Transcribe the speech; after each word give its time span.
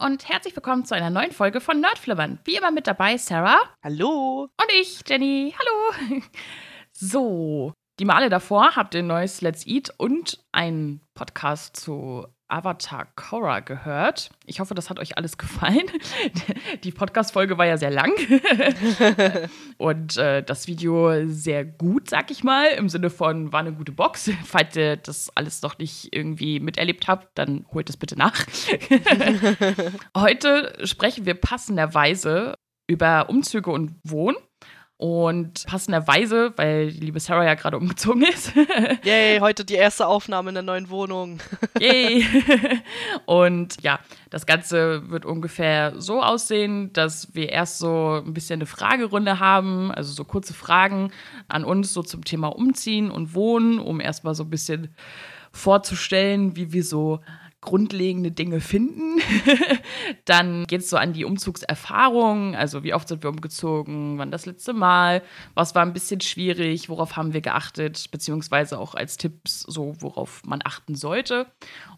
und 0.00 0.28
herzlich 0.28 0.56
willkommen 0.56 0.86
zu 0.86 0.94
einer 0.94 1.10
neuen 1.10 1.30
Folge 1.30 1.60
von 1.60 1.78
Nerdflimmern. 1.80 2.38
Wie 2.44 2.56
immer 2.56 2.70
mit 2.70 2.86
dabei 2.86 3.18
Sarah. 3.18 3.60
Hallo. 3.84 4.48
Und 4.58 4.72
ich, 4.80 5.02
Jenny. 5.06 5.54
Hallo. 5.58 6.22
So, 6.92 7.72
die 7.98 8.04
Male 8.04 8.28
davor 8.30 8.76
habt 8.76 8.94
ihr 8.94 9.02
ein 9.02 9.06
neues 9.06 9.42
Let's 9.42 9.66
Eat 9.66 9.92
und 9.96 10.44
einen 10.52 11.00
Podcast 11.14 11.76
zu 11.76 12.26
Avatar 12.50 13.06
Korra 13.16 13.60
gehört. 13.60 14.30
Ich 14.46 14.60
hoffe, 14.60 14.74
das 14.74 14.90
hat 14.90 14.98
euch 14.98 15.16
alles 15.16 15.38
gefallen. 15.38 15.86
Die 16.84 16.92
Podcast-Folge 16.92 17.58
war 17.58 17.66
ja 17.66 17.76
sehr 17.76 17.90
lang 17.90 18.12
und 19.78 20.16
äh, 20.16 20.42
das 20.42 20.66
Video 20.66 21.26
sehr 21.26 21.64
gut, 21.64 22.10
sag 22.10 22.30
ich 22.30 22.44
mal, 22.44 22.68
im 22.76 22.88
Sinne 22.88 23.10
von 23.10 23.52
war 23.52 23.60
eine 23.60 23.72
gute 23.72 23.92
Box. 23.92 24.30
Falls 24.44 24.76
ihr 24.76 24.96
das 24.96 25.34
alles 25.36 25.62
noch 25.62 25.78
nicht 25.78 26.14
irgendwie 26.14 26.60
miterlebt 26.60 27.08
habt, 27.08 27.38
dann 27.38 27.66
holt 27.72 27.88
es 27.88 27.96
bitte 27.96 28.16
nach. 28.16 28.44
Heute 30.16 30.74
sprechen 30.84 31.26
wir 31.26 31.34
passenderweise 31.34 32.54
über 32.86 33.28
Umzüge 33.28 33.70
und 33.70 33.94
Wohnen. 34.02 34.36
Und 35.00 35.64
passenderweise, 35.66 36.52
weil 36.56 36.92
die 36.92 37.00
liebe 37.00 37.20
Sarah 37.20 37.46
ja 37.46 37.54
gerade 37.54 37.78
umgezogen 37.78 38.20
ist. 38.20 38.52
Yay, 39.02 39.38
heute 39.40 39.64
die 39.64 39.76
erste 39.76 40.06
Aufnahme 40.06 40.50
in 40.50 40.54
der 40.56 40.62
neuen 40.62 40.90
Wohnung. 40.90 41.40
Yay. 41.80 42.26
Und 43.24 43.82
ja, 43.82 44.00
das 44.28 44.44
Ganze 44.44 45.08
wird 45.08 45.24
ungefähr 45.24 45.94
so 45.96 46.22
aussehen, 46.22 46.92
dass 46.92 47.34
wir 47.34 47.48
erst 47.48 47.78
so 47.78 48.22
ein 48.22 48.34
bisschen 48.34 48.58
eine 48.58 48.66
Fragerunde 48.66 49.40
haben, 49.40 49.90
also 49.90 50.12
so 50.12 50.24
kurze 50.24 50.52
Fragen 50.52 51.12
an 51.48 51.64
uns 51.64 51.94
so 51.94 52.02
zum 52.02 52.22
Thema 52.22 52.48
Umziehen 52.48 53.10
und 53.10 53.34
Wohnen, 53.34 53.78
um 53.78 54.00
erstmal 54.00 54.34
so 54.34 54.42
ein 54.42 54.50
bisschen 54.50 54.94
vorzustellen, 55.50 56.56
wie 56.56 56.74
wir 56.74 56.84
so 56.84 57.20
grundlegende 57.60 58.30
Dinge 58.30 58.60
finden. 58.60 59.20
dann 60.24 60.64
geht 60.66 60.80
es 60.80 60.90
so 60.90 60.96
an 60.96 61.12
die 61.12 61.24
Umzugserfahrung, 61.24 62.54
also 62.56 62.82
wie 62.84 62.94
oft 62.94 63.08
sind 63.08 63.22
wir 63.22 63.30
umgezogen, 63.30 64.18
wann 64.18 64.30
das 64.30 64.46
letzte 64.46 64.72
Mal, 64.72 65.22
was 65.54 65.74
war 65.74 65.82
ein 65.82 65.92
bisschen 65.92 66.20
schwierig, 66.20 66.88
worauf 66.88 67.16
haben 67.16 67.34
wir 67.34 67.42
geachtet, 67.42 68.10
beziehungsweise 68.10 68.78
auch 68.78 68.94
als 68.94 69.16
Tipps, 69.18 69.60
so 69.60 69.94
worauf 70.00 70.42
man 70.46 70.60
achten 70.64 70.94
sollte. 70.94 71.46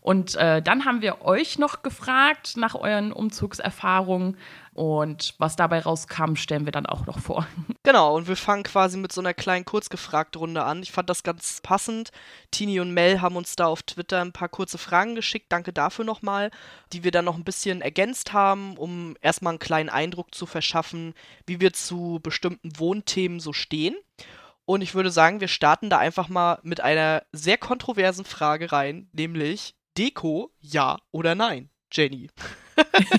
Und 0.00 0.34
äh, 0.34 0.62
dann 0.62 0.84
haben 0.84 1.00
wir 1.00 1.22
euch 1.22 1.58
noch 1.58 1.82
gefragt 1.82 2.56
nach 2.56 2.74
euren 2.74 3.12
Umzugserfahrungen 3.12 4.36
und 4.74 5.34
was 5.36 5.54
dabei 5.54 5.80
rauskam, 5.80 6.34
stellen 6.34 6.64
wir 6.64 6.72
dann 6.72 6.86
auch 6.86 7.06
noch 7.06 7.18
vor. 7.18 7.46
Genau, 7.84 8.14
und 8.14 8.28
wir 8.28 8.36
fangen 8.36 8.62
quasi 8.62 8.96
mit 8.96 9.10
so 9.10 9.20
einer 9.20 9.34
kleinen 9.34 9.64
Kurzgefragt-Runde 9.64 10.62
an. 10.62 10.84
Ich 10.84 10.92
fand 10.92 11.10
das 11.10 11.24
ganz 11.24 11.60
passend. 11.60 12.12
Tini 12.52 12.78
und 12.78 12.94
Mel 12.94 13.20
haben 13.20 13.34
uns 13.34 13.56
da 13.56 13.66
auf 13.66 13.82
Twitter 13.82 14.20
ein 14.20 14.32
paar 14.32 14.48
kurze 14.48 14.78
Fragen 14.78 15.16
geschickt. 15.16 15.46
Danke 15.50 15.72
dafür 15.72 16.04
nochmal, 16.04 16.52
die 16.92 17.02
wir 17.02 17.10
dann 17.10 17.24
noch 17.24 17.36
ein 17.36 17.42
bisschen 17.42 17.80
ergänzt 17.80 18.32
haben, 18.32 18.76
um 18.76 19.16
erstmal 19.20 19.50
einen 19.50 19.58
kleinen 19.58 19.88
Eindruck 19.88 20.32
zu 20.32 20.46
verschaffen, 20.46 21.14
wie 21.44 21.60
wir 21.60 21.72
zu 21.72 22.20
bestimmten 22.22 22.78
Wohnthemen 22.78 23.40
so 23.40 23.52
stehen. 23.52 23.96
Und 24.64 24.80
ich 24.82 24.94
würde 24.94 25.10
sagen, 25.10 25.40
wir 25.40 25.48
starten 25.48 25.90
da 25.90 25.98
einfach 25.98 26.28
mal 26.28 26.60
mit 26.62 26.80
einer 26.80 27.24
sehr 27.32 27.58
kontroversen 27.58 28.24
Frage 28.24 28.70
rein, 28.70 29.08
nämlich 29.12 29.74
Deko, 29.98 30.52
ja 30.60 30.98
oder 31.10 31.34
nein? 31.34 31.68
Jenny. 31.90 32.30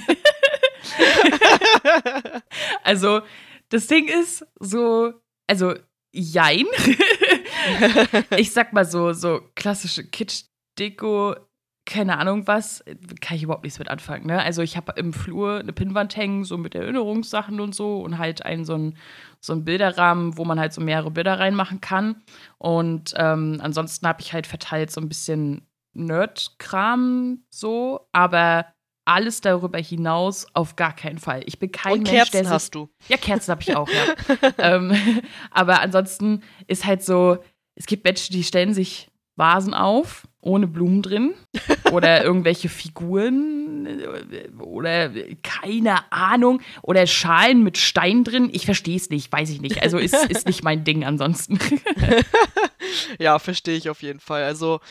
also, 2.83 3.21
das 3.69 3.87
Ding 3.87 4.07
ist 4.07 4.45
so, 4.59 5.13
also, 5.47 5.75
jein. 6.11 6.65
ich 8.37 8.51
sag 8.51 8.73
mal 8.73 8.85
so, 8.85 9.13
so 9.13 9.41
klassische 9.55 10.03
Kitsch-Deko, 10.03 11.35
keine 11.85 12.17
Ahnung 12.17 12.47
was, 12.47 12.83
kann 13.19 13.35
ich 13.35 13.43
überhaupt 13.43 13.63
nichts 13.63 13.79
mit 13.79 13.89
anfangen. 13.89 14.25
Ne? 14.25 14.41
Also 14.41 14.61
ich 14.61 14.77
habe 14.77 14.93
im 14.95 15.11
Flur 15.11 15.59
eine 15.59 15.73
Pinnwand 15.73 16.15
hängen, 16.15 16.45
so 16.45 16.57
mit 16.57 16.75
Erinnerungssachen 16.75 17.59
und 17.59 17.75
so 17.75 18.01
und 18.01 18.17
halt 18.17 18.45
einen 18.45 18.63
so 18.63 18.75
einen, 18.75 18.97
so 19.41 19.53
einen 19.53 19.65
Bilderrahmen, 19.65 20.37
wo 20.37 20.45
man 20.45 20.59
halt 20.59 20.71
so 20.71 20.81
mehrere 20.81 21.11
Bilder 21.11 21.39
reinmachen 21.39 21.81
kann. 21.81 22.23
Und 22.57 23.13
ähm, 23.17 23.59
ansonsten 23.61 24.07
habe 24.07 24.21
ich 24.21 24.31
halt 24.31 24.47
verteilt 24.47 24.91
so 24.91 25.01
ein 25.01 25.09
bisschen 25.09 25.67
Nerd-Kram 25.93 27.43
so, 27.49 28.07
aber 28.13 28.67
alles 29.05 29.41
darüber 29.41 29.79
hinaus 29.79 30.47
auf 30.53 30.75
gar 30.75 30.95
keinen 30.95 31.17
Fall. 31.17 31.43
Ich 31.45 31.59
bin 31.59 31.71
kein 31.71 31.93
Und 31.93 32.03
Mensch, 32.03 32.11
Kerzen 32.11 32.31
der 32.31 32.43
sich, 32.45 32.53
hast 32.53 32.75
du. 32.75 32.89
Ja, 33.07 33.17
Kerzen 33.17 33.51
habe 33.51 33.61
ich 33.61 33.75
auch, 33.75 33.89
ja. 33.89 34.51
ähm, 34.57 34.95
aber 35.51 35.81
ansonsten 35.81 36.41
ist 36.67 36.85
halt 36.85 37.03
so, 37.03 37.37
es 37.75 37.85
gibt 37.85 38.03
Menschen, 38.05 38.33
die 38.33 38.43
stellen 38.43 38.73
sich 38.73 39.09
Vasen 39.35 39.73
auf, 39.73 40.27
ohne 40.41 40.67
Blumen 40.67 41.01
drin 41.01 41.33
oder 41.91 42.23
irgendwelche 42.23 42.69
Figuren 42.69 43.87
oder 44.59 45.09
keine 45.41 46.11
Ahnung 46.11 46.61
oder 46.81 47.07
Schalen 47.07 47.63
mit 47.63 47.77
Stein 47.77 48.23
drin. 48.23 48.49
Ich 48.53 48.65
verstehe 48.65 48.95
es 48.95 49.09
nicht, 49.09 49.31
weiß 49.31 49.49
ich 49.49 49.61
nicht. 49.61 49.81
Also 49.81 49.97
ist, 49.97 50.13
ist 50.13 50.45
nicht 50.45 50.63
mein 50.63 50.83
Ding 50.83 51.03
ansonsten. 51.03 51.59
ja, 53.19 53.39
verstehe 53.39 53.77
ich 53.77 53.89
auf 53.89 54.03
jeden 54.03 54.19
Fall. 54.19 54.43
Also 54.43 54.81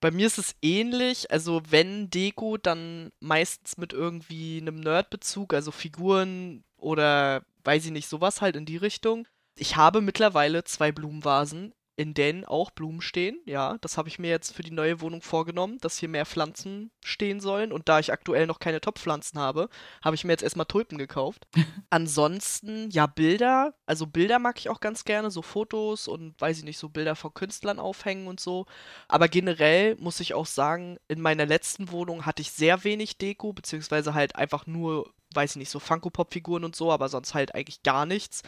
bei 0.00 0.10
mir 0.10 0.26
ist 0.26 0.38
es 0.38 0.54
ähnlich. 0.62 1.30
Also, 1.30 1.62
wenn 1.68 2.10
Deko, 2.10 2.56
dann 2.56 3.10
meistens 3.20 3.76
mit 3.76 3.92
irgendwie 3.92 4.58
einem 4.60 4.80
Nerd-Bezug, 4.80 5.54
also 5.54 5.70
Figuren 5.70 6.64
oder 6.76 7.42
weiß 7.64 7.86
ich 7.86 7.92
nicht, 7.92 8.08
sowas 8.08 8.40
halt 8.40 8.56
in 8.56 8.64
die 8.66 8.76
Richtung. 8.76 9.26
Ich 9.56 9.76
habe 9.76 10.00
mittlerweile 10.00 10.64
zwei 10.64 10.92
Blumenvasen 10.92 11.74
in 11.98 12.14
denen 12.14 12.44
auch 12.44 12.70
Blumen 12.70 13.00
stehen. 13.00 13.40
Ja, 13.44 13.76
das 13.80 13.98
habe 13.98 14.08
ich 14.08 14.20
mir 14.20 14.30
jetzt 14.30 14.54
für 14.54 14.62
die 14.62 14.70
neue 14.70 15.00
Wohnung 15.00 15.20
vorgenommen, 15.20 15.78
dass 15.80 15.98
hier 15.98 16.08
mehr 16.08 16.26
Pflanzen 16.26 16.92
stehen 17.04 17.40
sollen. 17.40 17.72
Und 17.72 17.88
da 17.88 17.98
ich 17.98 18.12
aktuell 18.12 18.46
noch 18.46 18.60
keine 18.60 18.80
Topfpflanzen 18.80 19.40
habe, 19.40 19.68
habe 20.00 20.14
ich 20.14 20.22
mir 20.22 20.30
jetzt 20.30 20.44
erstmal 20.44 20.66
Tulpen 20.66 20.96
gekauft. 20.96 21.48
Ansonsten, 21.90 22.88
ja, 22.90 23.06
Bilder. 23.06 23.74
Also 23.84 24.06
Bilder 24.06 24.38
mag 24.38 24.60
ich 24.60 24.68
auch 24.68 24.78
ganz 24.78 25.04
gerne, 25.04 25.32
so 25.32 25.42
Fotos 25.42 26.06
und 26.06 26.40
weiß 26.40 26.58
ich 26.58 26.64
nicht, 26.64 26.78
so 26.78 26.88
Bilder 26.88 27.16
von 27.16 27.34
Künstlern 27.34 27.80
aufhängen 27.80 28.28
und 28.28 28.38
so. 28.38 28.66
Aber 29.08 29.26
generell 29.26 29.96
muss 29.96 30.20
ich 30.20 30.34
auch 30.34 30.46
sagen, 30.46 30.98
in 31.08 31.20
meiner 31.20 31.46
letzten 31.46 31.90
Wohnung 31.90 32.26
hatte 32.26 32.42
ich 32.42 32.52
sehr 32.52 32.84
wenig 32.84 33.18
Deko, 33.18 33.52
beziehungsweise 33.52 34.14
halt 34.14 34.36
einfach 34.36 34.68
nur 34.68 35.12
weiß 35.34 35.52
ich 35.52 35.56
nicht, 35.56 35.70
so 35.70 35.78
Funko-Pop-Figuren 35.78 36.64
und 36.64 36.74
so, 36.74 36.92
aber 36.92 37.08
sonst 37.08 37.34
halt 37.34 37.54
eigentlich 37.54 37.82
gar 37.82 38.06
nichts. 38.06 38.42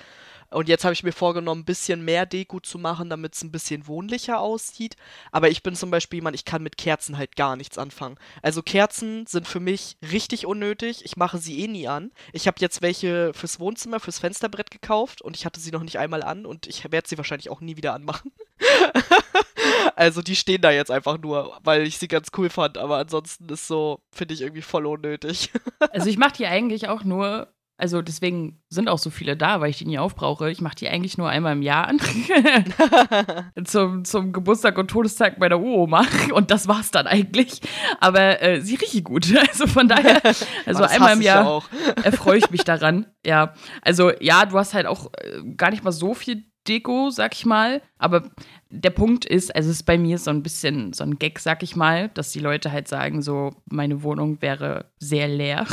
Und 0.51 0.69
jetzt 0.69 0.85
habe 0.85 0.93
ich 0.93 1.05
mir 1.05 1.13
vorgenommen, 1.13 1.63
ein 1.63 1.65
bisschen 1.65 2.05
mehr 2.05 2.27
Deko 2.27 2.59
zu 2.59 2.79
machen, 2.79 3.09
damit 3.09 3.35
es 3.35 3.43
ein 3.43 3.53
bisschen 3.53 3.87
wohnlicher 3.87 4.41
aussieht. 4.41 4.97
Aber 5.31 5.49
ich 5.49 5.63
bin 5.63 5.77
zum 5.77 5.91
Beispiel 5.91 6.19
jemand, 6.19 6.35
ich 6.35 6.45
kann 6.45 6.63
mit 6.63 6.77
Kerzen 6.77 7.19
halt 7.19 7.37
gar 7.37 7.55
nichts 7.57 7.79
anfangen. 7.79 8.17
Also 8.43 8.63
Kerzen 8.63 9.27
sind 9.27 9.47
für 9.47 9.61
mich 9.61 9.97
richtig 10.11 10.47
unnötig. 10.47 11.05
Ich 11.05 11.17
mache 11.17 11.39
sie 11.39 11.61
eh 11.61 11.69
nie 11.69 11.87
an. 11.87 12.11
Ich 12.33 12.47
habe 12.49 12.57
jetzt 12.61 12.83
welche 12.83 13.33
fürs 13.33 13.61
Wohnzimmer, 13.61 14.01
fürs 14.01 14.19
Fensterbrett 14.19 14.73
gekauft 14.73 15.23
und 15.23 15.37
ich 15.37 15.47
hatte 15.47 15.61
sie 15.61 15.71
noch 15.71 15.85
nicht 15.85 15.99
einmal 15.99 16.23
an 16.23 16.47
und 16.47 16.67
ich 16.67 16.91
werde 16.91 17.09
sie 17.09 17.19
wahrscheinlich 17.19 17.51
auch 17.51 17.61
nie 17.61 17.77
wieder 17.77 17.95
anmachen. 17.95 18.33
also 19.97 20.23
die 20.23 20.37
stehen 20.37 20.61
da 20.61 20.71
jetzt 20.71 20.91
einfach 20.91 21.19
nur, 21.19 21.59
weil 21.65 21.83
ich 21.83 21.99
sie 21.99 22.09
ganz 22.09 22.29
cool 22.37 22.51
fand. 22.51 22.79
Aber 22.79 22.99
ansonsten 22.99 23.49
ist 23.49 23.67
so, 23.67 24.01
finde 24.13 24.35
ich 24.35 24.43
irgendwie 24.43 24.63
voll 24.63 24.87
unnötig. 24.87 25.51
also 25.91 26.09
ich 26.09 26.19
mache 26.19 26.35
die 26.39 26.47
eigentlich 26.47 26.89
auch 26.89 27.05
nur 27.05 27.49
also 27.81 28.03
deswegen 28.03 28.61
sind 28.69 28.91
auch 28.91 28.99
so 28.99 29.09
viele 29.09 29.39
da, 29.39 29.63
weil 29.63 29.71
ich 29.71 29.79
die 29.79 29.87
nie 29.87 29.99
aufbrauche. 29.99 30.51
Ich 30.51 30.61
mache 30.61 30.75
die 30.75 30.89
eigentlich 30.91 31.17
nur 31.17 31.31
einmal 31.31 31.55
im 31.55 31.63
Jahr 31.63 31.89
an. 31.89 31.99
zum, 33.65 34.05
zum 34.05 34.35
Geburtstag 34.35 34.77
und 34.77 34.89
Todestag 34.89 35.39
meiner 35.39 35.59
Uroma. 35.59 36.05
Und 36.35 36.51
das 36.51 36.69
war's 36.69 36.91
dann 36.91 37.07
eigentlich. 37.07 37.63
Aber 37.99 38.43
äh, 38.43 38.61
sie 38.61 38.75
riecht 38.75 39.03
gut. 39.05 39.35
Also 39.49 39.67
von 39.67 39.89
daher, 39.89 40.21
also 40.67 40.85
einmal 40.85 41.15
im 41.15 41.23
Jahr 41.23 41.63
erfreue 42.03 42.37
ich 42.39 42.51
mich 42.51 42.65
daran. 42.65 43.07
Ja. 43.25 43.55
Also 43.81 44.13
ja, 44.21 44.45
du 44.45 44.59
hast 44.59 44.75
halt 44.75 44.87
auch 44.87 45.11
äh, 45.15 45.41
gar 45.57 45.71
nicht 45.71 45.83
mal 45.83 45.93
so 45.93 46.13
viel 46.13 46.50
Deko, 46.69 47.11
sag 47.11 47.35
ich 47.35 47.47
mal. 47.47 47.83
Aber 47.99 48.31
der 48.71 48.91
Punkt 48.91 49.25
ist, 49.25 49.55
also 49.55 49.71
es 49.71 49.77
ist 49.77 49.83
bei 49.85 49.99
mir 49.99 50.19
so 50.19 50.31
ein 50.31 50.43
bisschen 50.43 50.93
so 50.93 51.05
ein 51.05 51.19
Gag, 51.19 51.39
sag 51.39 51.63
ich 51.63 51.77
mal, 51.77 52.09
dass 52.11 52.33
die 52.33 52.41
Leute 52.41 52.73
halt 52.73 52.89
sagen, 52.89 53.23
so, 53.23 53.55
meine 53.67 54.03
Wohnung 54.03 54.41
wäre 54.43 54.91
sehr 54.99 55.29
leer. 55.29 55.67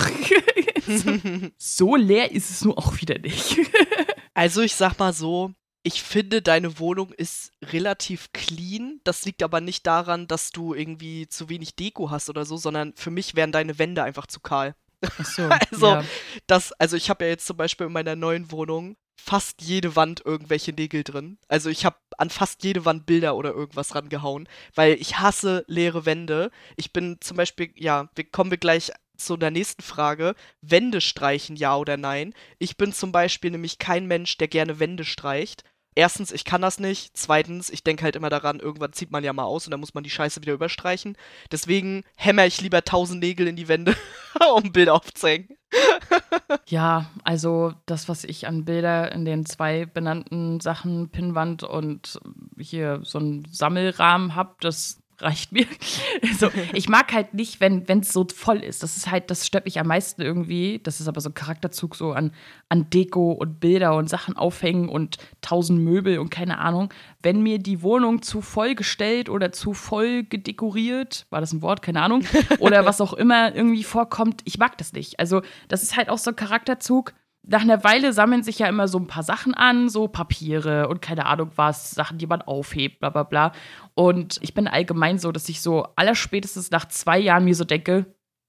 so 1.58 1.96
leer 1.96 2.32
ist 2.32 2.50
es 2.50 2.64
nur 2.64 2.78
auch 2.78 3.00
wieder 3.02 3.20
nicht. 3.20 3.58
also 4.34 4.62
ich 4.62 4.76
sag 4.76 4.98
mal 4.98 5.14
so, 5.14 5.52
ich 5.84 6.04
finde, 6.04 6.42
deine 6.42 6.80
Wohnung 6.80 7.14
ist 7.14 7.54
relativ 7.64 8.34
clean. 8.34 9.00
Das 9.06 9.24
liegt 9.24 9.42
aber 9.42 9.62
nicht 9.62 9.88
daran, 9.88 10.28
dass 10.28 10.52
du 10.52 10.74
irgendwie 10.74 11.30
zu 11.30 11.50
wenig 11.50 11.76
Deko 11.76 12.12
hast 12.12 12.30
oder 12.30 12.44
so, 12.44 12.58
sondern 12.58 12.94
für 12.96 13.12
mich 13.12 13.36
wären 13.36 13.54
deine 13.54 13.80
Wände 13.80 14.04
einfach 14.04 14.28
zu 14.28 14.42
kahl. 14.42 14.76
Ach 15.02 15.26
so, 15.26 15.44
also, 15.72 15.88
ja. 15.88 16.04
das, 16.48 16.74
also 16.74 16.98
ich 16.98 17.10
habe 17.10 17.24
ja 17.26 17.32
jetzt 17.32 17.46
zum 17.46 17.58
Beispiel 17.58 17.88
in 17.88 17.94
meiner 17.94 18.16
neuen 18.16 18.52
Wohnung 18.52 18.98
fast 19.20 19.62
jede 19.62 19.96
Wand 19.96 20.22
irgendwelche 20.26 20.72
Nägel 20.72 21.04
drin. 21.04 21.38
Also 21.48 21.70
ich 21.70 21.86
habe 21.86 21.98
an 22.18 22.30
fast 22.30 22.64
jede 22.64 22.86
Wand 22.86 23.06
Bilder 23.06 23.36
oder 23.36 23.54
irgendwas 23.54 23.96
rangehauen, 23.96 24.48
weil 24.76 24.94
ich 24.94 25.20
hasse 25.20 25.66
leere 25.68 26.06
Wände. 26.06 26.52
Ich 26.76 26.94
bin 26.94 27.18
zum 27.20 27.38
Beispiel, 27.38 27.72
ja, 27.76 28.10
wir 28.16 28.30
kommen 28.30 28.52
wir 28.52 28.58
gleich 28.58 28.92
zu 29.18 29.36
der 29.36 29.52
nächsten 29.52 29.82
Frage. 29.82 30.36
Wände 30.62 31.02
streichen, 31.02 31.56
ja 31.56 31.76
oder 31.76 31.98
nein? 31.98 32.34
Ich 32.60 32.78
bin 32.78 32.94
zum 32.94 33.12
Beispiel 33.12 33.52
nämlich 33.52 33.80
kein 33.80 34.06
Mensch, 34.06 34.38
der 34.38 34.48
gerne 34.48 34.80
Wände 34.80 35.04
streicht. 35.04 35.64
Erstens, 35.98 36.32
ich 36.32 36.46
kann 36.46 36.62
das 36.62 36.80
nicht. 36.80 37.18
Zweitens, 37.18 37.70
ich 37.70 37.84
denke 37.84 38.04
halt 38.04 38.16
immer 38.16 38.30
daran, 38.30 38.60
irgendwann 38.60 38.94
zieht 38.94 39.12
man 39.12 39.24
ja 39.24 39.34
mal 39.34 39.44
aus 39.44 39.66
und 39.66 39.72
dann 39.72 39.80
muss 39.80 39.96
man 39.96 40.04
die 40.04 40.10
Scheiße 40.10 40.42
wieder 40.42 40.54
überstreichen. 40.54 41.18
Deswegen 41.52 42.04
hämmer 42.16 42.46
ich 42.46 42.62
lieber 42.62 42.84
tausend 42.84 43.20
Nägel 43.20 43.48
in 43.48 43.56
die 43.56 43.68
Wände, 43.68 43.96
um 44.56 44.72
Bilder 44.72 44.94
aufzuhängen. 44.94 45.50
ja, 46.68 47.10
also 47.24 47.74
das, 47.88 48.08
was 48.08 48.24
ich 48.24 48.48
an 48.48 48.64
Bilder 48.64 49.12
in 49.12 49.26
den 49.26 49.46
zwei 49.46 49.86
benannten 49.86 50.60
Sachen, 50.60 51.10
Pinnwand 51.10 51.64
und 51.64 52.20
hier 52.58 53.00
so 53.04 53.20
ein 53.20 53.48
Sammelrahmen 53.52 54.36
habe, 54.36 54.56
das 54.62 55.02
reicht 55.20 55.52
mir. 55.52 55.66
Also, 56.22 56.50
ich 56.74 56.90
mag 56.90 57.14
halt 57.14 57.34
nicht, 57.34 57.60
wenn 57.62 57.86
es 57.88 58.12
so 58.12 58.28
voll 58.36 58.58
ist. 58.58 58.84
Das 58.84 58.98
ist 58.98 59.10
halt, 59.10 59.30
das 59.30 59.46
stört 59.46 59.66
mich 59.66 59.80
am 59.80 59.88
meisten 59.88 60.22
irgendwie. 60.22 60.80
Das 60.80 61.00
ist 61.00 61.08
aber 61.08 61.22
so 61.22 61.30
ein 61.30 61.34
Charakterzug 61.34 61.96
so 61.96 62.12
an, 62.12 62.32
an 62.70 62.90
Deko 62.90 63.32
und 63.32 63.60
Bilder 63.60 63.96
und 63.96 64.10
Sachen 64.10 64.36
aufhängen 64.36 64.90
und 64.90 65.18
tausend 65.42 65.80
Möbel 65.80 66.20
und 66.20 66.30
keine 66.30 66.58
Ahnung. 66.58 66.94
Wenn 67.22 67.42
mir 67.42 67.60
die 67.60 67.82
Wohnung 67.82 68.22
zu 68.22 68.42
voll 68.42 68.76
gestellt 68.76 69.30
oder 69.30 69.52
zu 69.52 69.74
voll 69.74 70.24
gedekoriert, 70.24 71.28
war 71.30 71.40
das 71.40 71.54
ein 71.54 71.62
Wort, 71.62 71.82
keine 71.82 72.02
Ahnung, 72.02 72.24
oder 72.60 72.86
was 72.86 73.00
auch 73.00 73.14
immer 73.14 73.56
irgendwie 73.56 73.84
vorkommt, 73.84 74.42
ich 74.46 74.58
mag 74.58 74.78
das 74.78 74.94
nicht. 74.94 75.20
Also, 75.20 75.42
das 75.68 75.84
ist 75.84 75.98
halt 75.98 76.10
auch 76.10 76.18
so 76.18 76.32
ein 76.32 76.36
Charakterzug 76.36 77.14
nach 77.50 77.62
einer 77.62 77.84
Weile 77.84 78.12
sammeln 78.12 78.44
sich 78.44 78.60
ja 78.60 78.68
immer 78.68 78.88
so 78.88 79.00
ein 79.00 79.08
paar 79.08 79.24
Sachen 79.24 79.54
an, 79.54 79.90
so 79.90 80.08
Papiere 80.08 80.90
und 80.90 81.02
keine 81.02 81.26
Ahnung 81.26 81.52
was, 81.56 81.92
Sachen, 81.92 82.18
die 82.18 82.28
man 82.28 82.42
aufhebt, 82.42 83.00
bla 83.00 83.10
bla 83.10 83.24
bla. 83.24 83.54
Und 83.96 84.38
ich 84.42 84.54
bin 84.54 84.68
allgemein 84.68 85.18
so, 85.18 85.32
dass 85.32 85.48
ich 85.48 85.62
so 85.62 85.88
allerspätestens 85.96 86.72
nach 86.72 86.88
zwei 86.90 87.18
Jahren 87.18 87.46
mir 87.46 87.56
so 87.56 87.64
denke, 87.64 88.06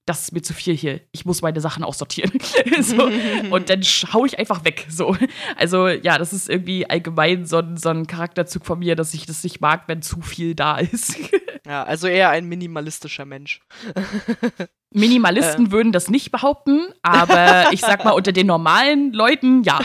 das 0.09 0.23
ist 0.23 0.31
mir 0.31 0.41
zu 0.41 0.55
viel 0.55 0.75
hier. 0.75 1.01
Ich 1.11 1.25
muss 1.25 1.43
meine 1.43 1.61
Sachen 1.61 1.83
aussortieren. 1.83 2.31
so. 2.81 3.11
Und 3.51 3.69
dann 3.69 3.83
schaue 3.83 4.25
ich 4.25 4.39
einfach 4.39 4.65
weg. 4.65 4.87
So. 4.89 5.15
Also 5.55 5.87
ja, 5.87 6.17
das 6.17 6.33
ist 6.33 6.49
irgendwie 6.49 6.89
allgemein 6.89 7.45
so 7.45 7.59
ein, 7.59 7.77
so 7.77 7.89
ein 7.89 8.07
Charakterzug 8.07 8.65
von 8.65 8.79
mir, 8.79 8.95
dass 8.95 9.13
ich 9.13 9.27
das 9.27 9.43
nicht 9.43 9.61
mag, 9.61 9.83
wenn 9.85 10.01
zu 10.01 10.21
viel 10.21 10.55
da 10.55 10.79
ist. 10.79 11.15
ja, 11.65 11.83
also 11.83 12.07
eher 12.07 12.31
ein 12.31 12.45
minimalistischer 12.45 13.25
Mensch. 13.25 13.61
Minimalisten 14.91 15.67
äh. 15.67 15.71
würden 15.71 15.91
das 15.91 16.09
nicht 16.09 16.31
behaupten, 16.31 16.87
aber 17.03 17.71
ich 17.71 17.81
sag 17.81 18.03
mal, 18.03 18.13
unter 18.13 18.31
den 18.31 18.47
normalen 18.47 19.13
Leuten 19.13 19.61
ja. 19.61 19.79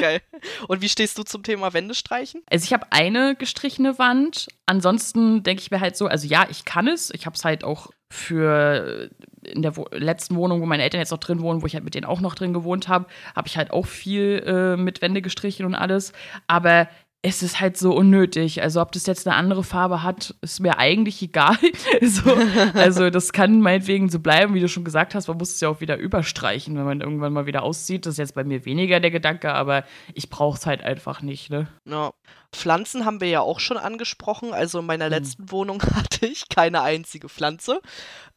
Geil. 0.00 0.20
Und 0.66 0.82
wie 0.82 0.88
stehst 0.88 1.16
du 1.18 1.22
zum 1.22 1.44
Thema 1.44 1.72
Wände 1.72 1.94
streichen? 1.94 2.42
Also 2.50 2.64
ich 2.64 2.72
habe 2.72 2.88
eine 2.90 3.36
gestrichene 3.36 4.00
Wand. 4.00 4.48
Ansonsten 4.66 5.44
denke 5.44 5.62
ich 5.62 5.70
mir 5.70 5.80
halt 5.80 5.96
so, 5.96 6.08
also 6.08 6.26
ja, 6.26 6.48
ich 6.50 6.64
kann 6.64 6.88
es. 6.88 7.10
Ich 7.14 7.26
habe 7.26 7.36
es 7.36 7.44
halt 7.44 7.62
auch 7.62 7.90
für 8.08 9.10
in 9.42 9.62
der 9.62 9.76
wo 9.76 9.86
letzten 9.92 10.36
Wohnung, 10.36 10.60
wo 10.60 10.66
meine 10.66 10.82
Eltern 10.82 11.00
jetzt 11.00 11.10
noch 11.10 11.18
drin 11.18 11.40
wohnen, 11.40 11.62
wo 11.62 11.66
ich 11.66 11.74
halt 11.74 11.84
mit 11.84 11.94
denen 11.94 12.04
auch 12.04 12.20
noch 12.20 12.34
drin 12.34 12.52
gewohnt 12.52 12.88
habe, 12.88 13.06
habe 13.34 13.48
ich 13.48 13.56
halt 13.56 13.70
auch 13.70 13.86
viel 13.86 14.42
äh, 14.44 14.76
mit 14.76 15.02
Wände 15.02 15.22
gestrichen 15.22 15.66
und 15.66 15.74
alles. 15.74 16.12
Aber 16.46 16.88
es 17.28 17.42
ist 17.42 17.60
halt 17.60 17.76
so 17.76 17.92
unnötig. 17.92 18.62
Also 18.62 18.80
ob 18.80 18.92
das 18.92 19.06
jetzt 19.06 19.26
eine 19.26 19.36
andere 19.36 19.64
Farbe 19.64 20.04
hat, 20.04 20.34
ist 20.42 20.60
mir 20.60 20.78
eigentlich 20.78 21.20
egal. 21.22 21.58
so, 22.02 22.36
also 22.74 23.10
das 23.10 23.32
kann 23.32 23.60
meinetwegen 23.60 24.08
so 24.08 24.20
bleiben, 24.20 24.54
wie 24.54 24.60
du 24.60 24.68
schon 24.68 24.84
gesagt 24.84 25.14
hast. 25.14 25.26
Man 25.26 25.36
muss 25.36 25.54
es 25.54 25.60
ja 25.60 25.68
auch 25.68 25.80
wieder 25.80 25.96
überstreichen, 25.96 26.76
wenn 26.76 26.84
man 26.84 27.00
irgendwann 27.00 27.32
mal 27.32 27.46
wieder 27.46 27.64
auszieht. 27.64 28.06
Das 28.06 28.14
ist 28.14 28.18
jetzt 28.18 28.34
bei 28.36 28.44
mir 28.44 28.64
weniger 28.64 29.00
der 29.00 29.10
Gedanke, 29.10 29.52
aber 29.52 29.84
ich 30.14 30.30
brauche 30.30 30.56
es 30.56 30.66
halt 30.66 30.84
einfach 30.84 31.20
nicht. 31.20 31.50
Ne? 31.50 31.66
Ja. 31.84 32.12
Pflanzen 32.52 33.04
haben 33.04 33.20
wir 33.20 33.28
ja 33.28 33.40
auch 33.40 33.58
schon 33.58 33.76
angesprochen. 33.76 34.54
Also 34.54 34.78
in 34.78 34.86
meiner 34.86 35.06
hm. 35.06 35.12
letzten 35.12 35.50
Wohnung 35.50 35.82
hatte 35.94 36.26
ich 36.26 36.48
keine 36.48 36.82
einzige 36.82 37.28
Pflanze. 37.28 37.80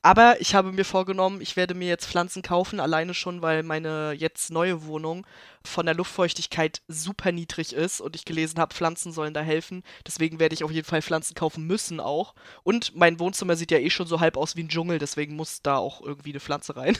Aber 0.01 0.39
ich 0.39 0.55
habe 0.55 0.71
mir 0.71 0.85
vorgenommen, 0.85 1.41
ich 1.41 1.57
werde 1.57 1.75
mir 1.75 1.89
jetzt 1.89 2.07
Pflanzen 2.07 2.41
kaufen, 2.41 2.79
alleine 2.79 3.13
schon, 3.13 3.41
weil 3.41 3.63
meine 3.63 4.13
jetzt 4.13 4.49
neue 4.49 4.85
Wohnung 4.85 5.27
von 5.65 5.85
der 5.85 5.95
Luftfeuchtigkeit 5.95 6.81
super 6.87 7.31
niedrig 7.31 7.73
ist 7.73 8.01
und 8.01 8.15
ich 8.15 8.25
gelesen 8.25 8.59
habe, 8.59 8.73
Pflanzen 8.73 9.11
sollen 9.11 9.33
da 9.33 9.41
helfen. 9.41 9.83
Deswegen 10.05 10.39
werde 10.39 10.53
ich 10.53 10.63
auf 10.63 10.71
jeden 10.71 10.87
Fall 10.87 11.01
Pflanzen 11.01 11.35
kaufen 11.35 11.65
müssen 11.65 11.99
auch. 11.99 12.33
Und 12.63 12.95
mein 12.95 13.19
Wohnzimmer 13.19 13.55
sieht 13.55 13.71
ja 13.71 13.79
eh 13.79 13.89
schon 13.89 14.07
so 14.07 14.19
halb 14.19 14.37
aus 14.37 14.55
wie 14.55 14.63
ein 14.63 14.69
Dschungel, 14.69 14.99
deswegen 14.99 15.35
muss 15.35 15.61
da 15.61 15.77
auch 15.77 16.01
irgendwie 16.01 16.31
eine 16.31 16.39
Pflanze 16.39 16.75
rein. 16.75 16.97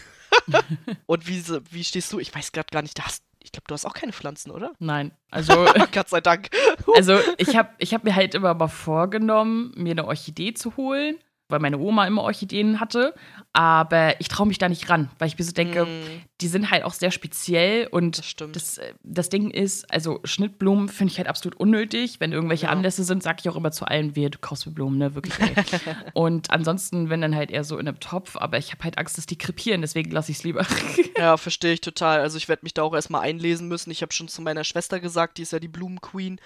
und 1.05 1.27
wie, 1.27 1.43
wie 1.71 1.83
stehst 1.83 2.11
du? 2.11 2.19
Ich 2.19 2.33
weiß 2.33 2.51
gerade 2.51 2.69
gar 2.71 2.81
nicht, 2.81 2.97
da 2.97 3.05
hast 3.05 3.23
ich 3.41 3.53
glaube, 3.53 3.63
du 3.67 3.73
hast 3.73 3.85
auch 3.85 3.93
keine 3.93 4.11
Pflanzen, 4.11 4.51
oder? 4.51 4.73
Nein. 4.79 5.13
Also. 5.31 5.65
Gott 5.93 6.09
sei 6.09 6.19
Dank. 6.19 6.49
also, 6.93 7.17
ich 7.37 7.55
habe 7.55 7.69
ich 7.77 7.93
hab 7.93 8.03
mir 8.03 8.13
halt 8.13 8.35
immer 8.35 8.53
mal 8.53 8.67
vorgenommen, 8.67 9.71
mir 9.77 9.91
eine 9.91 10.05
Orchidee 10.05 10.53
zu 10.53 10.75
holen 10.75 11.17
weil 11.49 11.59
meine 11.59 11.79
Oma 11.79 12.05
immer 12.05 12.21
Orchideen 12.21 12.79
hatte. 12.79 13.13
Aber 13.51 14.21
ich 14.21 14.27
traue 14.27 14.47
mich 14.47 14.59
da 14.59 14.69
nicht 14.69 14.89
ran, 14.89 15.09
weil 15.17 15.27
ich 15.27 15.37
mir 15.37 15.43
so 15.43 15.51
denke, 15.51 15.85
mm. 15.85 16.21
die 16.39 16.47
sind 16.47 16.69
halt 16.69 16.83
auch 16.83 16.93
sehr 16.93 17.09
speziell 17.09 17.87
und 17.87 18.19
das, 18.19 18.51
das, 18.51 18.77
äh, 18.77 18.93
das, 19.03 19.29
Ding 19.29 19.49
ist, 19.49 19.91
also 19.91 20.19
Schnittblumen 20.23 20.87
finde 20.87 21.11
ich 21.11 21.17
halt 21.17 21.27
absolut 21.27 21.59
unnötig. 21.59 22.19
Wenn 22.19 22.31
irgendwelche 22.31 22.67
ja. 22.67 22.71
Anlässe 22.71 23.03
sind, 23.03 23.23
sage 23.23 23.39
ich 23.41 23.49
auch 23.49 23.55
immer 23.55 23.71
zu 23.71 23.85
allen, 23.85 24.15
wehe, 24.15 24.29
du 24.29 24.37
kaufst 24.37 24.67
mir 24.67 24.73
Blumen, 24.73 24.99
ne, 24.99 25.15
wirklich. 25.15 25.33
und 26.13 26.51
ansonsten, 26.51 27.09
wenn 27.09 27.21
dann 27.21 27.35
halt 27.35 27.49
eher 27.49 27.63
so 27.63 27.79
in 27.79 27.87
einem 27.87 27.99
Topf, 27.99 28.37
aber 28.37 28.59
ich 28.59 28.71
habe 28.71 28.83
halt 28.83 28.99
Angst, 28.99 29.17
dass 29.17 29.25
die 29.25 29.37
krepieren, 29.37 29.81
deswegen 29.81 30.11
lasse 30.11 30.31
ich 30.31 30.37
es 30.37 30.43
lieber. 30.43 30.65
ja, 31.17 31.35
verstehe 31.37 31.73
ich 31.73 31.81
total. 31.81 32.19
Also 32.19 32.37
ich 32.37 32.47
werde 32.47 32.63
mich 32.63 32.75
da 32.75 32.83
auch 32.83 32.93
erstmal 32.93 33.21
einlesen 33.21 33.67
müssen. 33.67 33.89
Ich 33.89 34.03
habe 34.03 34.13
schon 34.13 34.27
zu 34.27 34.43
meiner 34.43 34.63
Schwester 34.63 34.99
gesagt, 34.99 35.39
die 35.39 35.41
ist 35.41 35.53
ja 35.53 35.59
die 35.59 35.67
Blumenqueen 35.67 36.39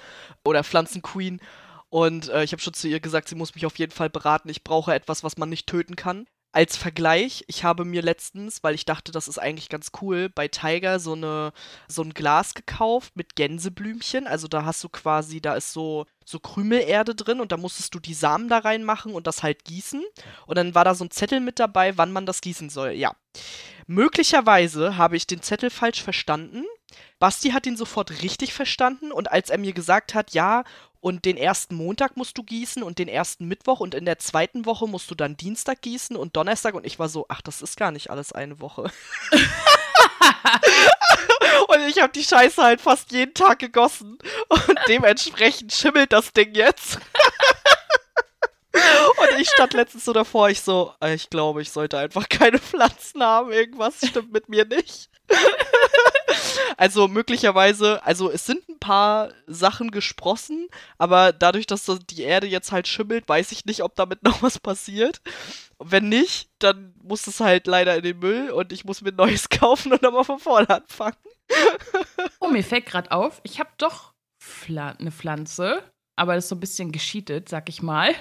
oder 0.45 0.63
Pflanzenqueen. 0.63 1.41
Und 1.93 2.29
äh, 2.29 2.43
ich 2.43 2.53
habe 2.53 2.61
schon 2.61 2.73
zu 2.73 2.87
ihr 2.87 2.99
gesagt, 2.99 3.29
sie 3.29 3.35
muss 3.35 3.53
mich 3.53 3.67
auf 3.67 3.77
jeden 3.77 3.91
Fall 3.91 4.09
beraten. 4.09 4.49
Ich 4.49 4.63
brauche 4.63 4.95
etwas, 4.95 5.23
was 5.23 5.37
man 5.37 5.49
nicht 5.49 5.67
töten 5.67 5.95
kann. 5.95 6.25
Als 6.51 6.75
Vergleich, 6.75 7.43
ich 7.45 7.63
habe 7.63 7.85
mir 7.85 8.01
letztens, 8.01 8.63
weil 8.63 8.73
ich 8.73 8.85
dachte, 8.85 9.11
das 9.11 9.27
ist 9.27 9.37
eigentlich 9.37 9.69
ganz 9.69 9.91
cool, 10.01 10.27
bei 10.27 10.47
Tiger 10.47 10.99
so, 10.99 11.13
eine, 11.13 11.53
so 11.87 12.01
ein 12.01 12.15
Glas 12.15 12.55
gekauft 12.55 13.15
mit 13.15 13.35
Gänseblümchen. 13.35 14.25
Also 14.25 14.47
da 14.47 14.65
hast 14.65 14.83
du 14.83 14.89
quasi, 14.89 15.39
da 15.39 15.53
ist 15.53 15.71
so, 15.71 16.07
so 16.25 16.39
Krümelerde 16.39 17.13
drin 17.13 17.39
und 17.39 17.51
da 17.51 17.57
musstest 17.57 17.93
du 17.93 17.99
die 17.99 18.15
Samen 18.15 18.49
da 18.49 18.57
reinmachen 18.57 19.13
und 19.13 19.27
das 19.27 19.43
halt 19.43 19.63
gießen. 19.63 20.03
Und 20.47 20.57
dann 20.57 20.73
war 20.73 20.85
da 20.85 20.95
so 20.95 21.05
ein 21.05 21.11
Zettel 21.11 21.41
mit 21.41 21.59
dabei, 21.59 21.95
wann 21.95 22.11
man 22.11 22.25
das 22.25 22.41
gießen 22.41 22.71
soll. 22.71 22.93
Ja. 22.93 23.15
Möglicherweise 23.85 24.97
habe 24.97 25.15
ich 25.15 25.27
den 25.27 25.43
Zettel 25.43 25.69
falsch 25.69 26.01
verstanden. 26.01 26.65
Basti 27.19 27.51
hat 27.51 27.65
ihn 27.65 27.77
sofort 27.77 28.23
richtig 28.23 28.53
verstanden 28.53 29.11
und 29.11 29.31
als 29.31 29.49
er 29.49 29.57
mir 29.57 29.73
gesagt 29.73 30.13
hat, 30.13 30.33
ja, 30.33 30.63
und 31.03 31.25
den 31.25 31.35
ersten 31.35 31.75
Montag 31.75 32.15
musst 32.15 32.37
du 32.37 32.43
gießen 32.43 32.81
und 32.81 32.97
den 32.97 33.09
ersten 33.09 33.45
Mittwoch 33.45 33.81
und 33.81 33.93
in 33.93 34.05
der 34.05 34.19
zweiten 34.19 34.65
Woche 34.65 34.87
musst 34.87 35.11
du 35.11 35.15
dann 35.15 35.35
Dienstag 35.35 35.81
gießen 35.81 36.15
und 36.15 36.37
Donnerstag 36.37 36.75
und 36.75 36.85
ich 36.85 36.97
war 36.97 37.09
so, 37.09 37.25
ach, 37.27 37.41
das 37.41 37.61
ist 37.61 37.75
gar 37.75 37.91
nicht 37.91 38.09
alles 38.09 38.31
eine 38.31 38.61
Woche. 38.61 38.83
und 41.67 41.81
ich 41.89 42.01
habe 42.01 42.13
die 42.13 42.23
Scheiße 42.23 42.63
halt 42.63 42.79
fast 42.79 43.11
jeden 43.11 43.33
Tag 43.33 43.59
gegossen 43.59 44.17
und 44.47 44.79
dementsprechend 44.87 45.73
schimmelt 45.73 46.13
das 46.13 46.31
Ding 46.31 46.55
jetzt. 46.55 46.99
Und 48.71 49.39
ich 49.39 49.49
stand 49.49 49.73
letztens 49.73 50.05
so 50.05 50.13
davor, 50.13 50.49
ich 50.49 50.61
so, 50.61 50.93
ich 51.05 51.29
glaube, 51.29 51.61
ich 51.61 51.71
sollte 51.71 51.97
einfach 51.97 52.29
keine 52.29 52.59
Pflanzen 52.59 53.21
haben. 53.21 53.51
Irgendwas 53.51 53.95
stimmt 54.07 54.31
mit 54.31 54.47
mir 54.47 54.63
nicht. 54.63 55.09
Also 56.77 57.07
möglicherweise, 57.07 58.03
also 58.03 58.29
es 58.31 58.45
sind 58.45 58.67
ein 58.69 58.79
paar 58.79 59.31
Sachen 59.47 59.91
gesprossen, 59.91 60.67
aber 60.97 61.33
dadurch, 61.33 61.67
dass 61.67 61.89
die 62.09 62.23
Erde 62.23 62.47
jetzt 62.47 62.71
halt 62.71 62.87
schimmelt, 62.87 63.27
weiß 63.27 63.51
ich 63.51 63.65
nicht, 63.65 63.83
ob 63.83 63.95
damit 63.95 64.23
noch 64.23 64.41
was 64.41 64.59
passiert. 64.59 65.21
Wenn 65.79 66.09
nicht, 66.09 66.49
dann 66.59 66.93
muss 67.03 67.27
es 67.27 67.39
halt 67.39 67.67
leider 67.67 67.95
in 67.95 68.03
den 68.03 68.19
Müll 68.19 68.51
und 68.51 68.71
ich 68.71 68.85
muss 68.85 69.01
mir 69.01 69.09
ein 69.09 69.15
neues 69.15 69.49
kaufen 69.49 69.91
und 69.91 70.01
nochmal 70.01 70.23
von 70.23 70.39
vorne 70.39 70.69
anfangen. 70.69 71.17
oh, 72.39 72.47
mir 72.47 72.63
fällt 72.63 72.85
gerade 72.85 73.11
auf, 73.11 73.41
ich 73.43 73.59
habe 73.59 73.69
doch 73.77 74.13
Pfl 74.39 74.79
eine 74.79 75.11
Pflanze 75.11 75.83
aber 76.15 76.35
das 76.35 76.45
ist 76.45 76.49
so 76.49 76.55
ein 76.55 76.59
bisschen 76.59 76.91
gescheatet, 76.91 77.49
sag 77.49 77.69
ich 77.69 77.81
mal. 77.81 78.13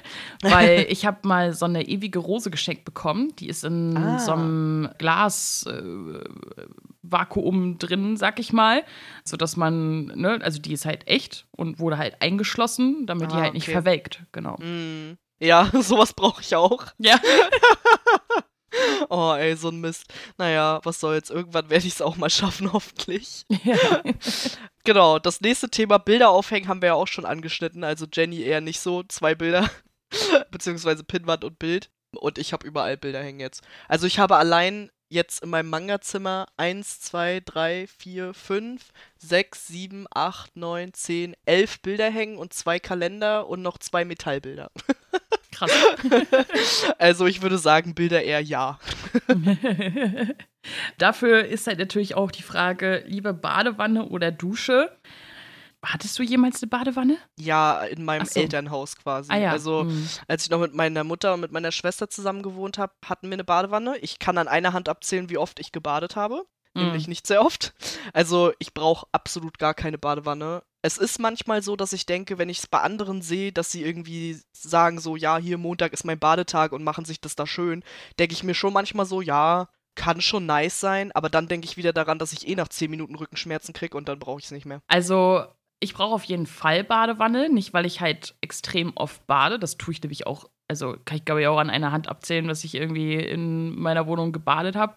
Weil 0.43 0.87
ich 0.89 1.05
habe 1.07 1.29
mal 1.29 1.53
so 1.53 1.67
eine 1.67 1.87
ewige 1.87 2.19
Rose 2.19 2.51
geschenkt 2.51 2.85
bekommen. 2.85 3.35
Die 3.37 3.49
ist 3.49 3.65
in 3.65 3.97
ah. 3.97 4.19
so 4.19 4.33
einem 4.33 4.89
Glasvakuum 4.99 7.73
äh, 7.73 7.77
drin, 7.77 8.17
sag 8.17 8.39
ich 8.39 8.53
mal. 8.53 8.85
Sodass 9.25 9.57
man, 9.57 10.07
ne, 10.07 10.41
also 10.43 10.61
die 10.61 10.73
ist 10.73 10.87
halt 10.87 11.07
echt 11.07 11.47
und 11.51 11.79
wurde 11.79 11.99
halt 11.99 12.23
eingeschlossen, 12.23 13.07
damit 13.07 13.29
ah, 13.29 13.31
die 13.31 13.37
halt 13.37 13.51
okay. 13.51 13.59
nicht 13.59 13.69
verwelkt. 13.69 14.25
Genau. 14.33 14.57
Mm. 14.57 15.19
Ja, 15.41 15.71
sowas 15.81 16.15
brauche 16.15 16.41
ich 16.41 16.57
auch. 16.57 16.87
Ja. 16.99 17.21
Oh, 19.09 19.35
ey, 19.35 19.57
so 19.57 19.69
ein 19.69 19.81
Mist. 19.81 20.13
Naja, 20.39 20.81
was 20.85 21.01
soll's. 21.01 21.31
Irgendwann 21.31 21.71
werde 21.71 21.87
ich 21.87 21.95
es 21.95 22.03
auch 22.03 22.17
mal 22.17 22.31
schaffen, 22.31 22.73
hoffentlich. 22.73 23.45
Ja. 23.65 23.77
genau, 24.85 25.19
das 25.19 25.41
nächste 25.41 25.69
Thema 25.69 25.99
Bilder 25.99 26.31
aufhängen 26.31 26.69
haben 26.69 26.83
wir 26.83 26.89
ja 26.89 26.95
auch 26.95 27.09
schon 27.09 27.27
angeschnitten. 27.27 27.85
Also 27.85 28.07
Jenny 28.13 28.43
eher 28.43 28.61
nicht 28.61 28.81
so. 28.81 29.03
Zwei 29.05 29.35
Bilder. 29.35 29.71
Beziehungsweise 30.51 31.05
Pinnwand 31.05 31.45
und 31.45 31.59
Bild. 31.59 31.91
Und 32.15 32.39
ich 32.39 32.53
habe 32.53 32.67
überall 32.67 32.97
Bilder 32.97 33.23
hängen 33.23 33.41
jetzt. 33.41 33.63
Also 33.89 34.07
ich 34.07 34.19
habe 34.19 34.37
allein 34.37 34.91
jetzt 35.13 35.43
in 35.43 35.51
meinem 35.51 35.71
Manga-Zimmer 35.71 36.47
1, 36.57 37.01
2, 37.01 37.43
3, 37.45 37.87
4, 37.87 38.35
5, 38.35 38.83
6, 39.19 39.67
7, 39.69 40.07
8, 40.13 40.57
9, 40.57 40.93
10, 40.95 41.37
11 41.45 41.81
Bilder 41.81 42.11
hängen 42.11 42.39
und 42.39 42.53
zwei 42.53 42.79
Kalender 42.79 43.47
und 43.49 43.63
noch 43.63 43.79
zwei 43.79 44.05
Metallbilder. 44.05 44.71
Krass. 45.53 45.71
also 46.99 47.27
ich 47.27 47.43
würde 47.43 47.59
sagen, 47.59 47.95
Bilder 47.95 48.23
eher 48.23 48.41
ja. 48.41 48.79
Dafür 50.99 51.45
ist 51.45 51.67
halt 51.67 51.79
natürlich 51.79 52.15
auch 52.15 52.31
die 52.31 52.43
Frage, 52.43 53.05
lieber 53.07 53.35
Badewanne 53.35 54.09
oder 54.09 54.31
Dusche. 54.31 54.91
Hattest 55.85 56.19
du 56.19 56.23
jemals 56.23 56.63
eine 56.63 56.71
Badewanne? 56.71 57.19
Ja, 57.39 57.83
in 57.83 58.05
meinem 58.05 58.27
so. 58.27 58.39
Elternhaus 58.39 58.97
quasi. 58.97 59.33
Ah 59.33 59.37
ja. 59.39 59.51
Also, 59.51 59.83
hm. 59.83 60.09
als 60.29 60.45
ich 60.45 60.51
noch 60.51 60.61
mit 60.61 60.75
meiner 60.75 61.03
Mutter 61.03 61.35
und 61.35 61.41
mit 61.41 61.51
meiner 61.51 61.73
Schwester 61.73 62.09
zusammen 62.09 62.43
gewohnt 62.43 62.79
habe, 62.79 62.93
hatten 63.05 63.29
wir 63.29 63.35
eine 63.35 63.45
Badewanne. 63.45 63.99
Ich 63.99 64.19
kann 64.19 64.39
an 64.39 64.49
einer 64.49 64.73
Hand 64.73 64.89
abzählen, 64.89 65.29
wie 65.29 65.39
oft 65.39 65.59
ich 65.59 65.73
gebadet 65.73 66.15
habe. 66.15 66.45
Nämlich 66.75 67.05
Hm. 67.05 67.11
nicht 67.11 67.27
sehr 67.27 67.45
oft. 67.45 67.75
Also, 68.13 68.53
ich 68.59 68.73
brauche 68.73 69.07
absolut 69.13 69.59
gar 69.59 69.75
keine 69.75 69.99
Badewanne. 69.99 70.63
Es 70.81 70.99
ist 70.99 71.19
manchmal 71.19 71.63
so, 71.63 71.77
dass 71.77 71.93
ich 71.93 72.07
denke, 72.07 72.39
wenn 72.39 72.49
ich 72.49 72.59
es 72.61 72.67
bei 72.67 72.81
anderen 72.81 73.21
sehe, 73.21 73.53
dass 73.53 73.71
sie 73.71 73.85
irgendwie 73.85 74.41
sagen 74.53 74.99
so, 74.99 75.17
ja, 75.17 75.37
hier 75.37 75.59
Montag 75.59 75.93
ist 75.93 76.05
mein 76.05 76.19
Badetag 76.19 76.73
und 76.73 76.83
machen 76.83 77.05
sich 77.05 77.21
das 77.21 77.37
da 77.37 77.47
schön, 77.47 77.85
denke 78.19 78.33
ich 78.33 78.43
mir 78.43 78.55
schon 78.55 78.73
manchmal 78.73 79.05
so, 79.07 79.21
ja, 79.21 79.69
kann 79.95 80.21
schon 80.23 80.47
nice 80.47 80.81
sein, 80.81 81.13
aber 81.13 81.29
dann 81.29 81.47
denke 81.49 81.67
ich 81.67 81.77
wieder 81.77 81.93
daran, 81.93 82.19
dass 82.19 82.33
ich 82.33 82.49
eh 82.49 82.55
nach 82.55 82.69
10 82.69 82.91
Minuten 82.91 83.15
Rückenschmerzen 83.15 83.75
kriege 83.75 83.97
und 83.97 84.09
dann 84.09 84.19
brauche 84.19 84.39
ich 84.41 84.47
es 84.47 84.51
nicht 84.51 84.65
mehr. 84.65 84.81
Also, 84.89 85.45
ich 85.83 85.95
brauche 85.95 86.15
auf 86.15 86.25
jeden 86.25 86.47
Fall 86.47 86.85
Badewanne. 86.85 87.49
Nicht, 87.51 87.73
weil 87.75 87.87
ich 87.87 88.01
halt 88.01 88.35
extrem 88.41 88.93
oft 88.95 89.27
bade. 89.27 89.59
Das 89.59 89.77
tue 89.77 89.93
ich 89.93 90.03
nämlich 90.03 90.27
auch. 90.27 90.49
Also, 90.69 90.97
kann 91.05 91.19
ich 91.19 91.25
glaube 91.27 91.43
ich 91.43 91.47
auch 91.49 91.59
an 91.59 91.69
einer 91.69 91.93
Hand 91.93 92.09
abzählen, 92.09 92.49
dass 92.49 92.65
ich 92.65 92.75
irgendwie 92.75 93.15
in 93.17 93.79
meiner 93.79 94.07
Wohnung 94.07 94.33
gebadet 94.33 94.75
habe. 94.77 94.95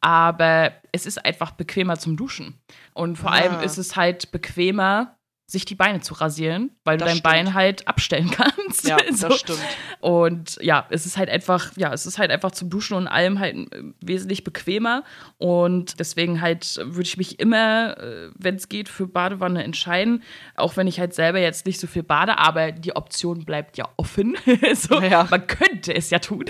Aber 0.00 0.72
es 0.92 1.06
ist 1.06 1.24
einfach 1.24 1.50
bequemer 1.52 1.98
zum 1.98 2.16
Duschen. 2.16 2.60
Und 2.94 3.16
vor 3.16 3.32
allem 3.32 3.54
Ah. 3.56 3.62
ist 3.62 3.78
es 3.78 3.96
halt 3.96 4.30
bequemer, 4.30 5.15
sich 5.48 5.64
die 5.64 5.76
Beine 5.76 6.00
zu 6.00 6.14
rasieren, 6.14 6.72
weil 6.84 6.96
du 6.98 7.04
Das 7.04 7.12
dein 7.12 7.18
stimmt. 7.18 7.32
Bein 7.32 7.54
halt 7.54 7.86
abstellen 7.86 8.30
kannst. 8.32 8.88
Ja, 8.88 8.96
So. 9.12 9.28
das 9.28 9.38
stimmt. 9.40 9.60
Und 10.00 10.58
ja, 10.60 10.86
es 10.90 11.06
ist 11.06 11.16
halt 11.16 11.30
einfach, 11.30 11.70
ja, 11.76 11.92
es 11.92 12.04
ist 12.04 12.18
halt 12.18 12.32
einfach 12.32 12.50
zum 12.50 12.68
Duschen 12.68 12.96
und 12.96 13.06
allem 13.06 13.38
halt 13.38 13.54
äh, 13.72 13.82
wesentlich 14.00 14.42
bequemer. 14.42 15.04
Und 15.38 16.00
deswegen 16.00 16.40
halt 16.40 16.76
würde 16.82 17.02
ich 17.02 17.16
mich 17.16 17.38
immer, 17.38 17.96
äh, 17.98 18.30
wenn 18.34 18.56
es 18.56 18.68
geht, 18.68 18.88
für 18.88 19.06
Badewanne 19.06 19.62
entscheiden. 19.62 20.24
Auch 20.56 20.76
wenn 20.76 20.88
ich 20.88 20.98
halt 20.98 21.14
selber 21.14 21.38
jetzt 21.38 21.64
nicht 21.64 21.78
so 21.78 21.86
viel 21.86 22.02
bade, 22.02 22.38
aber 22.38 22.72
die 22.72 22.96
Option 22.96 23.44
bleibt 23.44 23.76
ja 23.76 23.88
offen. 23.96 24.36
so, 24.74 25.00
Ja. 25.00 25.28
Man 25.30 25.46
könnte 25.46 25.94
es 25.94 26.10
ja 26.10 26.18
tun. 26.18 26.44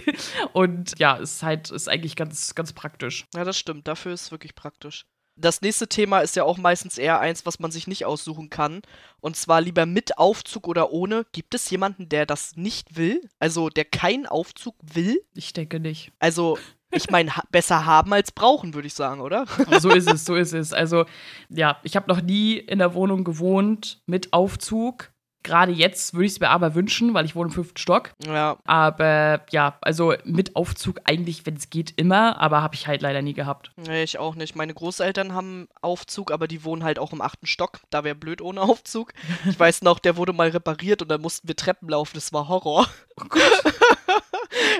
Und 0.54 0.98
ja, 0.98 1.18
es 1.18 1.34
ist 1.34 1.42
halt, 1.42 1.70
ist 1.70 1.88
eigentlich 1.88 2.16
ganz, 2.16 2.54
ganz 2.54 2.72
praktisch. 2.72 3.26
Ja, 3.34 3.44
das 3.44 3.58
stimmt. 3.58 3.86
Dafür 3.86 4.12
ist 4.14 4.22
es 4.22 4.30
wirklich 4.30 4.54
praktisch. 4.54 5.04
Das 5.38 5.60
nächste 5.60 5.86
Thema 5.86 6.20
ist 6.20 6.34
ja 6.34 6.44
auch 6.44 6.56
meistens 6.56 6.96
eher 6.96 7.20
eins, 7.20 7.44
was 7.44 7.58
man 7.58 7.70
sich 7.70 7.86
nicht 7.86 8.06
aussuchen 8.06 8.48
kann. 8.48 8.80
Und 9.20 9.36
zwar 9.36 9.60
lieber 9.60 9.84
mit 9.84 10.16
Aufzug 10.18 10.66
oder 10.66 10.92
ohne. 10.92 11.26
Gibt 11.32 11.54
es 11.54 11.68
jemanden, 11.68 12.08
der 12.08 12.24
das 12.24 12.56
nicht 12.56 12.96
will? 12.96 13.20
Also, 13.38 13.68
der 13.68 13.84
keinen 13.84 14.26
Aufzug 14.26 14.74
will? 14.82 15.22
Ich 15.34 15.52
denke 15.52 15.78
nicht. 15.78 16.12
Also, 16.18 16.58
ich 16.90 17.10
meine, 17.10 17.36
ha 17.36 17.42
besser 17.50 17.84
haben 17.84 18.12
als 18.12 18.32
brauchen, 18.32 18.72
würde 18.72 18.86
ich 18.86 18.94
sagen, 18.94 19.20
oder? 19.20 19.44
So 19.80 19.90
ist 19.90 20.10
es, 20.10 20.24
so 20.24 20.34
ist 20.34 20.54
es. 20.54 20.72
Also, 20.72 21.04
ja, 21.50 21.78
ich 21.82 21.96
habe 21.96 22.08
noch 22.08 22.22
nie 22.22 22.54
in 22.56 22.78
der 22.78 22.94
Wohnung 22.94 23.24
gewohnt 23.24 24.00
mit 24.06 24.32
Aufzug. 24.32 25.12
Gerade 25.46 25.70
jetzt 25.70 26.12
würde 26.14 26.26
ich 26.26 26.32
es 26.32 26.40
mir 26.40 26.50
aber 26.50 26.74
wünschen, 26.74 27.14
weil 27.14 27.24
ich 27.24 27.36
wohne 27.36 27.46
im 27.50 27.54
fünften 27.54 27.78
Stock. 27.78 28.10
Ja, 28.26 28.58
Aber 28.64 29.42
ja, 29.50 29.78
also 29.80 30.12
mit 30.24 30.56
Aufzug 30.56 31.00
eigentlich, 31.04 31.46
wenn 31.46 31.54
es 31.54 31.70
geht, 31.70 31.94
immer, 31.96 32.40
aber 32.40 32.62
habe 32.62 32.74
ich 32.74 32.88
halt 32.88 33.00
leider 33.00 33.22
nie 33.22 33.32
gehabt. 33.32 33.70
nee, 33.76 34.02
ich 34.02 34.18
auch 34.18 34.34
nicht. 34.34 34.56
Meine 34.56 34.74
Großeltern 34.74 35.32
haben 35.34 35.68
Aufzug, 35.82 36.32
aber 36.32 36.48
die 36.48 36.64
wohnen 36.64 36.82
halt 36.82 36.98
auch 36.98 37.12
im 37.12 37.20
achten 37.20 37.46
Stock. 37.46 37.78
Da 37.90 38.02
wäre 38.02 38.16
blöd 38.16 38.42
ohne 38.42 38.60
Aufzug. 38.60 39.12
Ich 39.48 39.58
weiß 39.58 39.82
noch, 39.82 40.00
der 40.00 40.16
wurde 40.16 40.32
mal 40.32 40.48
repariert 40.48 41.00
und 41.02 41.08
dann 41.08 41.20
mussten 41.20 41.46
wir 41.46 41.54
Treppen 41.54 41.88
laufen. 41.88 42.14
Das 42.14 42.32
war 42.32 42.48
Horror. 42.48 42.86
Oh 43.18 43.24
Gott. 43.30 43.40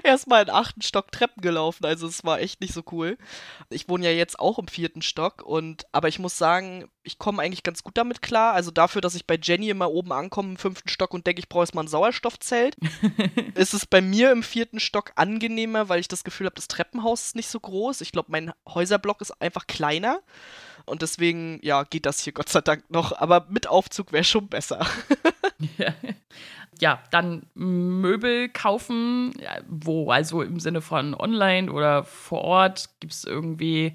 Erstmal 0.07 0.45
in 0.45 0.51
achten 0.51 0.83
Stock 0.83 1.11
Treppen 1.11 1.43
gelaufen, 1.43 1.85
also 1.85 2.07
es 2.07 2.25
war 2.25 2.39
echt 2.39 2.61
nicht 2.61 2.73
so 2.73 2.85
cool. 2.93 3.19
Ich 3.71 3.89
wohne 3.89 4.05
ja 4.05 4.13
jetzt 4.13 4.39
auch 4.39 4.61
im 4.61 4.69
vierten 4.69 5.03
Stock 5.03 5.43
und 5.43 5.85
aber 5.91 6.07
ich 6.07 6.21
muss 6.21 6.39
sagen, 6.39 6.89
ich 7.03 7.19
komme 7.19 7.43
eigentlich 7.43 7.65
ganz 7.65 7.83
gut 7.83 7.97
damit 7.97 8.23
klar. 8.23 8.53
Also 8.53 8.71
dafür, 8.71 9.01
dass 9.01 9.17
ich 9.17 9.27
bei 9.27 9.37
Jenny 9.43 9.69
immer 9.69 9.91
oben 9.91 10.13
ankomme 10.13 10.51
im 10.51 10.57
fünften 10.59 10.89
Stock 10.89 11.13
und 11.13 11.27
denke, 11.27 11.41
ich 11.41 11.49
brauche 11.49 11.65
erstmal 11.65 11.85
ein 11.85 11.89
Sauerstoffzelt, 11.89 12.77
ist 13.57 13.75
es 13.75 13.85
bei 13.85 14.01
mir 14.01 14.31
im 14.31 14.45
vierten 14.45 14.79
Stock 14.79 15.11
angenehmer, 15.17 15.89
weil 15.89 15.99
ich 15.99 16.09
das 16.09 16.23
Gefühl 16.23 16.47
habe, 16.47 16.55
das 16.55 16.69
Treppenhaus 16.69 17.25
ist 17.25 17.37
nicht 17.37 17.49
so 17.49 17.59
groß. 17.59 18.01
Ich 18.01 18.13
glaube, 18.13 18.31
mein 18.31 18.53
Häuserblock 18.69 19.21
ist 19.21 19.33
einfach 19.43 19.67
kleiner. 19.67 20.21
Und 20.85 21.03
deswegen, 21.03 21.59
ja, 21.63 21.83
geht 21.83 22.07
das 22.07 22.21
hier 22.21 22.33
Gott 22.33 22.49
sei 22.49 22.61
Dank 22.61 22.89
noch. 22.91 23.19
Aber 23.19 23.47
mit 23.49 23.67
Aufzug 23.67 24.13
wäre 24.13 24.25
schon 24.25 24.47
besser. 24.49 24.87
Ja. 25.79 25.95
Ja, 26.81 27.01
dann 27.11 27.47
Möbel 27.55 28.49
kaufen, 28.49 29.33
ja, 29.41 29.59
wo? 29.69 30.11
Also 30.11 30.43
im 30.43 30.61
Sinne 30.61 30.81
von 30.81 31.15
online 31.15 31.71
oder 31.73 32.05
vor 32.05 32.43
Ort? 32.43 32.89
Gibt 33.01 33.13
es 33.13 33.25
irgendwie 33.25 33.95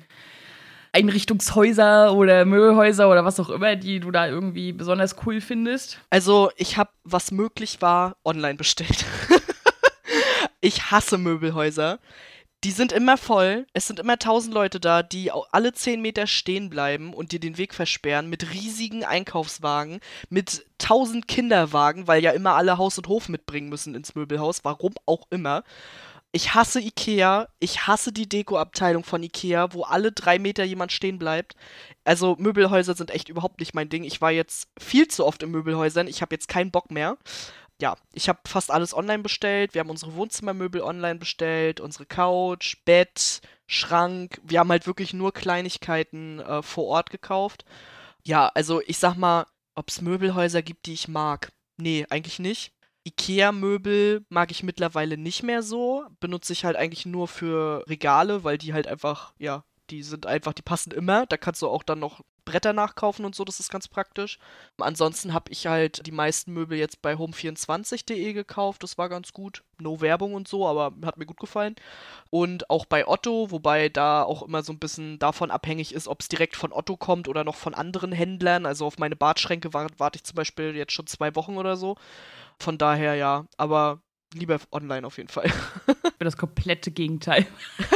Einrichtungshäuser 0.94 2.14
oder 2.14 2.44
Möbelhäuser 2.46 3.10
oder 3.10 3.24
was 3.24 3.40
auch 3.40 3.50
immer, 3.50 3.76
die 3.76 4.00
du 4.00 4.12
da 4.12 4.28
irgendwie 4.28 4.74
besonders 4.74 5.16
cool 5.26 5.40
findest? 5.40 6.00
Also, 6.10 6.52
ich 6.58 6.78
habe, 6.78 6.92
was 7.04 7.32
möglich 7.32 7.82
war, 7.82 8.18
online 8.26 8.56
bestellt. 8.56 9.06
ich 10.62 10.92
hasse 10.92 11.18
Möbelhäuser. 11.18 12.00
Die 12.64 12.72
sind 12.72 12.92
immer 12.92 13.18
voll. 13.18 13.66
Es 13.74 13.88
sind 13.88 14.00
immer 14.00 14.20
tausend 14.20 14.54
Leute 14.54 14.80
da, 14.80 15.02
die 15.02 15.32
alle 15.32 15.74
zehn 15.74 16.00
Meter 16.00 16.28
stehen 16.28 16.70
bleiben 16.70 17.14
und 17.14 17.32
dir 17.32 17.40
den 17.40 17.58
Weg 17.58 17.74
versperren 17.74 18.30
mit 18.30 18.54
riesigen 18.54 19.04
Einkaufswagen, 19.04 20.00
mit 20.30 20.66
tausend 20.78 21.28
Kinderwagen, 21.28 22.08
weil 22.08 22.22
ja 22.22 22.32
immer 22.32 22.54
alle 22.54 22.78
Haus 22.78 23.00
und 23.00 23.08
Hof 23.08 23.30
mitbringen 23.30 23.70
müssen 23.70 23.96
ins 23.96 24.14
Möbelhaus, 24.14 24.64
warum 24.64 24.94
auch 25.08 25.26
immer. 25.32 25.64
Ich 26.34 26.54
hasse 26.54 26.80
Ikea. 26.80 27.50
Ich 27.60 27.88
hasse 27.88 28.14
die 28.14 28.30
Deko-Abteilung 28.30 29.04
von 29.04 29.22
Ikea, 29.22 29.74
wo 29.74 29.84
alle 29.84 30.12
drei 30.12 30.40
Meter 30.40 30.64
jemand 30.64 30.92
stehen 30.92 31.20
bleibt. 31.20 31.56
Also 32.06 32.36
Möbelhäuser 32.40 32.96
sind 32.96 33.12
echt 33.12 33.28
überhaupt 33.28 33.60
nicht 33.60 33.74
mein 33.74 33.90
Ding. 33.90 34.04
Ich 34.04 34.22
war 34.22 34.32
jetzt 34.32 34.70
viel 34.80 35.08
zu 35.08 35.26
oft 35.26 35.44
in 35.44 35.52
Möbelhäusern. 35.52 36.08
Ich 36.08 36.22
habe 36.22 36.34
jetzt 36.34 36.48
keinen 36.48 36.72
Bock 36.72 36.90
mehr. 36.90 37.18
Ja, 37.82 37.98
ich 38.14 38.30
habe 38.30 38.40
fast 38.46 38.70
alles 38.70 38.94
online 38.94 39.24
bestellt. 39.24 39.74
Wir 39.74 39.80
haben 39.80 39.90
unsere 39.90 40.14
Wohnzimmermöbel 40.14 40.82
online 40.82 41.18
bestellt, 41.18 41.80
unsere 41.80 42.06
Couch, 42.06 42.78
Bett, 42.86 43.42
Schrank. 43.66 44.40
Wir 44.44 44.60
haben 44.60 44.70
halt 44.70 44.86
wirklich 44.86 45.14
nur 45.14 45.34
Kleinigkeiten 45.34 46.40
äh, 46.40 46.62
vor 46.62 46.86
Ort 46.86 47.10
gekauft. 47.10 47.66
Ja, 48.24 48.52
also 48.54 48.82
ich 48.86 49.00
sag 49.00 49.16
mal, 49.16 49.48
ob 49.74 49.90
es 49.90 50.00
Möbelhäuser 50.00 50.62
gibt, 50.62 50.86
die 50.86 50.94
ich 50.94 51.08
mag. 51.08 51.52
Nee, 51.78 52.06
eigentlich 52.12 52.38
nicht. 52.38 52.72
Ikea-Möbel 53.04 54.26
mag 54.30 54.52
ich 54.52 54.62
mittlerweile 54.62 55.18
nicht 55.18 55.42
mehr 55.42 55.64
so. 55.64 56.06
Benutze 56.20 56.54
ich 56.54 56.66
halt 56.66 56.76
eigentlich 56.76 57.08
nur 57.08 57.28
für 57.28 57.84
Regale, 57.90 58.44
weil 58.44 58.60
die 58.60 58.74
halt 58.74 58.86
einfach, 58.86 59.34
ja, 59.40 59.64
die 59.92 60.04
sind 60.04 60.26
einfach, 60.26 60.54
die 60.54 60.62
passen 60.64 60.92
immer. 60.92 61.26
Da 61.28 61.38
kannst 61.38 61.62
du 61.62 61.68
auch 61.70 61.84
dann 61.84 62.00
noch 62.00 62.22
Bretter 62.46 62.74
nachkaufen 62.74 63.24
und 63.24 63.36
so, 63.36 63.46
das 63.46 63.60
ist 63.60 63.70
ganz 63.72 63.88
praktisch. 63.88 64.40
Ansonsten 64.80 65.34
habe 65.34 65.52
ich 65.52 65.68
halt 65.68 66.06
die 66.08 66.12
meisten 66.12 66.54
Möbel 66.54 66.78
jetzt 66.78 67.02
bei 67.04 67.16
home24.de 67.16 68.34
gekauft, 68.34 68.82
das 68.84 68.98
war 68.98 69.10
ganz 69.10 69.32
gut. 69.34 69.64
No 69.80 70.02
Werbung 70.02 70.34
und 70.34 70.48
so, 70.48 70.68
aber 70.68 70.94
hat 71.06 71.18
mir 71.18 71.28
gut 71.28 71.40
gefallen. 71.40 71.76
Und 72.32 72.70
auch 72.70 72.86
bei 72.86 73.08
Otto, 73.08 73.52
wobei 73.52 73.90
da 73.90 74.24
auch 74.24 74.44
immer 74.44 74.64
so 74.64 74.74
ein 74.74 74.80
bisschen 74.80 75.20
davon 75.20 75.52
abhängig 75.52 75.94
ist, 75.94 76.08
ob 76.08 76.22
es 76.22 76.30
direkt 76.30 76.56
von 76.56 76.74
Otto 76.74 76.98
kommt 76.98 77.28
oder 77.28 77.44
noch 77.44 77.56
von 77.56 77.74
anderen 77.76 78.12
Händlern. 78.12 78.66
Also 78.66 78.86
auf 78.88 78.98
meine 78.98 79.16
Bartschränke 79.16 79.74
wa- 79.74 79.88
warte 79.98 80.18
ich 80.18 80.24
zum 80.24 80.36
Beispiel 80.36 80.76
jetzt 80.76 80.94
schon 80.94 81.08
zwei 81.08 81.36
Wochen 81.36 81.58
oder 81.58 81.76
so. 81.78 81.96
Von 82.60 82.78
daher 82.78 83.16
ja, 83.16 83.46
aber 83.58 84.02
lieber 84.34 84.60
online 84.72 85.06
auf 85.06 85.18
jeden 85.18 85.30
Fall. 85.30 85.52
Ich 86.04 86.18
bin 86.22 86.26
das 86.28 86.38
komplette 86.38 86.92
Gegenteil. 86.92 87.48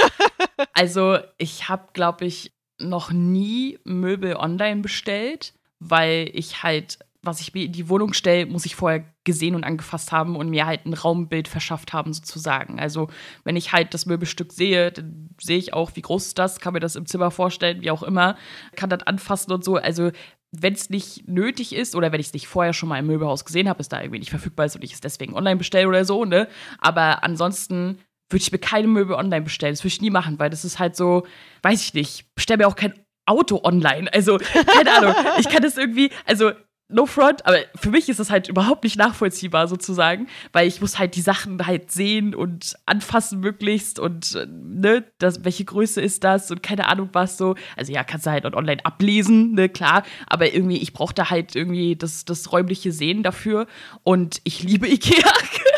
also, 0.73 1.19
ich 1.37 1.69
habe, 1.69 1.89
glaube 1.93 2.25
ich, 2.25 2.53
noch 2.79 3.11
nie 3.11 3.77
Möbel 3.83 4.35
online 4.35 4.81
bestellt, 4.81 5.53
weil 5.79 6.31
ich 6.33 6.63
halt, 6.63 6.97
was 7.21 7.39
ich 7.39 7.53
mir 7.53 7.65
in 7.65 7.71
die 7.71 7.87
Wohnung 7.87 8.13
stelle, 8.13 8.47
muss 8.47 8.65
ich 8.65 8.75
vorher 8.75 9.05
gesehen 9.25 9.53
und 9.53 9.63
angefasst 9.63 10.11
haben 10.11 10.35
und 10.35 10.49
mir 10.49 10.65
halt 10.65 10.87
ein 10.87 10.93
Raumbild 10.93 11.47
verschafft 11.47 11.93
haben, 11.93 12.13
sozusagen. 12.13 12.79
Also, 12.79 13.09
wenn 13.43 13.55
ich 13.55 13.73
halt 13.73 13.93
das 13.93 14.07
Möbelstück 14.07 14.51
sehe, 14.51 14.91
dann 14.91 15.29
sehe 15.39 15.59
ich 15.59 15.73
auch, 15.73 15.91
wie 15.95 16.01
groß 16.01 16.27
ist 16.27 16.39
das, 16.39 16.59
kann 16.59 16.73
mir 16.73 16.79
das 16.79 16.95
im 16.95 17.05
Zimmer 17.05 17.29
vorstellen, 17.29 17.81
wie 17.81 17.91
auch 17.91 18.03
immer, 18.03 18.35
kann 18.75 18.89
das 18.89 19.03
anfassen 19.03 19.51
und 19.51 19.63
so. 19.63 19.75
Also, 19.75 20.11
wenn 20.51 20.73
es 20.73 20.89
nicht 20.89 21.27
nötig 21.27 21.73
ist 21.73 21.95
oder 21.95 22.11
wenn 22.11 22.19
ich 22.19 22.27
es 22.27 22.33
nicht 22.33 22.47
vorher 22.47 22.73
schon 22.73 22.89
mal 22.89 22.99
im 22.99 23.07
Möbelhaus 23.07 23.45
gesehen 23.45 23.67
habe, 23.69 23.81
es 23.81 23.89
da 23.89 24.01
irgendwie 24.01 24.19
nicht 24.19 24.29
verfügbar 24.29 24.65
ist 24.65 24.75
und 24.75 24.83
ich 24.83 24.93
es 24.93 25.01
deswegen 25.01 25.33
online 25.33 25.57
bestelle 25.57 25.87
oder 25.87 26.05
so, 26.05 26.25
ne? 26.25 26.47
Aber 26.79 27.23
ansonsten 27.23 27.99
würde 28.29 28.41
ich 28.41 28.51
mir 28.51 28.59
keine 28.59 28.87
Möbel 28.87 29.15
online 29.15 29.43
bestellen. 29.43 29.73
Das 29.73 29.83
würde 29.83 29.93
ich 29.93 30.01
nie 30.01 30.09
machen, 30.09 30.39
weil 30.39 30.49
das 30.49 30.65
ist 30.65 30.79
halt 30.79 30.95
so, 30.95 31.27
weiß 31.61 31.81
ich 31.81 31.93
nicht, 31.93 32.33
bestell 32.35 32.57
mir 32.57 32.67
auch 32.67 32.75
kein 32.75 32.93
Auto 33.25 33.61
online. 33.63 34.11
Also, 34.13 34.37
keine 34.37 34.91
Ahnung. 34.95 35.15
Ich 35.39 35.49
kann 35.49 35.63
das 35.63 35.77
irgendwie, 35.77 36.11
also, 36.25 36.51
no 36.87 37.05
front, 37.05 37.45
aber 37.45 37.57
für 37.75 37.89
mich 37.89 38.09
ist 38.09 38.19
das 38.19 38.29
halt 38.29 38.47
überhaupt 38.47 38.83
nicht 38.83 38.95
nachvollziehbar 38.97 39.67
sozusagen, 39.67 40.27
weil 40.53 40.67
ich 40.67 40.81
muss 40.81 40.99
halt 40.99 41.15
die 41.15 41.21
Sachen 41.21 41.65
halt 41.65 41.91
sehen 41.91 42.35
und 42.35 42.75
anfassen 42.85 43.39
möglichst 43.39 43.97
und, 43.97 44.35
äh, 44.35 44.45
ne, 44.47 45.03
das, 45.17 45.43
welche 45.43 45.65
Größe 45.65 45.99
ist 46.01 46.23
das 46.23 46.51
und 46.51 46.61
keine 46.61 46.87
Ahnung 46.87 47.09
was 47.13 47.37
so. 47.37 47.55
Also, 47.75 47.91
ja, 47.91 48.03
kannst 48.03 48.27
du 48.27 48.31
halt 48.31 48.45
online 48.45 48.85
ablesen, 48.85 49.53
ne, 49.53 49.67
klar, 49.67 50.03
aber 50.27 50.53
irgendwie, 50.53 50.77
ich 50.77 50.93
brauche 50.93 51.13
da 51.13 51.29
halt 51.29 51.55
irgendwie 51.55 51.95
das, 51.95 52.25
das 52.25 52.51
räumliche 52.51 52.91
Sehen 52.91 53.23
dafür 53.23 53.65
und 54.03 54.41
ich 54.43 54.63
liebe 54.63 54.87
Ikea. 54.87 55.23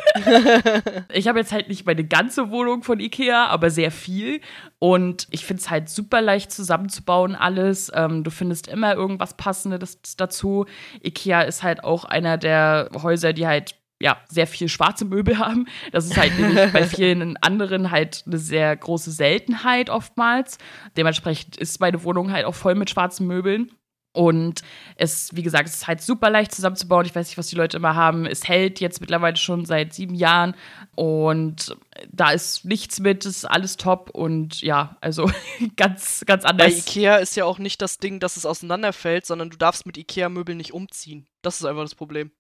ich 1.14 1.28
habe 1.28 1.40
jetzt 1.40 1.52
halt 1.52 1.70
nicht 1.70 1.86
meine 1.86 2.04
ganze 2.04 2.50
Wohnung 2.50 2.84
von 2.84 3.00
Ikea, 3.00 3.48
aber 3.48 3.70
sehr 3.70 3.92
viel. 3.92 4.42
Und 4.80 5.28
ich 5.32 5.46
finde 5.46 5.62
es 5.62 5.70
halt 5.70 5.90
super 5.90 6.22
leicht 6.22 6.52
zusammenzubauen, 6.52 7.36
alles. 7.36 7.92
Ähm, 7.94 8.24
du 8.24 8.32
findest 8.32 8.68
immer 8.68 8.94
irgendwas 8.96 9.36
Passendes 9.36 10.00
dazu. 10.18 10.66
Ikea 11.04 11.42
ist 11.42 11.64
halt 11.64 11.84
auch 11.84 12.06
einer 12.06 12.38
der 12.38 12.90
Häuser, 13.02 13.34
die 13.34 13.48
halt 13.48 13.76
ja, 14.00 14.18
sehr 14.30 14.48
viel 14.48 14.70
schwarze 14.70 15.06
Möbel 15.06 15.40
haben. 15.40 15.68
Das 15.92 16.06
ist 16.06 16.18
halt 16.18 16.38
nämlich 16.38 16.72
bei 16.72 16.84
vielen 16.88 17.38
anderen 17.38 17.92
halt 17.92 18.24
eine 18.26 18.38
sehr 18.38 18.76
große 18.76 19.12
Seltenheit 19.12 19.90
oftmals. 19.90 20.58
Dementsprechend 20.96 21.58
ist 21.58 21.80
meine 21.80 22.04
Wohnung 22.04 22.32
halt 22.32 22.46
auch 22.46 22.56
voll 22.56 22.76
mit 22.76 22.90
schwarzen 22.90 23.28
Möbeln. 23.28 23.72
Und 24.18 24.62
es, 24.96 25.30
wie 25.36 25.44
gesagt, 25.44 25.70
es 25.70 25.76
ist 25.76 25.88
halt 25.88 26.02
super 26.02 26.32
leicht 26.32 26.52
zusammenzubauen. 26.52 27.06
Ich 27.06 27.14
weiß 27.14 27.28
nicht, 27.28 27.38
was 27.38 27.50
die 27.50 27.56
Leute 27.56 27.78
immer 27.78 27.94
haben. 27.94 28.26
Es 28.26 28.48
hält 28.48 28.80
jetzt 28.80 29.00
mittlerweile 29.00 29.38
schon 29.38 29.64
seit 29.64 29.94
sieben 29.94 30.16
Jahren 30.16 30.56
und 30.96 31.78
da 32.12 32.32
ist 32.32 32.66
nichts 32.66 33.00
mit, 33.00 33.26
es 33.26 33.38
ist 33.38 33.46
alles 33.46 33.78
top 33.78 34.10
und 34.12 34.62
ja, 34.62 34.98
also 35.02 35.30
ganz, 35.76 36.24
ganz 36.26 36.46
anders. 36.46 36.68
Bei 36.68 36.78
Ikea 36.78 37.18
ist 37.18 37.36
ja 37.36 37.46
auch 37.46 37.60
nicht 37.60 37.82
das 37.82 37.98
Ding, 37.98 38.20
dass 38.20 38.38
es 38.38 38.46
auseinanderfällt, 38.46 39.26
sondern 39.26 39.50
du 39.50 39.58
darfst 39.58 39.86
mit 39.86 39.98
Ikea-Möbeln 39.98 40.58
nicht 40.58 40.74
umziehen. 40.74 41.28
Das 41.42 41.60
ist 41.60 41.66
einfach 41.66 41.84
das 41.84 41.96
Problem. 41.96 42.32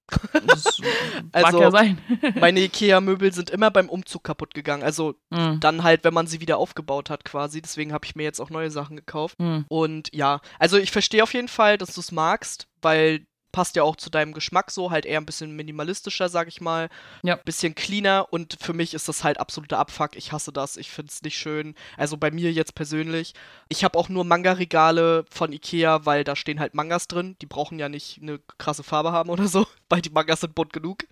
Das 0.48 0.80
mag 1.34 1.46
also, 1.46 1.62
ja 1.62 1.72
sein. 1.72 1.98
meine 2.40 2.62
Ikea-Möbel 2.62 3.32
sind 3.34 3.50
immer 3.50 3.72
beim 3.72 3.90
Umzug 3.90 4.24
kaputt 4.24 4.54
gegangen. 4.54 4.84
Also 4.84 5.16
mhm. 5.30 5.60
dann 5.60 5.84
halt, 5.84 6.04
wenn 6.04 6.14
man 6.14 6.28
sie 6.28 6.42
wieder 6.42 6.58
aufgebaut 6.58 7.10
hat 7.10 7.24
quasi. 7.24 7.62
Deswegen 7.62 7.94
habe 7.94 8.06
ich 8.06 8.16
mir 8.16 8.24
jetzt 8.24 8.40
auch 8.40 8.50
neue 8.50 8.72
Sachen 8.72 8.98
gekauft. 8.98 9.40
Mhm. 9.40 9.66
Und 9.70 10.10
ja, 10.14 10.42
also 10.60 10.78
ich 10.78 10.92
verstehe 10.92 11.24
auf 11.24 11.34
jeden 11.34 11.48
Fall, 11.48 11.78
dass 11.78 11.94
du 11.94 12.02
es 12.02 12.12
magst, 12.12 12.68
weil 12.82 13.26
passt 13.58 13.76
ja 13.76 13.82
auch 13.82 13.96
zu 13.96 14.12
deinem 14.12 14.34
Geschmack 14.34 14.70
so, 14.70 14.92
halt 14.92 15.08
eher 15.08 15.20
ein 15.20 15.26
bisschen 15.26 15.56
minimalistischer, 15.56 16.30
sag 16.30 16.48
ich 16.48 16.62
mal. 16.62 16.90
Ja. 17.24 17.38
Bisschen 17.38 17.74
cleaner 17.74 18.28
und 18.30 18.56
für 18.62 18.74
mich 18.74 18.94
ist 18.94 19.08
das 19.08 19.24
halt 19.24 19.40
absoluter 19.40 19.80
Abfuck. 19.80 20.16
Ich 20.16 20.32
hasse 20.32 20.52
das, 20.52 20.78
ich 20.78 20.92
finde 20.92 21.12
es 21.12 21.24
nicht 21.24 21.40
schön. 21.40 21.74
Also 21.98 22.18
bei 22.18 22.30
mir 22.30 22.54
jetzt 22.54 22.76
persönlich. 22.76 23.34
Ich 23.68 23.84
habe 23.84 23.98
auch 23.98 24.10
nur 24.10 24.26
Manga-Regale 24.26 25.26
von 25.32 25.52
Ikea, 25.52 26.06
weil 26.06 26.24
da 26.24 26.36
stehen 26.36 26.60
halt 26.60 26.76
Mangas 26.76 27.08
drin. 27.08 27.36
Die 27.42 27.48
brauchen 27.48 27.80
ja 27.80 27.90
nicht 27.90 28.22
eine 28.22 28.40
krasse 28.60 28.84
Farbe 28.84 29.12
haben 29.12 29.32
oder 29.32 29.48
so, 29.48 29.66
weil 29.90 30.02
die 30.02 30.12
Mangas 30.12 30.42
sind 30.42 30.54
bunt 30.54 30.72
genug. 30.72 31.08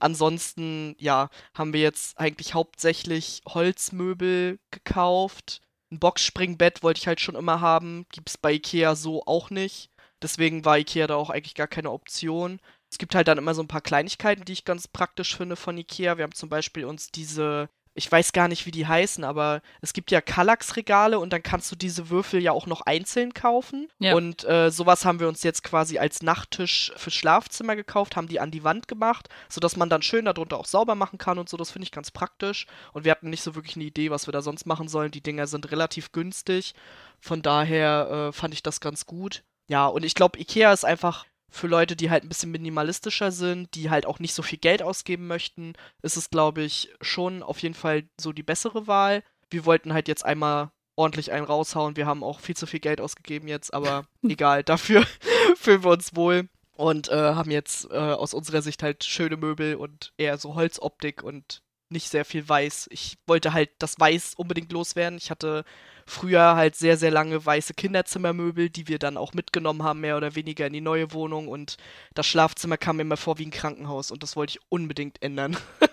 Ansonsten, 0.00 0.96
ja, 0.98 1.30
haben 1.56 1.72
wir 1.72 1.80
jetzt 1.80 2.18
eigentlich 2.18 2.54
hauptsächlich 2.54 3.40
Holzmöbel 3.46 4.58
gekauft. 4.72 5.60
Ein 5.92 6.00
Boxspringbett 6.00 6.82
wollte 6.82 6.98
ich 6.98 7.06
halt 7.06 7.20
schon 7.20 7.36
immer 7.36 7.60
haben. 7.60 8.06
Gibt 8.10 8.30
es 8.30 8.36
bei 8.36 8.54
Ikea 8.54 8.96
so 8.96 9.22
auch 9.26 9.50
nicht. 9.50 9.90
Deswegen 10.24 10.64
war 10.64 10.78
Ikea 10.78 11.06
da 11.06 11.16
auch 11.16 11.28
eigentlich 11.28 11.54
gar 11.54 11.66
keine 11.66 11.90
Option. 11.90 12.58
Es 12.90 12.96
gibt 12.96 13.14
halt 13.14 13.28
dann 13.28 13.36
immer 13.36 13.54
so 13.54 13.62
ein 13.62 13.68
paar 13.68 13.82
Kleinigkeiten, 13.82 14.46
die 14.46 14.54
ich 14.54 14.64
ganz 14.64 14.88
praktisch 14.88 15.36
finde 15.36 15.54
von 15.54 15.76
Ikea. 15.76 16.16
Wir 16.16 16.22
haben 16.22 16.32
zum 16.32 16.48
Beispiel 16.48 16.86
uns 16.86 17.10
diese, 17.10 17.68
ich 17.92 18.10
weiß 18.10 18.32
gar 18.32 18.48
nicht, 18.48 18.64
wie 18.64 18.70
die 18.70 18.86
heißen, 18.86 19.22
aber 19.22 19.60
es 19.82 19.92
gibt 19.92 20.10
ja 20.10 20.22
Kallax-Regale 20.22 21.18
und 21.18 21.30
dann 21.30 21.42
kannst 21.42 21.70
du 21.70 21.76
diese 21.76 22.08
Würfel 22.08 22.40
ja 22.40 22.52
auch 22.52 22.66
noch 22.66 22.80
einzeln 22.80 23.34
kaufen. 23.34 23.88
Ja. 23.98 24.14
Und 24.14 24.44
äh, 24.44 24.70
sowas 24.70 25.04
haben 25.04 25.20
wir 25.20 25.28
uns 25.28 25.42
jetzt 25.42 25.62
quasi 25.62 25.98
als 25.98 26.22
Nachttisch 26.22 26.90
fürs 26.96 27.14
Schlafzimmer 27.14 27.76
gekauft, 27.76 28.16
haben 28.16 28.28
die 28.28 28.40
an 28.40 28.50
die 28.50 28.64
Wand 28.64 28.88
gemacht, 28.88 29.28
sodass 29.50 29.76
man 29.76 29.90
dann 29.90 30.00
schön 30.00 30.24
darunter 30.24 30.56
auch 30.56 30.64
sauber 30.66 30.94
machen 30.94 31.18
kann 31.18 31.38
und 31.38 31.50
so. 31.50 31.58
Das 31.58 31.70
finde 31.70 31.84
ich 31.84 31.92
ganz 31.92 32.10
praktisch. 32.10 32.66
Und 32.94 33.04
wir 33.04 33.10
hatten 33.10 33.28
nicht 33.28 33.42
so 33.42 33.54
wirklich 33.54 33.76
eine 33.76 33.84
Idee, 33.84 34.10
was 34.10 34.26
wir 34.26 34.32
da 34.32 34.40
sonst 34.40 34.64
machen 34.64 34.88
sollen. 34.88 35.10
Die 35.10 35.22
Dinger 35.22 35.46
sind 35.46 35.70
relativ 35.70 36.12
günstig. 36.12 36.72
Von 37.20 37.42
daher 37.42 38.28
äh, 38.30 38.32
fand 38.32 38.54
ich 38.54 38.62
das 38.62 38.80
ganz 38.80 39.04
gut. 39.04 39.44
Ja, 39.68 39.86
und 39.86 40.04
ich 40.04 40.14
glaube, 40.14 40.38
Ikea 40.38 40.72
ist 40.72 40.84
einfach 40.84 41.26
für 41.50 41.68
Leute, 41.68 41.94
die 41.94 42.10
halt 42.10 42.24
ein 42.24 42.28
bisschen 42.28 42.50
minimalistischer 42.50 43.30
sind, 43.30 43.74
die 43.74 43.88
halt 43.88 44.06
auch 44.06 44.18
nicht 44.18 44.34
so 44.34 44.42
viel 44.42 44.58
Geld 44.58 44.82
ausgeben 44.82 45.26
möchten, 45.26 45.74
ist 46.02 46.16
es, 46.16 46.30
glaube 46.30 46.62
ich, 46.62 46.92
schon 47.00 47.42
auf 47.42 47.60
jeden 47.60 47.76
Fall 47.76 48.04
so 48.20 48.32
die 48.32 48.42
bessere 48.42 48.86
Wahl. 48.86 49.22
Wir 49.50 49.64
wollten 49.64 49.92
halt 49.92 50.08
jetzt 50.08 50.24
einmal 50.24 50.70
ordentlich 50.96 51.32
einen 51.32 51.46
raushauen. 51.46 51.96
Wir 51.96 52.06
haben 52.06 52.24
auch 52.24 52.40
viel 52.40 52.56
zu 52.56 52.66
viel 52.66 52.80
Geld 52.80 53.00
ausgegeben 53.00 53.48
jetzt, 53.48 53.72
aber 53.72 54.06
egal, 54.22 54.64
dafür 54.64 55.06
fühlen 55.56 55.84
wir 55.84 55.92
uns 55.92 56.16
wohl 56.16 56.48
und 56.76 57.08
äh, 57.08 57.34
haben 57.34 57.50
jetzt 57.50 57.88
äh, 57.90 57.96
aus 57.96 58.34
unserer 58.34 58.62
Sicht 58.62 58.82
halt 58.82 59.04
schöne 59.04 59.36
Möbel 59.36 59.76
und 59.76 60.12
eher 60.16 60.38
so 60.38 60.54
Holzoptik 60.56 61.22
und 61.22 61.62
nicht 61.94 62.10
sehr 62.10 62.26
viel 62.26 62.46
Weiß. 62.46 62.88
Ich 62.90 63.16
wollte 63.26 63.54
halt 63.54 63.70
das 63.78 63.98
Weiß 63.98 64.34
unbedingt 64.36 64.70
loswerden. 64.72 65.16
Ich 65.16 65.30
hatte 65.30 65.64
früher 66.06 66.54
halt 66.56 66.76
sehr, 66.76 66.98
sehr 66.98 67.10
lange 67.10 67.44
weiße 67.44 67.72
Kinderzimmermöbel, 67.72 68.68
die 68.68 68.88
wir 68.88 68.98
dann 68.98 69.16
auch 69.16 69.32
mitgenommen 69.32 69.82
haben, 69.82 70.00
mehr 70.00 70.18
oder 70.18 70.34
weniger 70.34 70.66
in 70.66 70.74
die 70.74 70.82
neue 70.82 71.12
Wohnung. 71.12 71.48
Und 71.48 71.78
das 72.14 72.26
Schlafzimmer 72.26 72.76
kam 72.76 72.96
mir 72.96 73.02
immer 73.02 73.16
vor 73.16 73.38
wie 73.38 73.46
ein 73.46 73.50
Krankenhaus 73.50 74.10
und 74.10 74.22
das 74.22 74.36
wollte 74.36 74.58
ich 74.58 74.60
unbedingt 74.68 75.22
ändern. 75.22 75.56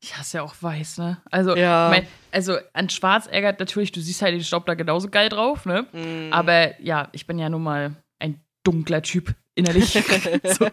Ich 0.00 0.16
hasse 0.16 0.38
ja 0.38 0.42
auch 0.42 0.54
weiß, 0.60 0.98
ne? 0.98 1.18
Also, 1.30 1.56
ja. 1.56 1.88
mein, 1.90 2.06
also 2.30 2.58
an 2.74 2.90
Schwarz 2.90 3.26
ärgert 3.26 3.58
natürlich, 3.58 3.90
du 3.90 4.00
siehst 4.00 4.20
halt 4.20 4.34
den 4.34 4.44
Staub 4.44 4.66
da 4.66 4.74
genauso 4.74 5.08
geil 5.08 5.30
drauf, 5.30 5.64
ne? 5.64 5.86
Mm. 5.92 6.30
Aber 6.30 6.78
ja, 6.80 7.08
ich 7.12 7.26
bin 7.26 7.38
ja 7.38 7.48
nun 7.48 7.62
mal 7.62 7.96
ein 8.18 8.42
dunkler 8.64 9.00
Typ 9.02 9.34
innerlich. 9.54 9.92
so. 10.44 10.68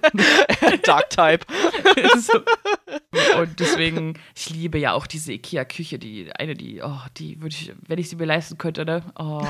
Dark 0.83 1.09
Type. 1.09 1.45
so. 2.19 2.41
Und 3.39 3.59
deswegen, 3.59 4.17
ich 4.35 4.49
liebe 4.49 4.77
ja 4.77 4.93
auch 4.93 5.07
diese 5.07 5.33
IKEA-Küche, 5.33 5.99
die 5.99 6.31
eine, 6.35 6.53
die, 6.53 6.81
oh, 6.83 6.99
die 7.17 7.41
würde 7.41 7.55
ich, 7.55 7.73
wenn 7.87 7.99
ich 7.99 8.09
sie 8.09 8.15
mir 8.15 8.25
leisten 8.25 8.57
könnte, 8.57 8.85
ne? 8.85 9.03
Oh, 9.17 9.45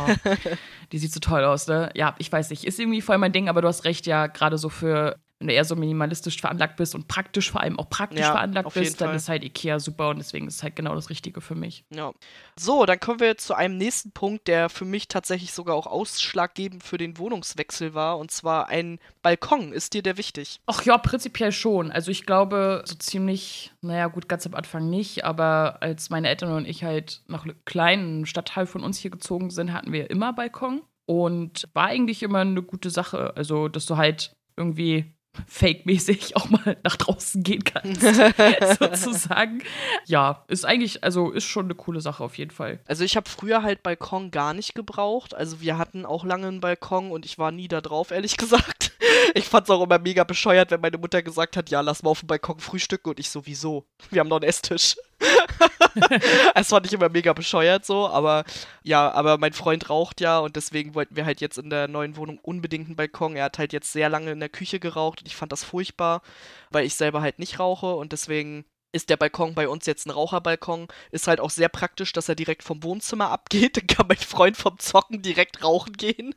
die 0.92 0.98
sieht 0.98 1.14
so 1.14 1.20
toll 1.20 1.44
aus, 1.44 1.68
ne? 1.68 1.92
Ja, 1.96 2.16
ich 2.20 2.32
weiß 2.32 2.50
nicht, 2.50 2.64
ist 2.66 2.80
irgendwie 2.80 3.02
voll 3.02 3.18
mein 3.18 3.32
Ding, 3.32 3.50
aber 3.50 3.62
du 3.62 3.68
hast 3.68 3.86
recht, 3.86 4.06
ja, 4.08 4.28
gerade 4.28 4.58
so 4.58 4.70
für 4.70 5.20
wenn 5.42 5.48
du 5.48 5.54
eher 5.54 5.66
so 5.66 5.76
minimalistisch 5.76 6.40
veranlagt 6.40 6.78
bist 6.78 6.94
und 6.94 7.08
praktisch, 7.08 7.50
vor 7.50 7.62
allem 7.62 7.80
auch 7.80 7.90
praktisch 7.90 8.20
ja, 8.20 8.32
veranlagt 8.32 8.76
bist, 8.76 9.02
dann 9.02 9.10
Fall. 9.10 9.18
ist 9.18 9.28
halt 9.28 9.44
Ikea 9.44 9.80
super 9.80 10.10
und 10.10 10.20
deswegen 10.20 10.48
ist 10.48 10.58
es 10.58 10.64
halt 10.64 10.76
genau 10.76 10.94
das 10.94 11.10
Richtige 11.10 11.42
für 11.42 11.56
mich. 11.56 11.84
Ja. 11.90 12.14
So, 12.56 12.86
dann 12.86 13.00
kommen 13.00 13.20
wir 13.20 13.38
zu 13.38 13.56
einem 13.56 13.76
nächsten 13.78 14.12
Punkt, 14.12 14.48
der 14.48 14.70
für 14.70 14.86
mich 14.86 15.08
tatsächlich 15.08 15.52
sogar 15.52 15.76
auch 15.76 15.88
ausschlaggebend 15.88 16.84
für 16.84 17.00
den 17.00 17.18
Wohnungswechsel 17.18 17.96
war 17.96 18.20
und 18.20 18.30
zwar 18.30 18.70
ein 18.70 19.00
Balkon. 19.24 19.74
Ist 19.74 19.96
dir 19.96 20.04
der 20.04 20.18
wichtig? 20.18 20.62
Ach 20.68 20.84
ja, 20.84 21.00
prinzipiell 21.00 21.52
schon. 21.52 21.92
Also 21.92 22.12
ich 22.12 22.28
glaube, 22.28 22.84
so 22.86 22.94
ziemlich, 22.94 23.72
naja, 23.82 24.08
gut, 24.08 24.30
ganz 24.30 24.46
am 24.46 24.54
Anfang 24.54 24.92
nicht, 24.92 25.26
aber 25.26 25.82
als 25.82 26.12
meine 26.12 26.30
Eltern 26.30 26.54
und 26.54 26.68
ich 26.68 26.84
halt 26.84 27.24
nach 27.26 27.46
einem 27.46 27.56
kleinen 27.66 28.28
Stadtteil 28.28 28.68
von 28.68 28.84
uns 28.84 29.00
hier 29.00 29.10
gezogen 29.10 29.50
sind, 29.50 29.74
hatten 29.74 29.92
wir 29.92 30.12
immer 30.12 30.34
Balkon 30.34 30.84
und 31.08 31.68
war 31.74 31.88
eigentlich 31.88 32.22
immer 32.22 32.42
eine 32.42 32.62
gute 32.62 32.92
Sache. 32.92 33.36
Also, 33.36 33.70
dass 33.70 33.88
du 33.88 33.98
halt 33.98 34.36
irgendwie 34.56 35.16
fake-mäßig 35.48 36.36
auch 36.36 36.50
mal 36.50 36.78
nach 36.84 36.96
draußen 36.98 37.44
gehen 37.44 37.64
kannst, 37.64 38.02
sozusagen. 38.80 39.62
Ja, 40.06 40.44
ist 40.48 40.66
eigentlich, 40.66 41.04
also 41.04 41.32
ist 41.32 41.46
schon 41.46 41.66
eine 41.66 41.76
coole 41.76 42.02
Sache 42.02 42.24
auf 42.24 42.38
jeden 42.38 42.52
Fall. 42.52 42.80
Also 42.86 43.04
ich 43.04 43.16
habe 43.16 43.30
früher 43.30 43.64
halt 43.64 43.84
Balkon 43.84 44.32
gar 44.32 44.54
nicht 44.54 44.76
gebraucht. 44.76 45.34
Also 45.34 45.62
wir 45.62 45.78
hatten 45.78 46.06
auch 46.06 46.26
lange 46.26 46.48
einen 46.48 46.62
Balkon 46.62 47.12
und 47.12 47.26
ich 47.26 47.38
war 47.38 47.52
nie 47.52 47.68
da 47.68 47.82
drauf, 47.82 48.12
ehrlich 48.12 48.38
gesagt. 48.38 48.91
Ich 49.34 49.46
fand 49.46 49.66
es 49.66 49.70
auch 49.70 49.84
immer 49.84 50.00
mega 50.00 50.24
bescheuert, 50.24 50.72
wenn 50.72 50.82
meine 50.82 50.98
Mutter 50.98 51.22
gesagt 51.24 51.58
hat, 51.58 51.70
ja, 51.70 51.82
lass 51.82 52.04
mal 52.04 52.12
auf 52.12 52.20
dem 52.20 52.28
Balkon 52.28 52.60
frühstücken 52.60 53.10
und 53.10 53.20
ich 53.20 53.30
sowieso. 53.30 53.86
Wir 54.10 54.20
haben 54.20 54.28
noch 54.28 54.38
einen 54.38 54.50
Esstisch. 54.50 54.96
das 56.56 56.70
fand 56.70 56.86
ich 56.86 56.94
immer 56.94 57.10
mega 57.10 57.34
bescheuert 57.34 57.86
so, 57.86 58.08
aber 58.08 58.44
ja, 58.84 59.12
aber 59.12 59.38
mein 59.38 59.54
Freund 59.54 59.90
raucht 59.90 60.22
ja 60.22 60.40
und 60.40 60.56
deswegen 60.56 60.96
wollten 60.96 61.16
wir 61.16 61.26
halt 61.26 61.42
jetzt 61.42 61.58
in 61.58 61.70
der 61.70 61.88
neuen 61.88 62.16
Wohnung 62.18 62.40
unbedingt 62.40 62.88
einen 62.88 62.96
Balkon. 62.96 63.36
Er 63.36 63.46
hat 63.46 63.60
halt 63.60 63.74
jetzt 63.74 63.92
sehr 63.92 64.10
lange 64.10 64.32
in 64.32 64.40
der 64.40 64.50
Küche 64.50 64.80
geraucht 64.80 65.22
und 65.22 65.28
ich 65.28 65.36
fand 65.36 65.52
das 65.52 65.64
furchtbar, 65.64 66.22
weil 66.70 66.86
ich 66.86 66.96
selber 66.96 67.22
halt 67.22 67.40
nicht 67.40 67.60
rauche 67.60 67.96
und 67.96 68.12
deswegen 68.12 68.66
ist 68.92 69.10
der 69.10 69.18
Balkon 69.18 69.56
bei 69.56 69.68
uns 69.68 69.86
jetzt 69.86 70.06
ein 70.06 70.12
Raucherbalkon. 70.12 70.88
Ist 71.12 71.28
halt 71.28 71.40
auch 71.40 71.50
sehr 71.50 71.70
praktisch, 71.70 72.14
dass 72.14 72.30
er 72.30 72.36
direkt 72.36 72.64
vom 72.64 72.84
Wohnzimmer 72.84 73.30
abgeht. 73.30 73.78
Dann 73.78 73.88
kann 73.88 74.08
mein 74.08 74.18
Freund 74.18 74.58
vom 74.58 74.80
Zocken 74.80 75.22
direkt 75.22 75.64
rauchen 75.64 75.94
gehen. 75.94 76.36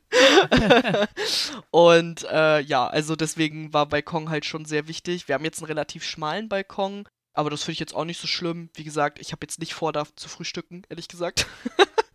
und 1.70 2.24
äh, 2.30 2.60
ja, 2.60 2.86
also 2.86 3.16
deswegen 3.16 3.72
war 3.72 3.86
Balkon 3.86 4.30
halt 4.30 4.44
schon 4.44 4.64
sehr 4.64 4.88
wichtig. 4.88 5.28
Wir 5.28 5.34
haben 5.34 5.44
jetzt 5.44 5.58
einen 5.58 5.68
relativ 5.68 6.04
schmalen 6.04 6.48
Balkon. 6.48 7.08
Aber 7.36 7.50
das 7.50 7.64
finde 7.64 7.72
ich 7.72 7.80
jetzt 7.80 7.94
auch 7.94 8.04
nicht 8.04 8.20
so 8.20 8.28
schlimm. 8.28 8.70
Wie 8.74 8.84
gesagt, 8.84 9.18
ich 9.18 9.32
habe 9.32 9.40
jetzt 9.42 9.58
nicht 9.58 9.74
vor, 9.74 9.92
da 9.92 10.04
zu 10.14 10.28
frühstücken, 10.28 10.84
ehrlich 10.88 11.08
gesagt. 11.08 11.46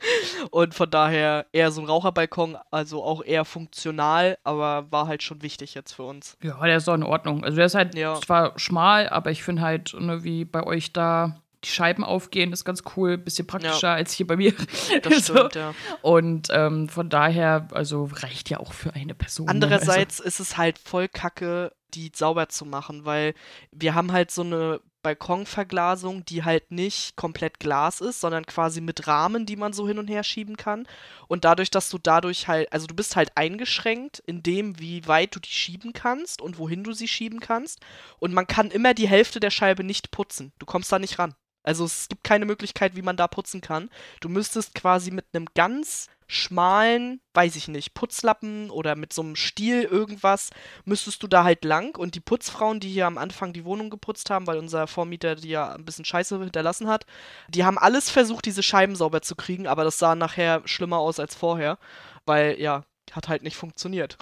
und 0.52 0.74
von 0.74 0.90
daher 0.90 1.46
eher 1.52 1.72
so 1.72 1.82
ein 1.82 1.88
Raucherbalkon, 1.88 2.58
also 2.72 3.04
auch 3.04 3.24
eher 3.24 3.46
funktional, 3.46 4.38
aber 4.44 4.92
war 4.92 5.08
halt 5.08 5.24
schon 5.24 5.42
wichtig 5.42 5.74
jetzt 5.74 5.94
für 5.94 6.04
uns. 6.04 6.38
Ja, 6.42 6.60
der 6.64 6.78
ist 6.78 6.88
auch 6.88 6.96
in 6.96 7.04
Ordnung. 7.04 7.44
Also 7.44 7.58
der 7.58 7.66
ist 7.66 7.76
halt 7.76 7.96
ja. 7.96 8.20
zwar 8.22 8.58
schmal, 8.58 9.10
aber 9.10 9.32
ich 9.32 9.44
finde 9.44 9.62
halt, 9.62 9.94
ne, 10.00 10.24
wie 10.24 10.46
bei 10.46 10.64
euch 10.64 10.94
da 10.94 11.40
die 11.64 11.70
Scheiben 11.70 12.04
aufgehen, 12.04 12.54
ist 12.54 12.64
ganz 12.64 12.84
cool, 12.96 13.18
bisschen 13.18 13.46
praktischer 13.46 13.90
ja. 13.90 13.96
als 13.96 14.14
hier 14.14 14.28
bei 14.28 14.38
mir. 14.38 14.54
Das 15.02 15.26
so. 15.26 15.36
stimmt, 15.36 15.56
ja. 15.56 15.74
Und 16.02 16.48
ähm, 16.52 16.88
von 16.88 17.10
daher, 17.10 17.68
also 17.72 18.10
reicht 18.12 18.50
ja 18.50 18.60
auch 18.60 18.74
für 18.74 18.94
eine 18.94 19.14
Person. 19.14 19.48
Ne? 19.48 19.52
Andererseits 19.52 20.22
also. 20.22 20.28
ist 20.28 20.40
es 20.40 20.58
halt 20.58 20.80
voll 20.80 21.08
kacke, 21.10 21.74
die 21.94 22.12
sauber 22.16 22.50
zu 22.50 22.66
machen, 22.66 23.06
weil 23.06 23.34
wir 23.72 23.94
haben 23.94 24.12
halt 24.12 24.32
so 24.32 24.42
eine 24.42 24.80
Balkonverglasung, 25.02 26.26
die 26.26 26.44
halt 26.44 26.72
nicht 26.72 27.16
komplett 27.16 27.60
Glas 27.60 28.02
ist, 28.02 28.22
sondern 28.22 28.46
quasi 28.46 28.82
mit 28.82 29.08
Rahmen, 29.08 29.46
die 29.46 29.56
man 29.56 29.74
so 29.74 29.88
hin 29.88 30.00
und 30.00 30.08
her 30.08 30.24
schieben 30.24 30.58
kann. 30.58 30.88
Und 31.28 31.46
dadurch, 31.46 31.72
dass 31.72 31.90
du 31.90 31.98
dadurch 31.98 32.48
halt, 32.48 32.72
also 32.72 32.88
du 32.88 32.96
bist 32.96 33.16
halt 33.16 33.32
eingeschränkt 33.36 34.20
in 34.26 34.44
dem, 34.44 34.80
wie 34.80 35.08
weit 35.08 35.36
du 35.36 35.40
die 35.40 35.50
schieben 35.50 35.94
kannst 35.94 36.42
und 36.42 36.58
wohin 36.58 36.84
du 36.84 36.94
sie 36.94 37.08
schieben 37.08 37.40
kannst. 37.40 37.80
Und 38.20 38.34
man 38.34 38.48
kann 38.48 38.72
immer 38.72 38.94
die 38.94 39.08
Hälfte 39.08 39.40
der 39.40 39.52
Scheibe 39.52 39.84
nicht 39.84 40.12
putzen. 40.12 40.52
Du 40.60 40.66
kommst 40.66 40.92
da 40.92 41.00
nicht 41.00 41.20
ran. 41.20 41.36
Also 41.64 41.86
es 41.86 42.08
gibt 42.08 42.24
keine 42.24 42.46
Möglichkeit, 42.46 42.96
wie 42.96 43.02
man 43.02 43.18
da 43.18 43.28
putzen 43.28 43.62
kann. 43.62 43.90
Du 44.22 44.30
müsstest 44.30 44.76
quasi 44.76 45.12
mit 45.12 45.26
einem 45.34 45.48
ganz 45.54 46.08
schmalen, 46.30 47.22
weiß 47.34 47.56
ich 47.56 47.68
nicht, 47.68 47.96
Putzlappen 47.96 48.70
oder 48.70 48.96
mit 48.96 49.12
so 49.12 49.24
einem 49.24 49.36
Stiel 49.36 49.82
irgendwas, 49.82 50.52
müsstest 50.86 51.24
du 51.24 51.28
da 51.28 51.44
halt 51.44 51.66
lang. 51.66 51.98
Und 51.98 52.14
die 52.14 52.20
Putzfrauen, 52.20 52.80
die 52.80 52.90
hier 52.90 53.08
am 53.08 53.18
Anfang 53.18 53.52
die 53.52 53.66
Wohnung 53.66 53.90
geputzt 53.90 54.30
haben, 54.30 54.46
weil 54.46 54.60
unser 54.60 54.86
Vormieter 54.86 55.36
die 55.36 55.50
ja 55.50 55.74
ein 55.74 55.86
bisschen 55.86 56.06
Scheiße 56.06 56.40
hinterlassen 56.40 56.88
hat, 56.88 57.08
die 57.50 57.66
haben 57.66 57.80
alles 57.80 58.12
versucht, 58.12 58.46
diese 58.46 58.64
Scheiben 58.64 58.96
sauber 58.96 59.24
zu 59.24 59.36
kriegen, 59.36 59.66
aber 59.66 59.84
das 59.84 59.98
sah 59.98 60.14
nachher 60.14 60.62
schlimmer 60.66 61.00
aus 61.00 61.20
als 61.20 61.34
vorher, 61.36 61.80
weil 62.26 62.62
ja, 62.62 62.84
hat 63.12 63.28
halt 63.28 63.42
nicht 63.42 63.58
funktioniert. 63.58 64.18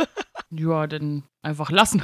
ja, 0.50 0.86
dann 0.86 1.24
einfach 1.42 1.70
lassen. 1.70 2.02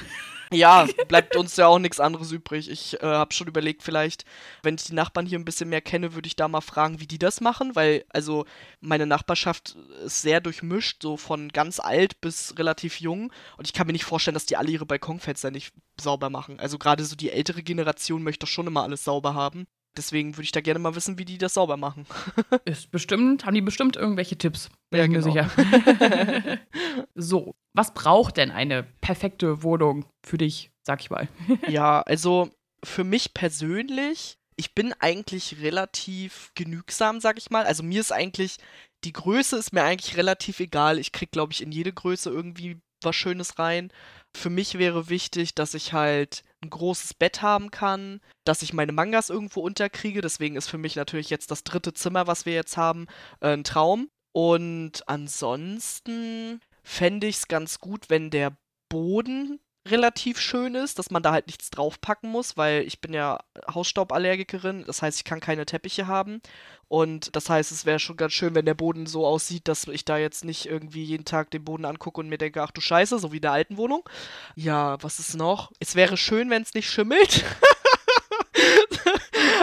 Ja, 0.53 0.87
bleibt 1.09 1.37
uns 1.37 1.57
ja 1.57 1.67
auch 1.67 1.79
nichts 1.79 1.99
anderes 1.99 2.31
übrig. 2.31 2.71
Ich 2.71 3.01
äh, 3.03 3.07
habe 3.07 3.35
schon 3.35 3.49
überlegt, 3.49 3.83
vielleicht, 3.83 4.25
wenn 4.63 4.77
ich 4.77 4.85
die 4.85 4.95
Nachbarn 4.95 5.27
hier 5.27 5.39
ein 5.39 5.45
bisschen 5.45 5.69
mehr 5.69 5.81
kenne, 5.81 6.15
würde 6.15 6.29
ich 6.29 6.37
da 6.37 6.47
mal 6.49 6.61
fragen, 6.61 7.01
wie 7.01 7.07
die 7.07 7.19
das 7.19 7.41
machen, 7.41 7.75
weil 7.75 8.05
also 8.11 8.47
meine 8.81 9.07
Nachbarschaft 9.07 9.77
ist 10.05 10.23
sehr 10.23 10.41
durchmischt, 10.41 11.03
so 11.03 11.17
von 11.17 11.49
ganz 11.49 11.81
alt 11.81 12.21
bis 12.21 12.57
relativ 12.59 13.01
jung 13.01 13.33
und 13.57 13.67
ich 13.67 13.73
kann 13.73 13.87
mir 13.87 13.93
nicht 13.93 14.05
vorstellen, 14.05 14.35
dass 14.35 14.47
die 14.47 14.57
alle 14.57 14.71
ihre 14.71 14.87
Balkonfenster 14.87 15.51
nicht 15.51 15.75
sauber 16.01 16.31
machen. 16.31 16.61
Also 16.61 16.79
gerade 16.79 17.05
so 17.05 17.17
die 17.17 17.31
ältere 17.31 17.63
Generation 17.63 18.23
möchte 18.23 18.47
doch 18.47 18.53
schon 18.53 18.67
immer 18.67 18.83
alles 18.83 19.05
sauber 19.05 19.35
haben. 19.35 19.67
Deswegen 19.97 20.37
würde 20.37 20.45
ich 20.45 20.53
da 20.53 20.61
gerne 20.61 20.79
mal 20.79 20.95
wissen, 20.95 21.19
wie 21.19 21.25
die 21.25 21.39
das 21.39 21.55
sauber 21.55 21.77
machen. 21.77 22.07
Ist 22.65 22.91
bestimmt, 22.91 23.45
haben 23.45 23.55
die 23.55 23.61
bestimmt 23.61 23.97
irgendwelche 23.97 24.37
Tipps. 24.37 24.69
Bin 24.91 25.01
ja, 25.01 25.07
genau. 25.07 25.19
mir 25.19 25.49
sicher. 25.49 26.59
so, 27.15 27.55
was 27.73 27.95
braucht 27.95 28.37
denn 28.37 28.51
eine 28.51 28.83
perfekte 29.01 29.63
Wohnung 29.63 30.05
für 30.25 30.39
dich, 30.39 30.71
sag 30.83 31.01
ich 31.01 31.11
mal? 31.11 31.29
ja, 31.69 32.03
also 32.03 32.51
für 32.85 33.05
mich 33.05 33.35
persönlich, 33.35 34.39
ich 34.57 34.75
bin 34.75 34.95
eigentlich 34.99 35.61
relativ 35.61 36.53
genügsam, 36.55 37.21
sag 37.21 37.39
ich 37.39 37.51
mal. 37.51 37.65
Also 37.65 37.83
mir 37.83 38.01
ist 38.01 38.13
eigentlich, 38.13 38.57
die 39.05 39.13
Größe 39.13 39.57
ist 39.57 39.73
mir 39.73 39.83
eigentlich 39.83 40.17
relativ 40.17 40.61
egal. 40.61 40.99
Ich 40.99 41.13
krieg, 41.13 41.31
glaube 41.31 41.53
ich, 41.53 41.63
in 41.63 41.73
jede 41.73 41.93
Größe 41.93 42.31
irgendwie 42.31 42.81
was 43.03 43.17
Schönes 43.17 43.59
rein. 43.59 43.91
Für 44.35 44.51
mich 44.51 44.79
wäre 44.79 45.09
wichtig, 45.09 45.55
dass 45.55 45.75
ich 45.75 45.93
halt 45.93 46.43
ein 46.67 46.71
großes 46.71 47.15
Bett 47.15 47.43
haben 47.43 47.71
kann, 47.71 48.21
dass 48.45 48.63
ich 48.63 48.73
meine 48.73 48.93
Mangas 48.93 49.31
irgendwo 49.31 49.61
unterkriege. 49.61 50.21
Deswegen 50.21 50.57
ist 50.57 50.69
für 50.69 50.79
mich 50.79 50.97
natürlich 50.97 51.31
jetzt 51.31 51.51
das 51.51 51.65
dritte 51.65 51.93
Zimmer, 51.95 52.27
was 52.27 52.47
wir 52.47 52.55
jetzt 52.55 52.77
haben, 52.77 53.07
äh, 53.41 53.53
ein 53.53 53.65
Traum. 53.65 54.09
Und 54.33 55.09
ansonsten 55.09 56.61
fände 56.83 57.27
ich 57.27 57.37
es 57.37 57.49
ganz 57.49 57.79
gut, 57.79 58.11
wenn 58.11 58.31
der 58.31 58.57
Boden 58.89 59.61
relativ 59.91 60.41
schön 60.41 60.75
ist, 60.75 60.99
dass 60.99 61.11
man 61.11 61.23
da 61.23 61.33
halt 61.33 61.47
nichts 61.47 61.71
draufpacken 61.71 62.31
muss, 62.31 62.57
weil 62.57 62.83
ich 62.83 63.01
bin 63.01 63.13
ja 63.13 63.39
Hausstauballergikerin, 63.73 64.85
das 64.87 65.03
heißt, 65.03 65.19
ich 65.19 65.25
kann 65.25 65.41
keine 65.41 65.67
Teppiche 65.67 66.07
haben 66.07 66.41
und 66.89 67.35
das 67.35 67.51
heißt, 67.51 67.73
es 67.73 67.87
wäre 67.87 67.99
schon 67.99 68.17
ganz 68.17 68.33
schön, 68.33 68.55
wenn 68.55 68.67
der 68.67 68.75
Boden 68.75 69.07
so 69.07 69.27
aussieht, 69.27 69.69
dass 69.69 69.89
ich 69.89 70.05
da 70.05 70.19
jetzt 70.19 70.45
nicht 70.45 70.67
irgendwie 70.67 71.05
jeden 71.05 71.25
Tag 71.25 71.51
den 71.51 71.65
Boden 71.65 71.85
angucke 71.85 72.21
und 72.21 72.29
mir 72.29 72.39
denke, 72.39 72.63
ach 72.63 72.71
du 72.71 72.81
Scheiße, 72.81 73.19
so 73.19 73.33
wie 73.33 73.37
in 73.37 73.43
der 73.43 73.53
alten 73.53 73.77
Wohnung. 73.77 74.09
Ja, 74.55 75.03
was 75.03 75.19
ist 75.19 75.35
noch? 75.35 75.73
Es 75.81 75.95
wäre 75.95 76.17
schön, 76.17 76.51
wenn 76.51 76.63
es 76.63 76.75
nicht 76.75 76.91
schimmelt. 76.91 77.45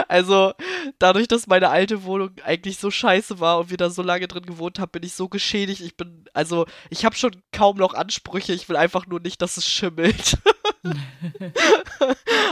Also, 0.08 0.52
dadurch, 0.98 1.28
dass 1.28 1.46
meine 1.46 1.68
alte 1.70 2.04
Wohnung 2.04 2.30
eigentlich 2.44 2.78
so 2.78 2.90
scheiße 2.90 3.40
war 3.40 3.58
und 3.58 3.70
wir 3.70 3.76
da 3.76 3.90
so 3.90 4.02
lange 4.02 4.28
drin 4.28 4.46
gewohnt 4.46 4.78
haben, 4.78 4.90
bin 4.90 5.02
ich 5.02 5.14
so 5.14 5.28
geschädigt. 5.28 5.80
Ich 5.80 5.96
bin, 5.96 6.24
also, 6.32 6.66
ich 6.90 7.04
habe 7.04 7.16
schon 7.16 7.36
kaum 7.52 7.76
noch 7.76 7.94
Ansprüche. 7.94 8.52
Ich 8.52 8.68
will 8.68 8.76
einfach 8.76 9.06
nur 9.06 9.20
nicht, 9.20 9.42
dass 9.42 9.56
es 9.56 9.68
schimmelt. 9.68 10.38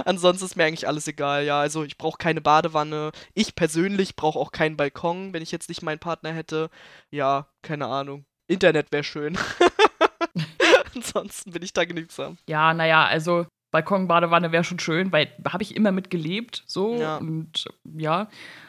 Ansonsten 0.04 0.44
ist 0.44 0.56
mir 0.56 0.64
eigentlich 0.64 0.88
alles 0.88 1.06
egal. 1.08 1.44
Ja, 1.44 1.60
also, 1.60 1.84
ich 1.84 1.98
brauche 1.98 2.18
keine 2.18 2.40
Badewanne. 2.40 3.12
Ich 3.34 3.54
persönlich 3.54 4.16
brauche 4.16 4.38
auch 4.38 4.52
keinen 4.52 4.76
Balkon, 4.76 5.32
wenn 5.32 5.42
ich 5.42 5.52
jetzt 5.52 5.68
nicht 5.68 5.82
meinen 5.82 5.98
Partner 5.98 6.32
hätte. 6.32 6.70
Ja, 7.10 7.48
keine 7.62 7.86
Ahnung. 7.86 8.24
Internet 8.48 8.92
wäre 8.92 9.04
schön. 9.04 9.38
Ansonsten 10.94 11.52
bin 11.52 11.62
ich 11.62 11.72
da 11.72 11.84
genügsam. 11.84 12.36
Ja, 12.46 12.74
naja, 12.74 13.04
also 13.04 13.46
Balkonbadewanne 13.72 14.52
wäre 14.52 14.64
schon 14.64 14.78
schön, 14.78 15.10
weil 15.10 15.32
habe 15.48 15.62
ich 15.62 15.74
immer 15.74 15.90
mit 15.90 16.10
gelebt, 16.10 16.62
so 16.66 16.94
ja. 16.94 17.16
und 17.16 17.64
ja, 17.96 18.28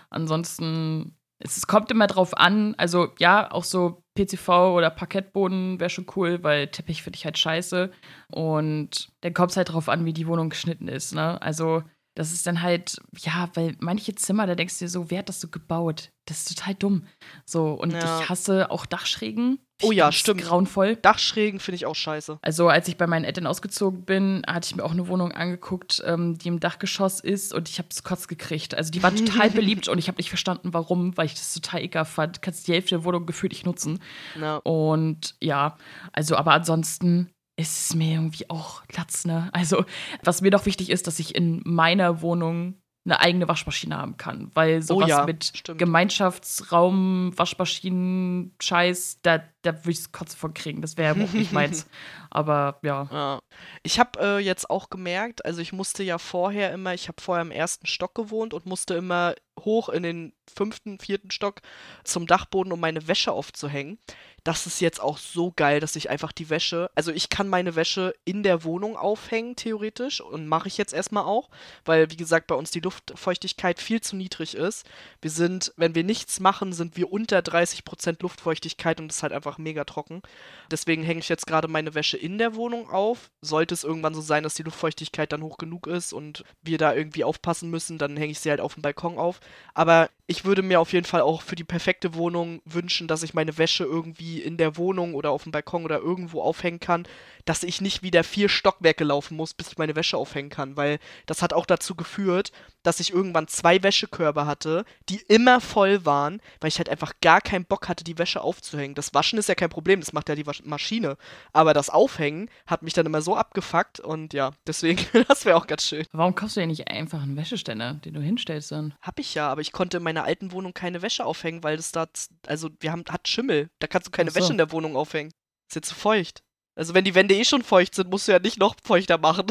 ansonsten 0.09 1.15
es, 1.39 1.57
es, 1.57 1.67
kommt 1.67 1.91
immer 1.91 2.07
drauf 2.07 2.35
an, 2.37 2.73
also 2.77 3.09
ja, 3.19 3.51
auch 3.51 3.65
so 3.65 4.03
PCV 4.15 4.73
oder 4.75 4.89
Parkettboden 4.89 5.79
wäre 5.79 5.89
schon 5.89 6.07
cool, 6.15 6.41
weil 6.41 6.67
Teppich 6.67 7.03
finde 7.03 7.17
ich 7.17 7.25
halt 7.25 7.37
scheiße 7.37 7.91
und 8.29 9.09
dann 9.21 9.33
kommt 9.33 9.51
es 9.51 9.57
halt 9.57 9.73
drauf 9.73 9.89
an, 9.89 10.05
wie 10.05 10.13
die 10.13 10.27
Wohnung 10.27 10.49
geschnitten 10.49 10.87
ist, 10.87 11.13
ne? 11.13 11.41
Also 11.41 11.83
das 12.15 12.31
ist 12.31 12.45
dann 12.45 12.61
halt, 12.61 12.97
ja, 13.17 13.49
weil 13.55 13.75
manche 13.79 14.13
Zimmer, 14.13 14.45
da 14.45 14.55
denkst 14.55 14.77
du 14.77 14.85
dir 14.85 14.89
so, 14.89 15.09
wer 15.09 15.19
hat 15.19 15.29
das 15.29 15.41
so 15.41 15.47
gebaut? 15.47 16.11
Das 16.25 16.41
ist 16.41 16.55
total 16.55 16.75
dumm. 16.75 17.07
So, 17.43 17.73
und 17.73 17.91
ja. 17.91 18.19
ich 18.19 18.29
hasse 18.29 18.69
auch 18.69 18.85
Dachschrägen. 18.85 19.59
Oh 19.83 19.91
ja, 19.91 20.11
stimmt. 20.11 20.41
Grauenvoll. 20.41 20.95
Dachschrägen 20.95 21.59
finde 21.59 21.75
ich 21.75 21.85
auch 21.85 21.95
scheiße. 21.95 22.39
Also, 22.41 22.69
als 22.69 22.87
ich 22.87 22.97
bei 22.97 23.07
meinen 23.07 23.25
Eltern 23.25 23.47
ausgezogen 23.47 24.03
bin, 24.03 24.43
hatte 24.47 24.67
ich 24.67 24.75
mir 24.75 24.83
auch 24.83 24.91
eine 24.91 25.07
Wohnung 25.07 25.31
angeguckt, 25.31 26.01
ähm, 26.05 26.37
die 26.37 26.47
im 26.47 26.59
Dachgeschoss 26.59 27.19
ist 27.19 27.53
und 27.53 27.69
ich 27.69 27.77
habe 27.77 27.89
es 27.91 28.03
kotz 28.03 28.27
gekriegt. 28.27 28.75
Also, 28.75 28.91
die 28.91 29.03
war 29.03 29.13
total 29.13 29.49
beliebt 29.51 29.87
und 29.87 29.97
ich 29.97 30.07
habe 30.07 30.17
nicht 30.17 30.29
verstanden, 30.29 30.73
warum, 30.73 31.15
weil 31.17 31.25
ich 31.25 31.33
das 31.33 31.53
total 31.53 31.81
egal 31.81 32.05
fand. 32.05 32.37
Du 32.37 32.41
kannst 32.41 32.67
die 32.67 32.73
Hälfte 32.73 32.95
der 32.95 33.03
Wohnung 33.03 33.25
gefühlt 33.25 33.51
nicht 33.51 33.65
nutzen. 33.65 33.99
No. 34.39 34.59
Und 34.63 35.35
ja, 35.41 35.77
also, 36.13 36.35
aber 36.35 36.53
ansonsten 36.53 37.29
ist 37.55 37.85
es 37.85 37.95
mir 37.95 38.15
irgendwie 38.15 38.49
auch 38.49 38.85
Platz, 38.87 39.25
ne? 39.25 39.49
Also, 39.53 39.85
was 40.23 40.41
mir 40.41 40.49
doch 40.49 40.65
wichtig 40.65 40.89
ist, 40.89 41.07
dass 41.07 41.19
ich 41.19 41.35
in 41.35 41.61
meiner 41.65 42.21
Wohnung 42.21 42.81
eine 43.05 43.19
eigene 43.19 43.47
Waschmaschine 43.47 43.97
haben 43.97 44.17
kann. 44.17 44.49
Weil 44.53 44.81
sowas 44.81 45.05
oh 45.05 45.09
ja, 45.09 45.25
mit 45.25 45.51
stimmt. 45.55 45.77
Gemeinschaftsraum, 45.77 47.33
Waschmaschinen, 47.35 48.55
Scheiß, 48.61 49.19
da, 49.23 49.43
da 49.61 49.73
würde 49.73 49.91
ich 49.91 49.99
es 49.99 50.11
Kotze 50.11 50.37
von 50.37 50.53
kriegen. 50.53 50.81
Das 50.81 50.97
wäre 50.97 51.15
überhaupt 51.15 51.33
nicht 51.33 51.51
meins. 51.51 51.85
Aber 52.29 52.79
ja. 52.81 53.07
ja. 53.11 53.39
Ich 53.83 53.99
habe 53.99 54.19
äh, 54.19 54.39
jetzt 54.39 54.69
auch 54.69 54.89
gemerkt, 54.89 55.45
also 55.45 55.61
ich 55.61 55.73
musste 55.73 56.03
ja 56.03 56.17
vorher 56.17 56.71
immer, 56.71 56.93
ich 56.93 57.09
habe 57.09 57.21
vorher 57.21 57.43
im 57.43 57.51
ersten 57.51 57.87
Stock 57.87 58.15
gewohnt 58.15 58.53
und 58.53 58.65
musste 58.65 58.93
immer 58.95 59.35
hoch 59.59 59.89
in 59.89 60.03
den 60.03 60.33
fünften, 60.53 60.99
vierten 60.99 61.29
Stock 61.29 61.61
zum 62.03 62.25
Dachboden, 62.25 62.71
um 62.71 62.79
meine 62.79 63.07
Wäsche 63.07 63.31
aufzuhängen 63.31 63.99
das 64.43 64.67
ist 64.67 64.81
jetzt 64.81 65.01
auch 65.01 65.17
so 65.17 65.53
geil, 65.55 65.79
dass 65.79 65.95
ich 65.95 66.09
einfach 66.09 66.31
die 66.31 66.49
Wäsche, 66.49 66.89
also 66.95 67.11
ich 67.11 67.29
kann 67.29 67.47
meine 67.47 67.75
Wäsche 67.75 68.13
in 68.25 68.43
der 68.43 68.63
Wohnung 68.63 68.97
aufhängen, 68.97 69.55
theoretisch, 69.55 70.19
und 70.21 70.47
mache 70.47 70.67
ich 70.67 70.77
jetzt 70.77 70.93
erstmal 70.93 71.23
auch, 71.23 71.49
weil, 71.85 72.11
wie 72.11 72.17
gesagt, 72.17 72.47
bei 72.47 72.55
uns 72.55 72.71
die 72.71 72.81
Luftfeuchtigkeit 72.81 73.79
viel 73.79 74.01
zu 74.01 74.15
niedrig 74.15 74.55
ist. 74.55 74.85
Wir 75.21 75.31
sind, 75.31 75.73
wenn 75.77 75.95
wir 75.95 76.03
nichts 76.03 76.39
machen, 76.39 76.73
sind 76.73 76.97
wir 76.97 77.11
unter 77.11 77.39
30% 77.39 78.17
Luftfeuchtigkeit 78.21 78.99
und 78.99 79.11
es 79.11 79.17
ist 79.17 79.23
halt 79.23 79.33
einfach 79.33 79.57
mega 79.57 79.85
trocken. 79.85 80.21
Deswegen 80.69 81.03
hänge 81.03 81.21
ich 81.21 81.29
jetzt 81.29 81.47
gerade 81.47 81.67
meine 81.67 81.95
Wäsche 81.95 82.17
in 82.17 82.37
der 82.37 82.55
Wohnung 82.55 82.89
auf. 82.89 83.29
Sollte 83.41 83.73
es 83.73 83.83
irgendwann 83.83 84.13
so 84.13 84.21
sein, 84.21 84.43
dass 84.43 84.55
die 84.55 84.63
Luftfeuchtigkeit 84.63 85.31
dann 85.31 85.43
hoch 85.43 85.57
genug 85.57 85.87
ist 85.87 86.11
und 86.11 86.43
wir 86.61 86.77
da 86.77 86.93
irgendwie 86.93 87.23
aufpassen 87.23 87.69
müssen, 87.69 87.97
dann 87.97 88.17
hänge 88.17 88.31
ich 88.31 88.39
sie 88.39 88.49
halt 88.49 88.59
auf 88.61 88.73
dem 88.73 88.81
Balkon 88.81 89.17
auf. 89.17 89.39
Aber 89.73 90.09
ich 90.25 90.45
würde 90.45 90.61
mir 90.61 90.79
auf 90.79 90.93
jeden 90.93 91.05
Fall 91.05 91.21
auch 91.21 91.41
für 91.41 91.55
die 91.55 91.65
perfekte 91.65 92.15
Wohnung 92.15 92.61
wünschen, 92.65 93.07
dass 93.07 93.23
ich 93.23 93.33
meine 93.33 93.57
Wäsche 93.57 93.83
irgendwie 93.83 94.41
in 94.41 94.55
der 94.55 94.77
Wohnung 94.77 95.15
oder 95.15 95.31
auf 95.31 95.43
dem 95.43 95.51
Balkon 95.51 95.83
oder 95.83 95.99
irgendwo 95.99 96.41
aufhängen 96.41 96.79
kann, 96.79 97.05
dass 97.43 97.63
ich 97.63 97.81
nicht 97.81 98.03
wieder 98.03 98.23
vier 98.23 98.47
Stockwerke 98.47 99.03
laufen 99.03 99.35
muss, 99.35 99.53
bis 99.53 99.67
ich 99.67 99.77
meine 99.77 99.95
Wäsche 99.97 100.17
aufhängen 100.17 100.49
kann, 100.49 100.77
weil 100.77 100.99
das 101.25 101.41
hat 101.41 101.51
auch 101.51 101.65
dazu 101.65 101.95
geführt, 101.95 102.53
dass 102.83 102.99
ich 102.99 103.11
irgendwann 103.11 103.47
zwei 103.47 103.81
Wäschekörbe 103.81 104.45
hatte, 104.45 104.85
die 105.09 105.21
immer 105.27 105.61
voll 105.61 106.05
waren, 106.05 106.41
weil 106.59 106.67
ich 106.67 106.77
halt 106.77 106.89
einfach 106.89 107.13
gar 107.21 107.41
keinen 107.41 107.65
Bock 107.65 107.89
hatte, 107.89 108.03
die 108.03 108.17
Wäsche 108.17 108.41
aufzuhängen. 108.41 108.95
Das 108.95 109.13
Waschen 109.13 109.39
ist 109.39 109.49
ja 109.49 109.55
kein 109.55 109.69
Problem, 109.69 109.99
das 109.99 110.13
macht 110.13 110.29
ja 110.29 110.35
die 110.35 110.45
Maschine, 110.63 111.17
aber 111.53 111.73
das 111.73 111.89
Aufhängen 111.89 112.49
hat 112.67 112.83
mich 112.83 112.93
dann 112.93 113.05
immer 113.05 113.21
so 113.21 113.35
abgefuckt 113.35 113.99
und 113.99 114.33
ja, 114.33 114.51
deswegen, 114.67 115.03
das 115.27 115.45
wäre 115.45 115.57
auch 115.57 115.67
ganz 115.67 115.83
schön. 115.87 116.05
Warum 116.11 116.35
kaufst 116.35 116.57
du 116.57 116.61
ja 116.61 116.67
nicht 116.67 116.87
einfach 116.87 117.21
einen 117.21 117.37
Wäscheständer, 117.37 117.95
den 117.95 118.13
du 118.13 118.21
hinstellst 118.21 118.71
dann? 118.71 118.93
Hab 119.01 119.19
ich 119.19 119.33
ja, 119.33 119.49
aber 119.49 119.61
ich 119.61 119.71
konnte 119.71 119.97
in 119.97 120.03
meiner 120.03 120.23
alten 120.23 120.51
Wohnung 120.51 120.73
keine 120.73 121.01
Wäsche 121.01 121.25
aufhängen, 121.25 121.63
weil 121.63 121.77
das 121.77 121.91
da, 121.91 122.07
also 122.47 122.69
wir 122.79 122.91
haben, 122.91 123.03
hat 123.09 123.27
Schimmel, 123.27 123.69
da 123.79 123.87
kannst 123.87 124.07
du 124.07 124.11
keine 124.11 124.31
so. 124.31 124.39
Wäsche 124.39 124.51
in 124.51 124.57
der 124.57 124.71
Wohnung 124.71 124.95
aufhängen. 124.95 125.31
Ist 125.69 125.75
jetzt 125.75 125.89
zu 125.89 125.95
feucht. 125.95 126.43
Also 126.75 126.93
wenn 126.93 127.05
die 127.05 127.15
Wände 127.15 127.35
eh 127.35 127.45
schon 127.45 127.63
feucht 127.63 127.95
sind, 127.95 128.09
musst 128.09 128.27
du 128.27 128.31
ja 128.31 128.39
nicht 128.39 128.59
noch 128.59 128.75
feuchter 128.83 129.17
machen. 129.17 129.47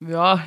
ja. 0.00 0.44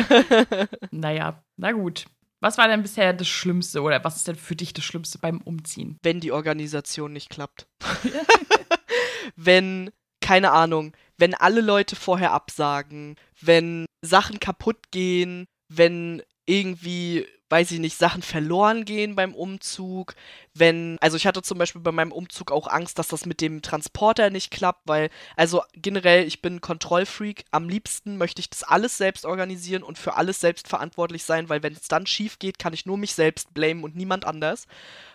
naja, 0.90 1.42
na 1.56 1.72
gut. 1.72 2.06
Was 2.40 2.58
war 2.58 2.68
denn 2.68 2.82
bisher 2.82 3.12
das 3.14 3.26
Schlimmste 3.26 3.80
oder 3.80 4.04
was 4.04 4.16
ist 4.16 4.28
denn 4.28 4.36
für 4.36 4.54
dich 4.54 4.74
das 4.74 4.84
Schlimmste 4.84 5.18
beim 5.18 5.40
Umziehen? 5.40 5.98
Wenn 6.02 6.20
die 6.20 6.30
Organisation 6.30 7.12
nicht 7.12 7.30
klappt. 7.30 7.66
wenn, 9.36 9.90
keine 10.20 10.52
Ahnung, 10.52 10.92
wenn 11.16 11.34
alle 11.34 11.62
Leute 11.62 11.96
vorher 11.96 12.32
absagen, 12.32 13.16
wenn 13.40 13.86
Sachen 14.02 14.40
kaputt 14.40 14.90
gehen, 14.90 15.46
wenn 15.68 16.22
irgendwie 16.46 17.26
weiß 17.54 17.70
ich 17.70 17.78
nicht, 17.78 17.96
Sachen 17.96 18.22
verloren 18.22 18.84
gehen 18.84 19.14
beim 19.14 19.32
Umzug. 19.32 20.16
Wenn, 20.54 20.98
also 21.00 21.16
ich 21.16 21.24
hatte 21.24 21.40
zum 21.40 21.56
Beispiel 21.56 21.82
bei 21.82 21.92
meinem 21.92 22.10
Umzug 22.10 22.50
auch 22.50 22.66
Angst, 22.66 22.98
dass 22.98 23.06
das 23.06 23.26
mit 23.26 23.40
dem 23.40 23.62
Transporter 23.62 24.30
nicht 24.30 24.50
klappt, 24.50 24.82
weil, 24.86 25.08
also 25.36 25.62
generell, 25.74 26.26
ich 26.26 26.42
bin 26.42 26.60
Kontrollfreak. 26.60 27.44
Am 27.52 27.68
liebsten 27.68 28.16
möchte 28.16 28.40
ich 28.40 28.50
das 28.50 28.64
alles 28.64 28.98
selbst 28.98 29.24
organisieren 29.24 29.84
und 29.84 29.98
für 29.98 30.14
alles 30.16 30.40
selbst 30.40 30.66
verantwortlich 30.66 31.22
sein, 31.22 31.48
weil 31.48 31.62
wenn 31.62 31.74
es 31.74 31.86
dann 31.86 32.06
schief 32.06 32.40
geht, 32.40 32.58
kann 32.58 32.72
ich 32.72 32.86
nur 32.86 32.98
mich 32.98 33.14
selbst 33.14 33.54
blamen 33.54 33.84
und 33.84 33.94
niemand 33.94 34.24
anders. 34.24 34.66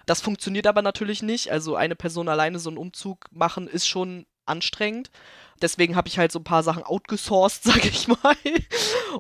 Das 0.06 0.22
funktioniert 0.22 0.66
aber 0.66 0.82
natürlich 0.82 1.22
nicht. 1.22 1.52
Also 1.52 1.76
eine 1.76 1.98
Person 1.98 2.30
alleine 2.30 2.60
so 2.60 2.70
einen 2.70 2.78
Umzug 2.78 3.26
machen 3.32 3.68
ist 3.68 3.86
schon 3.86 4.26
anstrengend. 4.46 5.12
Deswegen 5.62 5.96
habe 5.96 6.08
ich 6.08 6.18
halt 6.18 6.32
so 6.32 6.40
ein 6.40 6.44
paar 6.44 6.64
Sachen 6.64 6.84
outgesourced, 6.84 7.64
sag 7.64 7.86
ich 7.86 8.08
mal. 8.08 8.36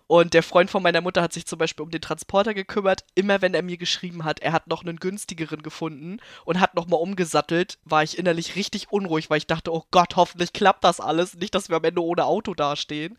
Und 0.07 0.33
der 0.33 0.43
Freund 0.43 0.69
von 0.69 0.83
meiner 0.83 1.01
Mutter 1.01 1.21
hat 1.21 1.33
sich 1.33 1.45
zum 1.45 1.59
Beispiel 1.59 1.83
um 1.83 1.91
den 1.91 2.01
Transporter 2.01 2.53
gekümmert. 2.53 3.03
Immer 3.15 3.41
wenn 3.41 3.53
er 3.53 3.63
mir 3.63 3.77
geschrieben 3.77 4.23
hat, 4.23 4.39
er 4.39 4.53
hat 4.53 4.67
noch 4.67 4.83
einen 4.83 4.97
günstigeren 4.97 5.63
gefunden 5.63 6.17
und 6.45 6.59
hat 6.59 6.75
nochmal 6.75 6.99
umgesattelt, 6.99 7.79
war 7.85 8.03
ich 8.03 8.17
innerlich 8.17 8.55
richtig 8.55 8.91
unruhig, 8.91 9.29
weil 9.29 9.39
ich 9.39 9.47
dachte, 9.47 9.73
oh 9.73 9.83
Gott, 9.91 10.15
hoffentlich 10.15 10.53
klappt 10.53 10.83
das 10.83 10.99
alles. 10.99 11.35
Nicht, 11.35 11.55
dass 11.55 11.69
wir 11.69 11.77
am 11.77 11.83
Ende 11.83 12.03
ohne 12.03 12.25
Auto 12.25 12.53
dastehen. 12.53 13.17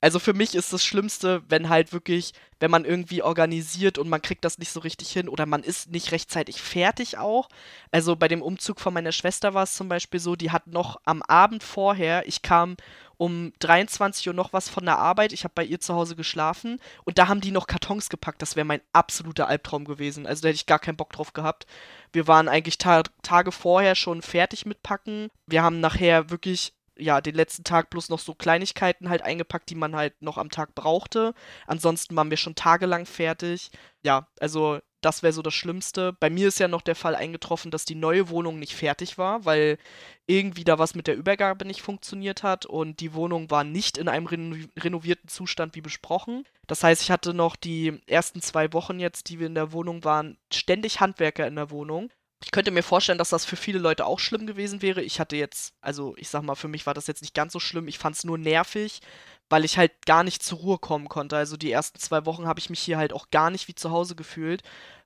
Also 0.00 0.18
für 0.18 0.34
mich 0.34 0.54
ist 0.54 0.72
das 0.72 0.84
Schlimmste, 0.84 1.42
wenn 1.48 1.68
halt 1.68 1.92
wirklich, 1.92 2.32
wenn 2.60 2.70
man 2.70 2.84
irgendwie 2.84 3.22
organisiert 3.22 3.98
und 3.98 4.08
man 4.08 4.22
kriegt 4.22 4.44
das 4.44 4.58
nicht 4.58 4.70
so 4.70 4.80
richtig 4.80 5.10
hin 5.10 5.28
oder 5.28 5.46
man 5.46 5.62
ist 5.62 5.90
nicht 5.90 6.12
rechtzeitig 6.12 6.60
fertig 6.60 7.18
auch. 7.18 7.48
Also 7.90 8.14
bei 8.16 8.28
dem 8.28 8.42
Umzug 8.42 8.80
von 8.80 8.92
meiner 8.94 9.12
Schwester 9.12 9.54
war 9.54 9.62
es 9.64 9.74
zum 9.74 9.88
Beispiel 9.88 10.20
so, 10.20 10.36
die 10.36 10.50
hat 10.50 10.66
noch 10.66 11.00
am 11.04 11.22
Abend 11.22 11.62
vorher, 11.62 12.26
ich 12.28 12.42
kam 12.42 12.76
um 13.16 13.52
23 13.60 14.28
Uhr 14.28 14.34
noch 14.34 14.52
was 14.52 14.68
von 14.68 14.84
der 14.84 14.98
Arbeit, 14.98 15.32
ich 15.32 15.44
habe 15.44 15.54
bei 15.54 15.64
ihr 15.64 15.80
zu 15.80 15.94
Hause 15.94 16.16
geschlafen 16.16 16.78
und 17.04 17.18
da 17.18 17.28
haben 17.28 17.40
die 17.40 17.50
noch 17.50 17.66
Kartons 17.66 18.10
gepackt. 18.10 18.42
Das 18.42 18.56
wäre 18.56 18.66
mein 18.66 18.82
absoluter 18.92 19.48
Albtraum 19.48 19.86
gewesen. 19.86 20.26
Also 20.26 20.42
da 20.42 20.48
hätte 20.48 20.56
ich 20.56 20.66
gar 20.66 20.78
keinen 20.78 20.96
Bock 20.96 21.12
drauf 21.12 21.32
gehabt. 21.32 21.66
Wir 22.12 22.26
waren 22.26 22.48
eigentlich 22.48 22.78
ta 22.78 23.02
Tage 23.22 23.52
vorher 23.52 23.94
schon 23.94 24.20
fertig 24.22 24.66
mit 24.66 24.82
Packen. 24.82 25.30
Wir 25.46 25.62
haben 25.62 25.80
nachher 25.80 26.30
wirklich 26.30 26.74
ja, 26.98 27.20
den 27.20 27.34
letzten 27.34 27.64
Tag 27.64 27.90
bloß 27.90 28.08
noch 28.08 28.18
so 28.18 28.34
Kleinigkeiten 28.34 29.08
halt 29.08 29.22
eingepackt, 29.22 29.70
die 29.70 29.74
man 29.74 29.94
halt 29.96 30.20
noch 30.22 30.38
am 30.38 30.50
Tag 30.50 30.74
brauchte. 30.74 31.34
Ansonsten 31.66 32.16
waren 32.16 32.30
wir 32.30 32.36
schon 32.36 32.54
tagelang 32.54 33.06
fertig. 33.06 33.70
Ja, 34.02 34.28
also 34.40 34.80
das 35.06 35.22
wäre 35.22 35.32
so 35.32 35.42
das 35.42 35.54
Schlimmste. 35.54 36.14
Bei 36.14 36.30
mir 36.30 36.48
ist 36.48 36.58
ja 36.58 36.68
noch 36.68 36.82
der 36.82 36.96
Fall 36.96 37.14
eingetroffen, 37.14 37.70
dass 37.70 37.84
die 37.84 37.94
neue 37.94 38.28
Wohnung 38.28 38.58
nicht 38.58 38.74
fertig 38.74 39.18
war, 39.18 39.44
weil 39.44 39.78
irgendwie 40.26 40.64
da 40.64 40.78
was 40.78 40.94
mit 40.94 41.06
der 41.06 41.16
Übergabe 41.16 41.64
nicht 41.64 41.82
funktioniert 41.82 42.42
hat 42.42 42.66
und 42.66 42.98
die 43.00 43.14
Wohnung 43.14 43.50
war 43.50 43.62
nicht 43.62 43.98
in 43.98 44.08
einem 44.08 44.26
reno 44.26 44.56
renovierten 44.76 45.28
Zustand 45.28 45.76
wie 45.76 45.80
besprochen. 45.80 46.44
Das 46.66 46.82
heißt, 46.82 47.02
ich 47.02 47.10
hatte 47.10 47.34
noch 47.34 47.54
die 47.56 48.00
ersten 48.06 48.40
zwei 48.42 48.72
Wochen 48.72 48.98
jetzt, 48.98 49.28
die 49.28 49.38
wir 49.38 49.46
in 49.46 49.54
der 49.54 49.72
Wohnung 49.72 50.02
waren, 50.02 50.38
ständig 50.52 51.00
Handwerker 51.00 51.46
in 51.46 51.54
der 51.54 51.70
Wohnung. 51.70 52.10
Ich 52.44 52.50
könnte 52.50 52.70
mir 52.70 52.82
vorstellen, 52.82 53.18
dass 53.18 53.30
das 53.30 53.44
für 53.44 53.56
viele 53.56 53.78
Leute 53.78 54.04
auch 54.04 54.18
schlimm 54.18 54.46
gewesen 54.46 54.82
wäre. 54.82 55.02
Ich 55.02 55.20
hatte 55.20 55.36
jetzt, 55.36 55.74
also 55.80 56.14
ich 56.18 56.28
sag 56.28 56.42
mal, 56.42 56.54
für 56.54 56.68
mich 56.68 56.86
war 56.86 56.94
das 56.94 57.06
jetzt 57.06 57.22
nicht 57.22 57.34
ganz 57.34 57.52
so 57.52 57.60
schlimm. 57.60 57.88
Ich 57.88 57.98
fand 57.98 58.16
es 58.16 58.24
nur 58.24 58.36
nervig, 58.36 59.00
weil 59.48 59.64
ich 59.64 59.78
halt 59.78 60.04
gar 60.06 60.22
nicht 60.22 60.42
zur 60.42 60.58
Ruhe 60.58 60.78
kommen 60.78 61.08
konnte. 61.08 61.36
Also 61.36 61.56
die 61.56 61.72
ersten 61.72 61.98
zwei 61.98 62.26
Wochen 62.26 62.46
habe 62.46 62.60
ich 62.60 62.70
mich 62.70 62.80
hier 62.80 62.98
halt 62.98 63.12
auch 63.12 63.30
gar 63.30 63.50
nicht 63.50 63.68
wie 63.68 63.74
zu 63.74 63.90
Hause 63.90 64.16
gefühlt, 64.16 64.62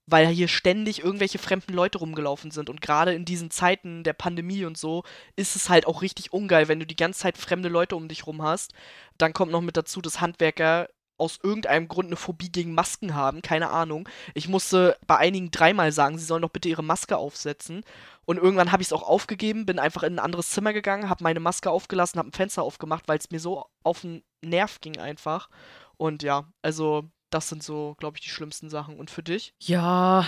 weil 0.07 0.27
hier 0.27 0.49
ständig 0.49 1.05
irgendwelche 1.05 1.39
fremden 1.39 1.73
Leute 1.73 1.99
rumgelaufen 1.99 2.51
sind. 2.51 2.69
Und 2.69 2.81
gerade 2.81 3.15
in 3.15 3.25
diesen 3.25 3.51
Zeiten 3.51 4.03
der 4.03 4.13
Pandemie 4.13 4.65
und 4.65 4.77
so 4.77 5.05
ist 5.37 5.55
es 5.55 5.69
halt 5.69 5.87
auch 5.87 6.03
richtig 6.03 6.33
ungeil, 6.33 6.69
wenn 6.69 6.81
du 6.81 6.87
die 6.87 6.97
ganze 6.97 7.21
Zeit 7.21 7.39
fremde 7.39 7.69
Leute 7.69 7.97
um 7.97 8.09
dich 8.09 8.27
rum 8.27 8.43
hast. 8.43 8.73
Dann 9.19 9.33
kommt 9.33 9.53
noch 9.53 9.61
mit 9.61 9.77
dazu, 9.77 10.01
dass 10.01 10.21
Handwerker 10.21 10.89
aus 11.21 11.39
irgendeinem 11.43 11.89
Grund 11.89 12.09
eine 12.09 12.17
Phobie 12.17 12.51
gegen 12.51 12.75
Masken 12.75 13.15
haben, 13.15 13.43
keine 13.43 13.71
Ahnung. 13.71 14.09
Ich 14.35 14.49
musste 14.49 14.97
bei 15.07 15.17
einigen 15.19 15.51
dreimal 15.51 15.93
sagen, 15.93 16.19
sie 16.19 16.25
sollen 16.25 16.43
doch 16.43 16.51
bitte 16.51 16.69
ihre 16.69 16.83
Maske 16.83 17.17
aufsetzen. 17.17 17.85
Und 18.25 18.39
irgendwann 18.39 18.73
habe 18.73 18.83
ich 18.83 18.89
es 18.89 18.93
auch 18.93 19.03
aufgegeben, 19.03 19.67
bin 19.67 19.79
einfach 19.79 20.03
in 20.03 20.15
ein 20.15 20.25
anderes 20.25 20.51
Zimmer 20.51 20.73
gegangen, 20.73 21.09
habe 21.09 21.25
meine 21.25 21.41
Maske 21.41 21.71
aufgelassen, 21.71 22.19
habe 22.19 22.31
ein 22.31 22.33
Fenster 22.33 22.63
aufgemacht, 22.63 23.09
weil 23.09 23.19
es 23.19 23.31
mir 23.31 23.41
so 23.41 23.67
auf 23.83 24.01
den 24.01 24.23
Nerv 24.43 24.81
ging 24.81 24.99
einfach. 24.99 25.51
Und 25.97 26.23
ja, 26.23 26.47
also 26.63 27.05
das 27.31 27.49
sind 27.49 27.63
so, 27.63 27.95
glaube 27.99 28.17
ich, 28.17 28.23
die 28.23 28.31
schlimmsten 28.31 28.71
Sachen. 28.71 28.99
Und 28.99 29.11
für 29.11 29.23
dich? 29.23 29.55
Ja, 29.61 30.27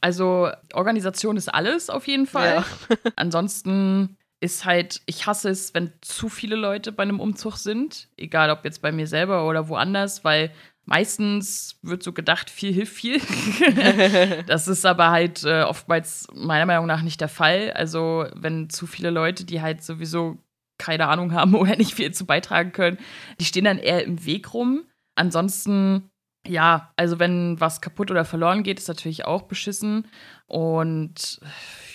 also 0.00 0.50
Organisation 0.72 1.36
ist 1.36 1.52
alles 1.52 1.90
auf 1.90 2.06
jeden 2.06 2.26
Fall. 2.26 2.64
Ja. 2.88 2.96
Ansonsten 3.16 4.16
ist 4.40 4.64
halt, 4.64 5.02
ich 5.06 5.26
hasse 5.26 5.50
es, 5.50 5.74
wenn 5.74 5.92
zu 6.00 6.28
viele 6.28 6.56
Leute 6.56 6.92
bei 6.92 7.02
einem 7.02 7.20
Umzug 7.20 7.56
sind, 7.56 8.08
egal 8.16 8.50
ob 8.50 8.64
jetzt 8.64 8.80
bei 8.80 8.90
mir 8.90 9.06
selber 9.06 9.46
oder 9.46 9.68
woanders, 9.68 10.24
weil 10.24 10.50
meistens 10.86 11.78
wird 11.82 12.02
so 12.02 12.12
gedacht, 12.12 12.48
viel 12.48 12.72
hilft 12.72 12.94
viel. 12.94 13.20
das 14.46 14.66
ist 14.66 14.86
aber 14.86 15.10
halt 15.10 15.44
äh, 15.44 15.62
oftmals 15.62 16.26
meiner 16.34 16.66
Meinung 16.66 16.86
nach 16.86 17.02
nicht 17.02 17.20
der 17.20 17.28
Fall. 17.28 17.72
Also 17.72 18.26
wenn 18.34 18.70
zu 18.70 18.86
viele 18.86 19.10
Leute, 19.10 19.44
die 19.44 19.60
halt 19.60 19.84
sowieso 19.84 20.38
keine 20.78 21.08
Ahnung 21.08 21.32
haben 21.34 21.54
oder 21.56 21.76
nicht 21.76 21.94
viel 21.94 22.12
zu 22.12 22.24
beitragen 22.24 22.72
können, 22.72 22.98
die 23.38 23.44
stehen 23.44 23.64
dann 23.64 23.78
eher 23.78 24.04
im 24.04 24.24
Weg 24.24 24.54
rum. 24.54 24.84
Ansonsten 25.14 26.10
ja, 26.46 26.92
also 26.96 27.18
wenn 27.18 27.60
was 27.60 27.80
kaputt 27.80 28.10
oder 28.10 28.24
verloren 28.24 28.62
geht, 28.62 28.78
ist 28.78 28.88
natürlich 28.88 29.26
auch 29.26 29.42
beschissen. 29.42 30.06
Und 30.50 31.40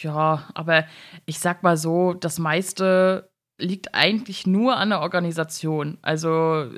ja, 0.02 0.48
aber 0.54 0.86
ich 1.26 1.40
sag 1.40 1.62
mal 1.62 1.76
so, 1.76 2.14
das 2.14 2.40
meiste 2.40 3.30
liegt 3.58 3.94
eigentlich 3.94 4.48
nur 4.48 4.78
an 4.78 4.90
der 4.90 5.02
Organisation. 5.02 5.98
Also, 6.02 6.70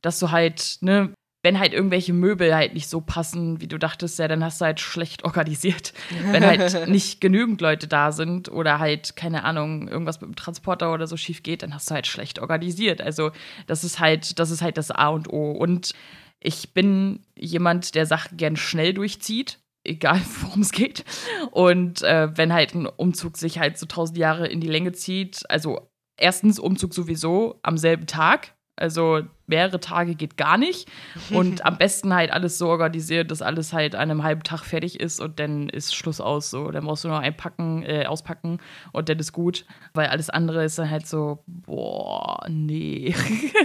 dass 0.00 0.18
du 0.18 0.30
halt, 0.30 0.78
ne, 0.80 1.12
wenn 1.42 1.58
halt 1.58 1.74
irgendwelche 1.74 2.14
Möbel 2.14 2.54
halt 2.54 2.72
nicht 2.72 2.88
so 2.88 3.02
passen, 3.02 3.60
wie 3.60 3.66
du 3.66 3.76
dachtest, 3.76 4.18
ja, 4.18 4.26
dann 4.26 4.42
hast 4.42 4.62
du 4.62 4.64
halt 4.64 4.80
schlecht 4.80 5.24
organisiert. 5.24 5.92
wenn 6.30 6.46
halt 6.46 6.88
nicht 6.88 7.20
genügend 7.20 7.60
Leute 7.60 7.88
da 7.88 8.10
sind 8.10 8.50
oder 8.50 8.78
halt, 8.78 9.14
keine 9.14 9.44
Ahnung, 9.44 9.88
irgendwas 9.88 10.22
mit 10.22 10.30
dem 10.30 10.36
Transporter 10.36 10.94
oder 10.94 11.06
so 11.06 11.18
schief 11.18 11.42
geht, 11.42 11.62
dann 11.62 11.74
hast 11.74 11.90
du 11.90 11.94
halt 11.94 12.06
schlecht 12.06 12.38
organisiert. 12.38 13.02
Also, 13.02 13.32
das 13.66 13.84
ist 13.84 14.00
halt, 14.00 14.38
das 14.38 14.50
ist 14.50 14.62
halt 14.62 14.78
das 14.78 14.90
A 14.90 15.08
und 15.08 15.30
O. 15.30 15.50
Und 15.50 15.92
ich 16.40 16.72
bin 16.72 17.20
jemand, 17.36 17.94
der 17.94 18.06
Sachen 18.06 18.38
gern 18.38 18.56
schnell 18.56 18.94
durchzieht, 18.94 19.58
egal 19.84 20.20
worum 20.40 20.62
es 20.62 20.72
geht. 20.72 21.04
Und 21.50 22.02
äh, 22.02 22.36
wenn 22.36 22.52
halt 22.52 22.74
ein 22.74 22.86
Umzug 22.86 23.36
sich 23.36 23.58
halt 23.58 23.78
so 23.78 23.86
tausend 23.86 24.18
Jahre 24.18 24.46
in 24.46 24.60
die 24.60 24.68
Länge 24.68 24.92
zieht, 24.92 25.42
also 25.48 25.90
erstens 26.16 26.58
Umzug 26.58 26.94
sowieso 26.94 27.58
am 27.62 27.78
selben 27.78 28.06
Tag, 28.06 28.54
also 28.76 29.20
mehrere 29.46 29.80
Tage 29.80 30.14
geht 30.14 30.36
gar 30.36 30.56
nicht. 30.56 30.90
Und 31.30 31.64
am 31.64 31.76
besten 31.76 32.14
halt 32.14 32.32
alles 32.32 32.58
so 32.58 32.68
organisiert, 32.68 33.30
dass 33.30 33.42
alles 33.42 33.72
halt 33.72 33.94
an 33.94 34.10
einem 34.10 34.22
halben 34.22 34.42
Tag 34.42 34.64
fertig 34.64 34.98
ist 34.98 35.20
und 35.20 35.38
dann 35.38 35.68
ist 35.68 35.94
Schluss 35.94 36.20
aus. 36.20 36.50
So, 36.50 36.70
dann 36.70 36.84
brauchst 36.84 37.04
du 37.04 37.08
nur 37.08 37.18
einpacken, 37.18 37.82
äh, 37.84 38.06
auspacken 38.06 38.58
und 38.92 39.08
dann 39.08 39.18
ist 39.18 39.32
gut. 39.32 39.66
Weil 39.92 40.06
alles 40.08 40.30
andere 40.30 40.64
ist 40.64 40.78
dann 40.78 40.90
halt 40.90 41.06
so, 41.06 41.44
boah, 41.46 42.46
nee. 42.48 43.14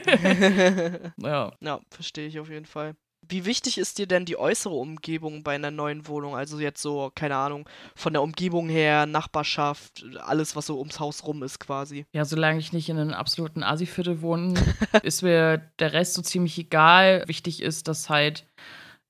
ja. 1.17 1.53
Ja, 1.61 1.79
verstehe 1.89 2.27
ich 2.27 2.39
auf 2.39 2.49
jeden 2.49 2.65
Fall. 2.65 2.95
Wie 3.29 3.45
wichtig 3.45 3.77
ist 3.77 3.97
dir 3.97 4.07
denn 4.07 4.25
die 4.25 4.37
äußere 4.37 4.73
Umgebung 4.73 5.43
bei 5.43 5.55
einer 5.55 5.71
neuen 5.71 6.07
Wohnung? 6.07 6.35
Also 6.35 6.59
jetzt 6.59 6.81
so, 6.81 7.11
keine 7.13 7.35
Ahnung, 7.35 7.67
von 7.95 8.13
der 8.13 8.21
Umgebung 8.21 8.69
her, 8.69 9.05
Nachbarschaft, 9.05 10.05
alles, 10.19 10.55
was 10.55 10.67
so 10.67 10.77
ums 10.79 10.99
Haus 10.99 11.25
rum 11.25 11.43
ist 11.43 11.59
quasi. 11.59 12.05
Ja, 12.13 12.25
solange 12.25 12.59
ich 12.59 12.73
nicht 12.73 12.89
in 12.89 12.97
einem 12.97 13.13
absoluten 13.13 13.63
Asiviertel 13.63 14.21
wohne, 14.21 14.53
ist 15.03 15.23
mir 15.23 15.57
der 15.79 15.93
Rest 15.93 16.13
so 16.13 16.21
ziemlich 16.21 16.57
egal. 16.57 17.23
Wichtig 17.27 17.61
ist, 17.61 17.87
dass 17.87 18.09
halt 18.09 18.45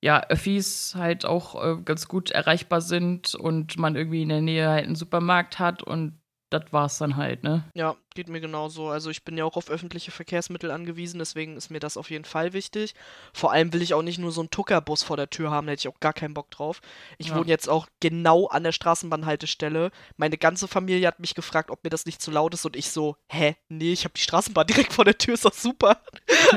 ja, 0.00 0.22
Öffis 0.28 0.94
halt 0.96 1.24
auch 1.24 1.62
äh, 1.62 1.82
ganz 1.82 2.06
gut 2.06 2.30
erreichbar 2.30 2.80
sind 2.80 3.34
und 3.34 3.78
man 3.78 3.96
irgendwie 3.96 4.22
in 4.22 4.28
der 4.28 4.40
Nähe 4.40 4.68
halt 4.68 4.84
einen 4.84 4.94
Supermarkt 4.94 5.58
hat 5.58 5.82
und 5.82 6.18
das 6.50 6.64
war's 6.70 6.98
dann 6.98 7.16
halt, 7.16 7.42
ne? 7.42 7.64
Ja, 7.74 7.96
geht 8.14 8.28
mir 8.28 8.40
genauso. 8.40 8.88
Also 8.88 9.10
ich 9.10 9.22
bin 9.22 9.36
ja 9.36 9.44
auch 9.44 9.56
auf 9.56 9.68
öffentliche 9.68 10.10
Verkehrsmittel 10.10 10.70
angewiesen, 10.70 11.18
deswegen 11.18 11.56
ist 11.56 11.70
mir 11.70 11.78
das 11.78 11.96
auf 11.96 12.10
jeden 12.10 12.24
Fall 12.24 12.54
wichtig. 12.54 12.94
Vor 13.34 13.52
allem 13.52 13.72
will 13.72 13.82
ich 13.82 13.92
auch 13.92 14.02
nicht 14.02 14.18
nur 14.18 14.32
so 14.32 14.40
einen 14.40 14.50
Tuckerbus 14.50 15.02
vor 15.02 15.16
der 15.16 15.28
Tür 15.28 15.50
haben, 15.50 15.66
da 15.66 15.72
hätte 15.72 15.80
ich 15.80 15.94
auch 15.94 16.00
gar 16.00 16.14
keinen 16.14 16.34
Bock 16.34 16.50
drauf. 16.50 16.80
Ich 17.18 17.28
ja. 17.28 17.36
wohne 17.36 17.48
jetzt 17.48 17.68
auch 17.68 17.86
genau 18.00 18.46
an 18.46 18.64
der 18.64 18.72
Straßenbahnhaltestelle. 18.72 19.90
Meine 20.16 20.38
ganze 20.38 20.68
Familie 20.68 21.06
hat 21.06 21.20
mich 21.20 21.34
gefragt, 21.34 21.70
ob 21.70 21.84
mir 21.84 21.90
das 21.90 22.06
nicht 22.06 22.22
zu 22.22 22.30
laut 22.30 22.54
ist 22.54 22.64
und 22.64 22.76
ich 22.76 22.90
so, 22.90 23.16
hä, 23.28 23.56
nee, 23.68 23.92
ich 23.92 24.04
habe 24.04 24.14
die 24.16 24.22
Straßenbahn 24.22 24.66
direkt 24.68 24.94
vor 24.94 25.04
der 25.04 25.18
Tür, 25.18 25.34
ist 25.34 25.44
doch 25.44 25.52
super. 25.52 26.00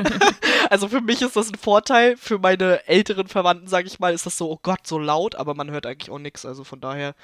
also 0.70 0.88
für 0.88 1.02
mich 1.02 1.20
ist 1.20 1.36
das 1.36 1.50
ein 1.50 1.58
Vorteil, 1.58 2.16
für 2.16 2.38
meine 2.38 2.86
älteren 2.88 3.28
Verwandten, 3.28 3.68
sage 3.68 3.88
ich 3.88 4.00
mal, 4.00 4.14
ist 4.14 4.24
das 4.24 4.38
so, 4.38 4.50
oh 4.50 4.58
Gott, 4.62 4.86
so 4.86 4.98
laut, 4.98 5.34
aber 5.34 5.54
man 5.54 5.70
hört 5.70 5.84
eigentlich 5.84 6.10
auch 6.10 6.18
nichts. 6.18 6.46
Also 6.46 6.64
von 6.64 6.80
daher 6.80 7.14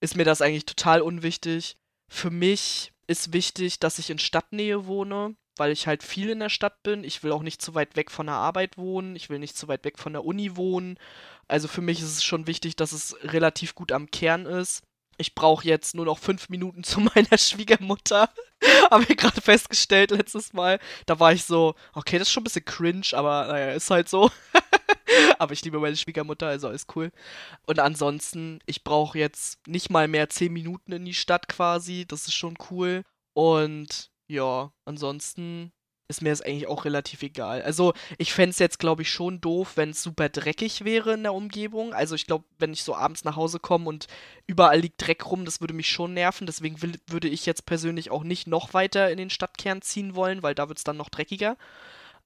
ist 0.00 0.16
mir 0.16 0.24
das 0.24 0.42
eigentlich 0.42 0.66
total 0.66 1.00
unwichtig. 1.00 1.76
Für 2.12 2.30
mich 2.30 2.92
ist 3.06 3.32
wichtig, 3.32 3.78
dass 3.78 4.00
ich 4.00 4.10
in 4.10 4.18
Stadtnähe 4.18 4.86
wohne, 4.86 5.36
weil 5.56 5.70
ich 5.70 5.86
halt 5.86 6.02
viel 6.02 6.28
in 6.28 6.40
der 6.40 6.48
Stadt 6.48 6.82
bin. 6.82 7.04
Ich 7.04 7.22
will 7.22 7.30
auch 7.32 7.42
nicht 7.42 7.62
zu 7.62 7.74
weit 7.74 7.96
weg 7.96 8.10
von 8.10 8.26
der 8.26 8.34
Arbeit 8.34 8.76
wohnen. 8.76 9.14
Ich 9.14 9.30
will 9.30 9.38
nicht 9.38 9.56
zu 9.56 9.68
weit 9.68 9.84
weg 9.84 9.98
von 9.98 10.12
der 10.12 10.24
Uni 10.24 10.56
wohnen. 10.56 10.98
Also 11.46 11.68
für 11.68 11.80
mich 11.80 12.00
ist 12.00 12.16
es 12.16 12.24
schon 12.24 12.48
wichtig, 12.48 12.76
dass 12.76 12.92
es 12.92 13.16
relativ 13.22 13.74
gut 13.74 13.92
am 13.92 14.10
Kern 14.10 14.44
ist. 14.44 14.82
Ich 15.18 15.34
brauche 15.34 15.66
jetzt 15.66 15.94
nur 15.94 16.04
noch 16.04 16.18
fünf 16.18 16.48
Minuten 16.48 16.82
zu 16.84 17.00
meiner 17.00 17.38
Schwiegermutter. 17.38 18.28
Habe 18.90 19.06
ich 19.08 19.16
gerade 19.16 19.40
festgestellt 19.40 20.10
letztes 20.10 20.52
Mal. 20.52 20.80
Da 21.06 21.20
war 21.20 21.32
ich 21.32 21.44
so, 21.44 21.74
okay, 21.92 22.18
das 22.18 22.28
ist 22.28 22.32
schon 22.32 22.42
ein 22.42 22.44
bisschen 22.44 22.64
cringe, 22.64 23.06
aber 23.12 23.46
naja, 23.46 23.72
ist 23.72 23.90
halt 23.90 24.08
so. 24.08 24.30
Aber 25.38 25.52
ich 25.52 25.64
liebe 25.64 25.78
meine 25.78 25.96
Schwiegermutter, 25.96 26.46
also 26.46 26.68
alles 26.68 26.86
cool. 26.94 27.10
Und 27.66 27.78
ansonsten, 27.78 28.60
ich 28.66 28.84
brauche 28.84 29.18
jetzt 29.18 29.66
nicht 29.66 29.90
mal 29.90 30.08
mehr 30.08 30.28
10 30.28 30.52
Minuten 30.52 30.92
in 30.92 31.04
die 31.04 31.14
Stadt 31.14 31.48
quasi. 31.48 32.06
Das 32.06 32.26
ist 32.26 32.34
schon 32.34 32.56
cool. 32.70 33.04
Und 33.32 34.10
ja, 34.28 34.72
ansonsten 34.84 35.72
ist 36.10 36.22
mir 36.22 36.30
das 36.30 36.42
eigentlich 36.42 36.66
auch 36.66 36.84
relativ 36.84 37.22
egal. 37.22 37.62
Also 37.62 37.94
ich 38.18 38.32
fände 38.32 38.50
es 38.50 38.58
jetzt, 38.58 38.80
glaube 38.80 39.02
ich, 39.02 39.10
schon 39.10 39.40
doof, 39.40 39.76
wenn 39.76 39.90
es 39.90 40.02
super 40.02 40.28
dreckig 40.28 40.84
wäre 40.84 41.14
in 41.14 41.22
der 41.22 41.32
Umgebung. 41.32 41.94
Also 41.94 42.16
ich 42.16 42.26
glaube, 42.26 42.44
wenn 42.58 42.72
ich 42.72 42.82
so 42.82 42.94
abends 42.94 43.24
nach 43.24 43.36
Hause 43.36 43.60
komme 43.60 43.88
und 43.88 44.08
überall 44.46 44.80
liegt 44.80 45.00
Dreck 45.06 45.30
rum, 45.30 45.44
das 45.44 45.60
würde 45.60 45.72
mich 45.72 45.88
schon 45.88 46.12
nerven. 46.12 46.46
Deswegen 46.46 46.82
will, 46.82 46.98
würde 47.06 47.28
ich 47.28 47.46
jetzt 47.46 47.64
persönlich 47.64 48.10
auch 48.10 48.24
nicht 48.24 48.48
noch 48.48 48.74
weiter 48.74 49.10
in 49.10 49.18
den 49.18 49.30
Stadtkern 49.30 49.82
ziehen 49.82 50.16
wollen, 50.16 50.42
weil 50.42 50.54
da 50.54 50.68
wird 50.68 50.78
es 50.78 50.84
dann 50.84 50.96
noch 50.96 51.10
dreckiger. 51.10 51.56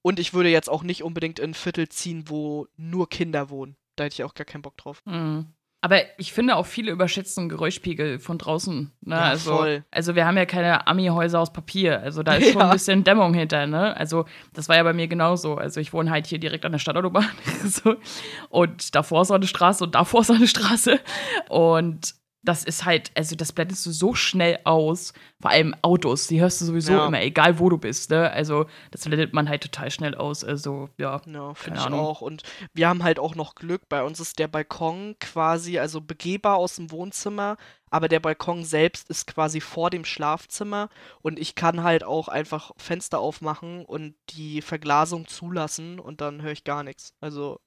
Und 0.05 0.19
ich 0.19 0.35
würde 0.35 0.49
jetzt 0.49 0.69
auch 0.69 0.83
nicht 0.83 1.01
unbedingt 1.01 1.39
in 1.39 1.49
ein 1.49 1.53
Viertel 1.55 1.89
ziehen, 1.89 2.25
wo 2.27 2.67
nur 2.77 3.09
Kinder 3.09 3.49
wohnen. 3.49 3.75
Da 3.95 4.03
hätte 4.03 4.13
ich 4.13 4.23
auch 4.23 4.35
gar 4.35 4.45
keinen 4.45 4.61
Bock 4.61 4.77
drauf. 4.77 5.01
Mhm. 5.05 5.47
Aber 5.81 5.99
ich 6.19 6.31
finde 6.31 6.57
auch 6.57 6.67
viele 6.67 6.91
überschätzen 6.91 7.49
Geräuschpegel 7.49 8.19
von 8.19 8.37
draußen. 8.37 8.91
Ne? 9.01 9.15
Ja, 9.15 9.21
also, 9.21 9.57
voll. 9.57 9.83
also 9.89 10.13
wir 10.13 10.27
haben 10.27 10.37
ja 10.37 10.45
keine 10.45 10.85
Ami-Häuser 10.85 11.39
aus 11.39 11.51
Papier. 11.51 12.01
Also 12.01 12.21
da 12.21 12.35
ist 12.35 12.51
schon 12.51 12.61
Ja. 12.61 12.67
ein 12.67 12.73
bisschen 12.73 13.03
Dämmung 13.03 13.33
hinter. 13.33 13.65
Ne? 13.65 13.97
Also 13.97 14.25
das 14.53 14.69
war 14.69 14.75
ja 14.75 14.83
bei 14.83 14.93
mir 14.93 15.07
genauso. 15.07 15.55
Also 15.55 15.79
ich 15.79 15.91
wohne 15.91 16.11
halt 16.11 16.27
hier 16.27 16.37
direkt 16.37 16.65
an 16.65 16.73
der 16.73 16.79
Stadtautobahn. 16.79 17.27
so. 17.65 17.95
Und 18.49 18.93
davor 18.93 19.23
ist 19.23 19.31
auch 19.31 19.35
eine 19.35 19.47
Straße 19.47 19.83
und 19.83 19.95
davor 19.95 20.21
ist 20.21 20.29
auch 20.29 20.35
eine 20.35 20.47
Straße. 20.47 20.99
Und 21.49 22.13
das 22.45 22.63
ist 22.63 22.85
halt, 22.85 23.11
also 23.15 23.35
das 23.35 23.51
blendest 23.51 23.85
du 23.85 23.91
so 23.91 24.13
schnell 24.15 24.59
aus. 24.63 25.13
Vor 25.41 25.51
allem 25.51 25.75
Autos, 25.81 26.27
die 26.27 26.39
hörst 26.39 26.61
du 26.61 26.65
sowieso 26.65 26.93
Ja. 26.93 27.07
immer, 27.07 27.21
egal 27.21 27.59
wo 27.59 27.69
du 27.69 27.77
bist. 27.77 28.09
Ne? 28.11 28.31
Also 28.31 28.67
das 28.91 29.03
blendet 29.03 29.33
man 29.33 29.49
halt 29.49 29.63
total 29.63 29.91
schnell 29.91 30.15
aus. 30.15 30.43
Also 30.43 30.89
ja. 30.97 31.21
Ja, 31.25 31.53
finde 31.53 31.79
ich 31.79 31.85
auch. 31.87 32.21
Und 32.21 32.43
wir 32.73 32.87
haben 32.87 33.03
halt 33.03 33.19
auch 33.19 33.35
noch 33.35 33.55
Glück. 33.55 33.89
Bei 33.89 34.03
uns 34.03 34.19
ist 34.19 34.39
der 34.39 34.47
Balkon 34.47 35.15
quasi, 35.19 35.79
also 35.79 36.01
begehbar 36.01 36.55
aus 36.57 36.75
dem 36.75 36.91
Wohnzimmer, 36.91 37.57
aber 37.89 38.07
der 38.07 38.19
Balkon 38.19 38.63
selbst 38.63 39.09
ist 39.09 39.27
quasi 39.27 39.61
vor 39.61 39.89
dem 39.89 40.05
Schlafzimmer 40.05 40.89
und 41.21 41.39
ich 41.39 41.55
kann 41.55 41.83
halt 41.83 42.03
auch 42.03 42.27
einfach 42.27 42.71
Fenster 42.77 43.19
aufmachen 43.19 43.85
und 43.85 44.15
die 44.29 44.61
Verglasung 44.61 45.27
zulassen 45.27 45.99
und 45.99 46.21
dann 46.21 46.41
höre 46.41 46.51
ich 46.51 46.63
gar 46.63 46.83
nichts. 46.83 47.13
Also, 47.21 47.59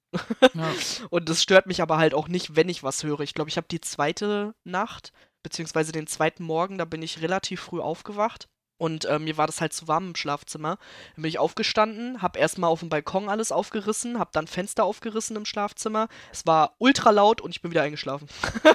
ja. 0.54 0.72
und 1.10 1.28
das 1.28 1.42
stört 1.42 1.66
mich 1.66 1.82
aber 1.82 1.98
halt 1.98 2.14
auch 2.14 2.28
nicht, 2.28 2.56
wenn 2.56 2.68
ich 2.68 2.82
was 2.82 3.02
höre. 3.02 3.20
Ich 3.20 3.34
glaube, 3.34 3.50
ich 3.50 3.56
habe 3.56 3.68
die 3.70 3.80
zweite 3.80 4.54
Nacht, 4.64 5.12
beziehungsweise 5.42 5.92
den 5.92 6.06
zweiten 6.06 6.44
Morgen, 6.44 6.78
da 6.78 6.84
bin 6.84 7.02
ich 7.02 7.22
relativ 7.22 7.60
früh 7.60 7.80
aufgewacht. 7.80 8.48
Und 8.80 9.06
äh, 9.06 9.18
mir 9.18 9.36
war 9.36 9.48
das 9.48 9.60
halt 9.60 9.72
zu 9.72 9.88
warm 9.88 10.08
im 10.08 10.14
Schlafzimmer. 10.14 10.78
Dann 11.16 11.22
bin 11.22 11.28
ich 11.28 11.40
aufgestanden, 11.40 12.22
hab 12.22 12.36
erstmal 12.36 12.70
auf 12.70 12.80
dem 12.80 12.88
Balkon 12.88 13.28
alles 13.28 13.50
aufgerissen, 13.50 14.20
hab 14.20 14.30
dann 14.32 14.46
Fenster 14.46 14.84
aufgerissen 14.84 15.36
im 15.36 15.44
Schlafzimmer. 15.44 16.06
Es 16.32 16.46
war 16.46 16.74
ultra 16.78 17.10
laut 17.10 17.40
und 17.40 17.50
ich 17.50 17.60
bin 17.60 17.72
wieder 17.72 17.82
eingeschlafen. 17.82 18.28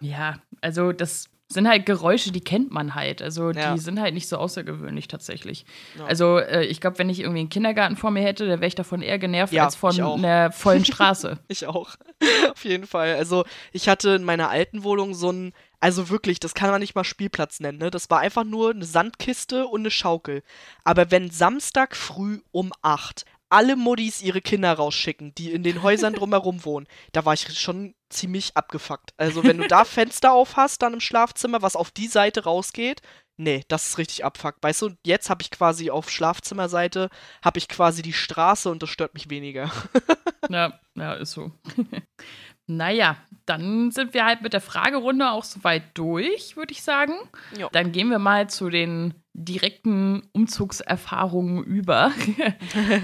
Ja, 0.00 0.38
also 0.60 0.92
das 0.92 1.28
sind 1.50 1.66
halt 1.66 1.86
Geräusche, 1.86 2.30
die 2.30 2.42
kennt 2.42 2.70
man 2.70 2.94
halt. 2.94 3.22
Also 3.22 3.50
Ja. 3.50 3.72
die 3.74 3.80
sind 3.80 3.98
halt 4.00 4.12
nicht 4.14 4.28
so 4.28 4.36
außergewöhnlich 4.36 5.08
tatsächlich. 5.08 5.64
Ja. 5.98 6.04
Also 6.04 6.38
äh, 6.38 6.64
ich 6.66 6.80
glaube, 6.80 6.98
wenn 6.98 7.08
ich 7.08 7.20
irgendwie 7.20 7.40
einen 7.40 7.48
Kindergarten 7.48 7.96
vor 7.96 8.10
mir 8.10 8.22
hätte, 8.22 8.46
dann 8.46 8.60
wäre 8.60 8.68
ich 8.68 8.74
davon 8.74 9.00
eher 9.00 9.18
genervt 9.18 9.52
Ja, 9.54 9.64
als 9.64 9.74
von 9.74 9.98
einer 9.98 10.52
vollen 10.52 10.84
Straße. 10.84 11.38
Ich 11.48 11.66
auch. 11.66 11.94
Auf 12.52 12.64
jeden 12.64 12.86
Fall. 12.86 13.14
Also, 13.14 13.44
ich 13.72 13.88
hatte 13.88 14.10
in 14.10 14.24
meiner 14.24 14.50
alten 14.50 14.84
Wohnung 14.84 15.14
so 15.14 15.30
ein, 15.30 15.52
also 15.80 16.10
wirklich, 16.10 16.38
das 16.40 16.52
kann 16.54 16.70
man 16.70 16.80
nicht 16.80 16.94
mal 16.94 17.04
Spielplatz 17.04 17.60
nennen, 17.60 17.78
ne? 17.78 17.90
Das 17.90 18.10
war 18.10 18.18
einfach 18.18 18.44
nur 18.44 18.70
eine 18.72 18.84
Sandkiste 18.84 19.66
und 19.66 19.80
eine 19.82 19.90
Schaukel. 19.90 20.42
Aber 20.84 21.10
wenn 21.10 21.30
Samstag 21.30 21.96
früh 21.96 22.40
um 22.50 22.72
8 22.82 23.24
alle 23.50 23.76
Muddis 23.76 24.20
ihre 24.20 24.42
Kinder 24.42 24.72
rausschicken, 24.74 25.34
die 25.36 25.52
in 25.52 25.62
den 25.62 25.82
Häusern 25.82 26.12
drumherum 26.14 26.64
wohnen, 26.66 26.86
da 27.12 27.24
war 27.24 27.32
ich 27.32 27.58
schon 27.58 27.94
ziemlich 28.10 28.56
abgefuckt. 28.56 29.12
Also, 29.16 29.44
wenn 29.44 29.58
du 29.58 29.68
da 29.68 29.84
Fenster 29.84 30.32
auf 30.32 30.56
hast, 30.56 30.82
dann 30.82 30.94
im 30.94 31.00
Schlafzimmer, 31.00 31.62
was 31.62 31.76
auf 31.76 31.90
die 31.90 32.08
Seite 32.08 32.44
rausgeht, 32.44 33.02
nee, 33.38 33.64
das 33.68 33.88
ist 33.88 33.98
richtig 33.98 34.24
abfuck. 34.24 34.56
Weißt 34.60 34.82
du, 34.82 34.90
jetzt 35.06 35.30
habe 35.30 35.42
ich 35.42 35.50
quasi 35.50 35.90
auf 35.90 36.10
Schlafzimmerseite, 36.10 37.08
habe 37.42 37.58
ich 37.58 37.68
quasi 37.68 38.02
die 38.02 38.12
Straße 38.12 38.70
und 38.70 38.82
das 38.82 38.90
stört 38.90 39.14
mich 39.14 39.30
weniger. 39.30 39.70
ja, 40.50 40.78
ja, 40.94 41.14
ist 41.14 41.32
so. 41.32 41.52
naja, 42.66 43.16
dann 43.46 43.90
sind 43.90 44.12
wir 44.12 44.26
halt 44.26 44.42
mit 44.42 44.52
der 44.52 44.60
Fragerunde 44.60 45.30
auch 45.30 45.44
soweit 45.44 45.96
durch, 45.96 46.56
würde 46.56 46.72
ich 46.72 46.82
sagen. 46.82 47.14
Ja. 47.56 47.68
Dann 47.72 47.92
gehen 47.92 48.10
wir 48.10 48.18
mal 48.18 48.50
zu 48.50 48.68
den 48.68 49.14
direkten 49.32 50.28
Umzugserfahrungen 50.32 51.62
über. 51.64 52.12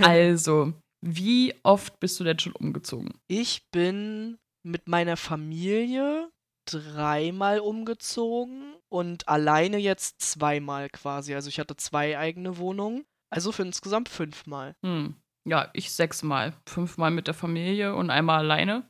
also, 0.02 0.74
wie 1.00 1.54
oft 1.62 2.00
bist 2.00 2.18
du 2.18 2.24
denn 2.24 2.38
schon 2.38 2.52
umgezogen? 2.52 3.14
Ich 3.28 3.70
bin 3.70 4.38
mit 4.64 4.88
meiner 4.88 5.16
Familie 5.16 6.30
dreimal 6.66 7.60
umgezogen 7.60 8.74
und 8.88 9.28
alleine 9.28 9.76
jetzt 9.78 10.20
zweimal 10.22 10.88
quasi. 10.88 11.34
Also 11.34 11.48
ich 11.48 11.60
hatte 11.60 11.76
zwei 11.76 12.18
eigene 12.18 12.56
Wohnungen. 12.58 13.04
Also 13.30 13.52
für 13.52 13.62
insgesamt 13.62 14.08
fünfmal. 14.08 14.74
Hm. 14.82 15.16
Ja, 15.46 15.68
ich 15.74 15.92
sechsmal. 15.92 16.54
Fünfmal 16.66 17.10
mit 17.10 17.26
der 17.26 17.34
Familie 17.34 17.94
und 17.94 18.10
einmal 18.10 18.38
alleine. 18.38 18.88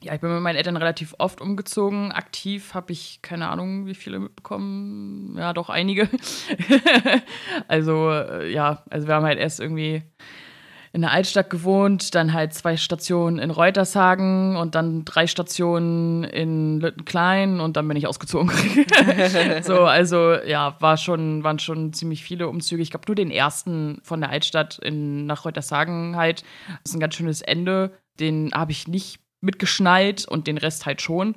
Ja, 0.00 0.14
ich 0.14 0.20
bin 0.20 0.32
mit 0.32 0.42
meinen 0.42 0.56
Eltern 0.56 0.76
relativ 0.76 1.14
oft 1.18 1.40
umgezogen. 1.40 2.12
Aktiv 2.12 2.74
habe 2.74 2.92
ich 2.92 3.20
keine 3.20 3.48
Ahnung, 3.48 3.86
wie 3.86 3.96
viele 3.96 4.20
mitbekommen. 4.20 5.36
Ja, 5.36 5.52
doch 5.52 5.70
einige. 5.70 6.08
also, 7.68 8.10
äh, 8.10 8.52
ja, 8.52 8.84
also 8.90 9.08
wir 9.08 9.14
haben 9.14 9.24
halt 9.24 9.40
erst 9.40 9.58
irgendwie 9.58 10.04
in 10.98 11.02
der 11.02 11.12
Altstadt 11.12 11.48
gewohnt, 11.48 12.16
dann 12.16 12.32
halt 12.32 12.54
zwei 12.54 12.76
Stationen 12.76 13.38
in 13.38 13.52
Reutershagen 13.52 14.56
und 14.56 14.74
dann 14.74 15.04
drei 15.04 15.28
Stationen 15.28 16.24
in 16.24 16.80
Lüttenklein 16.80 17.60
und 17.60 17.76
dann 17.76 17.86
bin 17.86 17.96
ich 17.96 18.08
ausgezogen. 18.08 18.50
so, 19.62 19.84
also 19.84 20.34
ja, 20.44 20.76
war 20.80 20.96
schon, 20.96 21.44
waren 21.44 21.60
schon 21.60 21.92
ziemlich 21.92 22.24
viele 22.24 22.48
Umzüge. 22.48 22.82
Ich 22.82 22.90
glaube, 22.90 23.04
nur 23.06 23.14
den 23.14 23.30
ersten 23.30 24.00
von 24.02 24.20
der 24.20 24.30
Altstadt 24.30 24.80
in, 24.80 25.24
nach 25.26 25.44
Reutershagen 25.44 26.16
halt. 26.16 26.42
Das 26.66 26.90
ist 26.90 26.94
ein 26.94 27.00
ganz 27.00 27.14
schönes 27.14 27.42
Ende. 27.42 27.92
Den 28.18 28.50
habe 28.52 28.72
ich 28.72 28.88
nicht 28.88 29.20
mitgeschnallt 29.40 30.26
und 30.26 30.48
den 30.48 30.58
Rest 30.58 30.84
halt 30.84 31.00
schon. 31.00 31.36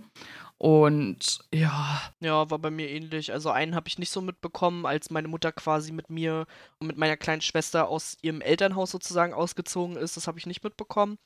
Und 0.62 1.40
ja, 1.52 2.00
Ja, 2.20 2.52
war 2.52 2.60
bei 2.60 2.70
mir 2.70 2.88
ähnlich. 2.88 3.34
Also 3.34 3.50
einen 3.50 3.74
habe 3.74 3.88
ich 3.88 3.98
nicht 3.98 4.12
so 4.12 4.22
mitbekommen, 4.22 4.86
als 4.86 5.10
meine 5.10 5.28
Mutter 5.28 5.52
quasi 5.52 5.92
mit 5.92 6.12
mir 6.12 6.46
und 6.78 6.86
mit 6.86 6.98
meiner 6.98 7.18
kleinen 7.18 7.42
Schwester 7.42 7.88
aus 7.88 8.16
ihrem 8.22 8.42
Elternhaus 8.42 8.92
sozusagen 8.92 9.34
ausgezogen 9.34 9.96
ist. 9.98 10.18
Das 10.18 10.28
habe 10.28 10.38
ich 10.38 10.46
nicht 10.46 10.64
mitbekommen. 10.64 11.18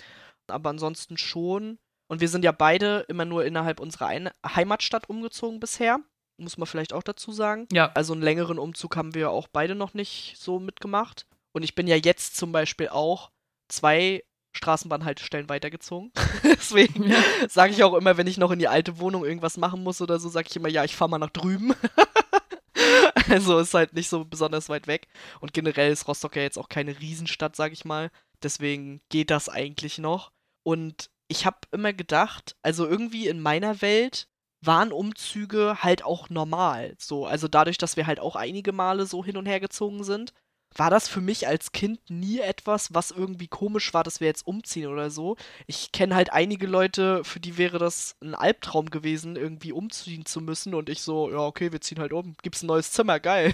Aber 0.47 0.69
ansonsten 0.69 1.17
schon. 1.17 1.79
Und 2.07 2.21
wir 2.21 2.29
sind 2.29 2.45
ja 2.45 2.53
beide 2.53 3.05
immer 3.09 3.25
nur 3.25 3.43
innerhalb 3.43 3.81
unserer 3.81 4.05
Ein 4.07 4.29
Heimatstadt 4.47 5.09
umgezogen 5.09 5.59
bisher. 5.59 5.99
Muss 6.37 6.57
man 6.57 6.65
vielleicht 6.65 6.93
auch 6.93 7.03
dazu 7.03 7.33
sagen. 7.33 7.67
ja, 7.73 7.91
Also 7.93 8.13
einen 8.13 8.21
längeren 8.21 8.57
Umzug 8.57 8.95
haben 8.95 9.15
wir 9.15 9.31
auch 9.31 9.49
beide 9.49 9.75
noch 9.75 9.93
nicht 9.93 10.35
so 10.37 10.59
mitgemacht. 10.61 11.27
Und 11.51 11.63
ich 11.63 11.75
bin 11.75 11.87
ja 11.87 11.97
jetzt 11.97 12.37
zum 12.37 12.53
Beispiel 12.53 12.87
auch 12.87 13.31
zwei 13.67 14.23
Straßenbahnhaltestellen 14.55 15.49
weitergezogen. 15.49 16.11
Deswegen 16.43 17.09
Ja. 17.09 17.17
sage 17.49 17.71
ich 17.73 17.83
auch 17.83 17.93
immer, 17.95 18.17
wenn 18.17 18.27
ich 18.27 18.37
noch 18.37 18.51
in 18.51 18.59
die 18.59 18.67
alte 18.67 18.99
Wohnung 18.99 19.25
irgendwas 19.25 19.57
machen 19.57 19.83
muss 19.83 20.01
oder 20.01 20.19
so, 20.19 20.29
sage 20.29 20.47
ich 20.49 20.55
immer, 20.55 20.69
ja, 20.69 20.83
ich 20.83 20.95
fahre 20.95 21.09
mal 21.09 21.17
nach 21.19 21.29
drüben. 21.29 21.73
also 23.29 23.59
ist 23.59 23.73
halt 23.73 23.93
nicht 23.93 24.09
so 24.09 24.25
besonders 24.25 24.69
weit 24.69 24.87
weg. 24.87 25.07
Und 25.39 25.53
generell 25.53 25.91
ist 25.91 26.07
Rostock 26.07 26.35
ja 26.35 26.41
jetzt 26.41 26.57
auch 26.57 26.69
keine 26.69 26.99
Riesenstadt, 26.99 27.55
sage 27.55 27.73
ich 27.73 27.85
mal. 27.85 28.11
Deswegen 28.43 29.01
geht 29.09 29.29
das 29.31 29.49
eigentlich 29.49 29.97
noch. 29.97 30.31
Und 30.63 31.09
ich 31.27 31.45
habe 31.45 31.57
immer 31.71 31.93
gedacht, 31.93 32.55
also 32.61 32.87
irgendwie 32.87 33.27
in 33.27 33.39
meiner 33.39 33.81
Welt 33.81 34.27
waren 34.61 34.91
Umzüge 34.91 35.77
halt 35.83 36.03
auch 36.03 36.29
normal. 36.29 36.95
So, 36.97 37.25
also 37.25 37.47
dadurch, 37.47 37.77
dass 37.77 37.97
wir 37.97 38.07
halt 38.07 38.19
auch 38.19 38.35
einige 38.35 38.71
Male 38.71 39.05
so 39.05 39.23
hin 39.23 39.37
und 39.37 39.45
her 39.45 39.59
gezogen 39.59 40.03
sind, 40.03 40.33
war 40.75 40.89
das 40.89 41.07
für 41.07 41.21
mich 41.21 41.47
als 41.47 41.71
Kind 41.71 41.99
nie 42.09 42.39
etwas, 42.39 42.93
was 42.93 43.11
irgendwie 43.11 43.47
komisch 43.47 43.93
war, 43.93 44.03
dass 44.03 44.19
wir 44.19 44.27
jetzt 44.27 44.45
umziehen 44.45 44.87
oder 44.87 45.09
so. 45.09 45.37
Ich 45.67 45.91
kenne 45.91 46.15
halt 46.15 46.33
einige 46.33 46.67
Leute, 46.67 47.23
für 47.23 47.39
die 47.39 47.57
wäre 47.57 47.77
das 47.77 48.15
ein 48.21 48.35
Albtraum 48.35 48.89
gewesen, 48.89 49.35
irgendwie 49.35 49.71
umziehen 49.71 50.25
zu 50.25 50.41
müssen. 50.41 50.73
Und 50.73 50.89
ich 50.89 51.01
so, 51.01 51.31
ja, 51.31 51.39
okay, 51.39 51.71
wir 51.71 51.81
ziehen 51.81 51.99
halt 51.99 52.13
um. 52.13 52.35
Gibt's 52.43 52.63
ein 52.63 52.67
neues 52.67 52.91
Zimmer, 52.91 53.19
geil. 53.19 53.53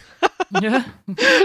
ja. 0.62 0.84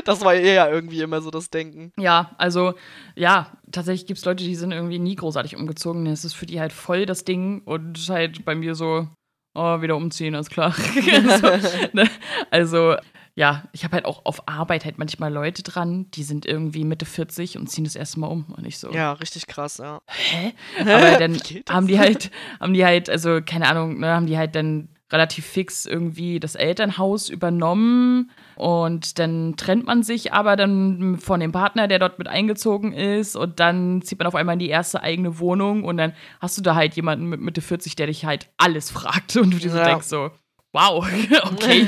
Das 0.04 0.24
war 0.24 0.34
eher 0.34 0.70
irgendwie 0.70 1.00
immer 1.00 1.20
so 1.20 1.30
das 1.30 1.50
Denken. 1.50 1.92
Ja, 1.98 2.34
also 2.38 2.74
ja, 3.14 3.52
tatsächlich 3.72 4.06
gibt 4.06 4.18
es 4.18 4.24
Leute, 4.24 4.44
die 4.44 4.54
sind 4.54 4.72
irgendwie 4.72 4.98
nie 4.98 5.16
großartig 5.16 5.56
umgezogen. 5.56 6.06
Es 6.06 6.24
ist 6.24 6.34
für 6.34 6.46
die 6.46 6.60
halt 6.60 6.72
voll 6.72 7.06
das 7.06 7.24
Ding 7.24 7.62
und 7.64 7.98
halt 8.08 8.44
bei 8.44 8.54
mir 8.54 8.74
so, 8.74 9.08
oh, 9.54 9.82
wieder 9.82 9.96
umziehen, 9.96 10.34
ist 10.34 10.50
klar. 10.50 10.72
so, 10.72 11.48
ne? 11.92 12.08
Also 12.50 12.96
ja, 13.36 13.64
ich 13.72 13.84
habe 13.84 13.92
halt 13.92 14.06
auch 14.06 14.24
auf 14.24 14.48
Arbeit 14.48 14.86
halt 14.86 14.96
manchmal 14.96 15.30
Leute 15.30 15.62
dran, 15.62 16.10
die 16.12 16.22
sind 16.22 16.46
irgendwie 16.46 16.84
Mitte 16.84 17.04
40 17.04 17.58
und 17.58 17.68
ziehen 17.68 17.84
das 17.84 17.94
erste 17.94 18.18
Mal 18.18 18.28
um. 18.28 18.46
Und 18.56 18.66
ich 18.66 18.78
so, 18.78 18.90
Ja, 18.90 19.12
richtig 19.12 19.46
krass, 19.46 19.76
ja. 19.76 20.00
hä? 20.06 20.54
Aber 20.80 21.18
dann 21.18 21.38
haben 21.68 21.86
die 21.86 21.98
halt, 21.98 22.30
haben 22.58 22.72
die 22.72 22.84
halt, 22.84 23.10
also 23.10 23.40
keine 23.44 23.68
Ahnung, 23.68 24.00
ne, 24.00 24.08
haben 24.14 24.26
die 24.26 24.38
halt 24.38 24.56
dann 24.56 24.88
relativ 25.12 25.44
fix 25.44 25.84
irgendwie 25.84 26.40
das 26.40 26.54
Elternhaus 26.54 27.28
übernommen 27.28 28.30
und 28.56 29.18
dann 29.18 29.54
trennt 29.56 29.86
man 29.86 30.02
sich 30.02 30.32
aber 30.32 30.56
dann 30.56 31.18
von 31.18 31.38
dem 31.38 31.52
Partner, 31.52 31.86
der 31.86 32.00
dort 32.00 32.18
mit 32.18 32.26
eingezogen 32.26 32.92
ist 32.92 33.36
und 33.36 33.60
dann 33.60 34.02
zieht 34.02 34.18
man 34.18 34.26
auf 34.26 34.34
einmal 34.34 34.54
in 34.54 34.58
die 34.58 34.68
erste 34.68 35.02
eigene 35.02 35.38
Wohnung 35.38 35.84
und 35.84 35.96
dann 35.98 36.12
hast 36.40 36.58
du 36.58 36.62
da 36.62 36.74
halt 36.74 36.94
jemanden 36.94 37.26
mit 37.26 37.40
Mitte 37.40 37.60
40, 37.60 37.94
der 37.94 38.08
dich 38.08 38.24
halt 38.24 38.48
alles 38.56 38.90
fragt 38.90 39.36
und 39.36 39.52
du 39.52 39.58
dir 39.58 39.70
so 39.70 39.78
ja. 39.78 39.84
denkst 39.84 40.08
so, 40.08 40.32
wow, 40.76 41.06
okay. 41.52 41.86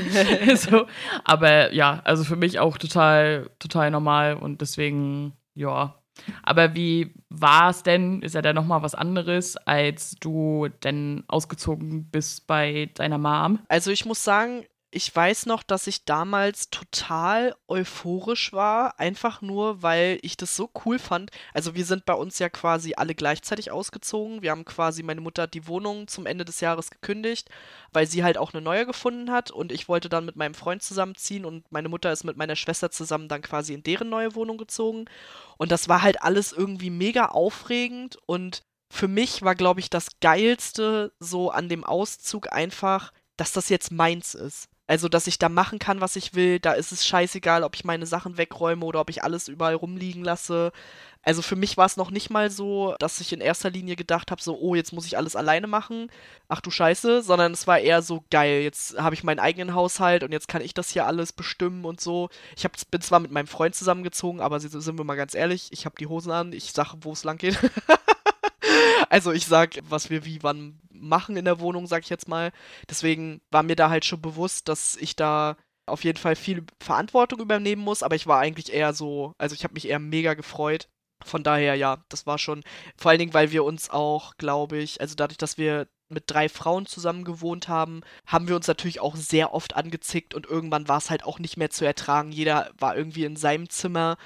so, 0.56 0.86
aber 1.24 1.72
ja, 1.72 2.00
also 2.04 2.24
für 2.24 2.36
mich 2.36 2.58
auch 2.58 2.78
total, 2.78 3.50
total 3.58 3.90
normal 3.90 4.34
und 4.36 4.60
deswegen, 4.60 5.34
ja, 5.54 5.94
aber 6.42 6.74
wie 6.74 7.14
war 7.28 7.70
es 7.70 7.82
denn? 7.82 8.22
Ist 8.22 8.34
ja 8.34 8.42
dann 8.42 8.56
nochmal 8.56 8.82
was 8.82 8.94
anderes, 8.94 9.56
als 9.56 10.16
du 10.18 10.68
denn 10.82 11.22
ausgezogen 11.28 12.10
bist 12.10 12.46
bei 12.46 12.90
deiner 12.94 13.18
Mom? 13.18 13.60
Also 13.68 13.90
ich 13.90 14.04
muss 14.04 14.24
sagen, 14.24 14.64
ich 14.90 15.14
weiß 15.14 15.44
noch, 15.46 15.62
dass 15.62 15.86
ich 15.86 16.06
damals 16.06 16.70
total 16.70 17.54
euphorisch 17.68 18.54
war, 18.54 18.98
einfach 18.98 19.42
nur, 19.42 19.82
weil 19.82 20.18
ich 20.22 20.38
das 20.38 20.56
so 20.56 20.70
cool 20.84 20.98
fand. 20.98 21.30
Also 21.52 21.74
wir 21.74 21.84
sind 21.84 22.06
bei 22.06 22.14
uns 22.14 22.38
ja 22.38 22.48
quasi 22.48 22.94
alle 22.96 23.14
gleichzeitig 23.14 23.70
ausgezogen. 23.70 24.40
Wir 24.40 24.50
haben 24.50 24.64
quasi, 24.64 25.02
meine 25.02 25.20
Mutter 25.20 25.42
hat 25.42 25.52
die 25.52 25.66
Wohnung 25.66 26.08
zum 26.08 26.24
Ende 26.24 26.46
des 26.46 26.60
Jahres 26.60 26.90
gekündigt, 26.90 27.50
weil 27.92 28.06
sie 28.06 28.24
halt 28.24 28.38
auch 28.38 28.54
eine 28.54 28.62
neue 28.62 28.86
gefunden 28.86 29.30
hat 29.30 29.50
und 29.50 29.72
ich 29.72 29.88
wollte 29.88 30.08
dann 30.08 30.24
mit 30.24 30.36
meinem 30.36 30.54
Freund 30.54 30.82
zusammenziehen 30.82 31.44
und 31.44 31.70
meine 31.70 31.90
Mutter 31.90 32.10
ist 32.10 32.24
mit 32.24 32.38
meiner 32.38 32.56
Schwester 32.56 32.90
zusammen 32.90 33.28
dann 33.28 33.42
quasi 33.42 33.74
in 33.74 33.82
deren 33.82 34.08
neue 34.08 34.34
Wohnung 34.34 34.56
gezogen. 34.56 35.04
Und 35.58 35.70
das 35.70 35.90
war 35.90 36.00
halt 36.02 36.22
alles 36.22 36.52
irgendwie 36.52 36.90
mega 36.90 37.26
aufregend 37.26 38.16
und 38.24 38.62
für 38.90 39.08
mich 39.08 39.42
war, 39.42 39.54
glaube 39.54 39.80
ich, 39.80 39.90
das 39.90 40.18
Geilste 40.20 41.12
so 41.18 41.50
an 41.50 41.68
dem 41.68 41.84
Auszug 41.84 42.50
einfach, 42.50 43.12
dass 43.36 43.52
das 43.52 43.68
jetzt 43.68 43.92
meins 43.92 44.34
ist. 44.34 44.70
Also, 44.88 45.08
dass 45.08 45.26
ich 45.26 45.38
da 45.38 45.48
machen 45.48 45.78
kann, 45.78 46.00
was 46.00 46.16
ich 46.16 46.34
will. 46.34 46.58
Da 46.58 46.72
ist 46.72 46.92
es 46.92 47.06
scheißegal, 47.06 47.62
ob 47.62 47.76
ich 47.76 47.84
meine 47.84 48.06
Sachen 48.06 48.38
wegräume 48.38 48.84
oder 48.84 49.00
ob 49.00 49.10
ich 49.10 49.22
alles 49.22 49.46
überall 49.46 49.74
rumliegen 49.74 50.24
lasse. 50.24 50.72
Also 51.22 51.42
für 51.42 51.56
mich 51.56 51.76
war 51.76 51.84
es 51.84 51.98
noch 51.98 52.10
nicht 52.10 52.30
mal 52.30 52.50
so, 52.50 52.94
dass 52.98 53.20
ich 53.20 53.34
in 53.34 53.42
erster 53.42 53.68
Linie 53.68 53.96
gedacht 53.96 54.30
habe, 54.30 54.40
so, 54.40 54.58
oh, 54.58 54.74
jetzt 54.74 54.94
muss 54.94 55.04
ich 55.04 55.18
alles 55.18 55.36
alleine 55.36 55.66
machen. 55.66 56.10
Ach 56.48 56.62
du 56.62 56.70
Scheiße, 56.70 57.22
sondern 57.22 57.52
es 57.52 57.66
war 57.66 57.78
eher 57.78 58.00
so 58.00 58.24
geil. 58.30 58.62
Jetzt 58.62 58.98
habe 58.98 59.14
ich 59.14 59.24
meinen 59.24 59.40
eigenen 59.40 59.74
Haushalt 59.74 60.24
und 60.24 60.32
jetzt 60.32 60.48
kann 60.48 60.62
ich 60.62 60.72
das 60.72 60.88
hier 60.88 61.06
alles 61.06 61.34
bestimmen 61.34 61.84
und 61.84 62.00
so. 62.00 62.30
Ich 62.56 62.64
hab, 62.64 62.72
bin 62.90 63.02
zwar 63.02 63.20
mit 63.20 63.30
meinem 63.30 63.46
Freund 63.46 63.74
zusammengezogen, 63.74 64.40
aber 64.40 64.58
sind 64.58 64.96
wir 64.96 65.04
mal 65.04 65.16
ganz 65.16 65.34
ehrlich, 65.34 65.68
ich 65.70 65.84
habe 65.84 65.96
die 65.98 66.06
Hosen 66.06 66.32
an, 66.32 66.54
ich 66.54 66.72
sage, 66.72 66.96
wo 67.02 67.12
es 67.12 67.24
lang 67.24 67.36
geht. 67.36 67.58
also 69.10 69.32
ich 69.32 69.44
sag, 69.44 69.78
was 69.82 70.08
wir 70.08 70.24
wie 70.24 70.42
wann 70.42 70.78
machen 71.00 71.36
in 71.36 71.44
der 71.44 71.60
Wohnung, 71.60 71.86
sag 71.86 72.02
ich 72.02 72.10
jetzt 72.10 72.28
mal. 72.28 72.52
Deswegen 72.88 73.40
war 73.50 73.62
mir 73.62 73.76
da 73.76 73.90
halt 73.90 74.04
schon 74.04 74.20
bewusst, 74.20 74.68
dass 74.68 74.96
ich 74.96 75.16
da 75.16 75.56
auf 75.86 76.04
jeden 76.04 76.18
Fall 76.18 76.36
viel 76.36 76.64
Verantwortung 76.80 77.40
übernehmen 77.40 77.82
muss, 77.82 78.02
aber 78.02 78.14
ich 78.14 78.26
war 78.26 78.38
eigentlich 78.40 78.72
eher 78.72 78.92
so, 78.92 79.32
also 79.38 79.54
ich 79.54 79.64
habe 79.64 79.74
mich 79.74 79.88
eher 79.88 79.98
mega 79.98 80.34
gefreut. 80.34 80.88
Von 81.24 81.42
daher, 81.42 81.74
ja, 81.74 82.04
das 82.08 82.26
war 82.26 82.38
schon, 82.38 82.62
vor 82.96 83.10
allen 83.10 83.18
Dingen, 83.18 83.34
weil 83.34 83.50
wir 83.50 83.64
uns 83.64 83.90
auch, 83.90 84.36
glaube 84.36 84.78
ich, 84.78 85.00
also 85.00 85.14
dadurch, 85.16 85.38
dass 85.38 85.58
wir 85.58 85.88
mit 86.08 86.24
drei 86.26 86.48
Frauen 86.48 86.86
zusammen 86.86 87.24
gewohnt 87.24 87.68
haben, 87.68 88.02
haben 88.26 88.48
wir 88.48 88.56
uns 88.56 88.66
natürlich 88.66 89.00
auch 89.00 89.16
sehr 89.16 89.52
oft 89.52 89.76
angezickt 89.76 90.34
und 90.34 90.46
irgendwann 90.46 90.88
war 90.88 90.98
es 90.98 91.10
halt 91.10 91.24
auch 91.24 91.38
nicht 91.38 91.56
mehr 91.56 91.70
zu 91.70 91.84
ertragen. 91.84 92.32
Jeder 92.32 92.70
war 92.78 92.96
irgendwie 92.96 93.24
in 93.24 93.36
seinem 93.36 93.68
Zimmer 93.68 94.16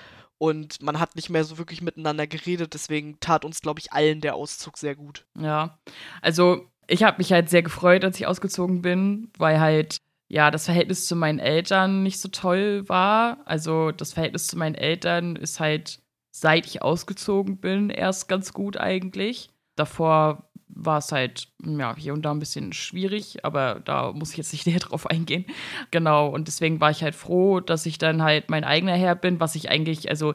und 0.43 0.83
man 0.83 0.99
hat 0.99 1.15
nicht 1.15 1.31
mehr 1.31 1.45
so 1.45 1.57
wirklich 1.57 1.83
miteinander 1.83 2.27
geredet. 2.27 2.75
Deswegen 2.75 3.21
tat 3.21 3.45
uns, 3.45 3.61
glaube 3.61 3.79
ich, 3.79 3.93
allen 3.93 4.21
der 4.21 4.35
Auszug 4.35 4.77
sehr 4.77 4.97
gut. 4.97 5.25
Ja, 5.39 5.79
also 6.21 6.67
ich 6.89 7.05
habe 7.05 7.19
mich 7.19 7.31
halt 7.33 7.49
sehr 7.49 7.63
gefreut, 7.63 8.05
als 8.05 8.19
ich 8.19 8.27
ausgezogen 8.27 8.83
bin, 8.83 9.31
weil 9.39 9.61
halt 9.61 9.99
ja 10.29 10.51
das 10.51 10.65
Verhältnis 10.65 11.07
zu 11.07 11.15
meinen 11.15 11.39
Eltern 11.39 12.03
nicht 12.03 12.19
so 12.19 12.29
toll 12.29 12.89
war. 12.89 13.39
Also 13.45 13.93
das 13.93 14.15
Verhältnis 14.15 14.49
zu 14.49 14.59
meinen 14.59 14.75
Eltern 14.75 15.37
ist 15.37 15.61
halt 15.61 16.01
seit 16.33 16.67
ich 16.67 16.83
ausgezogen 16.83 17.59
bin 17.59 17.89
erst 17.89 18.27
ganz 18.27 18.53
gut 18.53 18.77
eigentlich. 18.77 19.49
Davor 19.77 20.51
war 20.75 20.99
es 20.99 21.13
halt, 21.13 21.49
ja, 21.65 21.95
hier 21.97 22.13
und 22.13 22.23
da 22.23 22.31
ein 22.31 22.39
bisschen 22.39 22.73
schwierig, 22.73 23.45
aber 23.45 23.81
da 23.85 24.13
muss 24.13 24.31
ich 24.33 24.37
jetzt 24.39 24.53
nicht 24.53 24.67
näher 24.69 24.81
drauf 24.81 25.07
eingehen. 25.07 25.45
Genau, 25.91 26.29
und 26.29 26.49
deswegen 26.49 26.81
war 26.81 26.91
ich 26.91 27.03
halt 27.03 27.15
froh, 27.15 27.61
dass 27.61 27.87
ich 27.87 27.99
dann 27.99 28.23
halt 28.23 28.51
mein 28.51 28.65
eigener 28.65 28.95
Herr 28.97 29.15
bin, 29.15 29.41
was 29.41 29.55
ich 29.55 29.71
eigentlich, 29.71 30.09
also 30.09 30.35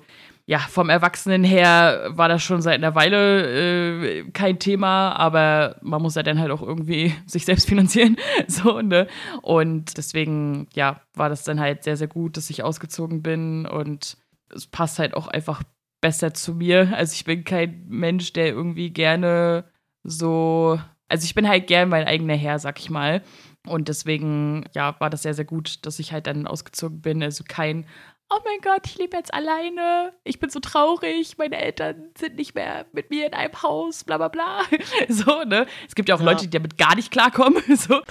ja, 0.49 0.59
vom 0.59 0.89
Erwachsenen 0.89 1.43
her 1.43 2.09
war 2.11 2.29
das 2.29 2.41
schon 2.41 2.61
seit 2.61 2.75
einer 2.75 2.95
Weile 2.95 4.21
äh, 4.21 4.31
kein 4.31 4.59
Thema, 4.59 5.11
aber 5.11 5.75
man 5.81 6.01
muss 6.01 6.15
ja 6.15 6.23
dann 6.23 6.39
halt 6.39 6.51
auch 6.51 6.61
irgendwie 6.61 7.13
sich 7.25 7.43
selbst 7.43 7.67
finanzieren. 7.67 8.15
so, 8.47 8.81
ne? 8.81 9.07
Und 9.41 9.97
deswegen, 9.97 10.67
ja, 10.73 11.01
war 11.13 11.27
das 11.27 11.43
dann 11.43 11.59
halt 11.59 11.83
sehr, 11.83 11.97
sehr 11.97 12.07
gut, 12.07 12.37
dass 12.37 12.49
ich 12.49 12.63
ausgezogen 12.63 13.21
bin 13.21 13.65
und 13.65 14.17
es 14.49 14.67
passt 14.67 14.99
halt 14.99 15.15
auch 15.15 15.27
einfach 15.27 15.63
besser 15.99 16.33
zu 16.33 16.53
mir. 16.53 16.93
Also 16.95 17.13
ich 17.13 17.25
bin 17.25 17.43
kein 17.43 17.85
Mensch, 17.89 18.31
der 18.31 18.47
irgendwie 18.47 18.91
gerne 18.91 19.65
so, 20.07 20.79
also 21.09 21.25
ich 21.25 21.35
bin 21.35 21.47
halt 21.47 21.67
gern 21.67 21.89
mein 21.89 22.07
eigener 22.07 22.35
Herr, 22.35 22.59
sag 22.59 22.79
ich 22.79 22.89
mal. 22.89 23.21
Und 23.67 23.89
deswegen, 23.89 24.63
ja, 24.73 24.95
war 24.99 25.09
das 25.09 25.23
sehr, 25.23 25.33
sehr 25.33 25.43
gut, 25.43 25.85
dass 25.85 25.99
ich 25.99 26.13
halt 26.13 26.27
dann 26.27 26.47
ausgezogen 26.47 27.01
bin. 27.01 27.21
Also 27.21 27.43
kein, 27.45 27.85
oh 28.29 28.39
mein 28.45 28.61
Gott, 28.61 28.85
ich 28.85 28.97
lebe 28.97 29.17
jetzt 29.17 29.33
alleine, 29.33 30.13
ich 30.23 30.39
bin 30.39 30.49
so 30.49 30.61
traurig, 30.61 31.37
meine 31.37 31.57
Eltern 31.57 32.09
sind 32.17 32.37
nicht 32.37 32.55
mehr 32.55 32.85
mit 32.93 33.09
mir 33.09 33.27
in 33.27 33.33
einem 33.33 33.61
Haus, 33.61 34.05
bla 34.05 34.17
bla 34.17 34.29
bla. 34.29 34.61
So, 35.09 35.43
ne? 35.43 35.67
Es 35.87 35.95
gibt 35.95 36.07
ja 36.07 36.15
auch 36.15 36.21
ja. 36.21 36.25
Leute, 36.25 36.45
die 36.45 36.49
damit 36.57 36.77
gar 36.77 36.95
nicht 36.95 37.11
klarkommen. 37.11 37.61
So. 37.75 38.01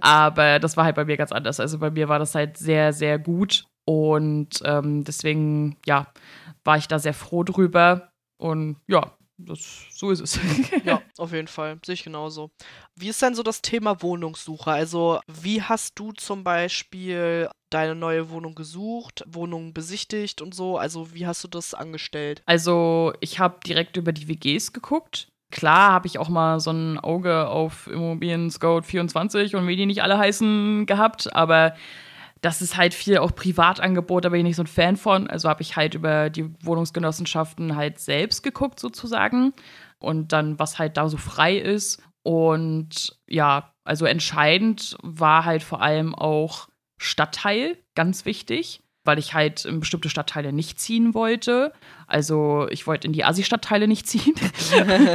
Aber 0.00 0.58
das 0.58 0.78
war 0.78 0.84
halt 0.84 0.96
bei 0.96 1.04
mir 1.04 1.18
ganz 1.18 1.30
anders. 1.30 1.60
Also 1.60 1.78
bei 1.78 1.90
mir 1.90 2.08
war 2.08 2.18
das 2.18 2.34
halt 2.34 2.56
sehr, 2.56 2.94
sehr 2.94 3.18
gut. 3.18 3.66
Und 3.84 4.60
ähm, 4.64 5.04
deswegen, 5.04 5.76
ja, 5.84 6.06
war 6.64 6.78
ich 6.78 6.88
da 6.88 6.98
sehr 6.98 7.12
froh 7.12 7.44
drüber. 7.44 8.08
Und 8.38 8.76
ja, 8.88 9.12
das, 9.36 9.86
so 9.90 10.10
ist 10.10 10.20
es. 10.20 10.38
ja, 10.84 11.02
auf 11.18 11.32
jeden 11.32 11.48
Fall. 11.48 11.78
Sehe 11.84 11.94
ich 11.94 12.04
genauso. 12.04 12.50
Wie 12.96 13.08
ist 13.08 13.20
denn 13.22 13.34
so 13.34 13.42
das 13.42 13.62
Thema 13.62 14.02
Wohnungssuche? 14.02 14.70
Also, 14.70 15.20
wie 15.26 15.62
hast 15.62 15.98
du 15.98 16.12
zum 16.12 16.44
Beispiel 16.44 17.48
deine 17.70 17.94
neue 17.94 18.30
Wohnung 18.30 18.54
gesucht, 18.54 19.24
Wohnungen 19.26 19.74
besichtigt 19.74 20.40
und 20.40 20.54
so? 20.54 20.78
Also, 20.78 21.12
wie 21.14 21.26
hast 21.26 21.42
du 21.42 21.48
das 21.48 21.74
angestellt? 21.74 22.42
Also, 22.46 23.12
ich 23.20 23.38
habe 23.38 23.58
direkt 23.66 23.96
über 23.96 24.12
die 24.12 24.28
WGs 24.28 24.72
geguckt. 24.72 25.28
Klar 25.50 25.92
habe 25.92 26.06
ich 26.06 26.18
auch 26.18 26.28
mal 26.28 26.58
so 26.58 26.70
ein 26.70 26.98
Auge 26.98 27.48
auf 27.48 27.86
Immobilien 27.86 28.50
Scout 28.50 28.82
24 28.82 29.54
und 29.54 29.68
wie 29.68 29.76
die 29.76 29.86
nicht 29.86 30.02
alle 30.02 30.18
heißen 30.18 30.86
gehabt, 30.86 31.32
aber 31.34 31.76
das 32.44 32.60
ist 32.60 32.76
halt 32.76 32.92
viel 32.92 33.18
auch 33.18 33.34
Privatangebot, 33.34 34.24
da 34.24 34.28
bin 34.28 34.40
ich 34.40 34.44
nicht 34.44 34.56
so 34.56 34.62
ein 34.62 34.66
Fan 34.66 34.96
von. 34.96 35.28
Also 35.28 35.48
habe 35.48 35.62
ich 35.62 35.76
halt 35.76 35.94
über 35.94 36.28
die 36.28 36.50
Wohnungsgenossenschaften 36.62 37.74
halt 37.74 37.98
selbst 37.98 38.42
geguckt 38.42 38.78
sozusagen 38.78 39.54
und 39.98 40.32
dann, 40.32 40.58
was 40.58 40.78
halt 40.78 40.98
da 40.98 41.08
so 41.08 41.16
frei 41.16 41.56
ist. 41.56 42.02
Und 42.22 43.18
ja, 43.26 43.72
also 43.84 44.04
entscheidend 44.04 44.96
war 45.02 45.46
halt 45.46 45.62
vor 45.62 45.80
allem 45.80 46.14
auch 46.14 46.68
Stadtteil, 46.98 47.78
ganz 47.94 48.26
wichtig 48.26 48.83
weil 49.04 49.18
ich 49.18 49.34
halt 49.34 49.64
in 49.64 49.80
bestimmte 49.80 50.08
Stadtteile 50.08 50.52
nicht 50.52 50.80
ziehen 50.80 51.14
wollte. 51.14 51.72
Also 52.06 52.66
ich 52.70 52.86
wollte 52.86 53.06
in 53.06 53.12
die 53.12 53.24
Asi-Stadtteile 53.24 53.86
nicht 53.86 54.06
ziehen. 54.06 54.34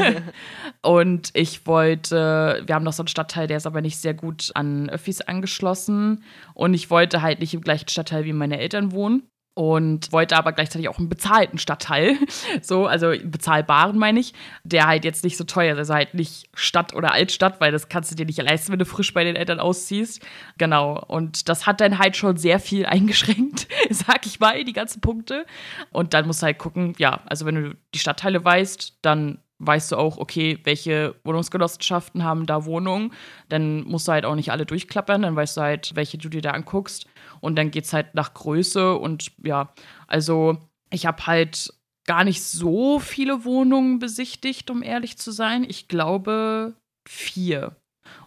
und 0.81 1.31
ich 1.33 1.65
wollte, 1.65 2.63
wir 2.65 2.75
haben 2.75 2.85
noch 2.85 2.93
so 2.93 3.03
einen 3.03 3.07
Stadtteil, 3.07 3.47
der 3.47 3.57
ist 3.57 3.67
aber 3.67 3.81
nicht 3.81 3.97
sehr 3.97 4.13
gut 4.13 4.51
an 4.53 4.89
Öffis 4.89 5.21
angeschlossen. 5.21 6.23
Und 6.53 6.73
ich 6.73 6.89
wollte 6.89 7.21
halt 7.21 7.39
nicht 7.39 7.53
im 7.53 7.61
gleichen 7.61 7.89
Stadtteil 7.89 8.25
wie 8.25 8.33
meine 8.33 8.59
Eltern 8.59 8.91
wohnen 8.91 9.23
und 9.59 10.13
wollte 10.13 10.37
aber 10.37 10.53
gleichzeitig 10.53 10.87
auch 10.87 10.99
einen 10.99 11.09
bezahlten 11.09 11.57
Stadtteil, 11.57 12.15
so, 12.61 12.85
also 12.85 13.11
bezahlbaren 13.25 13.97
meine 13.97 14.21
ich, 14.21 14.33
der 14.63 14.87
halt 14.87 15.03
jetzt 15.03 15.25
nicht 15.25 15.35
so 15.35 15.43
teuer 15.43 15.73
ist, 15.73 15.79
also 15.79 15.95
halt 15.95 16.13
nicht 16.13 16.47
Stadt 16.53 16.95
oder 16.95 17.11
Altstadt, 17.11 17.59
weil 17.59 17.73
das 17.73 17.89
kannst 17.89 18.09
du 18.09 18.15
dir 18.15 18.25
nicht 18.25 18.41
leisten, 18.41 18.71
wenn 18.71 18.79
du 18.79 18.85
frisch 18.85 19.13
bei 19.13 19.25
den 19.25 19.35
Eltern 19.35 19.59
ausziehst. 19.59 20.25
Genau, 20.57 21.03
und 21.09 21.49
das 21.49 21.67
hat 21.67 21.81
dann 21.81 21.99
halt 21.99 22.15
schon 22.15 22.37
sehr 22.37 22.61
viel 22.61 22.85
eingeschränkt, 22.85 23.67
sag 23.89 24.25
ich 24.25 24.39
mal, 24.39 24.63
die 24.63 24.71
ganzen 24.71 25.01
Punkte. 25.01 25.45
Und 25.91 26.13
dann 26.13 26.25
musst 26.25 26.41
du 26.41 26.45
halt 26.45 26.57
gucken, 26.57 26.93
ja, 26.97 27.19
also 27.25 27.45
wenn 27.45 27.55
du 27.55 27.75
die 27.93 27.99
Stadtteile 27.99 28.45
weißt, 28.45 28.99
dann 29.01 29.39
weißt 29.59 29.91
du 29.91 29.97
auch, 29.97 30.17
okay, 30.17 30.59
welche 30.63 31.15
Wohnungsgenossenschaften 31.25 32.23
haben 32.23 32.45
da 32.45 32.63
Wohnungen. 32.63 33.11
Dann 33.49 33.83
musst 33.83 34.07
du 34.07 34.13
halt 34.13 34.23
auch 34.23 34.35
nicht 34.35 34.51
alle 34.51 34.65
durchklappern, 34.65 35.21
dann 35.21 35.35
weißt 35.35 35.57
du 35.57 35.61
halt, 35.61 35.91
welche 35.95 36.17
du 36.17 36.29
dir 36.29 36.41
da 36.41 36.51
anguckst. 36.51 37.07
Und 37.41 37.55
dann 37.55 37.71
geht 37.71 37.85
es 37.85 37.93
halt 37.93 38.15
nach 38.15 38.33
Größe 38.33 38.95
und 38.95 39.31
ja, 39.43 39.73
also 40.07 40.57
ich 40.91 41.05
habe 41.05 41.27
halt 41.27 41.73
gar 42.05 42.23
nicht 42.23 42.43
so 42.43 42.99
viele 42.99 43.45
Wohnungen 43.45 43.99
besichtigt, 43.99 44.71
um 44.71 44.81
ehrlich 44.81 45.17
zu 45.17 45.31
sein. 45.31 45.63
Ich 45.63 45.87
glaube 45.87 46.73
vier. 47.07 47.75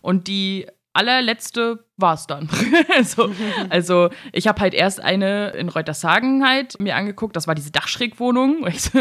Und 0.01 0.29
die 0.29 0.67
allerletzte 0.93 1.85
war 1.97 2.15
es 2.15 2.27
dann. 2.27 2.49
so, 3.03 3.33
also 3.71 4.11
ich 4.33 4.47
habe 4.47 4.61
halt 4.61 4.75
erst 4.75 5.01
eine 5.01 5.51
in 5.51 5.69
Reutershagen 5.69 6.47
halt 6.47 6.79
mir 6.81 6.97
angeguckt. 6.97 7.35
Das 7.35 7.47
war 7.47 7.55
diese 7.55 7.73
Dachschrägwohnung. 7.73 8.67
So, 8.77 8.99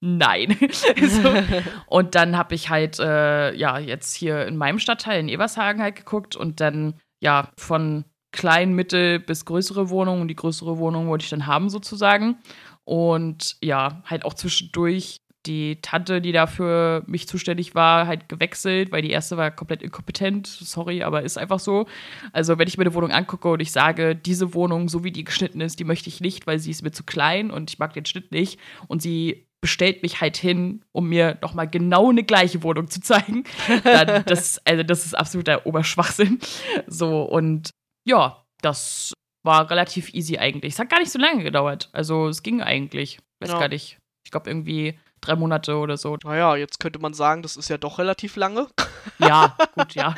Nein. 0.00 0.56
so. 0.70 1.34
Und 1.86 2.14
dann 2.14 2.36
habe 2.36 2.54
ich 2.54 2.68
halt, 2.68 2.98
äh, 2.98 3.54
ja, 3.54 3.78
jetzt 3.78 4.14
hier 4.14 4.46
in 4.46 4.56
meinem 4.56 4.78
Stadtteil 4.78 5.20
in 5.20 5.28
Ebershagen 5.28 5.82
halt 5.82 5.96
geguckt 5.96 6.36
und 6.36 6.60
dann, 6.60 7.00
ja, 7.20 7.50
von 7.56 8.04
klein, 8.36 8.74
mittel 8.74 9.18
bis 9.18 9.44
größere 9.44 9.90
Wohnungen. 9.90 10.22
Und 10.22 10.28
die 10.28 10.36
größere 10.36 10.78
Wohnung 10.78 11.08
wollte 11.08 11.24
ich 11.24 11.30
dann 11.30 11.46
haben 11.46 11.68
sozusagen. 11.68 12.36
Und 12.84 13.56
ja, 13.60 14.02
halt 14.04 14.24
auch 14.24 14.34
zwischendurch 14.34 15.20
die 15.46 15.80
Tante, 15.80 16.20
die 16.20 16.32
da 16.32 16.46
für 16.46 17.02
mich 17.06 17.28
zuständig 17.28 17.74
war, 17.74 18.06
halt 18.06 18.28
gewechselt, 18.28 18.92
weil 18.92 19.02
die 19.02 19.10
erste 19.10 19.36
war 19.36 19.50
komplett 19.50 19.82
inkompetent. 19.82 20.46
Sorry, 20.46 21.02
aber 21.02 21.22
ist 21.22 21.38
einfach 21.38 21.60
so. 21.60 21.86
Also, 22.32 22.58
wenn 22.58 22.68
ich 22.68 22.78
mir 22.78 22.84
eine 22.84 22.94
Wohnung 22.94 23.12
angucke 23.12 23.48
und 23.48 23.60
ich 23.60 23.72
sage, 23.72 24.16
diese 24.16 24.54
Wohnung, 24.54 24.88
so 24.88 25.04
wie 25.04 25.12
die 25.12 25.24
geschnitten 25.24 25.60
ist, 25.60 25.78
die 25.78 25.84
möchte 25.84 26.08
ich 26.08 26.20
nicht, 26.20 26.46
weil 26.46 26.58
sie 26.58 26.70
ist 26.70 26.82
mir 26.82 26.92
zu 26.92 27.04
klein 27.04 27.50
und 27.50 27.70
ich 27.70 27.78
mag 27.78 27.94
den 27.94 28.06
Schnitt 28.06 28.32
nicht. 28.32 28.58
Und 28.88 29.02
sie 29.02 29.46
bestellt 29.60 30.02
mich 30.02 30.20
halt 30.20 30.36
hin, 30.36 30.84
um 30.92 31.08
mir 31.08 31.38
nochmal 31.42 31.68
genau 31.68 32.10
eine 32.10 32.24
gleiche 32.24 32.62
Wohnung 32.62 32.88
zu 32.88 33.00
zeigen. 33.00 33.44
Dann 33.84 34.24
das, 34.26 34.60
also 34.64 34.82
das 34.82 35.06
ist 35.06 35.14
absoluter 35.14 35.66
Oberschwachsinn. 35.66 36.38
So, 36.86 37.22
und 37.22 37.70
ja, 38.06 38.46
das 38.62 39.12
war 39.42 39.70
relativ 39.70 40.14
easy 40.14 40.38
eigentlich. 40.38 40.74
Es 40.74 40.78
hat 40.78 40.88
gar 40.88 41.00
nicht 41.00 41.12
so 41.12 41.18
lange 41.18 41.42
gedauert. 41.42 41.90
Also 41.92 42.28
es 42.28 42.42
ging 42.42 42.62
eigentlich. 42.62 43.18
Weiß 43.40 43.50
ja. 43.50 43.58
gar 43.58 43.68
nicht. 43.68 43.98
Ich 44.24 44.30
glaube 44.30 44.48
irgendwie 44.48 44.98
drei 45.20 45.36
Monate 45.36 45.76
oder 45.76 45.96
so. 45.96 46.16
Naja, 46.24 46.56
jetzt 46.56 46.80
könnte 46.80 46.98
man 46.98 47.14
sagen, 47.14 47.42
das 47.42 47.56
ist 47.56 47.68
ja 47.68 47.78
doch 47.78 47.98
relativ 47.98 48.36
lange. 48.36 48.68
Ja, 49.18 49.56
gut, 49.74 49.94
ja. 49.94 50.14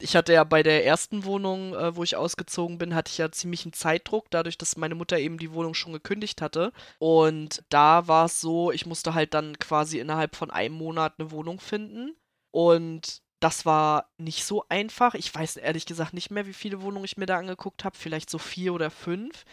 ich 0.00 0.16
hatte 0.16 0.32
ja 0.32 0.44
bei 0.44 0.62
der 0.62 0.84
ersten 0.84 1.24
Wohnung, 1.24 1.74
äh, 1.74 1.94
wo 1.94 2.04
ich 2.04 2.16
ausgezogen 2.16 2.78
bin, 2.78 2.94
hatte 2.94 3.10
ich 3.10 3.18
ja 3.18 3.30
ziemlich 3.30 3.64
einen 3.64 3.72
Zeitdruck, 3.72 4.30
dadurch, 4.30 4.58
dass 4.58 4.76
meine 4.76 4.94
Mutter 4.94 5.18
eben 5.18 5.38
die 5.38 5.52
Wohnung 5.52 5.74
schon 5.74 5.92
gekündigt 5.92 6.42
hatte. 6.42 6.72
Und 6.98 7.62
da 7.68 8.08
war 8.08 8.26
es 8.26 8.40
so, 8.40 8.72
ich 8.72 8.86
musste 8.86 9.14
halt 9.14 9.34
dann 9.34 9.58
quasi 9.58 9.98
innerhalb 9.98 10.36
von 10.36 10.50
einem 10.50 10.74
Monat 10.74 11.14
eine 11.18 11.30
Wohnung 11.30 11.60
finden. 11.60 12.14
Und 12.50 13.22
das 13.40 13.66
war 13.66 14.08
nicht 14.18 14.44
so 14.44 14.64
einfach. 14.68 15.14
Ich 15.14 15.34
weiß 15.34 15.56
ehrlich 15.56 15.86
gesagt 15.86 16.14
nicht 16.14 16.30
mehr, 16.30 16.46
wie 16.46 16.52
viele 16.52 16.82
Wohnungen 16.82 17.04
ich 17.04 17.16
mir 17.16 17.26
da 17.26 17.38
angeguckt 17.38 17.84
habe. 17.84 17.96
Vielleicht 17.96 18.30
so 18.30 18.38
vier 18.38 18.74
oder 18.74 18.90
fünf. 18.90 19.44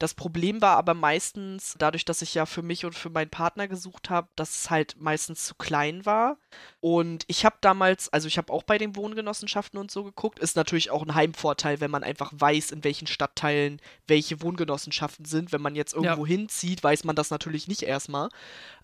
Das 0.00 0.14
Problem 0.14 0.62
war 0.62 0.78
aber 0.78 0.94
meistens, 0.94 1.74
dadurch, 1.78 2.06
dass 2.06 2.22
ich 2.22 2.32
ja 2.32 2.46
für 2.46 2.62
mich 2.62 2.86
und 2.86 2.94
für 2.94 3.10
meinen 3.10 3.28
Partner 3.28 3.68
gesucht 3.68 4.08
habe, 4.08 4.28
dass 4.34 4.62
es 4.62 4.70
halt 4.70 4.96
meistens 4.98 5.44
zu 5.44 5.54
klein 5.54 6.06
war. 6.06 6.38
Und 6.80 7.24
ich 7.26 7.44
habe 7.44 7.56
damals, 7.60 8.10
also 8.10 8.26
ich 8.26 8.38
habe 8.38 8.50
auch 8.50 8.62
bei 8.62 8.78
den 8.78 8.96
Wohngenossenschaften 8.96 9.78
und 9.78 9.90
so 9.90 10.02
geguckt, 10.02 10.38
ist 10.38 10.56
natürlich 10.56 10.90
auch 10.90 11.02
ein 11.02 11.14
Heimvorteil, 11.14 11.80
wenn 11.82 11.90
man 11.90 12.02
einfach 12.02 12.32
weiß, 12.34 12.70
in 12.70 12.82
welchen 12.82 13.08
Stadtteilen 13.08 13.78
welche 14.06 14.40
Wohngenossenschaften 14.40 15.26
sind. 15.26 15.52
Wenn 15.52 15.60
man 15.60 15.76
jetzt 15.76 15.92
irgendwo 15.92 16.24
ja. 16.24 16.28
hinzieht, 16.28 16.82
weiß 16.82 17.04
man 17.04 17.14
das 17.14 17.28
natürlich 17.28 17.68
nicht 17.68 17.82
erstmal. 17.82 18.30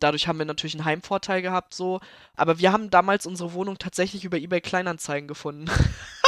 Dadurch 0.00 0.28
haben 0.28 0.38
wir 0.38 0.44
natürlich 0.44 0.74
einen 0.74 0.84
Heimvorteil 0.84 1.40
gehabt, 1.40 1.72
so. 1.72 1.98
Aber 2.36 2.58
wir 2.58 2.72
haben 2.72 2.90
damals 2.90 3.24
unsere 3.24 3.54
Wohnung 3.54 3.78
tatsächlich 3.78 4.26
über 4.26 4.36
eBay 4.36 4.60
Kleinanzeigen 4.60 5.28
gefunden. 5.28 5.70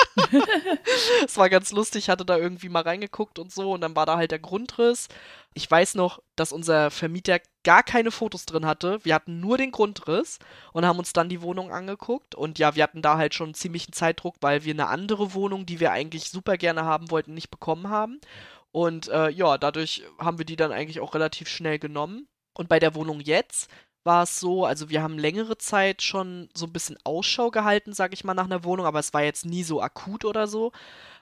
Es 1.24 1.36
war 1.36 1.48
ganz 1.48 1.72
lustig, 1.72 2.08
hatte 2.08 2.24
da 2.24 2.36
irgendwie 2.36 2.68
mal 2.68 2.82
reingeguckt 2.82 3.38
und 3.38 3.52
so 3.52 3.72
und 3.72 3.80
dann 3.80 3.96
war 3.96 4.06
da 4.06 4.16
halt 4.16 4.30
der 4.30 4.38
Grundriss. 4.38 5.08
Ich 5.54 5.70
weiß 5.70 5.94
noch, 5.94 6.22
dass 6.36 6.52
unser 6.52 6.90
Vermieter 6.90 7.40
gar 7.64 7.82
keine 7.82 8.10
Fotos 8.10 8.46
drin 8.46 8.66
hatte. 8.66 9.04
Wir 9.04 9.14
hatten 9.14 9.40
nur 9.40 9.58
den 9.58 9.72
Grundriss 9.72 10.38
und 10.72 10.86
haben 10.86 10.98
uns 10.98 11.12
dann 11.12 11.28
die 11.28 11.42
Wohnung 11.42 11.72
angeguckt. 11.72 12.34
Und 12.34 12.58
ja, 12.58 12.76
wir 12.76 12.82
hatten 12.82 13.02
da 13.02 13.16
halt 13.16 13.34
schon 13.34 13.54
ziemlichen 13.54 13.92
Zeitdruck, 13.92 14.36
weil 14.40 14.64
wir 14.64 14.72
eine 14.72 14.88
andere 14.88 15.34
Wohnung, 15.34 15.66
die 15.66 15.80
wir 15.80 15.90
eigentlich 15.90 16.30
super 16.30 16.56
gerne 16.56 16.84
haben 16.84 17.10
wollten, 17.10 17.34
nicht 17.34 17.50
bekommen 17.50 17.88
haben. 17.88 18.20
Und 18.70 19.08
äh, 19.08 19.30
ja, 19.30 19.58
dadurch 19.58 20.04
haben 20.18 20.38
wir 20.38 20.44
die 20.44 20.56
dann 20.56 20.72
eigentlich 20.72 21.00
auch 21.00 21.14
relativ 21.14 21.48
schnell 21.48 21.78
genommen. 21.78 22.28
Und 22.54 22.68
bei 22.68 22.78
der 22.78 22.94
Wohnung 22.94 23.20
jetzt 23.20 23.70
war 24.08 24.22
es 24.24 24.40
so, 24.40 24.64
also 24.64 24.88
wir 24.88 25.02
haben 25.02 25.18
längere 25.18 25.58
Zeit 25.58 26.02
schon 26.02 26.48
so 26.54 26.66
ein 26.66 26.72
bisschen 26.72 26.96
Ausschau 27.04 27.50
gehalten, 27.50 27.92
sag 27.92 28.14
ich 28.14 28.24
mal, 28.24 28.34
nach 28.34 28.46
einer 28.46 28.64
Wohnung, 28.64 28.86
aber 28.86 28.98
es 28.98 29.12
war 29.12 29.22
jetzt 29.22 29.44
nie 29.44 29.62
so 29.62 29.82
akut 29.82 30.24
oder 30.24 30.48
so. 30.48 30.72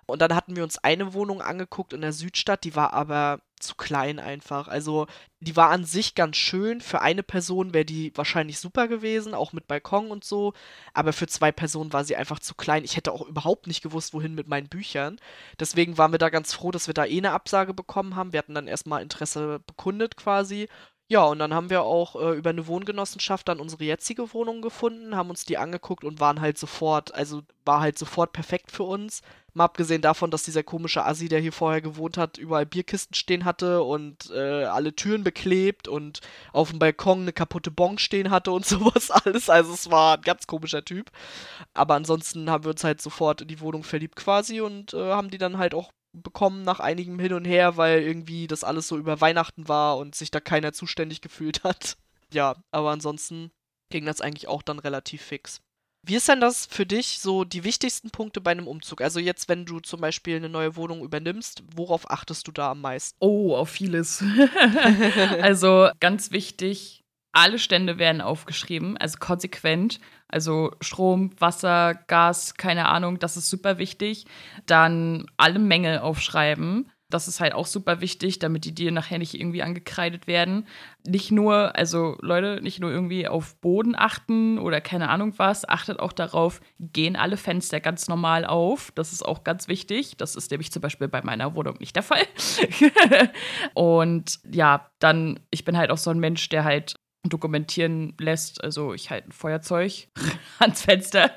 Und 0.07 0.22
dann 0.22 0.34
hatten 0.37 0.55
wir 0.55 0.62
uns 0.62 0.78
eine 0.78 1.12
Wohnung 1.14 1.43
angeguckt 1.43 1.93
in 1.93 2.01
der 2.01 2.12
Südstadt, 2.12 2.62
die 2.62 2.76
war 2.76 2.93
aber 2.93 3.41
zu 3.59 3.74
klein 3.74 4.20
einfach. 4.20 4.68
Also 4.68 5.07
die 5.41 5.57
war 5.57 5.70
an 5.70 5.84
sich 5.84 6.14
ganz 6.14 6.37
schön. 6.37 6.80
Für 6.80 7.01
eine 7.01 7.24
Person 7.24 7.74
wäre 7.74 7.84
die 7.84 8.12
wahrscheinlich 8.16 8.61
super 8.61 8.87
gewesen, 8.87 9.34
auch 9.34 9.53
mit 9.53 9.66
Balkon 9.66 10.12
und 10.12 10.22
so. 10.24 10.53
Aber 10.95 11.12
für 11.12 11.26
zwei 11.26 11.51
Personen 11.51 11.93
war 11.93 12.05
sie 12.05 12.14
einfach 12.14 12.39
zu 12.39 12.55
klein. 12.55 12.84
Ich 12.84 12.97
hätte 12.97 13.12
auch 13.12 13.26
überhaupt 13.26 13.66
nicht 13.66 13.82
gewusst, 13.82 14.14
wohin 14.14 14.34
mit 14.34 14.47
meinen 14.47 14.68
Büchern. 14.68 15.18
Deswegen 15.59 15.99
waren 15.99 16.12
wir 16.12 16.18
da 16.18 16.28
ganz 16.28 16.55
froh, 16.55 16.70
dass 16.70 16.87
wir 16.87 16.95
da 16.95 17.05
eh 17.05 17.18
eine 17.18 17.32
Absage 17.32 17.74
bekommen 17.74 18.14
haben. 18.14 18.32
Wir 18.32 18.39
hatten 18.39 18.55
dann 18.55 18.68
erstmal 18.68 19.03
Interesse 19.03 19.61
bekundet 19.66 20.16
quasi. 20.16 20.68
Ja, 21.09 21.22
und 21.24 21.38
dann 21.38 21.54
haben 21.54 21.70
wir 21.70 21.82
auch 21.82 22.16
äh, 22.16 22.36
über 22.36 22.50
eine 22.50 22.66
Wohngenossenschaft 22.66 23.46
dann 23.46 23.61
unsere 23.61 23.84
jetzige 23.84 24.32
Wohnung 24.34 24.61
gefunden, 24.61 25.14
haben 25.14 25.30
uns 25.30 25.44
die 25.44 25.57
angeguckt 25.57 26.02
und 26.02 26.18
waren 26.18 26.40
halt 26.40 26.59
sofort, 26.59 27.14
also 27.14 27.42
war 27.64 27.80
halt 27.80 27.96
sofort 27.96 28.32
perfekt 28.32 28.72
für 28.72 28.82
uns. 28.82 29.22
Mal 29.54 29.64
abgesehen 29.66 30.02
davon, 30.02 30.32
dass 30.32 30.42
dieser 30.42 30.64
komische 30.64 31.04
Assi, 31.04 31.28
der 31.28 31.38
hier 31.40 31.52
vorher 31.52 31.80
gewohnt 31.80 32.18
hat, 32.18 32.38
überall 32.38 32.66
Bierkisten 32.66 33.14
stehen 33.14 33.44
hatte 33.44 33.84
und 33.84 34.30
äh, 34.32 34.64
alle 34.64 34.96
Türen 34.96 35.22
beklebt 35.22 35.86
und 35.86 36.20
auf 36.52 36.70
dem 36.70 36.80
Balkon 36.80 37.20
eine 37.22 37.32
kaputte 37.32 37.70
Bon 37.70 37.98
stehen 37.98 38.30
hatte 38.30 38.50
und 38.50 38.66
sowas 38.66 39.12
alles. 39.12 39.48
Also 39.48 39.74
es 39.74 39.88
war 39.90 40.16
ein 40.16 40.22
ganz 40.22 40.48
komischer 40.48 40.84
Typ. 40.84 41.12
Aber 41.74 41.94
ansonsten 41.94 42.50
haben 42.50 42.64
wir 42.64 42.70
uns 42.70 42.84
halt 42.84 43.00
sofort 43.00 43.42
in 43.42 43.48
die 43.48 43.61
Wohnung 43.61 43.84
verliebt 43.84 44.16
quasi 44.16 44.61
und 44.61 44.92
äh, 44.94 45.12
haben 45.12 45.30
die 45.30 45.38
dann 45.38 45.59
halt 45.59 45.74
auch 45.74 45.92
bekommen 46.22 46.62
nach 46.62 46.80
einigem 46.80 47.18
Hin 47.18 47.32
und 47.32 47.44
Her, 47.44 47.76
weil 47.76 48.02
irgendwie 48.02 48.46
das 48.46 48.64
alles 48.64 48.88
so 48.88 48.96
über 48.96 49.20
Weihnachten 49.20 49.68
war 49.68 49.98
und 49.98 50.14
sich 50.14 50.30
da 50.30 50.40
keiner 50.40 50.72
zuständig 50.72 51.20
gefühlt 51.20 51.64
hat. 51.64 51.96
Ja, 52.32 52.56
aber 52.72 52.90
ansonsten 52.90 53.52
ging 53.88 54.04
das 54.04 54.20
eigentlich 54.20 54.48
auch 54.48 54.62
dann 54.62 54.80
relativ 54.80 55.22
fix. 55.22 55.60
Wie 56.02 56.14
ist 56.14 56.28
denn 56.28 56.40
das 56.40 56.66
für 56.66 56.86
dich 56.86 57.18
so 57.18 57.44
die 57.44 57.64
wichtigsten 57.64 58.10
Punkte 58.10 58.40
bei 58.40 58.52
einem 58.52 58.68
Umzug? 58.68 59.00
Also 59.00 59.18
jetzt, 59.18 59.48
wenn 59.48 59.64
du 59.64 59.80
zum 59.80 60.00
Beispiel 60.00 60.36
eine 60.36 60.48
neue 60.48 60.74
Wohnung 60.76 61.02
übernimmst, 61.02 61.64
worauf 61.74 62.08
achtest 62.10 62.46
du 62.46 62.52
da 62.52 62.70
am 62.70 62.80
meisten? 62.80 63.16
Oh, 63.20 63.56
auf 63.56 63.70
vieles. 63.70 64.22
also 65.40 65.88
ganz 65.98 66.30
wichtig, 66.30 67.02
alle 67.37 67.59
Stände 67.59 67.99
werden 67.99 68.22
aufgeschrieben, 68.22 68.97
also 68.97 69.18
konsequent. 69.20 70.01
Also 70.26 70.72
Strom, 70.80 71.30
Wasser, 71.39 71.95
Gas, 72.07 72.55
keine 72.55 72.89
Ahnung, 72.89 73.18
das 73.18 73.37
ist 73.37 73.51
super 73.51 73.76
wichtig. 73.78 74.24
Dann 74.64 75.26
alle 75.37 75.59
Mängel 75.59 75.99
aufschreiben. 75.99 76.91
Das 77.11 77.28
ist 77.28 77.39
halt 77.39 77.53
auch 77.53 77.66
super 77.66 78.01
wichtig, 78.01 78.41
damit 78.41 78.64
die 78.64 78.74
dir 78.74 78.91
nachher 78.91 79.18
nicht 79.18 79.39
irgendwie 79.39 79.62
angekreidet 79.62 80.26
werden. 80.26 80.66
Nicht 81.07 81.30
nur, 81.30 81.76
also 81.76 82.16
Leute, 82.20 82.61
nicht 82.62 82.80
nur 82.80 82.91
irgendwie 82.91 83.28
auf 83.28 83.61
Boden 83.61 83.95
achten 83.95 84.59
oder 84.59 84.80
keine 84.80 85.11
Ahnung 85.11 85.34
was, 85.37 85.68
achtet 85.68 86.01
auch 86.01 86.12
darauf, 86.12 86.61
gehen 86.80 87.14
alle 87.14 87.37
Fenster 87.37 87.80
ganz 87.80 88.09
normal 88.09 88.45
auf. 88.47 88.91
Das 88.97 89.12
ist 89.12 89.24
auch 89.24 89.45
ganz 89.45 89.68
wichtig. 89.68 90.16
Das 90.16 90.34
ist 90.34 90.51
nämlich 90.51 90.72
zum 90.72 90.82
Beispiel 90.82 91.07
bei 91.07 91.22
meiner 91.22 91.55
Wohnung 91.55 91.76
nicht 91.78 91.95
der 91.95 92.03
Fall. 92.03 92.24
und 93.74 94.41
ja, 94.51 94.91
dann, 94.99 95.39
ich 95.51 95.64
bin 95.64 95.76
halt 95.76 95.91
auch 95.91 95.99
so 95.99 96.11
ein 96.11 96.18
Mensch, 96.18 96.49
der 96.49 96.64
halt 96.64 96.97
dokumentieren 97.29 98.14
lässt. 98.18 98.62
Also 98.62 98.95
ich 98.95 99.11
halte 99.11 99.29
ein 99.29 99.33
Feuerzeug 99.33 100.09
ans 100.59 100.83
Fenster, 100.83 101.31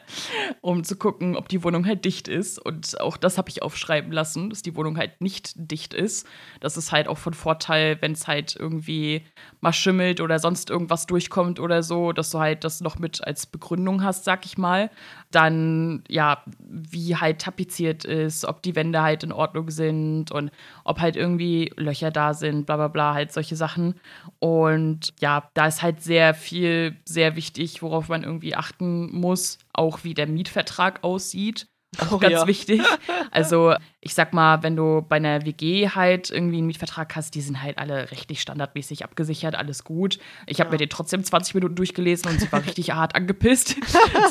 um 0.62 0.84
zu 0.84 0.96
gucken, 0.96 1.36
ob 1.36 1.50
die 1.50 1.64
Wohnung 1.64 1.86
halt 1.86 2.06
dicht 2.06 2.28
ist. 2.28 2.60
Und 2.60 3.00
auch 3.00 3.18
das 3.18 3.38
habe 3.38 3.50
ich 3.50 3.62
aufschreiben 3.62 4.12
lassen, 4.12 4.50
dass 4.50 4.62
die 4.62 4.76
Wohnung 4.76 4.98
halt 4.98 5.22
nicht 5.22 5.54
dicht 5.56 5.94
ist. 5.94 6.28
Das 6.60 6.78
ist 6.78 6.92
halt 6.92 7.08
auch 7.08 7.18
von 7.18 7.34
Vorteil, 7.34 7.98
wenn 8.02 8.14
es 8.14 8.28
halt 8.28 8.56
irgendwie 8.56 9.24
mal 9.62 9.74
schimmelt 9.74 10.22
oder 10.22 10.40
sonst 10.40 10.70
irgendwas 10.70 11.06
durchkommt 11.06 11.60
oder 11.60 11.84
so, 11.84 12.12
dass 12.12 12.30
du 12.30 12.40
halt 12.40 12.64
das 12.64 12.82
noch 12.82 13.00
mit 13.00 13.26
als 13.26 13.46
Begründung 13.46 14.04
hast, 14.04 14.26
sag 14.26 14.46
ich 14.46 14.58
mal. 14.58 14.90
Dann, 15.32 16.04
ja, 16.08 16.44
wie 16.60 17.16
halt 17.16 17.40
tapeziert 17.42 18.04
ist, 18.04 18.46
ob 18.46 18.64
die 18.64 18.76
Wände 18.76 19.02
halt 19.02 19.24
in 19.24 19.32
Ordnung 19.32 19.70
sind 19.70 20.32
und 20.32 20.52
ob 20.84 21.00
halt 21.00 21.16
irgendwie 21.16 21.72
Löcher 21.78 22.10
da 22.10 22.34
sind, 22.34 22.66
bla 22.66 22.78
bla 22.78 22.88
bla, 22.88 23.14
halt 23.14 23.32
solche 23.32 23.56
Sachen. 23.56 23.96
Und 24.40 25.14
ja, 25.20 25.50
da 25.54 25.68
ist 25.68 25.84
halt 25.84 26.02
sehr 26.02 26.34
viel, 26.34 26.98
sehr 27.06 27.36
wichtig, 27.36 27.82
worauf 27.84 28.10
man 28.10 28.24
irgendwie 28.24 28.56
achten 28.56 29.12
muss, 29.16 29.60
auch 29.74 30.04
wie 30.04 30.16
der 30.16 30.28
Mietvertrag 30.28 31.04
aussieht. 31.04 31.68
Auch 31.98 32.14
oh, 32.14 32.18
ganz 32.18 32.34
ja. 32.34 32.48
wichtig. 32.48 32.82
Also, 33.32 33.76
ich 34.02 34.16
sag 34.16 34.34
mal, 34.34 34.64
wenn 34.64 34.76
du 34.76 35.06
bei 35.08 35.18
einer 35.18 35.46
WG 35.46 35.90
halt 35.90 36.32
irgendwie 36.32 36.58
einen 36.58 36.66
Mietvertrag 36.66 37.16
hast, 37.16 37.36
die 37.36 37.42
sind 37.42 37.62
halt 37.62 37.78
alle 37.78 38.10
rechtlich 38.10 38.42
standardmäßig 38.42 39.04
abgesichert, 39.04 39.54
alles 39.54 39.84
gut. 39.84 40.18
Ich 40.48 40.60
habe 40.60 40.70
ja. 40.70 40.72
mir 40.72 40.78
den 40.78 40.90
trotzdem 40.90 41.24
20 41.24 41.54
Minuten 41.54 41.76
durchgelesen 41.76 42.32
und 42.32 42.40
sie 42.40 42.52
war 42.52 42.64
richtig 42.66 42.92
hart 42.92 43.16
angepisst. 43.16 43.76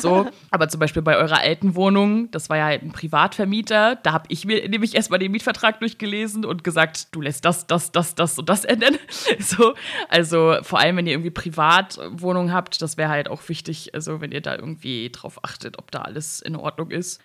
so. 0.01 0.27
Aber 0.51 0.67
zum 0.67 0.81
Beispiel 0.81 1.01
bei 1.01 1.15
eurer 1.15 1.39
alten 1.39 1.75
Wohnung, 1.75 2.29
das 2.31 2.49
war 2.49 2.57
ja 2.57 2.65
halt 2.65 2.83
ein 2.83 2.91
Privatvermieter, 2.91 3.95
da 3.95 4.11
habe 4.11 4.25
ich 4.27 4.43
mir 4.43 4.67
nämlich 4.67 4.95
erstmal 4.95 5.19
den 5.19 5.31
Mietvertrag 5.31 5.79
durchgelesen 5.79 6.43
und 6.43 6.65
gesagt, 6.65 7.15
du 7.15 7.21
lässt 7.21 7.45
das, 7.45 7.67
das, 7.67 7.93
das, 7.93 8.15
das 8.15 8.37
und 8.37 8.49
das 8.49 8.65
ändern. 8.65 8.97
so. 9.39 9.75
Also, 10.09 10.57
vor 10.61 10.79
allem, 10.79 10.97
wenn 10.97 11.07
ihr 11.07 11.13
irgendwie 11.13 11.31
Privatwohnungen 11.31 12.53
habt, 12.53 12.81
das 12.81 12.97
wäre 12.97 13.09
halt 13.09 13.29
auch 13.29 13.47
wichtig, 13.47 13.93
also 13.93 14.19
wenn 14.19 14.33
ihr 14.33 14.41
da 14.41 14.55
irgendwie 14.55 15.09
drauf 15.09 15.43
achtet, 15.43 15.79
ob 15.79 15.89
da 15.91 16.01
alles 16.01 16.41
in 16.41 16.57
Ordnung 16.57 16.91
ist. 16.91 17.21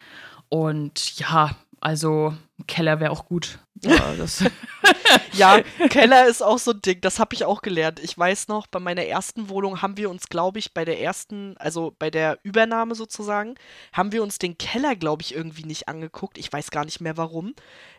Und 0.49 1.19
ja, 1.19 1.51
also 1.81 2.35
Keller 2.67 3.01
wäre 3.01 3.11
auch 3.11 3.27
gut. 3.27 3.59
Ja, 3.83 4.15
ja, 5.33 5.63
Keller 5.91 6.27
ist 6.27 6.43
auch 6.43 6.59
so 6.59 6.71
ein 6.71 6.81
Ding, 6.81 7.01
das 7.01 7.19
habe 7.19 7.35
ich 7.35 7.45
auch 7.45 7.61
gelernt. 7.61 8.01
Ich 8.01 8.17
weiß 8.17 8.49
noch, 8.49 8.67
bei 8.67 8.81
meiner 8.81 9.05
ersten 9.05 9.49
Wohnung 9.49 9.83
haben 9.83 9.97
wir 9.97 10.09
uns, 10.09 10.29
glaube 10.29 10.59
ich, 10.59 10.73
bei 10.73 10.85
der 10.85 11.01
ersten, 11.01 11.57
also 11.59 11.95
bei 11.99 12.11
der 12.11 12.39
Übernahme 12.43 12.95
sozusagen, 12.95 13.57
haben 13.93 14.13
wir 14.13 14.23
uns 14.23 14.39
den 14.39 14.57
Keller, 14.57 14.97
glaube 14.97 15.23
ich, 15.23 15.35
irgendwie 15.35 15.65
nicht 15.65 15.89
angeguckt. 15.89 16.39
Ich 16.39 16.53
weiß 16.53 16.71
gar 16.71 16.85
nicht 16.85 17.01
mehr 17.01 17.17
warum. 17.17 17.55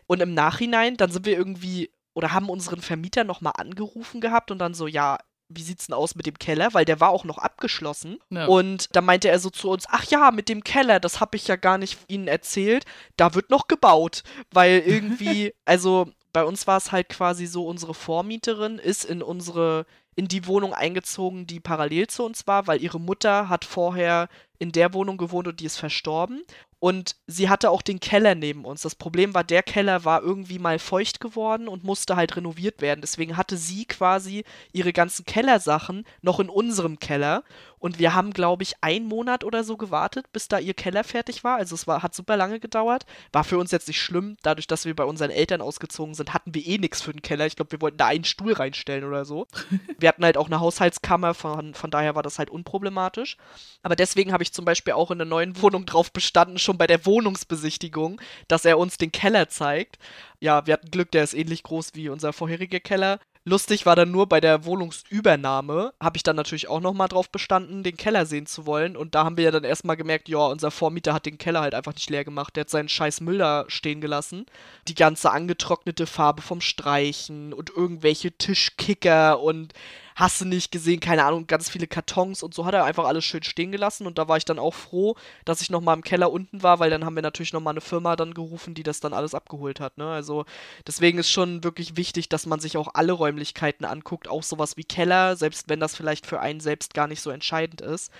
Und 0.06 0.20
im 0.20 0.34
Nachhinein, 0.34 0.96
dann 0.96 1.12
sind 1.12 1.26
wir 1.26 1.36
irgendwie 1.36 1.90
oder 2.14 2.32
haben 2.32 2.48
unseren 2.48 2.80
Vermieter 2.80 3.24
nochmal 3.24 3.52
angerufen 3.56 4.20
gehabt 4.22 4.50
und 4.50 4.58
dann 4.58 4.72
so, 4.72 4.86
ja, 4.86 5.18
wie 5.48 5.62
sieht's 5.62 5.86
denn 5.86 5.94
aus 5.94 6.14
mit 6.14 6.26
dem 6.26 6.38
Keller? 6.38 6.74
Weil 6.74 6.84
der 6.84 7.00
war 7.00 7.10
auch 7.10 7.24
noch 7.24 7.38
abgeschlossen. 7.38 8.18
Ja. 8.30 8.46
Und 8.46 8.94
da 8.94 9.00
meinte 9.00 9.28
er 9.28 9.38
so 9.38 9.50
zu 9.50 9.70
uns, 9.70 9.84
ach 9.88 10.04
ja, 10.04 10.30
mit 10.30 10.48
dem 10.48 10.64
Keller, 10.64 11.00
das 11.00 11.20
habe 11.20 11.36
ich 11.36 11.46
ja 11.48 11.56
gar 11.56 11.78
nicht 11.78 11.98
Ihnen 12.08 12.28
erzählt. 12.28 12.84
Da 13.16 13.34
wird 13.34 13.50
noch 13.50 13.68
gebaut. 13.68 14.22
Weil 14.50 14.80
irgendwie, 14.86 15.54
also 15.64 16.08
bei 16.32 16.44
uns 16.44 16.66
war 16.66 16.76
es 16.76 16.92
halt 16.92 17.08
quasi 17.08 17.46
so, 17.46 17.66
unsere 17.66 17.94
Vormieterin 17.94 18.78
ist 18.78 19.04
in 19.04 19.22
unsere, 19.22 19.86
in 20.16 20.28
die 20.28 20.46
Wohnung 20.46 20.74
eingezogen, 20.74 21.46
die 21.46 21.60
parallel 21.60 22.08
zu 22.08 22.24
uns 22.24 22.46
war, 22.46 22.66
weil 22.66 22.82
ihre 22.82 23.00
Mutter 23.00 23.48
hat 23.48 23.64
vorher 23.64 24.28
in 24.58 24.72
der 24.72 24.94
Wohnung 24.94 25.16
gewohnt 25.16 25.48
und 25.48 25.60
die 25.60 25.66
ist 25.66 25.78
verstorben. 25.78 26.42
Und 26.78 27.16
sie 27.26 27.48
hatte 27.48 27.70
auch 27.70 27.80
den 27.80 28.00
Keller 28.00 28.34
neben 28.34 28.64
uns. 28.66 28.82
Das 28.82 28.94
Problem 28.94 29.32
war, 29.34 29.44
der 29.44 29.62
Keller 29.62 30.04
war 30.04 30.22
irgendwie 30.22 30.58
mal 30.58 30.78
feucht 30.78 31.20
geworden 31.20 31.68
und 31.68 31.84
musste 31.84 32.16
halt 32.16 32.36
renoviert 32.36 32.82
werden. 32.82 33.00
Deswegen 33.00 33.36
hatte 33.36 33.56
sie 33.56 33.86
quasi 33.86 34.44
ihre 34.72 34.92
ganzen 34.92 35.24
Kellersachen 35.24 36.04
noch 36.20 36.38
in 36.38 36.50
unserem 36.50 36.98
Keller. 36.98 37.44
Und 37.78 37.98
wir 37.98 38.14
haben, 38.14 38.32
glaube 38.32 38.62
ich, 38.62 38.74
einen 38.80 39.06
Monat 39.06 39.44
oder 39.44 39.64
so 39.64 39.76
gewartet, 39.76 40.32
bis 40.32 40.48
da 40.48 40.58
ihr 40.58 40.74
Keller 40.74 41.04
fertig 41.04 41.44
war. 41.44 41.56
Also 41.56 41.74
es 41.74 41.86
war, 41.86 42.02
hat 42.02 42.14
super 42.14 42.36
lange 42.36 42.60
gedauert. 42.60 43.06
War 43.32 43.44
für 43.44 43.58
uns 43.58 43.70
jetzt 43.70 43.88
nicht 43.88 44.00
schlimm. 44.00 44.36
Dadurch, 44.42 44.66
dass 44.66 44.84
wir 44.84 44.96
bei 44.96 45.04
unseren 45.04 45.30
Eltern 45.30 45.60
ausgezogen 45.60 46.14
sind, 46.14 46.32
hatten 46.34 46.54
wir 46.54 46.66
eh 46.66 46.78
nichts 46.78 47.02
für 47.02 47.12
den 47.12 47.22
Keller. 47.22 47.46
Ich 47.46 47.56
glaube, 47.56 47.72
wir 47.72 47.80
wollten 47.80 47.98
da 47.98 48.06
einen 48.06 48.24
Stuhl 48.24 48.52
reinstellen 48.52 49.04
oder 49.04 49.24
so. 49.24 49.46
wir 49.98 50.08
hatten 50.08 50.24
halt 50.24 50.36
auch 50.36 50.46
eine 50.46 50.60
Haushaltskammer, 50.60 51.34
von, 51.34 51.74
von 51.74 51.90
daher 51.90 52.14
war 52.14 52.22
das 52.22 52.38
halt 52.38 52.50
unproblematisch. 52.50 53.36
Aber 53.82 53.96
deswegen 53.96 54.32
habe 54.32 54.42
ich 54.42 54.52
zum 54.52 54.64
Beispiel 54.64 54.94
auch 54.94 55.10
in 55.10 55.18
der 55.18 55.26
neuen 55.26 55.60
Wohnung 55.60 55.86
drauf 55.86 56.12
bestanden, 56.12 56.58
schon 56.58 56.78
bei 56.78 56.86
der 56.86 57.04
Wohnungsbesichtigung, 57.06 58.20
dass 58.48 58.64
er 58.64 58.78
uns 58.78 58.96
den 58.96 59.12
Keller 59.12 59.48
zeigt. 59.48 59.98
Ja, 60.40 60.66
wir 60.66 60.74
hatten 60.74 60.90
Glück, 60.90 61.10
der 61.10 61.24
ist 61.24 61.34
ähnlich 61.34 61.62
groß 61.62 61.94
wie 61.94 62.08
unser 62.08 62.32
vorheriger 62.32 62.80
Keller. 62.80 63.20
Lustig 63.48 63.86
war 63.86 63.94
dann 63.94 64.10
nur 64.10 64.28
bei 64.28 64.40
der 64.40 64.64
Wohnungsübernahme, 64.64 65.92
habe 66.00 66.16
ich 66.16 66.24
dann 66.24 66.34
natürlich 66.34 66.66
auch 66.66 66.80
nochmal 66.80 67.06
drauf 67.06 67.30
bestanden, 67.30 67.84
den 67.84 67.96
Keller 67.96 68.26
sehen 68.26 68.46
zu 68.46 68.66
wollen. 68.66 68.96
Und 68.96 69.14
da 69.14 69.24
haben 69.24 69.36
wir 69.36 69.44
ja 69.44 69.50
dann 69.52 69.62
erstmal 69.62 69.96
gemerkt, 69.96 70.28
ja, 70.28 70.38
unser 70.46 70.72
Vormieter 70.72 71.14
hat 71.14 71.26
den 71.26 71.38
Keller 71.38 71.60
halt 71.60 71.72
einfach 71.72 71.94
nicht 71.94 72.10
leer 72.10 72.24
gemacht. 72.24 72.56
Der 72.56 72.62
hat 72.62 72.70
seinen 72.70 72.88
scheiß 72.88 73.20
Müll 73.20 73.38
da 73.38 73.64
stehen 73.68 74.00
gelassen. 74.00 74.46
Die 74.88 74.96
ganze 74.96 75.30
angetrocknete 75.30 76.08
Farbe 76.08 76.42
vom 76.42 76.60
Streichen 76.60 77.52
und 77.52 77.70
irgendwelche 77.70 78.32
Tischkicker 78.32 79.38
und 79.38 79.74
hast 80.16 80.40
du 80.40 80.46
nicht 80.46 80.72
gesehen, 80.72 80.98
keine 80.98 81.24
Ahnung, 81.24 81.46
ganz 81.46 81.68
viele 81.68 81.86
Kartons 81.86 82.42
und 82.42 82.54
so 82.54 82.64
hat 82.64 82.74
er 82.74 82.84
einfach 82.84 83.04
alles 83.04 83.24
schön 83.24 83.42
stehen 83.42 83.70
gelassen 83.70 84.06
und 84.06 84.16
da 84.16 84.26
war 84.26 84.38
ich 84.38 84.46
dann 84.46 84.58
auch 84.58 84.74
froh, 84.74 85.14
dass 85.44 85.60
ich 85.60 85.68
nochmal 85.68 85.94
im 85.94 86.02
Keller 86.02 86.32
unten 86.32 86.62
war, 86.62 86.78
weil 86.78 86.88
dann 86.88 87.04
haben 87.04 87.14
wir 87.14 87.22
natürlich 87.22 87.52
nochmal 87.52 87.74
eine 87.74 87.82
Firma 87.82 88.16
dann 88.16 88.32
gerufen, 88.32 88.74
die 88.74 88.82
das 88.82 89.00
dann 89.00 89.12
alles 89.12 89.34
abgeholt 89.34 89.78
hat, 89.78 89.98
ne? 89.98 90.08
Also 90.08 90.46
deswegen 90.86 91.18
ist 91.18 91.30
schon 91.30 91.62
wirklich 91.62 91.98
wichtig, 91.98 92.30
dass 92.30 92.46
man 92.46 92.60
sich 92.60 92.78
auch 92.78 92.88
alle 92.94 93.12
Räumlichkeiten 93.12 93.84
anguckt, 93.84 94.26
auch 94.26 94.42
sowas 94.42 94.78
wie 94.78 94.84
Keller, 94.84 95.36
selbst 95.36 95.68
wenn 95.68 95.80
das 95.80 95.94
vielleicht 95.94 96.26
für 96.26 96.40
einen 96.40 96.60
selbst 96.60 96.94
gar 96.94 97.06
nicht 97.08 97.20
so 97.20 97.30
entscheidend 97.30 97.82
ist. 97.82 98.10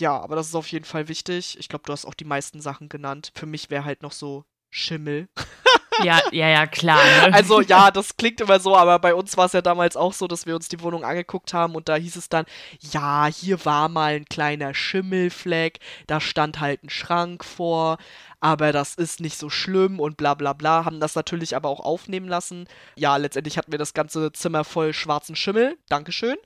Ja, 0.00 0.18
aber 0.20 0.36
das 0.36 0.48
ist 0.48 0.54
auf 0.56 0.70
jeden 0.72 0.84
Fall 0.84 1.08
wichtig. 1.08 1.56
Ich 1.60 1.68
glaube, 1.68 1.84
du 1.86 1.92
hast 1.92 2.04
auch 2.04 2.14
die 2.14 2.24
meisten 2.24 2.60
Sachen 2.60 2.88
genannt. 2.88 3.32
Für 3.34 3.46
mich 3.46 3.70
wäre 3.70 3.84
halt 3.84 4.02
noch 4.02 4.12
so 4.12 4.44
Schimmel. 4.68 5.28
Ja, 6.02 6.20
ja, 6.32 6.48
ja, 6.48 6.66
klar. 6.66 7.02
Ne? 7.04 7.34
Also 7.34 7.60
ja, 7.60 7.90
das 7.90 8.16
klingt 8.16 8.40
immer 8.40 8.60
so, 8.60 8.76
aber 8.76 8.98
bei 8.98 9.14
uns 9.14 9.36
war 9.36 9.46
es 9.46 9.52
ja 9.52 9.62
damals 9.62 9.96
auch 9.96 10.12
so, 10.12 10.26
dass 10.26 10.46
wir 10.46 10.54
uns 10.54 10.68
die 10.68 10.80
Wohnung 10.80 11.04
angeguckt 11.04 11.54
haben 11.54 11.74
und 11.74 11.88
da 11.88 11.96
hieß 11.96 12.16
es 12.16 12.28
dann, 12.28 12.44
ja, 12.80 13.26
hier 13.26 13.64
war 13.64 13.88
mal 13.88 14.14
ein 14.14 14.24
kleiner 14.24 14.74
Schimmelfleck, 14.74 15.80
da 16.06 16.20
stand 16.20 16.60
halt 16.60 16.84
ein 16.84 16.90
Schrank 16.90 17.44
vor, 17.44 17.98
aber 18.40 18.72
das 18.72 18.94
ist 18.94 19.20
nicht 19.20 19.38
so 19.38 19.48
schlimm 19.48 20.00
und 20.00 20.16
bla 20.16 20.34
bla 20.34 20.52
bla, 20.52 20.84
haben 20.84 21.00
das 21.00 21.14
natürlich 21.14 21.56
aber 21.56 21.68
auch 21.68 21.80
aufnehmen 21.80 22.28
lassen. 22.28 22.68
Ja, 22.96 23.16
letztendlich 23.16 23.58
hatten 23.58 23.72
wir 23.72 23.78
das 23.78 23.94
ganze 23.94 24.32
Zimmer 24.32 24.64
voll 24.64 24.92
schwarzen 24.92 25.36
Schimmel, 25.36 25.76
Dankeschön. 25.88 26.36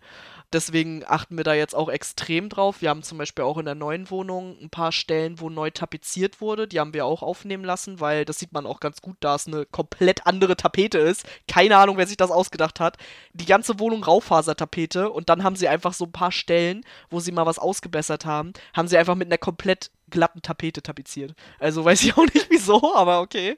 Deswegen 0.53 1.05
achten 1.07 1.37
wir 1.37 1.45
da 1.45 1.55
jetzt 1.55 1.77
auch 1.77 1.89
extrem 1.89 2.49
drauf. 2.49 2.83
Wir 2.83 2.91
haben 2.91 3.05
zum 3.05 3.19
Beispiel 3.19 3.45
auch 3.45 3.57
in 3.59 3.67
der 3.67 3.77
neuen 3.77 4.11
Wohnung 4.11 4.59
ein 4.61 4.69
paar 4.69 4.91
Stellen, 4.91 5.39
wo 5.39 5.49
neu 5.49 5.71
tapeziert 5.71 6.41
wurde. 6.41 6.67
Die 6.67 6.81
haben 6.81 6.93
wir 6.93 7.07
auch 7.07 7.23
aufnehmen 7.23 7.65
lassen, 7.65 8.01
weil 8.01 8.25
das 8.25 8.41
sieht 8.41 8.53
man 8.53 8.67
auch 8.67 8.81
ganz 8.81 9.01
gut, 9.01 9.17
da 9.21 9.37
es 9.37 9.47
eine 9.47 9.65
komplett 9.65 10.27
andere 10.27 10.57
Tapete 10.57 10.99
ist. 10.99 11.25
Keine 11.47 11.77
Ahnung, 11.77 11.99
wer 11.99 12.07
sich 12.09 12.17
das 12.17 12.33
ausgedacht 12.33 12.81
hat. 12.81 12.97
Die 13.33 13.47
ganze 13.47 13.79
Wohnung 13.79 14.03
Raufasertapete 14.03 15.11
und 15.11 15.29
dann 15.29 15.45
haben 15.45 15.55
sie 15.55 15.69
einfach 15.69 15.93
so 15.93 16.07
ein 16.07 16.13
paar 16.13 16.33
Stellen, 16.33 16.85
wo 17.11 17.21
sie 17.21 17.31
mal 17.31 17.47
was 17.47 17.61
ausgebessert 17.61 18.27
haben, 18.27 18.53
haben 18.75 18.89
sie 18.89 18.99
einfach 18.99 19.15
mit 19.15 19.29
einer 19.29 19.39
komplett 19.39 19.93
glatten 20.11 20.43
Tapete 20.43 20.83
tapeziert. 20.83 21.35
Also 21.61 21.85
weiß 21.85 22.03
ich 22.03 22.15
auch 22.19 22.27
nicht 22.35 22.49
wieso, 22.51 22.97
aber 22.97 23.21
okay. 23.21 23.57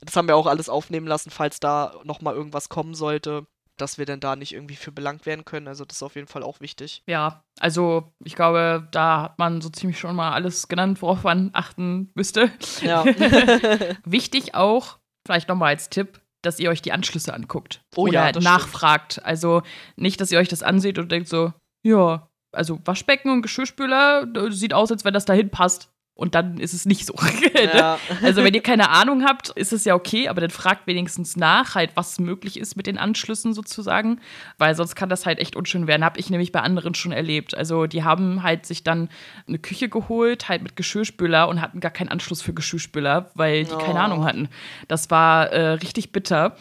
Das 0.00 0.16
haben 0.16 0.28
wir 0.28 0.36
auch 0.36 0.46
alles 0.46 0.70
aufnehmen 0.70 1.06
lassen, 1.06 1.30
falls 1.30 1.60
da 1.60 1.94
nochmal 2.04 2.34
irgendwas 2.34 2.70
kommen 2.70 2.94
sollte 2.94 3.46
dass 3.76 3.98
wir 3.98 4.06
denn 4.06 4.20
da 4.20 4.36
nicht 4.36 4.52
irgendwie 4.52 4.76
für 4.76 4.92
belangt 4.92 5.26
werden 5.26 5.44
können. 5.44 5.68
Also 5.68 5.84
das 5.84 5.98
ist 5.98 6.02
auf 6.02 6.14
jeden 6.14 6.28
Fall 6.28 6.42
auch 6.42 6.60
wichtig. 6.60 7.02
Ja, 7.06 7.42
also 7.58 8.12
ich 8.24 8.34
glaube, 8.34 8.88
da 8.92 9.22
hat 9.22 9.38
man 9.38 9.60
so 9.60 9.68
ziemlich 9.68 9.98
schon 9.98 10.16
mal 10.16 10.32
alles 10.32 10.68
genannt, 10.68 11.02
worauf 11.02 11.24
man 11.24 11.50
achten 11.52 12.10
müsste. 12.14 12.50
Ja. 12.82 13.04
Wichtig 14.04 14.54
auch, 14.54 14.98
vielleicht 15.26 15.48
nochmal 15.48 15.70
als 15.70 15.90
Tipp, 15.90 16.20
dass 16.42 16.60
ihr 16.60 16.70
euch 16.70 16.82
die 16.82 16.92
Anschlüsse 16.92 17.34
anguckt. 17.34 17.82
Oh 17.96 18.02
oder 18.02 18.30
ja, 18.30 18.40
nachfragt. 18.40 19.14
Stimmt. 19.14 19.26
Also 19.26 19.62
nicht, 19.96 20.20
dass 20.20 20.30
ihr 20.30 20.38
euch 20.38 20.48
das 20.48 20.62
anseht 20.62 20.98
und 20.98 21.10
denkt 21.10 21.28
so, 21.28 21.52
ja, 21.84 22.28
also 22.52 22.78
Waschbecken 22.84 23.30
und 23.30 23.42
Geschirrspüler 23.42 24.28
sieht 24.50 24.74
aus, 24.74 24.92
als 24.92 25.04
wenn 25.04 25.14
das 25.14 25.24
dahin 25.24 25.50
passt 25.50 25.93
und 26.16 26.34
dann 26.36 26.58
ist 26.58 26.74
es 26.74 26.86
nicht 26.86 27.06
so. 27.06 27.14
Ja. 27.54 27.98
also 28.22 28.44
wenn 28.44 28.52
ihr 28.52 28.62
keine 28.62 28.90
Ahnung 28.90 29.24
habt, 29.24 29.48
ist 29.50 29.72
es 29.72 29.84
ja 29.84 29.94
okay, 29.94 30.28
aber 30.28 30.40
dann 30.40 30.50
fragt 30.50 30.86
wenigstens 30.86 31.36
nach, 31.36 31.74
halt, 31.74 31.90
was 31.94 32.18
möglich 32.18 32.58
ist 32.58 32.76
mit 32.76 32.86
den 32.86 32.98
Anschlüssen 32.98 33.54
sozusagen, 33.54 34.20
weil 34.58 34.74
sonst 34.74 34.96
kann 34.96 35.08
das 35.08 35.24
halt 35.24 35.38
echt 35.38 35.56
unschön 35.56 35.86
werden. 35.86 36.04
Habe 36.04 36.18
ich 36.20 36.30
nämlich 36.30 36.52
bei 36.52 36.60
anderen 36.60 36.94
schon 36.94 37.12
erlebt. 37.12 37.56
Also 37.56 37.86
die 37.86 38.04
haben 38.04 38.42
halt 38.42 38.66
sich 38.66 38.82
dann 38.84 39.08
eine 39.48 39.58
Küche 39.58 39.88
geholt, 39.88 40.48
halt 40.48 40.62
mit 40.62 40.76
Geschirrspüler 40.76 41.48
und 41.48 41.60
hatten 41.60 41.80
gar 41.80 41.90
keinen 41.90 42.08
Anschluss 42.08 42.42
für 42.42 42.52
Geschirrspüler, 42.52 43.30
weil 43.34 43.64
die 43.64 43.72
oh. 43.72 43.78
keine 43.78 44.00
Ahnung 44.00 44.24
hatten. 44.24 44.48
Das 44.88 45.10
war 45.10 45.50
äh, 45.52 45.70
richtig 45.74 46.12
bitter. 46.12 46.56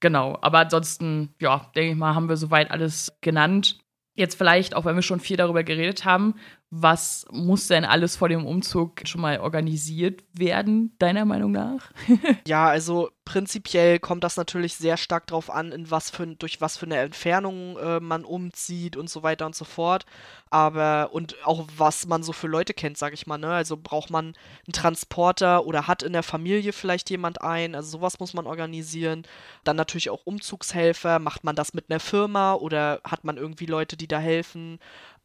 Genau, 0.00 0.38
aber 0.40 0.58
ansonsten, 0.58 1.34
ja, 1.40 1.70
denke 1.76 1.92
ich 1.92 1.96
mal, 1.96 2.14
haben 2.14 2.28
wir 2.28 2.36
soweit 2.36 2.70
alles 2.70 3.12
genannt. 3.20 3.78
Jetzt 4.14 4.36
vielleicht, 4.36 4.74
auch 4.74 4.84
wenn 4.84 4.96
wir 4.96 5.02
schon 5.02 5.20
viel 5.20 5.36
darüber 5.36 5.62
geredet 5.62 6.04
haben, 6.04 6.34
was 6.70 7.24
muss 7.30 7.66
denn 7.68 7.86
alles 7.86 8.16
vor 8.16 8.28
dem 8.28 8.46
Umzug 8.46 9.00
schon 9.04 9.22
mal 9.22 9.40
organisiert 9.40 10.22
werden, 10.34 10.94
deiner 10.98 11.24
Meinung 11.24 11.52
nach? 11.52 11.90
ja, 12.46 12.66
also 12.66 13.08
prinzipiell 13.24 13.98
kommt 13.98 14.22
das 14.22 14.36
natürlich 14.36 14.74
sehr 14.74 14.98
stark 14.98 15.26
darauf 15.26 15.50
an, 15.50 15.72
in 15.72 15.90
was 15.90 16.10
für, 16.10 16.26
durch 16.26 16.60
was 16.60 16.76
für 16.76 16.84
eine 16.84 16.96
Entfernung 16.98 17.78
äh, 17.78 18.00
man 18.00 18.24
umzieht 18.24 18.96
und 18.96 19.08
so 19.08 19.22
weiter 19.22 19.46
und 19.46 19.54
so 19.54 19.64
fort. 19.64 20.04
Aber 20.50 21.10
und 21.12 21.36
auch 21.44 21.66
was 21.76 22.06
man 22.06 22.22
so 22.22 22.32
für 22.32 22.48
Leute 22.48 22.74
kennt, 22.74 22.98
sag 22.98 23.14
ich 23.14 23.26
mal. 23.26 23.38
Ne? 23.38 23.48
Also 23.48 23.76
braucht 23.76 24.10
man 24.10 24.26
einen 24.66 24.72
Transporter 24.72 25.66
oder 25.66 25.86
hat 25.86 26.02
in 26.02 26.12
der 26.12 26.22
Familie 26.22 26.72
vielleicht 26.74 27.08
jemand 27.08 27.40
ein. 27.40 27.74
Also 27.74 27.98
sowas 27.98 28.18
muss 28.18 28.34
man 28.34 28.46
organisieren. 28.46 29.26
Dann 29.64 29.76
natürlich 29.76 30.10
auch 30.10 30.24
Umzugshelfer. 30.24 31.18
Macht 31.18 31.44
man 31.44 31.56
das 31.56 31.72
mit 31.72 31.90
einer 31.90 32.00
Firma 32.00 32.54
oder 32.54 33.00
hat 33.04 33.24
man 33.24 33.38
irgendwie 33.38 33.66
Leute, 33.66 33.96
die 33.96 34.08
da 34.08 34.18
helfen? 34.18 34.78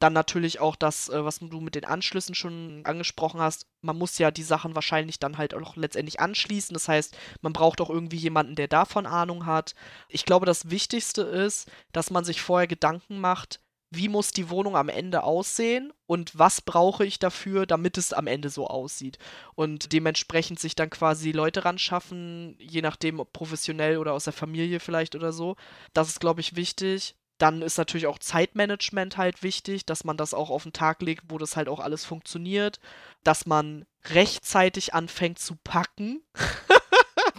Dann 0.04 0.12
natürlich 0.12 0.60
auch 0.60 0.76
das, 0.76 1.08
äh, 1.08 1.24
was 1.24 1.40
du 1.40 1.62
mit 1.62 1.76
den 1.76 1.86
Anschlüssen 1.86 2.36
schon 2.36 2.82
angesprochen 2.84 3.40
hast. 3.40 3.68
Man 3.82 3.98
muss 3.98 4.18
ja 4.18 4.32
die 4.32 4.44
Sachen 4.44 4.76
wahrscheinlich 4.76 5.18
dann 5.18 5.38
halt 5.38 5.54
auch 5.54 5.78
letztendlich 5.78 6.20
anschließen. 6.20 6.74
Das 6.74 6.90
heißt, 6.90 7.18
man 7.40 7.54
braucht 7.54 7.80
auch 7.80 7.90
irgendwie 7.90 8.18
jemanden, 8.18 8.56
der 8.56 8.68
davon 8.68 9.06
Ahnung 9.06 9.46
hat. 9.46 9.76
Ich 10.10 10.26
glaube, 10.26 10.46
das 10.46 10.70
Wichtigste 10.70 11.22
ist, 11.22 11.72
dass 11.94 12.12
man 12.12 12.26
sich 12.26 12.42
vorher 12.42 12.68
Gedanken 12.68 13.22
macht, 13.22 13.62
wie 13.92 14.10
muss 14.10 14.32
die 14.34 14.50
Wohnung 14.50 14.76
am 14.76 14.90
Ende 14.90 15.24
aussehen 15.24 15.94
und 16.06 16.38
was 16.38 16.60
brauche 16.60 17.06
ich 17.06 17.18
dafür, 17.18 17.66
damit 17.66 17.98
es 17.98 18.12
am 18.12 18.28
Ende 18.28 18.50
so 18.50 18.68
aussieht. 18.68 19.20
Und 19.56 19.94
dementsprechend 19.94 20.60
sich 20.60 20.76
dann 20.76 20.90
quasi 20.90 21.32
Leute 21.32 21.64
ran 21.64 21.80
schaffen, 21.80 22.58
je 22.60 22.82
nachdem, 22.82 23.22
ob 23.22 23.32
professionell 23.32 23.98
oder 24.00 24.12
aus 24.12 24.26
der 24.26 24.34
Familie 24.34 24.82
vielleicht 24.82 25.16
oder 25.16 25.32
so. 25.32 25.56
Das 25.94 26.10
ist, 26.10 26.20
glaube 26.20 26.42
ich, 26.42 26.58
wichtig. 26.58 27.16
Dann 27.44 27.62
ist 27.62 27.78
natürlich 27.78 28.08
auch 28.08 28.20
Zeitmanagement 28.20 29.18
halt 29.18 29.44
wichtig, 29.44 29.86
dass 29.86 30.06
man 30.06 30.16
das 30.16 30.34
auch 30.34 30.50
auf 30.50 30.64
den 30.64 30.72
Tag 30.72 31.02
legt, 31.02 31.26
wo 31.28 31.38
das 31.38 31.58
halt 31.58 31.68
auch 31.68 31.82
alles 31.82 32.06
funktioniert. 32.06 32.80
Dass 33.26 33.46
man 33.46 33.86
rechtzeitig 34.06 34.94
anfängt 34.94 35.40
zu 35.40 35.58
packen. 35.62 36.22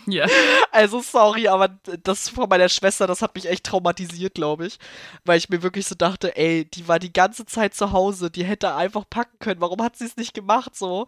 Ja. 0.07 0.27
Also 0.71 1.01
sorry, 1.01 1.49
aber 1.49 1.69
das 2.03 2.29
von 2.29 2.47
meiner 2.49 2.69
Schwester, 2.69 3.07
das 3.07 3.23
hat 3.23 3.35
mich 3.35 3.49
echt 3.49 3.65
traumatisiert, 3.65 4.35
glaube 4.35 4.67
ich. 4.67 4.79
Weil 5.25 5.39
ich 5.39 5.49
mir 5.49 5.63
wirklich 5.63 5.87
so 5.87 5.95
dachte, 5.95 6.37
ey, 6.37 6.67
die 6.67 6.87
war 6.89 6.99
die 6.99 7.13
ganze 7.13 7.47
Zeit 7.47 7.73
zu 7.75 7.93
Hause, 7.93 8.31
die 8.31 8.45
hätte 8.45 8.75
einfach 8.75 9.05
packen 9.09 9.39
können. 9.39 9.63
Warum 9.63 9.83
hat 9.83 9.97
sie 9.97 10.05
es 10.05 10.19
nicht 10.19 10.35
gemacht 10.35 10.77
so? 10.77 11.07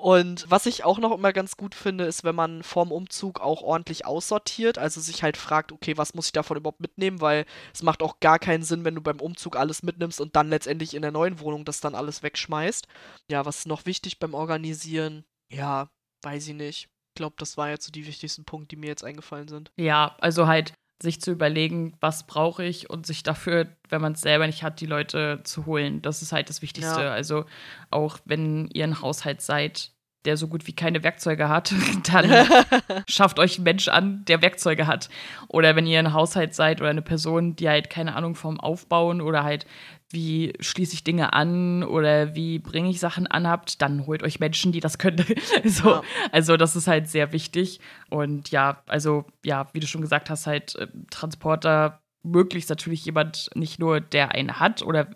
Und 0.00 0.50
was 0.50 0.64
ich 0.64 0.82
auch 0.82 0.98
noch 0.98 1.12
immer 1.12 1.32
ganz 1.34 1.58
gut 1.58 1.74
finde, 1.74 2.04
ist, 2.04 2.24
wenn 2.24 2.34
man 2.34 2.62
vorm 2.62 2.90
Umzug 2.90 3.40
auch 3.40 3.60
ordentlich 3.60 4.06
aussortiert, 4.06 4.78
also 4.78 4.98
sich 4.98 5.22
halt 5.22 5.36
fragt, 5.36 5.72
okay, 5.72 5.98
was 5.98 6.14
muss 6.14 6.26
ich 6.26 6.32
davon 6.32 6.56
überhaupt 6.56 6.80
mitnehmen, 6.80 7.20
weil 7.20 7.44
es 7.74 7.82
macht 7.82 8.02
auch 8.02 8.18
gar 8.18 8.38
keinen 8.38 8.62
Sinn, 8.62 8.86
wenn 8.86 8.94
du 8.94 9.02
beim 9.02 9.20
Umzug 9.20 9.56
alles 9.56 9.82
mitnimmst 9.82 10.18
und 10.18 10.36
dann 10.36 10.48
letztendlich 10.48 10.94
in 10.94 11.02
der 11.02 11.10
neuen 11.10 11.38
Wohnung 11.38 11.66
das 11.66 11.80
dann 11.80 11.94
alles 11.94 12.22
wegschmeißt. 12.22 12.86
Ja, 13.30 13.44
was 13.44 13.58
ist 13.58 13.66
noch 13.66 13.84
wichtig 13.84 14.18
beim 14.18 14.32
Organisieren? 14.32 15.24
Ja, 15.52 15.90
weiß 16.22 16.48
ich 16.48 16.54
nicht. 16.54 16.88
Ich 17.10 17.14
glaube, 17.16 17.36
das 17.38 17.58
waren 17.58 17.68
jetzt 17.68 17.84
so 17.84 17.92
die 17.92 18.06
wichtigsten 18.06 18.46
Punkte, 18.46 18.68
die 18.68 18.80
mir 18.80 18.86
jetzt 18.86 19.04
eingefallen 19.04 19.48
sind. 19.48 19.70
Ja, 19.76 20.16
also 20.18 20.46
halt 20.46 20.72
sich 21.02 21.20
zu 21.20 21.30
überlegen, 21.30 21.94
was 22.00 22.26
brauche 22.26 22.64
ich 22.64 22.90
und 22.90 23.06
sich 23.06 23.22
dafür, 23.22 23.66
wenn 23.88 24.00
man 24.00 24.12
es 24.12 24.20
selber 24.20 24.46
nicht 24.46 24.62
hat, 24.62 24.80
die 24.80 24.86
Leute 24.86 25.40
zu 25.44 25.66
holen. 25.66 26.02
Das 26.02 26.22
ist 26.22 26.32
halt 26.32 26.48
das 26.48 26.62
Wichtigste. 26.62 27.02
Ja. 27.02 27.12
Also 27.12 27.44
auch 27.90 28.18
wenn 28.24 28.68
ihr 28.72 28.84
ein 28.84 29.00
Haushalt 29.00 29.40
seid, 29.40 29.92
der 30.24 30.36
so 30.36 30.48
gut 30.48 30.66
wie 30.66 30.74
keine 30.74 31.02
Werkzeuge 31.02 31.48
hat, 31.48 31.72
dann 32.12 32.46
schafft 33.08 33.38
euch 33.38 33.58
ein 33.58 33.62
Mensch 33.62 33.88
an, 33.88 34.24
der 34.26 34.42
Werkzeuge 34.42 34.86
hat. 34.86 35.08
Oder 35.48 35.76
wenn 35.76 35.86
ihr 35.86 35.98
ein 35.98 36.12
Haushalt 36.12 36.54
seid 36.54 36.80
oder 36.80 36.90
eine 36.90 37.02
Person, 37.02 37.56
die 37.56 37.68
halt 37.68 37.90
keine 37.90 38.14
Ahnung 38.14 38.34
vom 38.34 38.60
Aufbauen 38.60 39.20
oder 39.20 39.42
halt 39.42 39.66
wie 40.10 40.52
schließe 40.60 40.94
ich 40.94 41.04
Dinge 41.04 41.32
an 41.32 41.84
oder 41.84 42.34
wie 42.34 42.58
bringe 42.58 42.90
ich 42.90 43.00
Sachen 43.00 43.26
an 43.26 43.46
habt, 43.46 43.80
dann 43.80 44.06
holt 44.06 44.22
euch 44.22 44.40
Menschen, 44.40 44.72
die 44.72 44.80
das 44.80 44.98
können. 44.98 45.24
so, 45.64 45.90
ja. 45.90 46.02
Also 46.32 46.56
das 46.56 46.76
ist 46.76 46.88
halt 46.88 47.08
sehr 47.08 47.32
wichtig. 47.32 47.80
Und 48.08 48.50
ja, 48.50 48.82
also 48.86 49.24
ja, 49.44 49.68
wie 49.72 49.80
du 49.80 49.86
schon 49.86 50.00
gesagt 50.00 50.30
hast, 50.30 50.46
halt 50.46 50.74
äh, 50.76 50.88
Transporter 51.10 52.00
möglichst 52.22 52.70
natürlich 52.70 53.04
jemand 53.04 53.50
nicht 53.54 53.78
nur, 53.78 54.00
der 54.00 54.32
einen 54.32 54.60
hat 54.60 54.82
oder 54.82 55.08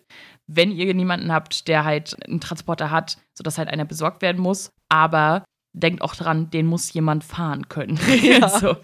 wenn 0.46 0.70
ihr 0.70 0.92
niemanden 0.94 1.32
habt, 1.32 1.68
der 1.68 1.84
halt 1.84 2.16
einen 2.26 2.40
Transporter 2.40 2.90
hat, 2.90 3.18
sodass 3.34 3.58
halt 3.58 3.68
einer 3.68 3.84
besorgt 3.84 4.22
werden 4.22 4.40
muss. 4.40 4.72
Aber 4.88 5.44
denkt 5.74 6.02
auch 6.02 6.14
dran, 6.14 6.50
den 6.50 6.66
muss 6.66 6.92
jemand 6.92 7.24
fahren 7.24 7.68
können. 7.68 7.98
Ja. 8.24 8.48
so, 8.60 8.76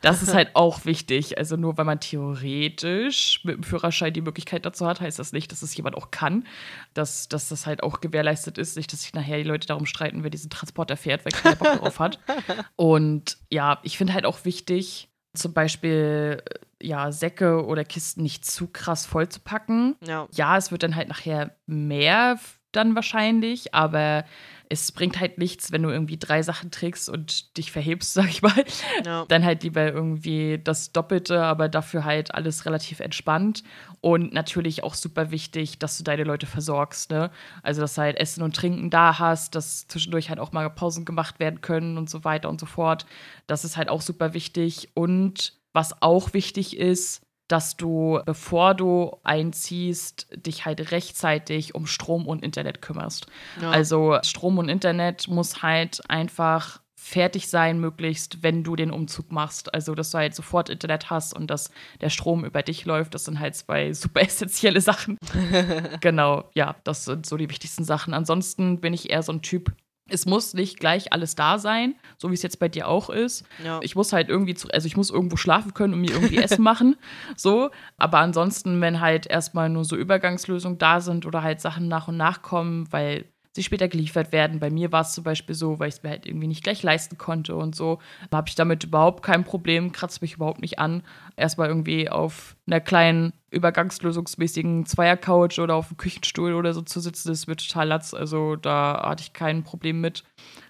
das 0.00 0.22
ist 0.22 0.34
halt 0.34 0.54
auch 0.54 0.84
wichtig. 0.84 1.36
Also 1.36 1.56
nur 1.56 1.76
weil 1.76 1.84
man 1.84 2.00
theoretisch 2.00 3.40
mit 3.44 3.56
dem 3.56 3.62
Führerschein 3.64 4.12
die 4.12 4.20
Möglichkeit 4.22 4.64
dazu 4.64 4.86
hat, 4.86 5.00
heißt 5.00 5.18
das 5.18 5.32
nicht, 5.32 5.52
dass 5.52 5.62
es 5.62 5.76
jemand 5.76 5.96
auch 5.96 6.10
kann. 6.10 6.46
Dass, 6.94 7.28
dass 7.28 7.48
das 7.48 7.66
halt 7.66 7.82
auch 7.82 8.00
gewährleistet 8.00 8.56
ist, 8.56 8.76
nicht, 8.76 8.92
dass 8.92 9.02
sich 9.02 9.12
nachher 9.12 9.38
die 9.38 9.48
Leute 9.48 9.66
darum 9.66 9.84
streiten, 9.84 10.22
wer 10.22 10.30
diesen 10.30 10.48
Transporter 10.48 10.96
fährt, 10.96 11.24
wer 11.24 11.32
keinen 11.32 11.58
Bock 11.58 11.72
darauf 11.74 11.98
hat. 11.98 12.18
Und 12.76 13.38
ja, 13.50 13.80
ich 13.82 13.98
finde 13.98 14.14
halt 14.14 14.24
auch 14.24 14.44
wichtig, 14.44 15.08
zum 15.34 15.52
Beispiel 15.52 16.42
ja, 16.80 17.10
Säcke 17.10 17.66
oder 17.66 17.84
Kisten 17.84 18.22
nicht 18.22 18.44
zu 18.46 18.68
krass 18.68 19.04
voll 19.04 19.28
zu 19.28 19.40
packen. 19.40 19.96
Ja. 20.06 20.28
ja, 20.32 20.56
es 20.56 20.70
wird 20.70 20.84
dann 20.84 20.94
halt 20.94 21.08
nachher 21.08 21.56
mehr 21.66 22.38
dann 22.72 22.94
wahrscheinlich, 22.94 23.74
aber 23.74 24.24
es 24.70 24.92
bringt 24.92 25.18
halt 25.18 25.38
nichts, 25.38 25.72
wenn 25.72 25.82
du 25.82 25.90
irgendwie 25.90 26.18
drei 26.18 26.42
Sachen 26.42 26.70
trägst 26.70 27.08
und 27.08 27.56
dich 27.56 27.72
verhebst, 27.72 28.12
sag 28.14 28.28
ich 28.28 28.42
mal. 28.42 28.64
Ja. 29.04 29.24
Dann 29.28 29.44
halt 29.44 29.62
lieber 29.62 29.90
irgendwie 29.90 30.60
das 30.62 30.92
Doppelte, 30.92 31.42
aber 31.42 31.68
dafür 31.68 32.04
halt 32.04 32.34
alles 32.34 32.66
relativ 32.66 33.00
entspannt. 33.00 33.62
Und 34.00 34.32
natürlich 34.32 34.84
auch 34.84 34.94
super 34.94 35.30
wichtig, 35.30 35.78
dass 35.78 35.98
du 35.98 36.04
deine 36.04 36.24
Leute 36.24 36.46
versorgst, 36.46 37.10
ne? 37.10 37.30
Also, 37.62 37.80
dass 37.80 37.94
du 37.94 38.02
halt 38.02 38.16
Essen 38.16 38.42
und 38.42 38.54
Trinken 38.54 38.90
da 38.90 39.18
hast, 39.18 39.54
dass 39.54 39.88
zwischendurch 39.88 40.28
halt 40.28 40.38
auch 40.38 40.52
mal 40.52 40.68
Pausen 40.70 41.04
gemacht 41.04 41.40
werden 41.40 41.60
können 41.60 41.98
und 41.98 42.08
so 42.08 42.24
weiter 42.24 42.48
und 42.48 42.60
so 42.60 42.66
fort. 42.66 43.06
Das 43.46 43.64
ist 43.64 43.76
halt 43.76 43.88
auch 43.88 44.02
super 44.02 44.34
wichtig. 44.34 44.90
Und 44.94 45.54
was 45.72 46.00
auch 46.02 46.32
wichtig 46.34 46.76
ist, 46.76 47.22
dass 47.48 47.76
du, 47.76 48.20
bevor 48.24 48.74
du 48.74 49.16
einziehst, 49.24 50.28
dich 50.46 50.66
halt 50.66 50.92
rechtzeitig 50.92 51.74
um 51.74 51.86
Strom 51.86 52.26
und 52.26 52.44
Internet 52.44 52.82
kümmerst. 52.82 53.26
Ja. 53.60 53.70
Also 53.70 54.18
Strom 54.22 54.58
und 54.58 54.68
Internet 54.68 55.28
muss 55.28 55.62
halt 55.62 56.08
einfach 56.08 56.80
fertig 56.98 57.48
sein, 57.48 57.80
möglichst, 57.80 58.42
wenn 58.42 58.64
du 58.64 58.76
den 58.76 58.90
Umzug 58.90 59.32
machst. 59.32 59.72
Also, 59.72 59.94
dass 59.94 60.10
du 60.10 60.18
halt 60.18 60.34
sofort 60.34 60.68
Internet 60.68 61.08
hast 61.10 61.34
und 61.34 61.48
dass 61.48 61.70
der 62.00 62.10
Strom 62.10 62.44
über 62.44 62.62
dich 62.62 62.84
läuft. 62.84 63.14
Das 63.14 63.24
sind 63.24 63.40
halt 63.40 63.54
zwei 63.54 63.92
super 63.94 64.20
essentielle 64.20 64.80
Sachen. 64.80 65.16
genau, 66.00 66.50
ja, 66.54 66.76
das 66.84 67.04
sind 67.04 67.24
so 67.24 67.36
die 67.36 67.48
wichtigsten 67.48 67.84
Sachen. 67.84 68.12
Ansonsten 68.12 68.80
bin 68.80 68.92
ich 68.92 69.10
eher 69.10 69.22
so 69.22 69.32
ein 69.32 69.42
Typ, 69.42 69.72
es 70.08 70.26
muss 70.26 70.54
nicht 70.54 70.80
gleich 70.80 71.12
alles 71.12 71.34
da 71.34 71.58
sein, 71.58 71.94
so 72.16 72.30
wie 72.30 72.34
es 72.34 72.42
jetzt 72.42 72.58
bei 72.58 72.68
dir 72.68 72.88
auch 72.88 73.10
ist. 73.10 73.44
Ja. 73.64 73.80
Ich 73.82 73.94
muss 73.94 74.12
halt 74.12 74.28
irgendwie, 74.28 74.54
zu, 74.54 74.68
also 74.70 74.86
ich 74.86 74.96
muss 74.96 75.10
irgendwo 75.10 75.36
schlafen 75.36 75.74
können 75.74 75.94
und 75.94 76.00
mir 76.00 76.12
irgendwie 76.12 76.36
Essen 76.42 76.62
machen, 76.62 76.96
so. 77.36 77.70
Aber 77.96 78.18
ansonsten, 78.18 78.80
wenn 78.80 79.00
halt 79.00 79.26
erstmal 79.26 79.68
nur 79.68 79.84
so 79.84 79.96
Übergangslösungen 79.96 80.78
da 80.78 81.00
sind 81.00 81.26
oder 81.26 81.42
halt 81.42 81.60
Sachen 81.60 81.88
nach 81.88 82.08
und 82.08 82.16
nach 82.16 82.42
kommen, 82.42 82.90
weil 82.90 83.26
sie 83.58 83.64
später 83.64 83.88
geliefert 83.88 84.30
werden. 84.32 84.60
Bei 84.60 84.70
mir 84.70 84.92
war 84.92 85.00
es 85.00 85.12
zum 85.12 85.24
Beispiel 85.24 85.54
so, 85.54 85.78
weil 85.78 85.88
ich 85.88 85.96
es 85.96 86.02
mir 86.02 86.10
halt 86.10 86.26
irgendwie 86.26 86.46
nicht 86.46 86.62
gleich 86.62 86.82
leisten 86.82 87.18
konnte 87.18 87.56
und 87.56 87.74
so, 87.74 87.98
habe 88.32 88.48
ich 88.48 88.54
damit 88.54 88.84
überhaupt 88.84 89.24
kein 89.24 89.44
Problem, 89.44 89.90
kratzt 89.90 90.22
mich 90.22 90.34
überhaupt 90.34 90.60
nicht 90.60 90.78
an. 90.78 91.02
Erstmal 91.36 91.68
irgendwie 91.68 92.08
auf 92.08 92.56
einer 92.66 92.80
kleinen 92.80 93.32
übergangslösungsmäßigen 93.50 94.86
Zweiercouch 94.86 95.58
oder 95.58 95.74
auf 95.74 95.88
dem 95.88 95.96
Küchenstuhl 95.96 96.54
oder 96.54 96.74
so 96.74 96.82
zu 96.82 97.00
sitzen, 97.00 97.28
das 97.28 97.46
wird 97.46 97.66
total 97.66 97.88
latz. 97.88 98.14
Also 98.14 98.56
da 98.56 99.06
hatte 99.08 99.22
ich 99.22 99.32
kein 99.32 99.64
Problem 99.64 100.00
mit. 100.00 100.24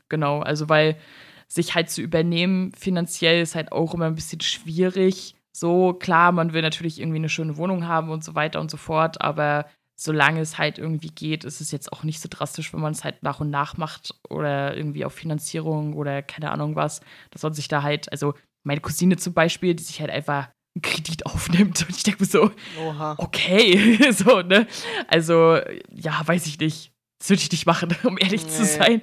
Genau, 0.08 0.40
also 0.40 0.68
weil 0.68 0.96
sich 1.48 1.74
halt 1.74 1.90
zu 1.90 2.02
übernehmen 2.02 2.72
finanziell 2.72 3.42
ist 3.42 3.54
halt 3.54 3.72
auch 3.72 3.94
immer 3.94 4.06
ein 4.06 4.14
bisschen 4.14 4.40
schwierig. 4.40 5.34
So, 5.52 5.94
klar, 5.94 6.30
man 6.32 6.52
will 6.52 6.62
natürlich 6.62 7.00
irgendwie 7.00 7.18
eine 7.18 7.28
schöne 7.28 7.56
Wohnung 7.56 7.88
haben 7.88 8.10
und 8.10 8.22
so 8.22 8.34
weiter 8.34 8.60
und 8.60 8.70
so 8.70 8.76
fort, 8.76 9.20
aber 9.20 9.66
solange 9.96 10.40
es 10.40 10.58
halt 10.58 10.78
irgendwie 10.78 11.08
geht, 11.08 11.42
ist 11.44 11.60
es 11.60 11.72
jetzt 11.72 11.92
auch 11.92 12.04
nicht 12.04 12.20
so 12.20 12.28
drastisch, 12.30 12.72
wenn 12.72 12.80
man 12.80 12.92
es 12.92 13.02
halt 13.02 13.22
nach 13.24 13.40
und 13.40 13.50
nach 13.50 13.76
macht 13.76 14.14
oder 14.28 14.76
irgendwie 14.76 15.04
auf 15.04 15.14
Finanzierung 15.14 15.94
oder 15.94 16.22
keine 16.22 16.52
Ahnung 16.52 16.76
was, 16.76 17.00
dass 17.30 17.42
man 17.42 17.54
sich 17.54 17.66
da 17.66 17.82
halt, 17.82 18.10
also 18.12 18.34
meine 18.62 18.80
Cousine 18.80 19.16
zum 19.16 19.32
Beispiel, 19.32 19.74
die 19.74 19.82
sich 19.82 20.00
halt 20.00 20.10
einfach 20.10 20.50
einen 20.78 20.82
Kredit 20.82 21.26
aufnimmt 21.26 21.82
und 21.82 21.96
ich 21.96 22.02
denke 22.02 22.22
mir 22.22 22.28
so, 22.28 22.50
Oha. 22.80 23.16
okay, 23.18 24.12
so, 24.12 24.42
ne? 24.42 24.66
Also, 25.08 25.58
ja, 25.90 26.20
weiß 26.24 26.46
ich 26.46 26.58
nicht. 26.58 26.92
Das 27.18 27.30
würde 27.30 27.42
ich 27.42 27.50
nicht 27.50 27.66
machen, 27.66 27.96
um 28.04 28.16
ehrlich 28.16 28.44
nee. 28.44 28.50
zu 28.50 28.64
sein. 28.64 29.02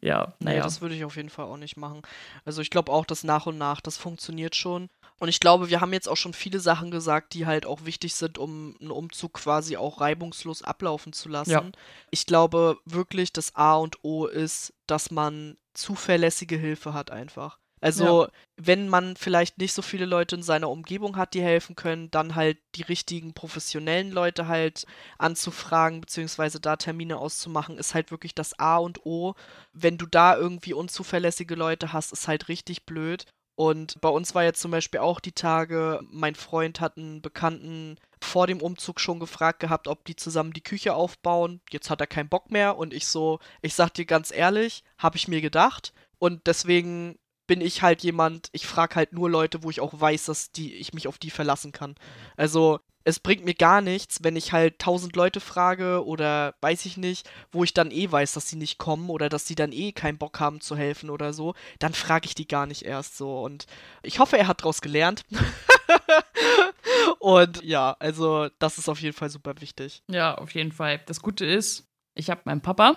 Ja, 0.00 0.34
naja. 0.38 0.58
Nee, 0.58 0.62
das 0.62 0.80
würde 0.80 0.94
ich 0.94 1.04
auf 1.04 1.16
jeden 1.16 1.28
Fall 1.28 1.46
auch 1.46 1.56
nicht 1.56 1.76
machen. 1.76 2.02
Also 2.44 2.62
ich 2.62 2.70
glaube 2.70 2.92
auch, 2.92 3.04
dass 3.04 3.24
nach 3.24 3.46
und 3.46 3.58
nach 3.58 3.80
das 3.80 3.96
funktioniert 3.96 4.54
schon. 4.54 4.88
Und 5.18 5.28
ich 5.28 5.40
glaube, 5.40 5.68
wir 5.68 5.80
haben 5.80 5.92
jetzt 5.92 6.08
auch 6.08 6.16
schon 6.16 6.34
viele 6.34 6.60
Sachen 6.60 6.92
gesagt, 6.92 7.34
die 7.34 7.46
halt 7.46 7.66
auch 7.66 7.84
wichtig 7.84 8.14
sind, 8.14 8.38
um 8.38 8.76
einen 8.80 8.92
Umzug 8.92 9.34
quasi 9.34 9.76
auch 9.76 10.00
reibungslos 10.00 10.62
ablaufen 10.62 11.12
zu 11.12 11.28
lassen. 11.28 11.50
Ja. 11.50 11.64
Ich 12.12 12.26
glaube 12.26 12.78
wirklich, 12.84 13.32
das 13.32 13.56
A 13.56 13.74
und 13.74 14.04
O 14.04 14.26
ist, 14.26 14.72
dass 14.86 15.10
man 15.10 15.56
zuverlässige 15.74 16.56
Hilfe 16.56 16.94
hat 16.94 17.10
einfach. 17.10 17.58
Also, 17.80 18.24
ja. 18.24 18.30
wenn 18.56 18.88
man 18.88 19.16
vielleicht 19.16 19.58
nicht 19.58 19.72
so 19.72 19.82
viele 19.82 20.06
Leute 20.06 20.36
in 20.36 20.42
seiner 20.42 20.68
Umgebung 20.68 21.16
hat, 21.16 21.34
die 21.34 21.42
helfen 21.42 21.76
können, 21.76 22.10
dann 22.10 22.34
halt 22.34 22.58
die 22.74 22.82
richtigen 22.82 23.34
professionellen 23.34 24.10
Leute 24.10 24.48
halt 24.48 24.84
anzufragen, 25.18 26.00
beziehungsweise 26.00 26.60
da 26.60 26.76
Termine 26.76 27.18
auszumachen, 27.18 27.78
ist 27.78 27.94
halt 27.94 28.10
wirklich 28.10 28.34
das 28.34 28.58
A 28.58 28.78
und 28.78 29.04
O. 29.06 29.34
Wenn 29.72 29.98
du 29.98 30.06
da 30.06 30.36
irgendwie 30.36 30.72
unzuverlässige 30.72 31.54
Leute 31.54 31.92
hast, 31.92 32.12
ist 32.12 32.28
halt 32.28 32.48
richtig 32.48 32.86
blöd. 32.86 33.26
Und 33.58 34.00
bei 34.00 34.08
uns 34.08 34.36
war 34.36 34.44
jetzt 34.44 34.60
zum 34.60 34.70
Beispiel 34.70 35.00
auch 35.00 35.18
die 35.18 35.32
Tage, 35.32 35.98
mein 36.12 36.36
Freund 36.36 36.80
hat 36.80 36.96
einen 36.96 37.20
Bekannten 37.20 37.98
vor 38.22 38.46
dem 38.46 38.62
Umzug 38.62 39.00
schon 39.00 39.18
gefragt 39.18 39.58
gehabt, 39.58 39.88
ob 39.88 40.04
die 40.04 40.14
zusammen 40.14 40.52
die 40.52 40.62
Küche 40.62 40.94
aufbauen. 40.94 41.60
Jetzt 41.72 41.90
hat 41.90 42.00
er 42.00 42.06
keinen 42.06 42.28
Bock 42.28 42.52
mehr 42.52 42.76
und 42.76 42.94
ich 42.94 43.08
so, 43.08 43.40
ich 43.60 43.74
sag 43.74 43.94
dir 43.94 44.04
ganz 44.04 44.30
ehrlich, 44.30 44.84
habe 44.96 45.16
ich 45.16 45.26
mir 45.26 45.40
gedacht. 45.40 45.92
Und 46.20 46.46
deswegen 46.46 47.18
bin 47.48 47.60
ich 47.60 47.82
halt 47.82 48.04
jemand, 48.04 48.50
ich 48.52 48.66
frage 48.68 48.94
halt 48.94 49.12
nur 49.12 49.28
Leute, 49.28 49.64
wo 49.64 49.70
ich 49.70 49.80
auch 49.80 50.00
weiß, 50.00 50.26
dass 50.26 50.52
die, 50.52 50.74
ich 50.74 50.94
mich 50.94 51.08
auf 51.08 51.18
die 51.18 51.30
verlassen 51.30 51.72
kann. 51.72 51.96
Also 52.36 52.78
es 53.08 53.18
bringt 53.18 53.42
mir 53.42 53.54
gar 53.54 53.80
nichts, 53.80 54.22
wenn 54.22 54.36
ich 54.36 54.52
halt 54.52 54.78
tausend 54.78 55.16
Leute 55.16 55.40
frage 55.40 56.04
oder 56.04 56.54
weiß 56.60 56.84
ich 56.84 56.98
nicht, 56.98 57.28
wo 57.50 57.64
ich 57.64 57.72
dann 57.72 57.90
eh 57.90 58.12
weiß, 58.12 58.34
dass 58.34 58.50
sie 58.50 58.56
nicht 58.56 58.76
kommen 58.76 59.08
oder 59.08 59.30
dass 59.30 59.46
sie 59.46 59.54
dann 59.54 59.72
eh 59.72 59.92
keinen 59.92 60.18
Bock 60.18 60.38
haben 60.40 60.60
zu 60.60 60.76
helfen 60.76 61.08
oder 61.08 61.32
so, 61.32 61.54
dann 61.78 61.94
frage 61.94 62.26
ich 62.26 62.34
die 62.34 62.46
gar 62.46 62.66
nicht 62.66 62.82
erst 62.82 63.16
so. 63.16 63.42
Und 63.42 63.66
ich 64.02 64.18
hoffe, 64.18 64.36
er 64.36 64.46
hat 64.46 64.60
daraus 64.60 64.82
gelernt. 64.82 65.24
Und 67.18 67.62
ja, 67.64 67.96
also 67.98 68.48
das 68.58 68.76
ist 68.76 68.90
auf 68.90 69.00
jeden 69.00 69.16
Fall 69.16 69.30
super 69.30 69.54
wichtig. 69.60 70.02
Ja, 70.08 70.34
auf 70.34 70.52
jeden 70.52 70.72
Fall. 70.72 71.00
Das 71.06 71.22
Gute 71.22 71.46
ist, 71.46 71.87
ich 72.18 72.30
habe 72.30 72.40
meinen 72.44 72.60
Papa, 72.60 72.96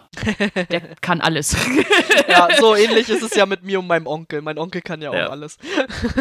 der 0.71 0.81
kann 1.01 1.21
alles. 1.21 1.55
ja, 2.27 2.49
so 2.59 2.75
ähnlich 2.75 3.07
ist 3.07 3.21
es 3.21 3.35
ja 3.35 3.45
mit 3.45 3.61
mir 3.61 3.79
und 3.79 3.85
meinem 3.85 4.07
Onkel. 4.07 4.41
Mein 4.41 4.57
Onkel 4.57 4.81
kann 4.81 4.99
ja 4.99 5.11
auch 5.11 5.15
ja. 5.15 5.29
alles. 5.29 5.59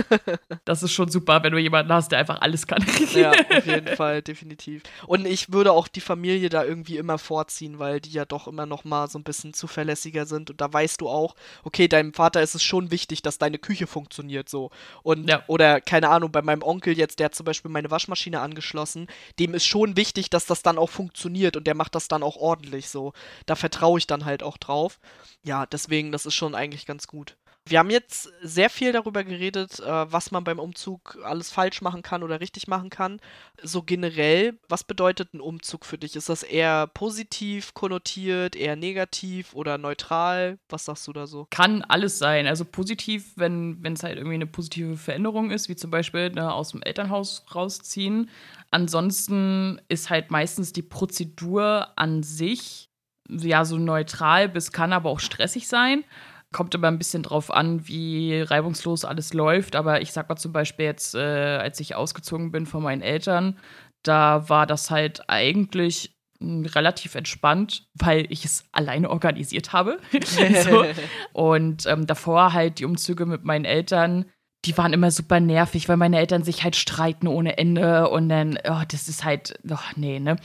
das 0.66 0.82
ist 0.82 0.92
schon 0.92 1.11
super, 1.11 1.42
wenn 1.42 1.53
du 1.53 1.59
jemanden 1.59 1.90
hast, 1.92 2.12
der 2.12 2.18
einfach 2.18 2.42
alles 2.42 2.66
kann. 2.66 2.84
ja, 3.14 3.30
auf 3.30 3.66
jeden 3.66 3.88
Fall, 3.96 4.20
definitiv. 4.20 4.82
Und 5.07 5.26
ich 5.26 5.51
würde 5.51 5.72
auch 5.72 5.88
die 5.88 6.03
Familie 6.03 6.51
da 6.51 6.62
irgendwie 6.62 6.98
immer 6.98 7.16
vorziehen, 7.16 7.78
weil 7.78 8.01
die 8.01 8.11
ja 8.11 8.26
doch 8.26 8.46
immer 8.46 8.66
noch 8.66 8.84
mal 8.84 9.09
so 9.09 9.18
ein 9.18 9.24
bisschen 9.24 9.55
zuverlässiger 9.55 10.26
sind. 10.26 10.51
Und 10.51 10.61
da 10.61 10.70
weißt 10.70 11.01
du 11.01 11.09
auch, 11.09 11.34
okay, 11.64 11.88
deinem 11.88 12.12
Vater 12.12 12.42
ist 12.42 12.55
es 12.55 12.62
schon 12.62 12.90
wichtig, 12.90 13.22
dass 13.22 13.38
deine 13.38 13.59
Küche 13.59 13.86
funktioniert 13.86 14.51
so. 14.51 14.70
Und, 15.03 15.30
ja. 15.30 15.42
oder, 15.46 15.80
keine 15.80 16.11
Ahnung, 16.11 16.32
bei 16.32 16.42
meinem 16.42 16.62
Onkel 16.62 16.98
jetzt, 16.98 17.18
der 17.18 17.26
hat 17.26 17.34
zum 17.34 17.44
Beispiel 17.46 17.70
meine 17.70 17.90
Waschmaschine 17.90 18.40
angeschlossen, 18.40 19.07
dem 19.38 19.55
ist 19.55 19.64
schon 19.64 19.96
wichtig, 19.96 20.28
dass 20.28 20.44
das 20.44 20.62
dann 20.62 20.76
auch 20.76 20.90
funktioniert 20.90 21.57
und 21.57 21.66
der 21.66 21.74
macht 21.74 21.94
das 21.94 22.07
dann 22.07 22.22
auch 22.22 22.36
ordentlich 22.36 22.89
so. 22.91 23.12
Da 23.47 23.57
vertraue 23.57 23.99
ich 23.99 24.07
dann 24.07 24.24
halt 24.24 24.43
auch 24.43 24.57
drauf. 24.59 25.01
Ja, 25.43 25.66
deswegen, 25.66 26.12
das 26.12 26.26
ist 26.26 26.34
schon 26.34 26.55
eigentlich 26.55 26.86
ganz 26.86 27.07
gut. 27.07 27.36
Wir 27.71 27.79
haben 27.79 27.91
jetzt 27.91 28.29
sehr 28.43 28.68
viel 28.68 28.91
darüber 28.91 29.23
geredet, 29.23 29.79
äh, 29.79 30.12
was 30.12 30.33
man 30.33 30.43
beim 30.43 30.59
Umzug 30.59 31.16
alles 31.23 31.53
falsch 31.53 31.83
machen 31.83 32.03
kann 32.03 32.25
oder 32.25 32.41
richtig 32.41 32.66
machen 32.66 32.91
kann. 32.91 33.21
So 33.62 33.83
generell, 33.83 34.59
was 34.68 34.83
bedeutet 34.83 35.35
ein 35.35 35.41
Umzug 35.41 35.87
für 35.87 35.97
dich? 35.97 36.16
Ist 36.16 36.29
das 36.29 36.43
eher 36.43 36.89
positiv 36.89 37.73
konnotiert, 37.73 38.57
eher 38.57 38.75
negativ 38.75 39.55
oder 39.55 39.79
neutral? 39.79 40.59
Was 40.68 40.87
sagst 40.87 41.07
du 41.07 41.12
da 41.12 41.29
so? 41.29 41.47
Kann 41.51 41.83
alles 41.83 42.18
sein. 42.18 42.49
Also 42.49 42.64
positiv, 42.64 43.35
wenn 43.37 43.81
es 43.85 44.03
halt 44.03 44.16
irgendwie 44.16 44.35
eine 44.35 44.49
positive 44.49 44.97
Veränderung 44.97 45.53
ist, 45.53 45.68
wie 45.68 45.77
zum 45.77 45.93
Beispiel 45.93 46.31
ne, 46.31 46.53
aus 46.53 46.73
dem 46.73 46.83
Elternhaus 46.83 47.45
rausziehen. 47.55 48.31
Ansonsten 48.73 49.81
ist 49.89 50.11
halt 50.11 50.33
meistens 50.33 50.73
die 50.73 50.83
Prozedur 50.83 51.87
an 51.95 52.25
sich 52.25 52.89
ja 53.29 53.64
so 53.64 53.79
neutral 53.79 54.49
bis 54.49 54.73
kann 54.73 54.93
aber 54.93 55.09
auch 55.09 55.21
stressig 55.21 55.68
sein. 55.68 56.05
Kommt 56.53 56.74
immer 56.74 56.88
ein 56.88 56.98
bisschen 56.98 57.22
drauf 57.22 57.53
an, 57.53 57.86
wie 57.86 58.40
reibungslos 58.40 59.05
alles 59.05 59.32
läuft. 59.32 59.76
Aber 59.76 60.01
ich 60.01 60.12
sag 60.12 60.28
mal 60.28 60.36
zum 60.36 60.53
Beispiel 60.53 60.86
jetzt, 60.86 61.14
äh, 61.14 61.18
als 61.18 61.78
ich 61.80 61.94
ausgezogen 61.94 62.51
bin 62.51 62.66
von 62.66 62.82
meinen 62.82 63.03
Eltern, 63.03 63.59
da 64.03 64.48
war 64.48 64.66
das 64.66 64.90
halt 64.90 65.28
eigentlich 65.28 66.16
relativ 66.42 67.14
entspannt, 67.14 67.86
weil 67.94 68.26
ich 68.30 68.44
es 68.44 68.64
alleine 68.72 69.11
organisiert 69.11 69.72
habe. 69.72 69.98
so. 70.64 70.84
Und 71.32 71.86
ähm, 71.86 72.07
davor 72.07 72.53
halt 72.53 72.78
die 72.78 72.84
Umzüge 72.84 73.26
mit 73.26 73.44
meinen 73.44 73.64
Eltern 73.64 74.24
die 74.67 74.77
waren 74.77 74.93
immer 74.93 75.11
super 75.11 75.41
nervig, 75.41 75.89
weil 75.89 75.97
meine 75.97 76.19
Eltern 76.19 76.43
sich 76.43 76.63
halt 76.63 76.77
streiten 76.77 77.27
ohne 77.27 77.57
Ende 77.57 78.11
und 78.11 78.29
dann, 78.29 78.59
oh, 78.69 78.83
das 78.89 79.09
ist 79.09 79.25
halt, 79.25 79.59
oh, 79.71 79.77
nee, 79.97 80.21
ne? 80.21 80.37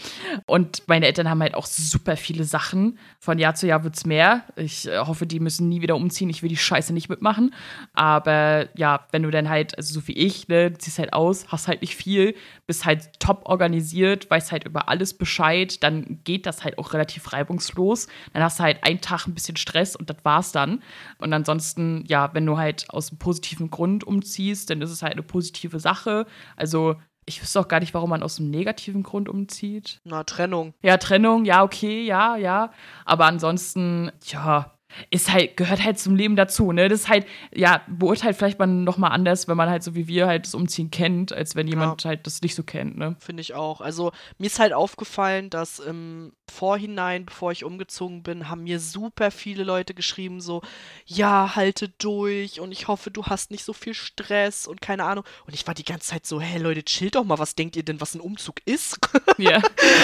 Und 0.46 0.84
meine 0.88 1.06
Eltern 1.06 1.30
haben 1.30 1.42
halt 1.42 1.54
auch 1.54 1.66
super 1.66 2.16
viele 2.16 2.46
Sachen. 2.46 2.98
Von 3.20 3.40
Jahr 3.40 3.56
zu 3.56 3.68
Jahr 3.68 3.84
wird 3.84 3.98
es 3.98 4.06
mehr. 4.06 4.44
Ich 4.56 4.88
äh, 4.88 5.00
hoffe, 5.00 5.28
die 5.28 5.42
müssen 5.42 5.68
nie 5.68 5.82
wieder 5.82 5.98
umziehen. 5.98 6.30
Ich 6.30 6.44
will 6.44 6.50
die 6.50 6.56
Scheiße 6.56 6.94
nicht 6.94 7.10
mitmachen. 7.10 7.54
Aber 7.92 8.70
ja, 8.78 9.06
wenn 9.12 9.24
du 9.24 9.32
dann 9.32 9.50
halt, 9.50 9.78
also 9.78 10.00
so 10.00 10.08
wie 10.08 10.14
ich, 10.14 10.48
ne, 10.48 10.72
ziehst 10.78 10.98
halt 10.98 11.12
aus, 11.12 11.48
hast 11.50 11.68
halt 11.68 11.82
nicht 11.82 11.98
viel, 11.98 12.36
bist 12.68 12.86
halt 12.86 13.20
top 13.20 13.42
organisiert, 13.46 14.30
weißt 14.30 14.54
halt 14.54 14.64
über 14.64 14.88
alles 14.88 15.14
Bescheid, 15.18 15.84
dann 15.84 16.22
geht 16.24 16.46
das 16.46 16.64
halt 16.64 16.78
auch 16.78 16.94
relativ 16.94 17.34
reibungslos. 17.34 18.08
Dann 18.32 18.44
hast 18.44 18.60
du 18.60 18.64
halt 18.64 18.82
einen 18.84 19.02
Tag 19.02 19.28
ein 19.28 19.34
bisschen 19.34 19.58
Stress 19.58 19.98
und 19.98 20.10
das 20.10 20.18
war's 20.24 20.54
dann. 20.54 20.82
Und 21.18 21.34
ansonsten, 21.34 22.06
ja, 22.08 22.34
wenn 22.34 22.46
du 22.46 22.58
halt 22.58 22.90
aus 22.90 23.10
einem 23.10 23.20
positiven 23.20 23.70
Grund 23.70 24.05
umziehst, 24.06 24.70
dann 24.70 24.82
ist 24.82 24.92
es 24.92 25.02
halt 25.02 25.14
eine 25.14 25.24
positive 25.24 25.80
Sache. 25.80 26.26
Also 26.56 26.96
ich 27.26 27.42
wüsste 27.42 27.60
auch 27.60 27.68
gar 27.68 27.80
nicht, 27.80 27.94
warum 27.94 28.12
man 28.12 28.24
aus 28.24 28.40
einem 28.40 28.52
negativen 28.52 29.04
Grund 29.04 29.30
umzieht. 29.30 30.00
Na, 30.04 30.24
Trennung. 30.24 30.74
Ja, 30.82 30.98
Trennung, 30.98 31.46
ja, 31.46 31.64
okay, 31.64 32.06
ja, 32.06 32.36
ja. 32.36 32.72
Aber 33.04 33.26
ansonsten, 33.26 34.12
ja, 34.26 34.75
ist 35.10 35.32
halt, 35.32 35.58
gehört 35.58 35.84
halt 35.84 36.00
zum 36.00 36.16
Leben 36.16 36.36
dazu, 36.36 36.72
ne? 36.72 36.90
Das 36.90 37.02
ist 37.02 37.10
halt, 37.10 37.26
ja, 37.54 37.82
beurteilt 37.88 38.38
vielleicht 38.38 38.60
man 38.60 38.84
nochmal 38.84 39.12
anders, 39.12 39.48
wenn 39.48 39.58
man 39.58 39.70
halt 39.70 39.84
so 39.84 39.96
wie 39.96 40.08
wir 40.08 40.28
halt 40.28 40.46
das 40.46 40.56
Umziehen 40.56 40.92
kennt, 40.92 41.34
als 41.34 41.56
wenn 41.56 41.68
jemand 41.68 42.04
ja. 42.04 42.10
halt 42.10 42.28
das 42.28 42.42
nicht 42.42 42.56
so 42.56 42.64
kennt, 42.64 42.98
ne? 42.98 43.16
Finde 43.20 43.42
ich 43.42 43.54
auch. 43.54 43.82
Also 43.82 44.12
mir 44.38 44.48
ist 44.48 44.60
halt 44.60 44.74
aufgefallen, 44.74 45.50
dass 45.50 45.80
im 45.80 46.34
Vorhinein, 46.52 47.26
bevor 47.26 47.52
ich 47.52 47.64
umgezogen 47.64 48.24
bin, 48.24 48.50
haben 48.50 48.64
mir 48.64 48.80
super 48.80 49.32
viele 49.32 49.64
Leute 49.64 49.94
geschrieben, 49.94 50.42
so, 50.42 50.62
ja, 51.06 51.56
halte 51.56 51.90
durch 51.90 52.60
und 52.60 52.72
ich 52.72 52.88
hoffe, 52.88 53.12
du 53.12 53.26
hast 53.26 53.52
nicht 53.52 53.64
so 53.64 53.74
viel 53.74 53.94
Stress 53.94 54.68
und 54.68 54.82
keine 54.82 55.04
Ahnung. 55.04 55.26
Und 55.48 55.54
ich 55.54 55.66
war 55.68 55.74
die 55.74 55.84
ganze 55.84 56.10
Zeit 56.10 56.26
so, 56.26 56.40
hey 56.40 56.62
Leute, 56.62 56.84
chill 56.84 57.10
doch 57.10 57.24
mal, 57.24 57.40
was 57.40 57.56
denkt 57.56 57.76
ihr 57.76 57.84
denn, 57.84 58.02
was 58.02 58.16
ein 58.16 58.22
Umzug 58.22 58.62
ist? 58.66 59.00
Ja. 59.38 59.62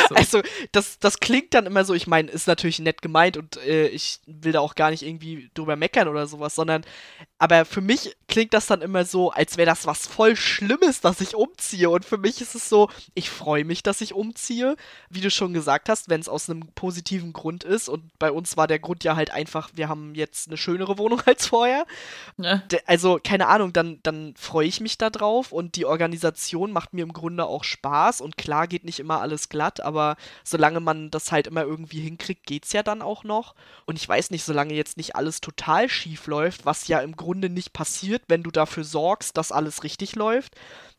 So. 0.10 0.16
Also, 0.16 0.42
das, 0.74 1.00
das 1.00 1.20
klingt 1.20 1.54
dann 1.54 1.66
immer 1.66 1.86
so, 1.86 1.94
ich 1.94 2.06
meine, 2.06 2.30
ist 2.30 2.48
natürlich 2.48 2.80
nett 2.80 3.02
gemeint 3.02 3.38
und 3.38 3.56
äh, 3.58 3.88
ich 3.88 4.20
will 4.26 4.52
da 4.52 4.60
auch 4.60 4.76
gar 4.76 4.81
nicht 4.90 5.04
irgendwie 5.04 5.50
drüber 5.54 5.76
meckern 5.76 6.08
oder 6.08 6.28
sowas, 6.28 6.56
sondern, 6.56 6.84
aber 7.38 7.66
für 7.66 7.82
mich 7.82 8.16
klingt 8.28 8.54
das 8.54 8.68
dann 8.68 8.82
immer 8.82 9.06
so, 9.06 9.32
als 9.32 9.58
wäre 9.58 9.66
das 9.66 9.86
was 9.86 10.08
voll 10.08 10.36
Schlimmes, 10.36 11.02
dass 11.02 11.22
ich 11.22 11.36
umziehe. 11.36 11.90
Und 11.90 12.06
für 12.06 12.18
mich 12.18 12.42
ist 12.42 12.56
es 12.56 12.70
so, 12.70 12.90
ich 13.14 13.30
freue 13.30 13.66
mich, 13.66 13.84
dass 13.84 14.02
ich 14.02 14.14
umziehe. 14.14 14.76
Wie 15.10 15.22
du 15.22 15.30
schon 15.30 15.54
gesagt 15.54 15.90
hast, 15.90 16.10
wenn 16.10 16.22
es 16.22 16.30
aus 16.30 16.50
einem 16.50 16.62
positiven 16.74 17.34
Grund 17.34 17.64
ist. 17.64 17.90
Und 17.90 18.18
bei 18.20 18.32
uns 18.32 18.58
war 18.58 18.68
der 18.68 18.80
Grund 18.80 19.04
ja 19.04 19.16
halt 19.16 19.32
einfach, 19.32 19.70
wir 19.76 19.90
haben 19.90 20.16
jetzt 20.16 20.48
eine 20.48 20.58
schönere 20.58 20.98
Wohnung 20.98 21.22
als 21.26 21.48
vorher. 21.48 21.86
Ja. 22.38 22.64
Also, 22.86 23.20
keine 23.24 23.48
Ahnung, 23.48 23.74
dann, 23.74 24.00
dann 24.04 24.34
freue 24.38 24.68
ich 24.68 24.80
mich 24.80 24.98
da 24.98 25.10
drauf 25.10 25.52
und 25.52 25.76
die 25.76 25.86
Organisation 25.86 26.72
macht 26.72 26.94
mir 26.94 27.04
im 27.04 27.14
Grunde 27.14 27.46
auch 27.46 27.64
Spaß. 27.64 28.22
Und 28.22 28.38
klar 28.38 28.68
geht 28.68 28.86
nicht 28.86 29.00
immer 29.00 29.20
alles 29.20 29.50
glatt, 29.50 29.82
aber 29.82 30.16
solange 30.44 30.80
man 30.80 31.12
das 31.12 31.32
halt 31.32 31.48
immer 31.48 31.64
irgendwie 31.64 32.00
hinkriegt, 32.00 32.46
geht 32.46 32.66
es 32.66 32.74
ja 32.74 32.84
dann 32.84 33.02
auch 33.02 33.24
noch. 33.24 33.56
Und 33.86 33.98
ich 33.98 34.08
weiß 34.08 34.32
nicht, 34.32 34.44
solange 34.44 34.71
jetzt 34.76 34.98
nicht 34.98 35.16
alles 35.16 35.42
total 35.42 35.90
schief 35.90 36.28
läuft, 36.28 36.66
was 36.66 36.88
ja 36.88 37.00
im 37.00 37.16
Grunde 37.16 37.50
nicht 37.50 37.74
passiert, 37.74 38.24
wenn 38.28 38.44
du 38.44 38.52
dafür 38.52 38.84
sorgst, 38.84 39.38
dass 39.38 39.52
alles 39.52 39.84
richtig 39.84 40.16
läuft, 40.16 40.56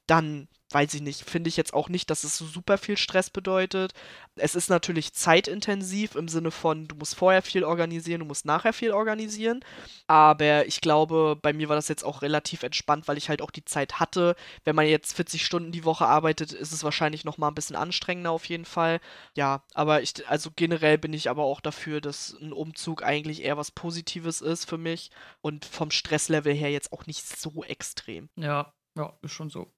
dann 0.07 0.49
weiß 0.73 0.95
ich 0.95 1.03
nicht, 1.03 1.29
finde 1.29 1.49
ich 1.49 1.57
jetzt 1.57 1.75
auch 1.75 1.89
nicht, 1.89 2.11
dass 2.11 2.25
es 2.25 2.39
so 2.39 2.47
super 2.47 2.79
viel 2.79 2.97
Stress 2.97 3.31
bedeutet. 3.31 3.93
Es 4.37 4.55
ist 4.55 4.71
natürlich 4.71 5.13
zeitintensiv 5.13 6.15
im 6.15 6.29
Sinne 6.29 6.51
von, 6.51 6.89
du 6.89 6.97
musst 6.97 7.15
vorher 7.15 7.43
viel 7.43 7.65
organisieren, 7.65 8.21
du 8.21 8.27
musst 8.27 8.45
nachher 8.47 8.73
viel 8.73 8.93
organisieren. 8.93 9.61
Aber 10.07 10.67
ich 10.67 10.81
glaube, 10.81 11.39
bei 11.41 11.53
mir 11.53 11.69
war 11.69 11.77
das 11.77 11.89
jetzt 11.89 12.05
auch 12.05 12.23
relativ 12.23 12.63
entspannt, 12.63 13.09
weil 13.09 13.19
ich 13.19 13.29
halt 13.29 13.43
auch 13.43 13.51
die 13.51 13.65
Zeit 13.65 14.01
hatte. 14.01 14.35
Wenn 14.65 14.77
man 14.77 14.87
jetzt 14.87 15.15
40 15.15 15.45
Stunden 15.45 15.73
die 15.73 15.85
Woche 15.85 16.07
arbeitet, 16.07 16.53
ist 16.53 16.73
es 16.73 16.85
wahrscheinlich 16.85 17.25
noch 17.25 17.39
mal 17.39 17.49
ein 17.49 17.55
bisschen 17.55 17.77
anstrengender 17.77 18.31
auf 18.31 18.47
jeden 18.47 18.65
Fall. 18.65 19.01
Ja, 19.37 19.65
aber 19.75 20.03
ich, 20.03 20.27
also 20.29 20.51
generell 20.55 20.99
bin 20.99 21.13
ich 21.13 21.29
aber 21.31 21.45
auch 21.45 21.61
dafür, 21.61 22.01
dass 22.01 22.37
ein 22.41 22.53
Umzug 22.53 23.03
eigentlich 23.03 23.43
eher 23.43 23.57
was 23.57 23.71
Positives 23.71 24.41
ist 24.41 24.69
für 24.69 24.79
mich 24.79 25.11
und 25.41 25.65
vom 25.65 25.91
Stresslevel 25.91 26.55
her 26.55 26.71
jetzt 26.71 26.93
auch 26.93 27.07
nicht 27.07 27.27
so 27.27 27.65
extrem. 27.65 28.29
Ja, 28.37 28.73
ja, 28.97 29.13
ist 29.23 29.33
schon 29.33 29.51
so. 29.51 29.73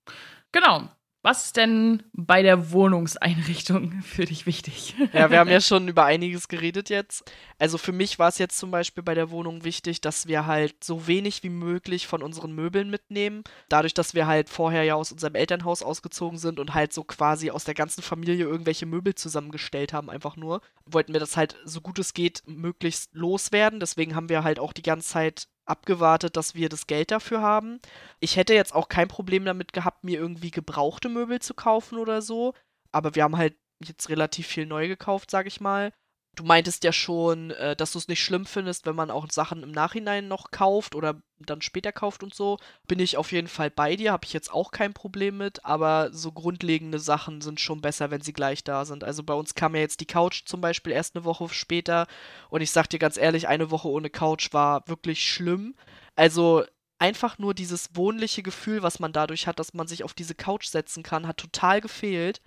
Genau. 0.54 0.88
Was 1.22 1.46
ist 1.46 1.56
denn 1.56 2.02
bei 2.12 2.42
der 2.42 2.70
Wohnungseinrichtung 2.70 4.02
für 4.02 4.26
dich 4.26 4.46
wichtig? 4.46 4.94
Ja, 5.12 5.30
wir 5.30 5.40
haben 5.40 5.50
ja 5.50 5.60
schon 5.60 5.88
über 5.88 6.04
einiges 6.04 6.46
geredet 6.48 6.90
jetzt. 6.90 7.24
Also 7.58 7.76
für 7.76 7.92
mich 7.92 8.18
war 8.18 8.28
es 8.28 8.38
jetzt 8.38 8.58
zum 8.58 8.70
Beispiel 8.70 9.02
bei 9.02 9.14
der 9.14 9.30
Wohnung 9.30 9.64
wichtig, 9.64 10.00
dass 10.00 10.28
wir 10.28 10.46
halt 10.46 10.84
so 10.84 11.08
wenig 11.08 11.42
wie 11.42 11.48
möglich 11.48 12.06
von 12.06 12.22
unseren 12.22 12.52
Möbeln 12.52 12.88
mitnehmen. 12.88 13.42
Dadurch, 13.68 13.94
dass 13.94 14.14
wir 14.14 14.26
halt 14.26 14.48
vorher 14.48 14.84
ja 14.84 14.94
aus 14.94 15.10
unserem 15.10 15.34
Elternhaus 15.34 15.82
ausgezogen 15.82 16.38
sind 16.38 16.60
und 16.60 16.74
halt 16.74 16.92
so 16.92 17.02
quasi 17.02 17.50
aus 17.50 17.64
der 17.64 17.74
ganzen 17.74 18.02
Familie 18.02 18.44
irgendwelche 18.44 18.86
Möbel 18.86 19.14
zusammengestellt 19.16 19.92
haben, 19.92 20.10
einfach 20.10 20.36
nur, 20.36 20.60
wollten 20.84 21.14
wir 21.14 21.20
das 21.20 21.36
halt 21.36 21.56
so 21.64 21.80
gut 21.80 21.98
es 21.98 22.14
geht 22.14 22.42
möglichst 22.46 23.14
loswerden. 23.14 23.80
Deswegen 23.80 24.14
haben 24.14 24.28
wir 24.28 24.44
halt 24.44 24.60
auch 24.60 24.74
die 24.74 24.82
ganze 24.82 25.08
Zeit 25.08 25.48
abgewartet, 25.66 26.36
dass 26.36 26.54
wir 26.54 26.68
das 26.68 26.86
Geld 26.86 27.10
dafür 27.10 27.40
haben. 27.40 27.80
Ich 28.20 28.36
hätte 28.36 28.54
jetzt 28.54 28.74
auch 28.74 28.88
kein 28.88 29.08
Problem 29.08 29.44
damit 29.44 29.72
gehabt, 29.72 30.04
mir 30.04 30.18
irgendwie 30.18 30.50
gebrauchte 30.50 31.08
Möbel 31.08 31.40
zu 31.40 31.54
kaufen 31.54 31.98
oder 31.98 32.22
so. 32.22 32.54
Aber 32.92 33.14
wir 33.14 33.24
haben 33.24 33.36
halt 33.36 33.56
jetzt 33.82 34.08
relativ 34.08 34.46
viel 34.46 34.66
neu 34.66 34.88
gekauft, 34.88 35.30
sag 35.30 35.46
ich 35.46 35.60
mal. 35.60 35.92
Du 36.34 36.44
meintest 36.44 36.84
ja 36.84 36.92
schon, 36.92 37.50
äh, 37.52 37.76
dass 37.76 37.92
du 37.92 37.98
es 37.98 38.08
nicht 38.08 38.22
schlimm 38.22 38.46
findest, 38.46 38.86
wenn 38.86 38.96
man 38.96 39.10
auch 39.10 39.30
Sachen 39.30 39.62
im 39.62 39.70
Nachhinein 39.70 40.26
noch 40.28 40.50
kauft 40.50 40.94
oder 40.94 41.22
dann 41.38 41.62
später 41.62 41.92
kauft 41.92 42.22
und 42.22 42.34
so. 42.34 42.58
Bin 42.88 42.98
ich 42.98 43.16
auf 43.16 43.32
jeden 43.32 43.48
Fall 43.48 43.70
bei 43.70 43.96
dir, 43.96 44.12
habe 44.12 44.24
ich 44.24 44.32
jetzt 44.32 44.52
auch 44.52 44.70
kein 44.70 44.94
Problem 44.94 45.36
mit, 45.38 45.64
aber 45.64 46.12
so 46.12 46.32
grundlegende 46.32 46.98
Sachen 46.98 47.40
sind 47.40 47.60
schon 47.60 47.80
besser, 47.80 48.10
wenn 48.10 48.20
sie 48.22 48.32
gleich 48.32 48.64
da 48.64 48.84
sind. 48.84 49.04
Also 49.04 49.22
bei 49.22 49.34
uns 49.34 49.54
kam 49.54 49.74
ja 49.74 49.80
jetzt 49.82 50.00
die 50.00 50.06
Couch 50.06 50.42
zum 50.46 50.60
Beispiel 50.60 50.92
erst 50.92 51.14
eine 51.14 51.24
Woche 51.24 51.48
später 51.50 52.06
und 52.50 52.62
ich 52.62 52.70
sag 52.70 52.88
dir 52.88 52.98
ganz 52.98 53.16
ehrlich, 53.16 53.48
eine 53.48 53.70
Woche 53.70 53.88
ohne 53.88 54.10
Couch 54.10 54.52
war 54.52 54.86
wirklich 54.88 55.28
schlimm. 55.28 55.74
Also 56.16 56.64
einfach 56.98 57.38
nur 57.38 57.54
dieses 57.54 57.94
wohnliche 57.94 58.42
Gefühl, 58.42 58.82
was 58.82 58.98
man 58.98 59.12
dadurch 59.12 59.46
hat, 59.46 59.58
dass 59.58 59.74
man 59.74 59.86
sich 59.86 60.04
auf 60.04 60.14
diese 60.14 60.34
Couch 60.34 60.66
setzen 60.66 61.02
kann, 61.02 61.26
hat 61.26 61.36
total 61.36 61.80
gefehlt. 61.80 62.40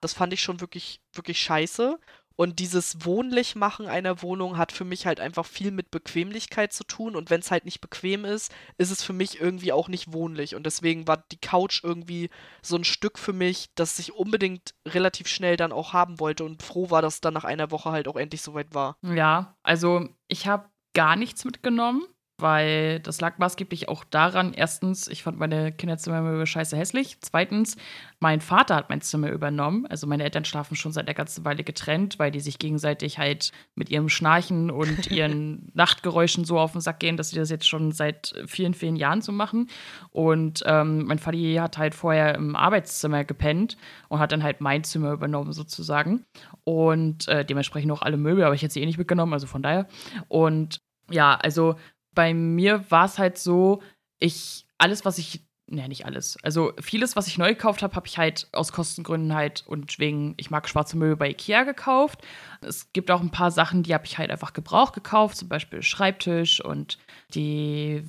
Das 0.00 0.14
fand 0.14 0.32
ich 0.32 0.42
schon 0.42 0.60
wirklich, 0.60 1.00
wirklich 1.12 1.40
scheiße. 1.40 1.98
Und 2.36 2.58
dieses 2.58 3.04
Wohnlichmachen 3.04 3.86
einer 3.86 4.22
Wohnung 4.22 4.56
hat 4.56 4.72
für 4.72 4.84
mich 4.84 5.06
halt 5.06 5.20
einfach 5.20 5.44
viel 5.44 5.70
mit 5.70 5.90
Bequemlichkeit 5.90 6.72
zu 6.72 6.84
tun. 6.84 7.14
Und 7.16 7.30
wenn 7.30 7.40
es 7.40 7.50
halt 7.50 7.64
nicht 7.64 7.80
bequem 7.80 8.24
ist, 8.24 8.52
ist 8.78 8.90
es 8.90 9.02
für 9.02 9.12
mich 9.12 9.40
irgendwie 9.40 9.72
auch 9.72 9.88
nicht 9.88 10.12
wohnlich. 10.12 10.54
Und 10.54 10.64
deswegen 10.64 11.06
war 11.06 11.24
die 11.30 11.40
Couch 11.40 11.82
irgendwie 11.84 12.30
so 12.62 12.76
ein 12.76 12.84
Stück 12.84 13.18
für 13.18 13.32
mich, 13.32 13.70
das 13.74 13.98
ich 13.98 14.14
unbedingt 14.14 14.74
relativ 14.86 15.28
schnell 15.28 15.56
dann 15.56 15.72
auch 15.72 15.92
haben 15.92 16.18
wollte 16.18 16.44
und 16.44 16.62
froh 16.62 16.90
war, 16.90 17.02
dass 17.02 17.20
dann 17.20 17.34
nach 17.34 17.44
einer 17.44 17.70
Woche 17.70 17.90
halt 17.90 18.08
auch 18.08 18.16
endlich 18.16 18.42
soweit 18.42 18.74
war. 18.74 18.96
Ja, 19.02 19.56
also 19.62 20.08
ich 20.28 20.46
habe 20.46 20.70
gar 20.94 21.16
nichts 21.16 21.44
mitgenommen 21.44 22.06
weil 22.40 23.00
das 23.00 23.20
lag 23.20 23.38
maßgeblich 23.38 23.88
auch 23.88 24.04
daran, 24.04 24.52
erstens, 24.54 25.08
ich 25.08 25.22
fand 25.22 25.38
meine 25.38 25.72
Kinderzimmermöbel 25.72 26.46
scheiße 26.46 26.76
hässlich. 26.76 27.18
Zweitens, 27.20 27.76
mein 28.18 28.40
Vater 28.40 28.76
hat 28.76 28.90
mein 28.90 29.00
Zimmer 29.00 29.30
übernommen. 29.30 29.86
Also 29.86 30.06
meine 30.06 30.24
Eltern 30.24 30.44
schlafen 30.44 30.76
schon 30.76 30.92
seit 30.92 31.06
einer 31.06 31.14
ganzen 31.14 31.44
Weile 31.44 31.64
getrennt, 31.64 32.18
weil 32.18 32.30
die 32.30 32.40
sich 32.40 32.58
gegenseitig 32.58 33.18
halt 33.18 33.52
mit 33.74 33.88
ihrem 33.88 34.08
Schnarchen 34.08 34.70
und 34.70 35.06
ihren 35.10 35.70
Nachtgeräuschen 35.74 36.44
so 36.44 36.58
auf 36.58 36.72
den 36.72 36.80
Sack 36.80 37.00
gehen, 37.00 37.16
dass 37.16 37.30
sie 37.30 37.36
das 37.36 37.50
jetzt 37.50 37.66
schon 37.66 37.92
seit 37.92 38.34
vielen, 38.46 38.74
vielen 38.74 38.96
Jahren 38.96 39.22
so 39.22 39.32
machen. 39.32 39.68
Und 40.10 40.62
ähm, 40.66 41.04
mein 41.04 41.18
Vati 41.18 41.56
hat 41.60 41.78
halt 41.78 41.94
vorher 41.94 42.34
im 42.34 42.56
Arbeitszimmer 42.56 43.24
gepennt 43.24 43.76
und 44.08 44.18
hat 44.18 44.32
dann 44.32 44.42
halt 44.42 44.60
mein 44.60 44.84
Zimmer 44.84 45.12
übernommen 45.12 45.52
sozusagen. 45.52 46.24
Und 46.64 47.26
äh, 47.28 47.44
dementsprechend 47.44 47.90
auch 47.92 48.02
alle 48.02 48.16
Möbel, 48.16 48.44
aber 48.44 48.54
ich 48.54 48.62
hätte 48.62 48.74
sie 48.74 48.82
eh 48.82 48.86
nicht 48.86 48.98
mitgenommen, 48.98 49.32
also 49.32 49.46
von 49.46 49.62
daher. 49.62 49.88
Und 50.28 50.80
ja, 51.10 51.34
also 51.34 51.76
bei 52.14 52.34
mir 52.34 52.90
war 52.90 53.06
es 53.06 53.18
halt 53.18 53.38
so, 53.38 53.82
ich, 54.18 54.66
alles, 54.78 55.04
was 55.04 55.18
ich, 55.18 55.44
ne, 55.66 55.88
nicht 55.88 56.06
alles, 56.06 56.36
also 56.42 56.72
vieles, 56.80 57.16
was 57.16 57.26
ich 57.26 57.38
neu 57.38 57.50
gekauft 57.50 57.82
habe, 57.82 57.94
habe 57.94 58.06
ich 58.06 58.18
halt 58.18 58.48
aus 58.52 58.72
Kostengründen 58.72 59.34
halt 59.34 59.64
und 59.66 59.98
wegen, 59.98 60.34
ich 60.36 60.50
mag 60.50 60.68
schwarze 60.68 60.96
Möbel 60.96 61.16
bei 61.16 61.30
Ikea 61.30 61.64
gekauft. 61.64 62.22
Es 62.60 62.92
gibt 62.92 63.10
auch 63.10 63.20
ein 63.20 63.30
paar 63.30 63.50
Sachen, 63.50 63.82
die 63.82 63.94
habe 63.94 64.06
ich 64.06 64.18
halt 64.18 64.30
einfach 64.30 64.52
gebraucht 64.52 64.94
gekauft, 64.94 65.36
zum 65.36 65.48
Beispiel 65.48 65.82
Schreibtisch 65.82 66.62
und 66.64 66.98
die 67.34 68.02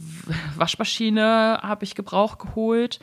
Waschmaschine 0.55 1.59
habe 1.61 1.83
ich 1.83 1.95
gebraucht 1.95 2.39
geholt. 2.39 2.99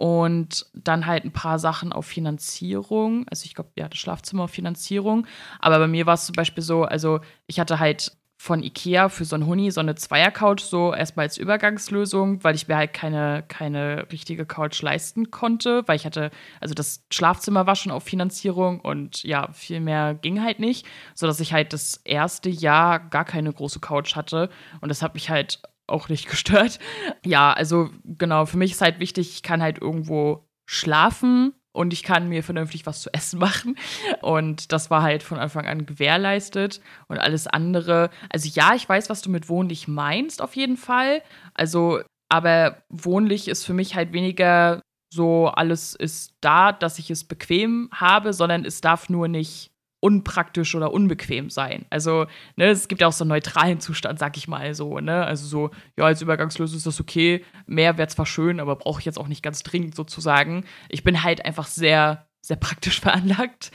Und 0.00 0.66
dann 0.74 1.06
halt 1.06 1.24
ein 1.24 1.32
paar 1.32 1.58
Sachen 1.58 1.92
auf 1.92 2.06
Finanzierung. 2.06 3.26
Also 3.28 3.46
ich 3.46 3.56
glaube, 3.56 3.70
ja, 3.76 3.88
das 3.88 3.98
Schlafzimmer 3.98 4.44
auf 4.44 4.52
Finanzierung. 4.52 5.26
Aber 5.58 5.80
bei 5.80 5.88
mir 5.88 6.06
war 6.06 6.14
es 6.14 6.24
zum 6.24 6.34
Beispiel 6.34 6.62
so, 6.62 6.84
also 6.84 7.18
ich 7.48 7.58
hatte 7.58 7.80
halt 7.80 8.16
von 8.40 8.62
Ikea 8.62 9.08
für 9.08 9.24
so 9.24 9.34
ein 9.34 9.46
Huni 9.46 9.72
so 9.72 9.80
eine 9.80 9.96
Zweier-Couch 9.96 10.60
so 10.60 10.94
erstmal 10.94 11.26
als 11.26 11.38
Übergangslösung, 11.38 12.42
weil 12.44 12.54
ich 12.54 12.68
mir 12.68 12.76
halt 12.76 12.92
keine, 12.92 13.44
keine 13.48 14.06
richtige 14.12 14.46
Couch 14.46 14.80
leisten 14.80 15.32
konnte, 15.32 15.82
weil 15.86 15.96
ich 15.96 16.06
hatte, 16.06 16.30
also 16.60 16.72
das 16.72 17.04
Schlafzimmer 17.12 17.66
war 17.66 17.74
schon 17.74 17.90
auf 17.90 18.04
Finanzierung 18.04 18.80
und 18.80 19.24
ja, 19.24 19.52
viel 19.52 19.80
mehr 19.80 20.14
ging 20.14 20.40
halt 20.40 20.60
nicht, 20.60 20.86
sodass 21.16 21.40
ich 21.40 21.52
halt 21.52 21.72
das 21.72 21.96
erste 22.04 22.48
Jahr 22.48 23.00
gar 23.00 23.24
keine 23.24 23.52
große 23.52 23.80
Couch 23.80 24.14
hatte 24.14 24.50
und 24.80 24.88
das 24.88 25.02
hat 25.02 25.14
mich 25.14 25.30
halt 25.30 25.60
auch 25.88 26.08
nicht 26.08 26.28
gestört. 26.30 26.78
Ja, 27.26 27.52
also 27.52 27.90
genau, 28.04 28.46
für 28.46 28.56
mich 28.56 28.70
ist 28.70 28.80
halt 28.80 29.00
wichtig, 29.00 29.30
ich 29.30 29.42
kann 29.42 29.60
halt 29.60 29.82
irgendwo 29.82 30.48
schlafen 30.64 31.54
und 31.72 31.92
ich 31.92 32.02
kann 32.02 32.28
mir 32.28 32.42
vernünftig 32.42 32.86
was 32.86 33.02
zu 33.02 33.12
essen 33.12 33.38
machen. 33.40 33.76
Und 34.22 34.72
das 34.72 34.90
war 34.90 35.02
halt 35.02 35.22
von 35.22 35.38
Anfang 35.38 35.66
an 35.66 35.86
gewährleistet. 35.86 36.80
Und 37.08 37.18
alles 37.18 37.46
andere, 37.46 38.10
also 38.30 38.48
ja, 38.52 38.74
ich 38.74 38.88
weiß, 38.88 39.10
was 39.10 39.22
du 39.22 39.30
mit 39.30 39.48
wohnlich 39.48 39.88
meinst, 39.88 40.42
auf 40.42 40.56
jeden 40.56 40.76
Fall. 40.76 41.22
Also, 41.54 42.00
aber 42.28 42.82
wohnlich 42.88 43.48
ist 43.48 43.64
für 43.64 43.74
mich 43.74 43.94
halt 43.94 44.12
weniger 44.12 44.82
so, 45.10 45.48
alles 45.48 45.94
ist 45.94 46.34
da, 46.42 46.72
dass 46.72 46.98
ich 46.98 47.10
es 47.10 47.24
bequem 47.24 47.88
habe, 47.94 48.34
sondern 48.34 48.64
es 48.64 48.82
darf 48.82 49.08
nur 49.08 49.26
nicht 49.28 49.70
unpraktisch 50.00 50.74
oder 50.74 50.92
unbequem 50.92 51.50
sein. 51.50 51.86
Also, 51.90 52.26
ne, 52.56 52.66
es 52.66 52.88
gibt 52.88 53.00
ja 53.00 53.08
auch 53.08 53.12
so 53.12 53.24
einen 53.24 53.30
neutralen 53.30 53.80
Zustand, 53.80 54.18
sag 54.18 54.36
ich 54.36 54.48
mal 54.48 54.74
so, 54.74 55.00
ne? 55.00 55.24
Also 55.24 55.46
so, 55.46 55.70
ja, 55.96 56.04
als 56.04 56.22
Übergangslösung 56.22 56.76
ist 56.76 56.86
das 56.86 57.00
okay, 57.00 57.44
mehr 57.66 57.98
wäre 57.98 58.08
zwar 58.08 58.26
schön, 58.26 58.60
aber 58.60 58.76
brauche 58.76 59.00
ich 59.00 59.06
jetzt 59.06 59.18
auch 59.18 59.28
nicht 59.28 59.42
ganz 59.42 59.62
dringend 59.62 59.94
sozusagen. 59.94 60.64
Ich 60.88 61.02
bin 61.02 61.22
halt 61.22 61.44
einfach 61.44 61.66
sehr 61.66 62.28
sehr 62.40 62.56
praktisch 62.56 63.00
veranlagt 63.02 63.70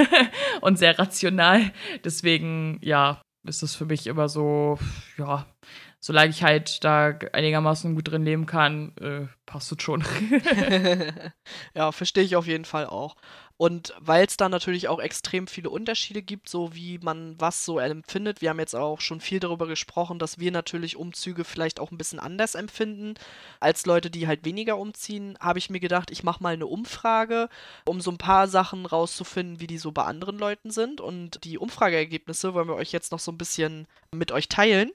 und 0.60 0.78
sehr 0.78 0.98
rational. 0.98 1.72
Deswegen, 2.04 2.78
ja, 2.82 3.20
ist 3.44 3.62
das 3.62 3.74
für 3.74 3.86
mich 3.86 4.06
immer 4.06 4.28
so, 4.28 4.78
ja, 5.18 5.46
solange 6.00 6.30
ich 6.30 6.42
halt 6.42 6.84
da 6.84 7.08
einigermaßen 7.32 7.94
gut 7.94 8.08
drin 8.08 8.24
leben 8.24 8.46
kann, 8.46 8.92
äh, 9.00 9.26
passt 9.46 9.72
es 9.72 9.82
schon. 9.82 10.04
ja, 11.74 11.92
verstehe 11.92 12.24
ich 12.24 12.36
auf 12.36 12.46
jeden 12.46 12.64
Fall 12.64 12.86
auch. 12.86 13.16
Und 13.62 13.94
weil 14.00 14.26
es 14.26 14.36
da 14.36 14.48
natürlich 14.48 14.88
auch 14.88 14.98
extrem 14.98 15.46
viele 15.46 15.70
Unterschiede 15.70 16.20
gibt, 16.20 16.48
so 16.48 16.74
wie 16.74 16.98
man 16.98 17.36
was 17.38 17.64
so 17.64 17.78
empfindet, 17.78 18.40
wir 18.40 18.50
haben 18.50 18.58
jetzt 18.58 18.74
auch 18.74 19.00
schon 19.00 19.20
viel 19.20 19.38
darüber 19.38 19.68
gesprochen, 19.68 20.18
dass 20.18 20.40
wir 20.40 20.50
natürlich 20.50 20.96
Umzüge 20.96 21.44
vielleicht 21.44 21.78
auch 21.78 21.92
ein 21.92 21.96
bisschen 21.96 22.18
anders 22.18 22.56
empfinden 22.56 23.14
als 23.60 23.86
Leute, 23.86 24.10
die 24.10 24.26
halt 24.26 24.44
weniger 24.44 24.78
umziehen, 24.78 25.38
habe 25.38 25.60
ich 25.60 25.70
mir 25.70 25.78
gedacht, 25.78 26.10
ich 26.10 26.24
mache 26.24 26.42
mal 26.42 26.54
eine 26.54 26.66
Umfrage, 26.66 27.48
um 27.84 28.00
so 28.00 28.10
ein 28.10 28.18
paar 28.18 28.48
Sachen 28.48 28.84
rauszufinden, 28.84 29.60
wie 29.60 29.68
die 29.68 29.78
so 29.78 29.92
bei 29.92 30.02
anderen 30.06 30.38
Leuten 30.38 30.72
sind. 30.72 31.00
Und 31.00 31.44
die 31.44 31.56
Umfrageergebnisse 31.56 32.54
wollen 32.54 32.66
wir 32.66 32.74
euch 32.74 32.90
jetzt 32.90 33.12
noch 33.12 33.20
so 33.20 33.30
ein 33.30 33.38
bisschen 33.38 33.86
mit 34.10 34.32
euch 34.32 34.48
teilen. 34.48 34.90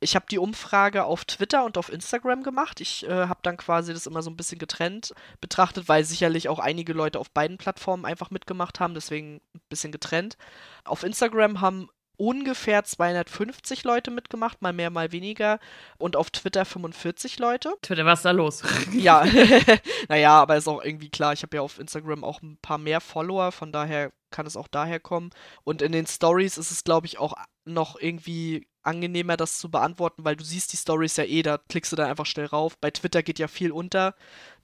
Ich 0.00 0.14
habe 0.14 0.26
die 0.30 0.38
Umfrage 0.38 1.04
auf 1.04 1.24
Twitter 1.24 1.64
und 1.64 1.78
auf 1.78 1.90
Instagram 1.90 2.42
gemacht. 2.42 2.80
Ich 2.80 3.06
äh, 3.06 3.28
habe 3.28 3.40
dann 3.42 3.56
quasi 3.56 3.94
das 3.94 4.06
immer 4.06 4.22
so 4.22 4.30
ein 4.30 4.36
bisschen 4.36 4.58
getrennt 4.58 5.14
betrachtet, 5.40 5.88
weil 5.88 6.04
sicherlich 6.04 6.48
auch 6.48 6.58
einige 6.58 6.92
Leute 6.92 7.18
auf 7.18 7.30
beiden 7.30 7.56
Plattformen 7.56 8.04
einfach 8.04 8.30
mitgemacht 8.30 8.78
haben, 8.78 8.94
deswegen 8.94 9.40
ein 9.54 9.60
bisschen 9.68 9.92
getrennt. 9.92 10.36
Auf 10.84 11.02
Instagram 11.02 11.62
haben 11.62 11.88
ungefähr 12.16 12.84
250 12.84 13.84
Leute 13.84 14.10
mitgemacht, 14.10 14.62
mal 14.62 14.72
mehr, 14.72 14.90
mal 14.90 15.12
weniger. 15.12 15.58
Und 15.98 16.16
auf 16.16 16.30
Twitter 16.30 16.64
45 16.64 17.38
Leute. 17.38 17.74
Twitter, 17.82 18.04
was 18.04 18.20
ist 18.20 18.24
da 18.24 18.30
los? 18.30 18.62
ja, 18.92 19.24
naja, 20.08 20.32
aber 20.40 20.56
ist 20.56 20.68
auch 20.68 20.82
irgendwie 20.82 21.10
klar, 21.10 21.32
ich 21.32 21.42
habe 21.42 21.56
ja 21.56 21.62
auf 21.62 21.78
Instagram 21.78 22.24
auch 22.24 22.42
ein 22.42 22.58
paar 22.60 22.78
mehr 22.78 23.00
Follower, 23.00 23.52
von 23.52 23.72
daher 23.72 24.12
kann 24.30 24.46
es 24.46 24.56
auch 24.56 24.68
daher 24.68 25.00
kommen. 25.00 25.30
Und 25.64 25.82
in 25.82 25.92
den 25.92 26.06
Stories 26.06 26.58
ist 26.58 26.70
es, 26.70 26.84
glaube 26.84 27.06
ich, 27.06 27.18
auch 27.18 27.34
noch 27.64 27.98
irgendwie 27.98 28.66
angenehmer, 28.86 29.36
das 29.36 29.58
zu 29.58 29.70
beantworten, 29.70 30.24
weil 30.24 30.36
du 30.36 30.44
siehst 30.44 30.72
die 30.72 30.76
Stories 30.76 31.16
ja 31.16 31.24
eh, 31.24 31.42
da 31.42 31.58
klickst 31.58 31.92
du 31.92 31.96
dann 31.96 32.08
einfach 32.08 32.26
schnell 32.26 32.46
rauf. 32.46 32.78
Bei 32.78 32.90
Twitter 32.90 33.22
geht 33.22 33.38
ja 33.38 33.48
viel 33.48 33.72
unter, 33.72 34.14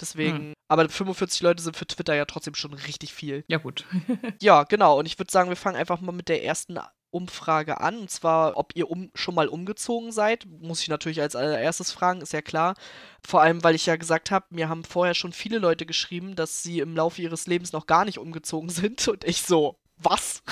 deswegen, 0.00 0.38
hm. 0.38 0.54
aber 0.68 0.88
45 0.88 1.42
Leute 1.42 1.62
sind 1.62 1.76
für 1.76 1.86
Twitter 1.86 2.14
ja 2.14 2.24
trotzdem 2.24 2.54
schon 2.54 2.74
richtig 2.74 3.12
viel. 3.12 3.44
Ja, 3.48 3.58
gut. 3.58 3.84
ja, 4.40 4.64
genau, 4.64 4.98
und 4.98 5.06
ich 5.06 5.18
würde 5.18 5.32
sagen, 5.32 5.48
wir 5.48 5.56
fangen 5.56 5.76
einfach 5.76 6.00
mal 6.00 6.12
mit 6.12 6.28
der 6.28 6.44
ersten 6.44 6.78
Umfrage 7.12 7.80
an, 7.80 7.98
und 7.98 8.10
zwar, 8.10 8.56
ob 8.56 8.74
ihr 8.74 8.90
um, 8.90 9.10
schon 9.14 9.34
mal 9.34 9.46
umgezogen 9.46 10.12
seid. 10.12 10.46
Muss 10.46 10.80
ich 10.80 10.88
natürlich 10.88 11.20
als 11.20 11.36
allererstes 11.36 11.92
fragen, 11.92 12.22
ist 12.22 12.32
ja 12.32 12.40
klar. 12.40 12.74
Vor 13.22 13.42
allem, 13.42 13.62
weil 13.62 13.74
ich 13.74 13.86
ja 13.86 13.96
gesagt 13.96 14.30
habe, 14.30 14.46
mir 14.50 14.70
haben 14.70 14.82
vorher 14.82 15.14
schon 15.14 15.32
viele 15.32 15.58
Leute 15.58 15.84
geschrieben, 15.84 16.34
dass 16.34 16.62
sie 16.62 16.80
im 16.80 16.96
Laufe 16.96 17.20
ihres 17.20 17.46
Lebens 17.46 17.72
noch 17.72 17.86
gar 17.86 18.06
nicht 18.06 18.18
umgezogen 18.18 18.68
sind. 18.70 19.06
Und 19.08 19.24
ich 19.24 19.42
so, 19.42 19.78
was? 20.04 20.42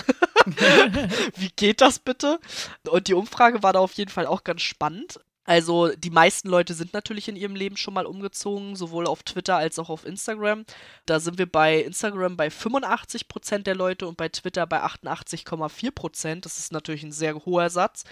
Wie 1.36 1.50
geht 1.56 1.80
das 1.80 1.98
bitte? 1.98 2.40
Und 2.88 3.08
die 3.08 3.14
Umfrage 3.14 3.62
war 3.62 3.72
da 3.72 3.78
auf 3.80 3.94
jeden 3.94 4.10
Fall 4.10 4.26
auch 4.26 4.44
ganz 4.44 4.62
spannend. 4.62 5.20
Also 5.44 5.88
die 5.88 6.10
meisten 6.10 6.48
Leute 6.48 6.74
sind 6.74 6.92
natürlich 6.92 7.28
in 7.28 7.34
ihrem 7.34 7.56
Leben 7.56 7.76
schon 7.76 7.94
mal 7.94 8.06
umgezogen, 8.06 8.76
sowohl 8.76 9.06
auf 9.06 9.24
Twitter 9.24 9.56
als 9.56 9.78
auch 9.78 9.90
auf 9.90 10.06
Instagram. 10.06 10.64
Da 11.06 11.18
sind 11.18 11.38
wir 11.38 11.50
bei 11.50 11.80
Instagram 11.80 12.36
bei 12.36 12.48
85% 12.48 13.64
der 13.64 13.74
Leute 13.74 14.06
und 14.06 14.16
bei 14.16 14.28
Twitter 14.28 14.66
bei 14.66 14.80
88,4%. 14.80 16.42
Das 16.42 16.58
ist 16.58 16.72
natürlich 16.72 17.02
ein 17.02 17.10
sehr 17.10 17.34
hoher 17.46 17.68
Satz. 17.68 18.04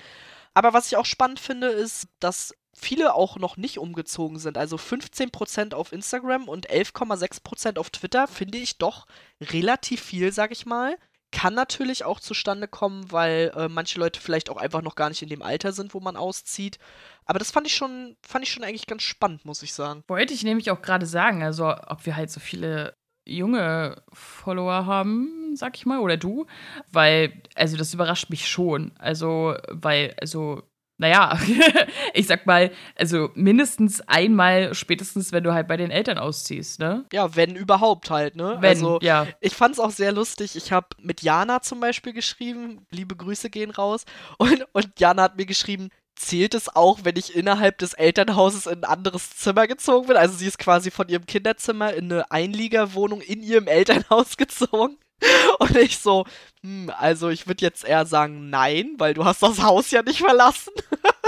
Aber 0.53 0.73
was 0.73 0.89
ich 0.89 0.97
auch 0.97 1.07
spannend 1.07 1.39
finde, 1.39 1.69
ist, 1.69 2.09
dass 2.19 2.55
viele 2.73 3.15
auch 3.15 3.37
noch 3.37 3.57
nicht 3.57 3.79
umgezogen 3.79 4.39
sind. 4.39 4.59
Also 4.59 4.77
15% 4.77 5.75
auf 5.75 5.93
Instagram 5.93 6.49
und 6.49 6.71
11,6% 6.71 7.79
auf 7.79 7.91
Twitter 7.91 8.27
finde 8.27 8.59
ich 8.59 8.79
doch 8.79 9.07
relativ 9.41 10.03
viel, 10.03 10.33
sag 10.33 10.51
ich 10.51 10.67
mal. 10.67 10.97
Kann 11.31 11.55
natürlich 11.55 12.05
auch 12.05 12.21
zustande 12.21 12.69
kommen, 12.69 13.13
weil 13.13 13.53
äh, 13.55 13.69
manche 13.69 14.01
Leute 14.01 14.21
vielleicht 14.21 14.49
auch 14.49 14.57
einfach 14.57 14.83
noch 14.83 14.95
gar 14.95 15.11
nicht 15.11 15.23
in 15.23 15.29
dem 15.29 15.43
Alter 15.43 15.73
sind, 15.73 15.93
wo 15.93 16.01
man 16.01 16.17
auszieht. 16.17 16.79
Aber 17.27 17.39
das 17.39 17.51
fand 17.51 17.67
ich 17.67 17.75
schon, 17.75 18.17
fand 18.23 18.45
ich 18.45 18.53
schon 18.53 18.65
eigentlich 18.65 18.87
ganz 18.87 19.03
spannend, 19.03 19.45
muss 19.45 19.63
ich 19.63 19.75
sagen. 19.75 20.03
Wollte 20.09 20.33
ich 20.33 20.43
nämlich 20.43 20.71
auch 20.71 20.81
gerade 20.81 21.07
sagen, 21.07 21.43
also 21.43 21.75
ob 21.87 22.07
wir 22.07 22.17
halt 22.17 22.31
so 22.31 22.41
viele 22.41 22.95
junge 23.27 24.03
Follower 24.13 24.87
haben, 24.87 25.55
sag 25.55 25.77
ich 25.77 25.87
mal, 25.87 26.01
oder 26.01 26.17
du, 26.17 26.47
weil, 26.91 27.43
also 27.55 27.77
das 27.77 27.95
überrascht 27.95 28.31
mich 28.31 28.49
schon. 28.49 28.93
Also, 28.99 29.55
weil, 29.69 30.15
also 30.21 30.63
naja, 30.99 31.39
ich 32.15 32.27
sag 32.27 32.45
mal, 32.45 32.73
also 32.97 33.31
mindestens 33.35 34.01
einmal, 34.09 34.75
spätestens, 34.75 35.33
wenn 35.33 35.45
du 35.45 35.55
halt 35.55 35.69
bei 35.69 35.77
den 35.77 35.93
Eltern 35.93 36.19
ausziehst, 36.19 36.81
ne? 36.81 37.05
Ja, 37.13 37.35
wenn 37.37 37.55
überhaupt 37.55 38.11
halt, 38.11 38.35
ne? 38.35 38.59
Wenn, 38.61 38.71
also, 38.71 38.99
ja. 39.01 39.27
Ich 39.41 39.55
fand's 39.55 39.79
auch 39.79 39.93
sehr 39.93 40.11
lustig. 40.11 40.57
Ich 40.57 40.73
habe 40.73 40.89
mit 41.01 41.23
Jana 41.23 41.63
zum 41.63 41.79
Beispiel 41.79 42.13
geschrieben, 42.13 42.85
liebe 42.91 43.15
Grüße 43.15 43.49
gehen 43.49 43.71
raus. 43.71 44.05
Und, 44.39 44.67
und 44.73 44.89
Jana 44.99 45.23
hat 45.23 45.37
mir 45.37 45.47
geschrieben, 45.47 45.91
zählt 46.17 46.55
es 46.55 46.75
auch, 46.75 47.01
wenn 47.05 47.17
ich 47.17 47.35
innerhalb 47.35 47.79
des 47.79 47.95
Elternhauses 47.95 48.67
in 48.67 48.81
ein 48.81 48.85
anderes 48.85 49.37
Zimmer 49.37 49.67
gezogen 49.67 50.09
bin? 50.09 50.17
Also 50.17 50.37
sie 50.37 50.47
ist 50.47 50.59
quasi 50.59 50.91
von 50.91 51.09
ihrem 51.09 51.27
Kinderzimmer 51.27 51.95
in 51.95 52.13
eine 52.13 52.31
Einliegerwohnung 52.31 53.21
in 53.21 53.43
ihrem 53.43 53.67
Elternhaus 53.67 54.37
gezogen. 54.37 54.99
Und 55.59 55.77
ich 55.77 55.99
so, 55.99 56.25
hm, 56.63 56.93
also 56.99 57.29
ich 57.29 57.47
würde 57.47 57.65
jetzt 57.65 57.85
eher 57.85 58.07
sagen 58.07 58.51
nein, 58.51 58.95
weil 58.99 59.15
du 59.15 59.25
hast 59.25 59.43
das 59.43 59.63
Haus 59.63 59.91
ja 59.91 60.03
nicht 60.03 60.21
verlassen. 60.21 60.73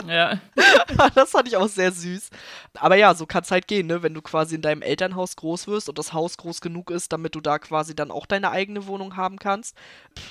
Ja. 0.08 0.38
das 1.14 1.30
fand 1.30 1.48
ich 1.48 1.56
auch 1.56 1.68
sehr 1.68 1.92
süß. 1.92 2.30
Aber 2.78 2.96
ja, 2.96 3.14
so 3.14 3.26
kann 3.26 3.42
es 3.42 3.50
halt 3.50 3.66
gehen, 3.68 3.86
ne? 3.86 4.02
Wenn 4.02 4.14
du 4.14 4.22
quasi 4.22 4.54
in 4.54 4.62
deinem 4.62 4.82
Elternhaus 4.82 5.36
groß 5.36 5.66
wirst 5.66 5.88
und 5.88 5.98
das 5.98 6.12
Haus 6.12 6.36
groß 6.36 6.60
genug 6.60 6.90
ist, 6.90 7.12
damit 7.12 7.34
du 7.34 7.40
da 7.40 7.58
quasi 7.58 7.94
dann 7.94 8.10
auch 8.10 8.26
deine 8.26 8.50
eigene 8.50 8.86
Wohnung 8.86 9.16
haben 9.16 9.38
kannst, 9.38 9.76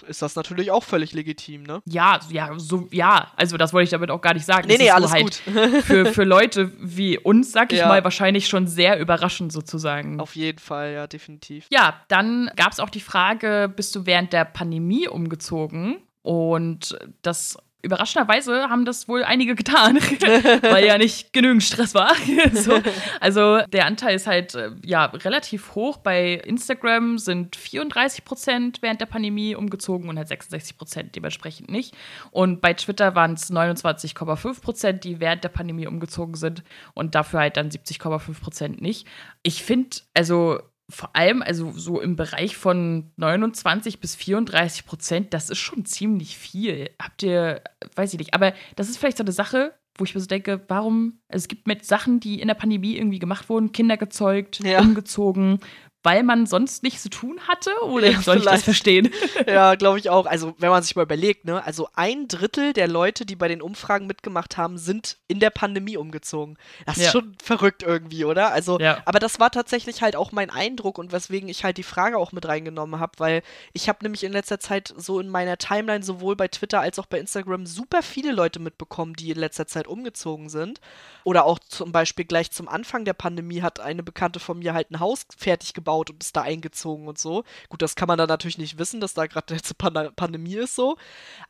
ist 0.08 0.22
das 0.22 0.36
natürlich 0.36 0.72
auch 0.72 0.84
völlig 0.84 1.14
legitim, 1.14 1.64
ne? 1.64 1.82
Ja, 1.86 2.20
ja, 2.30 2.52
so, 2.58 2.88
ja, 2.92 3.32
also 3.36 3.58
das 3.58 3.74
wollte 3.74 3.84
ich 3.86 3.90
damit 3.92 4.10
auch 4.12 4.22
gar 4.22 4.34
nicht 4.34 4.46
sagen. 4.46 4.68
Nee, 4.68 4.78
Das 4.78 4.84
nee, 4.84 4.92
alles 4.92 5.12
halt 5.12 5.24
gut. 5.24 5.34
für, 5.84 6.06
für 6.08 6.24
Leute 6.24 6.72
wie 6.80 7.18
uns, 7.18 7.52
sag 7.52 7.72
ich 7.74 7.80
Ja. 7.80 7.88
mal, 7.88 8.04
wahrscheinlich 8.04 8.48
schon 8.48 8.68
sehr 8.68 9.00
überraschend 9.00 9.52
sozusagen. 9.52 10.20
Auf 10.20 10.36
jeden 10.36 10.60
Fall, 10.60 10.94
ja, 10.94 11.08
definitiv. 11.08 11.66
Ja, 11.70 12.02
dann 12.08 12.50
gab 12.56 12.72
es 12.72 12.80
auch 12.80 12.90
die 12.90 13.02
Frage, 13.02 13.49
bist 13.76 13.96
du 13.96 14.06
während 14.06 14.34
der 14.34 14.46
Pandemie 14.46 15.08
umgezogen? 15.08 15.98
Und 16.22 16.98
das 17.22 17.58
überraschenderweise 17.82 18.70
haben 18.70 18.84
das 18.84 19.08
wohl 19.08 19.24
einige 19.24 19.56
getan, 19.56 19.96
weil 20.62 20.86
ja 20.86 20.98
nicht 20.98 21.32
genügend 21.32 21.64
Stress 21.64 21.96
war. 21.96 22.14
so. 22.54 22.82
Also 23.22 23.60
der 23.72 23.86
Anteil 23.86 24.16
ist 24.16 24.28
halt 24.28 24.54
äh, 24.56 24.72
ja 24.84 25.06
relativ 25.06 25.76
hoch. 25.76 25.98
Bei 25.98 26.34
Instagram 26.34 27.18
sind 27.18 27.56
34 27.56 28.26
Prozent 28.26 28.82
während 28.82 29.00
der 29.00 29.06
Pandemie 29.06 29.56
umgezogen 29.56 30.10
und 30.10 30.18
halt 30.18 30.28
66 30.28 30.78
Prozent 30.78 31.16
dementsprechend 31.16 31.70
nicht. 31.70 31.96
Und 32.32 32.60
bei 32.60 32.74
Twitter 32.74 33.16
waren 33.16 33.34
es 33.34 33.50
29,5 33.50 34.62
Prozent, 34.62 35.04
die 35.06 35.22
während 35.22 35.46
der 35.46 35.50
Pandemie 35.50 35.88
umgezogen 35.88 36.36
sind 36.36 36.64
und 36.94 37.16
dafür 37.16 37.40
halt 37.40 37.56
dann 37.56 37.70
70,5 37.70 38.42
Prozent 38.42 38.82
nicht. 38.82 39.08
Ich 39.42 39.64
finde, 39.64 39.98
also 40.14 40.60
vor 40.90 41.16
allem, 41.16 41.42
also 41.42 41.72
so 41.72 42.02
im 42.02 42.16
Bereich 42.16 42.58
von 42.58 43.12
29 43.18 44.00
bis 44.00 44.16
34 44.16 44.86
Prozent, 44.86 45.34
das 45.34 45.50
ist 45.50 45.60
schon 45.60 45.86
ziemlich 45.86 46.38
viel. 46.38 46.90
Habt 47.02 47.24
ihr, 47.24 47.62
weiß 47.96 48.14
ich 48.14 48.20
nicht, 48.20 48.34
aber 48.34 48.54
das 48.76 48.90
ist 48.90 48.98
vielleicht 48.98 49.18
so 49.18 49.24
eine 49.24 49.32
Sache, 49.32 49.74
wo 49.98 50.06
ich 50.06 50.16
mir 50.16 50.22
so 50.22 50.28
denke, 50.28 50.62
warum, 50.68 51.20
also 51.28 51.44
es 51.44 51.48
gibt 51.50 51.68
mit 51.68 51.86
Sachen, 51.86 52.20
die 52.20 52.40
in 52.42 52.48
der 52.48 52.56
Pandemie 52.56 52.96
irgendwie 52.96 53.20
gemacht 53.20 53.50
wurden, 53.50 53.72
Kinder 53.74 53.98
gezeugt, 53.98 54.62
Ja. 54.64 54.80
umgezogen, 54.80 55.60
weil 56.04 56.24
man 56.24 56.46
sonst 56.46 56.82
nichts 56.84 57.04
zu 57.04 57.10
tun 57.10 57.40
hatte? 57.48 57.72
Oder 57.84 58.12
Ja, 58.12 58.22
soll 58.22 58.38
ich 58.38 58.46
das 58.46 58.64
verstehen? 58.64 59.12
Ja, 59.48 59.76
glaube 59.76 60.00
ich 60.00 60.10
auch. 60.10 60.26
Also, 60.26 60.54
wenn 60.60 60.70
man 60.70 60.82
sich 60.84 60.96
mal 60.96 61.04
überlegt, 61.04 61.46
ne, 61.46 61.64
also 61.66 61.88
ein 61.96 62.28
Drittel 62.28 62.74
der 62.74 62.88
Leute, 62.88 63.26
die 63.26 63.36
bei 63.36 63.48
den 63.48 63.62
Umfragen 63.62 64.08
mitgemacht 64.08 64.58
haben, 64.58 64.78
sind 64.78 65.18
in 65.28 65.40
der 65.40 65.50
Pandemie 65.50 65.98
umgezogen. 65.98 66.58
Das 66.86 66.98
ist 66.98 67.06
Ja. 67.06 67.12
schon 67.12 67.36
verrückt 67.42 67.84
irgendwie, 67.84 68.26
oder? 68.26 68.52
Also, 68.52 68.80
Ja. 68.80 69.02
aber 69.06 69.20
das 69.20 69.40
war 69.40 69.52
tatsächlich 69.52 70.02
halt 70.02 70.16
auch 70.16 70.32
mein 70.32 70.50
Eindruck 70.50 70.98
und 70.98 71.12
weswegen 71.12 71.50
ich 71.50 71.64
halt 71.64 71.78
die 71.78 71.84
Frage 71.84 72.18
auch 72.18 72.32
mit 72.32 72.48
reingenommen 72.48 73.00
habe, 73.00 73.14
weil 73.18 73.42
ich 73.74 73.90
habe 73.90 74.00
nämlich 74.04 74.24
in 74.24 74.32
letzter 74.32 74.60
Zeit 74.60 74.94
so 74.96 75.20
in 75.20 75.28
meiner 75.30 75.58
Timeline 75.58 76.04
sowohl 76.04 76.36
bei 76.36 76.48
Twitter 76.48 76.80
als 76.80 77.00
auch 77.00 77.08
bei 77.08 77.20
Instagram 77.20 77.66
super 77.66 78.04
viele 78.04 78.32
Leute 78.32 78.60
mitbekommen, 78.60 79.14
die 79.16 79.32
in 79.32 79.38
letzter 79.40 79.68
Zeit 79.68 79.88
umgezogen 79.88 80.50
sind. 80.50 80.80
Oder 81.24 81.46
auch 81.46 81.60
zum 81.60 81.92
Beispiel 81.92 82.26
gleich 82.26 82.52
zum 82.52 82.68
Anfang 82.70 83.04
der 83.06 83.14
Pandemie 83.14 83.62
hat 83.62 83.80
eine 83.80 84.04
Bekannte 84.04 84.40
von 84.40 84.60
mir 84.60 84.74
halt 84.74 84.92
ein 84.92 85.00
Haus 85.00 85.26
fertig 85.38 85.74
gebaut 85.74 85.89
und 85.92 86.24
ist 86.24 86.36
da 86.36 86.42
eingezogen 86.42 87.08
und 87.08 87.18
so. 87.18 87.44
Gut, 87.70 87.82
das 87.82 87.96
kann 87.96 88.08
man 88.08 88.18
dann 88.18 88.28
natürlich 88.28 88.58
nicht 88.58 88.78
wissen, 88.78 89.00
dass 89.00 89.14
da 89.14 89.28
gerade 89.28 89.54
jetzt 89.54 89.78
Pan 89.78 90.14
Pandemie 90.16 90.56
ist 90.56 90.76
so. 90.76 90.98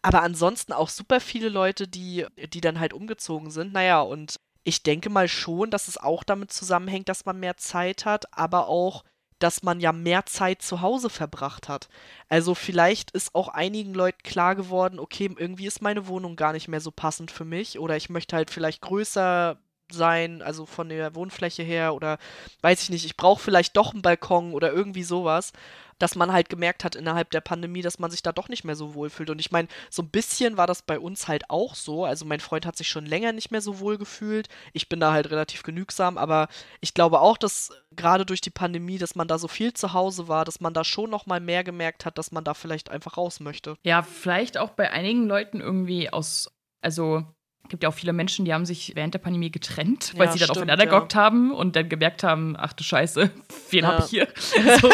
Aber 0.01 0.21
ansonsten 0.23 0.73
auch 0.73 0.89
super 0.89 1.19
viele 1.19 1.49
Leute, 1.49 1.87
die, 1.87 2.25
die 2.53 2.61
dann 2.61 2.79
halt 2.79 2.93
umgezogen 2.93 3.51
sind. 3.51 3.73
Naja, 3.73 4.01
und 4.01 4.39
ich 4.63 4.83
denke 4.83 5.09
mal 5.09 5.27
schon, 5.27 5.71
dass 5.71 5.87
es 5.87 5.97
auch 5.97 6.23
damit 6.23 6.51
zusammenhängt, 6.51 7.09
dass 7.09 7.25
man 7.25 7.39
mehr 7.39 7.57
Zeit 7.57 8.05
hat, 8.05 8.25
aber 8.37 8.67
auch, 8.67 9.03
dass 9.39 9.63
man 9.63 9.79
ja 9.79 9.93
mehr 9.93 10.25
Zeit 10.25 10.61
zu 10.61 10.81
Hause 10.81 11.09
verbracht 11.09 11.69
hat. 11.69 11.87
Also 12.27 12.55
vielleicht 12.55 13.11
ist 13.11 13.33
auch 13.33 13.47
einigen 13.47 13.93
Leuten 13.93 14.21
klar 14.23 14.55
geworden, 14.55 14.99
okay, 14.99 15.33
irgendwie 15.37 15.65
ist 15.65 15.81
meine 15.81 16.07
Wohnung 16.07 16.35
gar 16.35 16.51
nicht 16.51 16.67
mehr 16.67 16.81
so 16.81 16.91
passend 16.91 17.31
für 17.31 17.45
mich 17.45 17.79
oder 17.79 17.95
ich 17.95 18.09
möchte 18.09 18.35
halt 18.35 18.51
vielleicht 18.51 18.81
größer 18.81 19.57
sein, 19.91 20.41
also 20.41 20.65
von 20.65 20.89
der 20.89 21.15
Wohnfläche 21.15 21.63
her 21.63 21.93
oder 21.93 22.17
weiß 22.61 22.83
ich 22.83 22.89
nicht, 22.89 23.05
ich 23.05 23.17
brauche 23.17 23.41
vielleicht 23.41 23.77
doch 23.77 23.93
einen 23.93 24.01
Balkon 24.01 24.53
oder 24.53 24.71
irgendwie 24.71 25.03
sowas, 25.03 25.53
dass 25.99 26.15
man 26.15 26.31
halt 26.31 26.49
gemerkt 26.49 26.83
hat 26.83 26.95
innerhalb 26.95 27.29
der 27.29 27.41
Pandemie, 27.41 27.81
dass 27.81 27.99
man 27.99 28.09
sich 28.09 28.23
da 28.23 28.31
doch 28.31 28.47
nicht 28.47 28.63
mehr 28.63 28.75
so 28.75 28.95
wohl 28.95 29.09
fühlt. 29.09 29.29
Und 29.29 29.39
ich 29.39 29.51
meine, 29.51 29.67
so 29.89 30.01
ein 30.01 30.09
bisschen 30.09 30.57
war 30.57 30.65
das 30.65 30.81
bei 30.81 30.97
uns 30.97 31.27
halt 31.27 31.49
auch 31.49 31.75
so. 31.75 32.05
Also 32.05 32.25
mein 32.25 32.39
Freund 32.39 32.65
hat 32.65 32.77
sich 32.77 32.87
schon 32.87 33.05
länger 33.05 33.33
nicht 33.33 33.51
mehr 33.51 33.61
so 33.61 33.79
wohl 33.79 33.97
gefühlt. 33.97 34.47
Ich 34.73 34.89
bin 34.89 34.99
da 34.99 35.11
halt 35.11 35.29
relativ 35.29 35.61
genügsam, 35.61 36.17
aber 36.17 36.47
ich 36.79 36.93
glaube 36.93 37.19
auch, 37.19 37.37
dass 37.37 37.71
gerade 37.91 38.25
durch 38.25 38.41
die 38.41 38.49
Pandemie, 38.49 38.97
dass 38.97 39.15
man 39.15 39.27
da 39.27 39.37
so 39.37 39.49
viel 39.49 39.73
zu 39.73 39.93
Hause 39.93 40.27
war, 40.27 40.45
dass 40.45 40.61
man 40.61 40.73
da 40.73 40.83
schon 40.83 41.09
noch 41.09 41.25
mal 41.25 41.41
mehr 41.41 41.63
gemerkt 41.63 42.05
hat, 42.05 42.17
dass 42.17 42.31
man 42.31 42.45
da 42.45 42.53
vielleicht 42.53 42.89
einfach 42.89 43.17
raus 43.17 43.41
möchte. 43.41 43.75
Ja, 43.83 44.01
vielleicht 44.01 44.57
auch 44.57 44.69
bei 44.69 44.91
einigen 44.91 45.27
Leuten 45.27 45.59
irgendwie 45.59 46.09
aus, 46.11 46.51
also 46.81 47.25
gibt 47.67 47.83
ja 47.83 47.89
auch 47.89 47.93
viele 47.93 48.13
Menschen, 48.13 48.45
die 48.45 48.53
haben 48.53 48.65
sich 48.65 48.93
während 48.95 49.13
der 49.13 49.19
Pandemie 49.19 49.51
getrennt, 49.51 50.13
weil 50.15 50.25
Ja, 50.27 50.31
sie 50.31 50.39
dann 50.39 50.45
stimmt, 50.47 50.57
aufeinander 50.57 50.85
ja. 50.85 50.89
gehockt 50.89 51.13
haben 51.13 51.51
und 51.51 51.75
dann 51.75 51.87
gemerkt 51.87 52.23
haben, 52.23 52.55
ach 52.57 52.73
du 52.73 52.83
Scheiße, 52.83 53.29
wen 53.69 53.83
Ja. 53.83 53.87
hab 53.89 53.99
ich 54.05 54.09
hier? 54.09 54.27
so, 54.81 54.89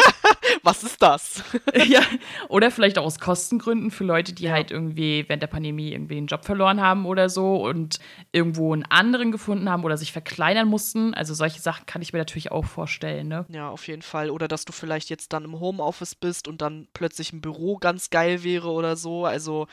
Was 0.62 0.84
ist 0.84 1.00
das? 1.00 1.42
ja. 1.86 2.00
Oder 2.48 2.70
vielleicht 2.70 2.98
auch 2.98 3.04
aus 3.04 3.18
Kostengründen 3.18 3.90
für 3.90 4.04
Leute, 4.04 4.32
die 4.34 4.44
Ja. 4.44 4.52
halt 4.52 4.70
irgendwie 4.70 5.24
während 5.26 5.42
der 5.42 5.46
Pandemie 5.46 5.92
irgendwie 5.92 6.18
einen 6.18 6.26
Job 6.26 6.44
verloren 6.44 6.80
haben 6.82 7.06
oder 7.06 7.30
so 7.30 7.64
und 7.66 7.98
irgendwo 8.32 8.74
einen 8.74 8.84
anderen 8.84 9.32
gefunden 9.32 9.70
haben 9.70 9.82
oder 9.84 9.96
sich 9.96 10.12
verkleinern 10.12 10.68
mussten. 10.68 11.14
Also 11.14 11.32
solche 11.32 11.60
Sachen 11.60 11.86
kann 11.86 12.02
ich 12.02 12.12
mir 12.12 12.18
natürlich 12.18 12.52
auch 12.52 12.64
vorstellen, 12.66 13.28
ne? 13.28 13.46
Ja, 13.48 13.70
auf 13.70 13.86
jeden 13.88 14.02
Fall. 14.02 14.28
Oder 14.28 14.48
dass 14.48 14.66
du 14.66 14.72
vielleicht 14.72 15.08
jetzt 15.08 15.32
dann 15.32 15.44
im 15.44 15.60
Homeoffice 15.60 16.14
bist 16.14 16.46
und 16.46 16.60
dann 16.60 16.88
plötzlich 16.92 17.32
ein 17.32 17.40
Büro 17.40 17.78
ganz 17.78 18.10
geil 18.10 18.44
wäre 18.44 18.68
oder 18.70 18.96
so. 18.96 19.24
Also 19.24 19.66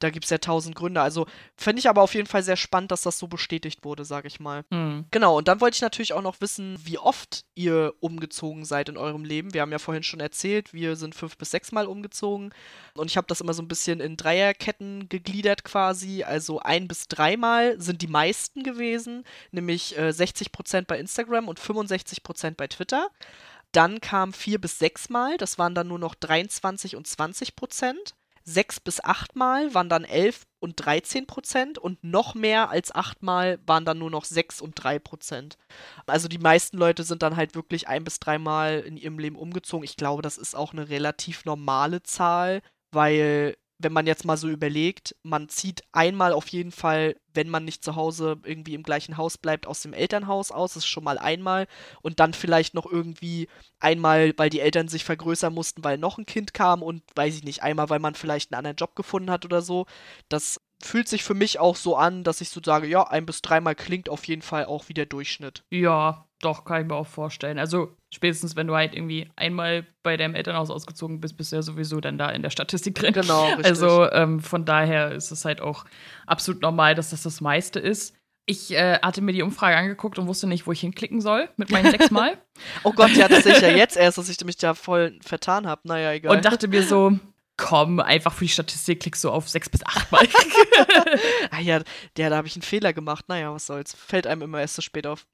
da 0.00 0.10
gibt 0.10 0.24
es 0.24 0.30
ja 0.30 0.36
tausend 0.38 0.74
Gründe. 0.74 1.00
Also 1.00 1.26
finde 1.56 1.80
ich 1.80 1.88
aber 1.88 2.02
auf 2.02 2.14
jeden 2.14 2.26
Fall 2.26 2.31
sehr 2.40 2.56
spannend, 2.56 2.92
dass 2.92 3.02
das 3.02 3.18
so 3.18 3.26
bestätigt 3.26 3.84
wurde, 3.84 4.04
sage 4.04 4.28
ich 4.28 4.40
mal. 4.40 4.64
Hm. 4.70 5.04
Genau, 5.10 5.36
und 5.36 5.48
dann 5.48 5.60
wollte 5.60 5.74
ich 5.74 5.82
natürlich 5.82 6.12
auch 6.14 6.22
noch 6.22 6.40
wissen, 6.40 6.78
wie 6.84 6.96
oft 6.96 7.44
ihr 7.54 7.92
umgezogen 8.00 8.64
seid 8.64 8.88
in 8.88 8.96
eurem 8.96 9.24
Leben. 9.24 9.52
Wir 9.52 9.60
haben 9.60 9.72
ja 9.72 9.78
vorhin 9.78 10.02
schon 10.02 10.20
erzählt, 10.20 10.72
wir 10.72 10.96
sind 10.96 11.14
fünf 11.14 11.36
bis 11.36 11.50
sechs 11.50 11.72
Mal 11.72 11.86
umgezogen. 11.86 12.54
Und 12.94 13.10
ich 13.10 13.16
habe 13.16 13.26
das 13.26 13.40
immer 13.40 13.52
so 13.52 13.62
ein 13.62 13.68
bisschen 13.68 14.00
in 14.00 14.16
Dreierketten 14.16 15.08
gegliedert 15.08 15.64
quasi. 15.64 16.22
Also 16.22 16.60
ein 16.60 16.88
bis 16.88 17.08
dreimal 17.08 17.80
sind 17.80 18.00
die 18.00 18.06
meisten 18.06 18.62
gewesen, 18.62 19.24
nämlich 19.50 19.98
äh, 19.98 20.08
60% 20.08 20.86
bei 20.86 20.98
Instagram 20.98 21.48
und 21.48 21.60
65% 21.60 22.54
bei 22.56 22.68
Twitter. 22.68 23.08
Dann 23.72 24.00
kam 24.00 24.34
vier 24.34 24.60
bis 24.60 24.78
sechs 24.78 25.08
Mal, 25.08 25.38
das 25.38 25.58
waren 25.58 25.74
dann 25.74 25.88
nur 25.88 25.98
noch 25.98 26.14
23 26.14 26.94
und 26.94 27.06
20 27.06 27.56
Prozent. 27.56 28.14
Sechs 28.44 28.80
bis 28.80 29.02
acht 29.02 29.36
Mal 29.36 29.74
waren 29.74 29.88
dann 29.88 30.04
11 30.04 30.46
und 30.58 30.74
13 30.76 31.26
Prozent 31.26 31.78
und 31.78 32.02
noch 32.02 32.34
mehr 32.34 32.70
als 32.70 32.94
acht 32.94 33.22
Mal 33.22 33.58
waren 33.66 33.84
dann 33.84 33.98
nur 33.98 34.10
noch 34.10 34.24
6 34.24 34.60
und 34.60 34.74
3 34.74 34.98
Prozent. 34.98 35.58
Also 36.06 36.28
die 36.28 36.38
meisten 36.38 36.76
Leute 36.76 37.04
sind 37.04 37.22
dann 37.22 37.36
halt 37.36 37.54
wirklich 37.54 37.88
ein 37.88 38.04
bis 38.04 38.20
dreimal 38.20 38.80
in 38.80 38.96
ihrem 38.96 39.18
Leben 39.18 39.36
umgezogen. 39.36 39.84
Ich 39.84 39.96
glaube, 39.96 40.22
das 40.22 40.38
ist 40.38 40.54
auch 40.56 40.72
eine 40.72 40.88
relativ 40.88 41.44
normale 41.44 42.02
Zahl, 42.02 42.62
weil 42.90 43.56
wenn 43.82 43.92
man 43.92 44.06
jetzt 44.06 44.24
mal 44.24 44.36
so 44.36 44.48
überlegt, 44.48 45.14
man 45.22 45.48
zieht 45.48 45.82
einmal 45.92 46.32
auf 46.32 46.48
jeden 46.48 46.72
Fall, 46.72 47.16
wenn 47.34 47.48
man 47.48 47.64
nicht 47.64 47.84
zu 47.84 47.96
Hause 47.96 48.38
irgendwie 48.44 48.74
im 48.74 48.82
gleichen 48.82 49.16
Haus 49.16 49.38
bleibt, 49.38 49.66
aus 49.66 49.82
dem 49.82 49.92
Elternhaus 49.92 50.50
aus, 50.50 50.74
das 50.74 50.84
ist 50.84 50.88
schon 50.88 51.04
mal 51.04 51.18
einmal. 51.18 51.66
Und 52.02 52.20
dann 52.20 52.34
vielleicht 52.34 52.74
noch 52.74 52.86
irgendwie 52.86 53.48
einmal, 53.80 54.32
weil 54.36 54.50
die 54.50 54.60
Eltern 54.60 54.88
sich 54.88 55.04
vergrößern 55.04 55.52
mussten, 55.52 55.84
weil 55.84 55.98
noch 55.98 56.18
ein 56.18 56.26
Kind 56.26 56.54
kam 56.54 56.82
und 56.82 57.02
weiß 57.14 57.36
ich 57.36 57.44
nicht, 57.44 57.62
einmal, 57.62 57.90
weil 57.90 58.00
man 58.00 58.14
vielleicht 58.14 58.52
einen 58.52 58.58
anderen 58.58 58.76
Job 58.76 58.96
gefunden 58.96 59.30
hat 59.30 59.44
oder 59.44 59.62
so. 59.62 59.86
Das 60.28 60.60
fühlt 60.82 61.08
sich 61.08 61.24
für 61.24 61.34
mich 61.34 61.58
auch 61.58 61.76
so 61.76 61.96
an, 61.96 62.24
dass 62.24 62.40
ich 62.40 62.50
so 62.50 62.60
sage, 62.64 62.86
ja, 62.86 63.04
ein 63.04 63.26
bis 63.26 63.42
dreimal 63.42 63.74
klingt 63.74 64.08
auf 64.08 64.24
jeden 64.24 64.42
Fall 64.42 64.66
auch 64.66 64.88
wie 64.88 64.94
der 64.94 65.06
Durchschnitt. 65.06 65.62
Ja, 65.70 66.26
doch, 66.42 66.64
kann 66.64 66.82
ich 66.82 66.88
mir 66.88 66.96
auch 66.96 67.06
vorstellen. 67.06 67.58
Also 67.58 67.96
spätestens, 68.12 68.56
wenn 68.56 68.66
du 68.66 68.74
halt 68.74 68.94
irgendwie 68.94 69.30
einmal 69.36 69.86
bei 70.02 70.16
deinem 70.16 70.34
Elternhaus 70.34 70.70
ausgezogen 70.70 71.20
bist, 71.20 71.36
bist 71.36 71.52
du 71.52 71.56
ja 71.56 71.62
sowieso 71.62 72.00
dann 72.00 72.18
da 72.18 72.30
in 72.30 72.42
der 72.42 72.50
Statistik 72.50 72.96
drin. 72.96 73.12
Genau, 73.12 73.46
richtig. 73.46 73.66
Also 73.66 74.10
ähm, 74.10 74.40
von 74.40 74.64
daher 74.64 75.12
ist 75.12 75.30
es 75.30 75.44
halt 75.44 75.60
auch 75.60 75.84
absolut 76.26 76.60
normal, 76.60 76.94
dass 76.94 77.10
das 77.10 77.22
das 77.22 77.40
meiste 77.40 77.78
ist. 77.78 78.16
Ich 78.44 78.72
äh, 78.72 78.98
hatte 79.00 79.22
mir 79.22 79.32
die 79.32 79.42
Umfrage 79.42 79.76
angeguckt 79.76 80.18
und 80.18 80.26
wusste 80.26 80.48
nicht, 80.48 80.66
wo 80.66 80.72
ich 80.72 80.80
hinklicken 80.80 81.20
soll 81.20 81.48
mit 81.56 81.70
meinen 81.70 81.90
sechs 81.90 82.10
Mal. 82.10 82.38
Oh 82.84 82.92
Gott, 82.92 83.10
ja, 83.12 83.28
das 83.28 83.44
sehe 83.44 83.54
ich 83.54 83.60
ja 83.60 83.68
jetzt 83.76 83.96
erst, 83.96 84.18
dass 84.18 84.28
ich 84.28 84.38
mich 84.44 84.56
da 84.56 84.74
voll 84.74 85.18
vertan 85.22 85.66
habe. 85.66 85.80
Naja, 85.84 86.12
egal. 86.12 86.36
und 86.36 86.44
dachte 86.44 86.68
mir 86.68 86.82
so, 86.82 87.18
komm, 87.56 88.00
einfach 88.00 88.32
für 88.32 88.44
die 88.44 88.50
Statistik 88.50 89.00
klickst 89.00 89.22
du 89.24 89.30
auf 89.30 89.48
sechs 89.48 89.68
bis 89.68 89.84
acht 89.84 90.10
Mal. 90.10 90.26
ah 91.50 91.60
ja, 91.60 91.80
der, 92.16 92.30
da 92.30 92.36
habe 92.36 92.46
ich 92.46 92.56
einen 92.56 92.62
Fehler 92.62 92.92
gemacht. 92.92 93.26
Naja, 93.28 93.52
was 93.52 93.66
soll's. 93.66 93.94
Fällt 93.94 94.26
einem 94.26 94.42
immer 94.42 94.60
erst 94.60 94.74
so 94.74 94.82
spät 94.82 95.06
auf. 95.06 95.26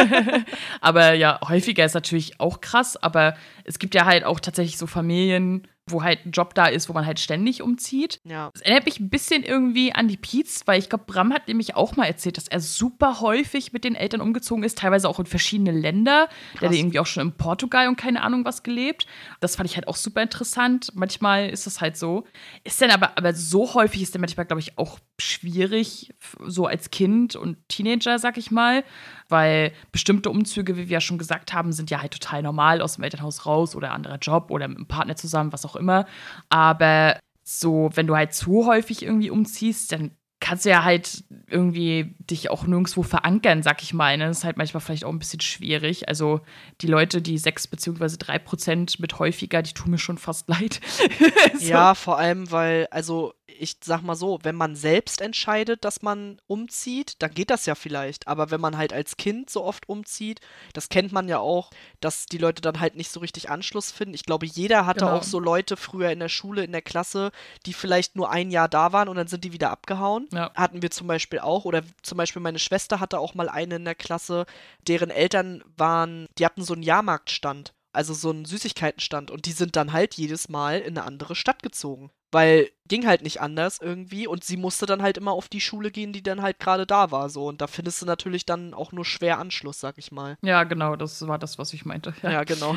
aber 0.80 1.14
ja, 1.14 1.40
häufiger 1.46 1.84
ist 1.84 1.94
natürlich 1.94 2.40
auch 2.40 2.60
krass, 2.60 2.96
aber 2.96 3.36
es 3.64 3.78
gibt 3.78 3.94
ja 3.94 4.04
halt 4.04 4.24
auch 4.24 4.40
tatsächlich 4.40 4.76
so 4.78 4.86
Familien, 4.86 5.66
wo 5.88 6.02
halt 6.02 6.26
ein 6.26 6.32
Job 6.32 6.54
da 6.54 6.66
ist, 6.66 6.88
wo 6.88 6.92
man 6.92 7.06
halt 7.06 7.20
ständig 7.20 7.62
umzieht. 7.62 8.20
Ja. 8.24 8.50
Das 8.52 8.62
erinnert 8.62 8.86
mich 8.86 8.98
ein 8.98 9.08
bisschen 9.08 9.44
irgendwie 9.44 9.92
an 9.92 10.08
die 10.08 10.16
Pietz, 10.16 10.62
weil 10.66 10.80
ich 10.80 10.88
glaube, 10.88 11.04
Bram 11.06 11.32
hat 11.32 11.46
nämlich 11.46 11.76
auch 11.76 11.94
mal 11.94 12.06
erzählt, 12.06 12.36
dass 12.36 12.48
er 12.48 12.60
super 12.60 13.20
häufig 13.20 13.72
mit 13.72 13.84
den 13.84 13.94
Eltern 13.94 14.20
umgezogen 14.20 14.64
ist, 14.64 14.78
teilweise 14.78 15.08
auch 15.08 15.20
in 15.20 15.26
verschiedene 15.26 15.70
Länder. 15.70 16.28
Der 16.60 16.68
hat 16.68 16.76
irgendwie 16.76 16.98
auch 16.98 17.06
schon 17.06 17.28
in 17.28 17.32
Portugal 17.32 17.86
und 17.86 17.96
keine 17.96 18.22
Ahnung 18.22 18.44
was 18.44 18.64
gelebt. 18.64 19.06
Das 19.40 19.54
fand 19.54 19.70
ich 19.70 19.76
halt 19.76 19.86
auch 19.86 19.96
super 19.96 20.22
interessant. 20.22 20.90
Manchmal 20.94 21.50
ist 21.50 21.66
das 21.66 21.80
halt 21.80 21.96
so. 21.96 22.24
Ist 22.64 22.82
dann 22.82 22.90
aber, 22.90 23.16
aber 23.16 23.32
so 23.32 23.74
häufig 23.74 24.02
ist 24.02 24.14
dann 24.14 24.20
manchmal, 24.20 24.46
glaube 24.46 24.60
ich, 24.60 24.78
auch 24.78 24.98
schwierig, 25.20 26.12
so 26.44 26.66
als 26.66 26.90
Kind 26.90 27.36
und 27.36 27.56
Teenager, 27.68 28.18
sag 28.18 28.38
ich 28.38 28.50
mal, 28.50 28.82
weil 29.28 29.72
bestimmte 29.92 30.30
Umzüge, 30.30 30.76
wie 30.76 30.88
wir 30.88 30.94
ja 30.94 31.00
schon 31.00 31.18
gesagt 31.18 31.52
haben, 31.52 31.72
sind 31.72 31.90
ja 31.90 32.00
halt 32.00 32.12
total 32.12 32.42
normal 32.42 32.80
aus 32.80 32.94
dem 32.94 33.04
Elternhaus 33.04 33.46
raus 33.46 33.74
oder 33.74 33.92
anderer 33.92 34.18
Job 34.18 34.50
oder 34.50 34.68
mit 34.68 34.78
einem 34.78 34.86
Partner 34.86 35.16
zusammen, 35.16 35.52
was 35.52 35.64
auch 35.64 35.76
immer. 35.76 36.06
Aber 36.48 37.18
so, 37.42 37.90
wenn 37.94 38.06
du 38.06 38.16
halt 38.16 38.34
zu 38.34 38.66
häufig 38.66 39.02
irgendwie 39.02 39.30
umziehst, 39.30 39.92
dann 39.92 40.10
kannst 40.40 40.66
du 40.66 40.70
ja 40.70 40.84
halt 40.84 41.24
irgendwie 41.48 42.14
dich 42.20 42.50
auch 42.50 42.66
nirgendwo 42.66 43.02
verankern, 43.02 43.62
sag 43.62 43.82
ich 43.82 43.94
mal. 43.94 44.16
Ne? 44.18 44.26
Das 44.26 44.38
ist 44.38 44.44
halt 44.44 44.58
manchmal 44.58 44.80
vielleicht 44.80 45.04
auch 45.04 45.10
ein 45.10 45.18
bisschen 45.18 45.40
schwierig. 45.40 46.08
Also 46.08 46.40
die 46.82 46.86
Leute, 46.86 47.22
die 47.22 47.38
sechs 47.38 47.66
beziehungsweise 47.66 48.18
drei 48.18 48.38
Prozent 48.38 49.00
mit 49.00 49.18
häufiger, 49.18 49.62
die 49.62 49.72
tun 49.72 49.92
mir 49.92 49.98
schon 49.98 50.18
fast 50.18 50.48
leid. 50.48 50.80
so. 51.58 51.66
Ja, 51.66 51.94
vor 51.94 52.18
allem, 52.18 52.50
weil, 52.50 52.86
also 52.90 53.32
ich 53.48 53.76
sag 53.82 54.02
mal 54.02 54.16
so, 54.16 54.38
wenn 54.42 54.56
man 54.56 54.74
selbst 54.74 55.20
entscheidet, 55.20 55.84
dass 55.84 56.02
man 56.02 56.40
umzieht, 56.46 57.14
dann 57.20 57.32
geht 57.32 57.50
das 57.50 57.64
ja 57.66 57.74
vielleicht. 57.74 58.26
Aber 58.26 58.50
wenn 58.50 58.60
man 58.60 58.76
halt 58.76 58.92
als 58.92 59.16
Kind 59.16 59.50
so 59.50 59.62
oft 59.64 59.88
umzieht, 59.88 60.40
das 60.72 60.88
kennt 60.88 61.12
man 61.12 61.28
ja 61.28 61.38
auch, 61.38 61.70
dass 62.00 62.26
die 62.26 62.38
Leute 62.38 62.60
dann 62.60 62.80
halt 62.80 62.96
nicht 62.96 63.10
so 63.10 63.20
richtig 63.20 63.48
Anschluss 63.48 63.92
finden. 63.92 64.14
Ich 64.14 64.24
glaube, 64.24 64.46
jeder 64.46 64.84
hatte 64.84 65.00
Genau. 65.04 65.16
auch 65.16 65.22
so 65.22 65.38
Leute 65.38 65.76
früher 65.76 66.10
in 66.10 66.18
der 66.18 66.28
Schule, 66.28 66.64
in 66.64 66.72
der 66.72 66.82
Klasse, 66.82 67.30
die 67.66 67.72
vielleicht 67.72 68.16
nur 68.16 68.30
ein 68.30 68.50
Jahr 68.50 68.68
da 68.68 68.92
waren 68.92 69.08
und 69.08 69.16
dann 69.16 69.28
sind 69.28 69.44
die 69.44 69.52
wieder 69.52 69.70
abgehauen. 69.70 70.28
Ja. 70.32 70.52
Hatten 70.54 70.82
wir 70.82 70.90
zum 70.90 71.06
Beispiel 71.06 71.38
auch. 71.38 71.64
Oder 71.64 71.82
zum 72.02 72.18
Beispiel 72.18 72.42
meine 72.42 72.58
Schwester 72.58 72.98
hatte 73.00 73.20
auch 73.20 73.34
mal 73.34 73.48
eine 73.48 73.76
in 73.76 73.84
der 73.84 73.94
Klasse, 73.94 74.46
deren 74.86 75.10
Eltern 75.10 75.62
waren, 75.76 76.26
die 76.38 76.44
hatten 76.44 76.64
so 76.64 76.74
einen 76.74 76.82
Jahrmarktstand. 76.82 77.74
Also 77.92 78.12
so 78.12 78.28
einen 78.30 78.44
Süßigkeitenstand. 78.44 79.30
Und 79.30 79.46
die 79.46 79.52
sind 79.52 79.76
dann 79.76 79.92
halt 79.92 80.14
jedes 80.14 80.48
Mal 80.48 80.80
in 80.80 80.98
eine 80.98 81.06
andere 81.06 81.34
Stadt 81.34 81.62
gezogen. 81.62 82.10
Weil 82.36 82.70
ging 82.86 83.06
halt 83.06 83.22
nicht 83.22 83.40
anders 83.40 83.78
irgendwie. 83.80 84.26
Und 84.26 84.44
sie 84.44 84.58
musste 84.58 84.84
dann 84.84 85.00
halt 85.00 85.16
immer 85.16 85.32
auf 85.32 85.48
die 85.48 85.62
Schule 85.62 85.90
gehen, 85.90 86.12
die 86.12 86.22
dann 86.22 86.42
halt 86.42 86.58
gerade 86.58 86.86
da 86.86 87.10
war. 87.10 87.30
So. 87.30 87.46
Und 87.46 87.62
da 87.62 87.66
findest 87.66 88.02
du 88.02 88.06
natürlich 88.06 88.44
dann 88.44 88.74
auch 88.74 88.92
nur 88.92 89.06
schwer 89.06 89.38
Anschluss, 89.38 89.80
sag 89.80 89.96
ich 89.96 90.12
mal. 90.12 90.36
Ja, 90.42 90.64
genau, 90.64 90.96
das 90.96 91.26
war 91.26 91.38
das, 91.38 91.58
was 91.58 91.72
ich 91.72 91.86
meinte. 91.86 92.12
Ja, 92.22 92.44
genau. 92.44 92.76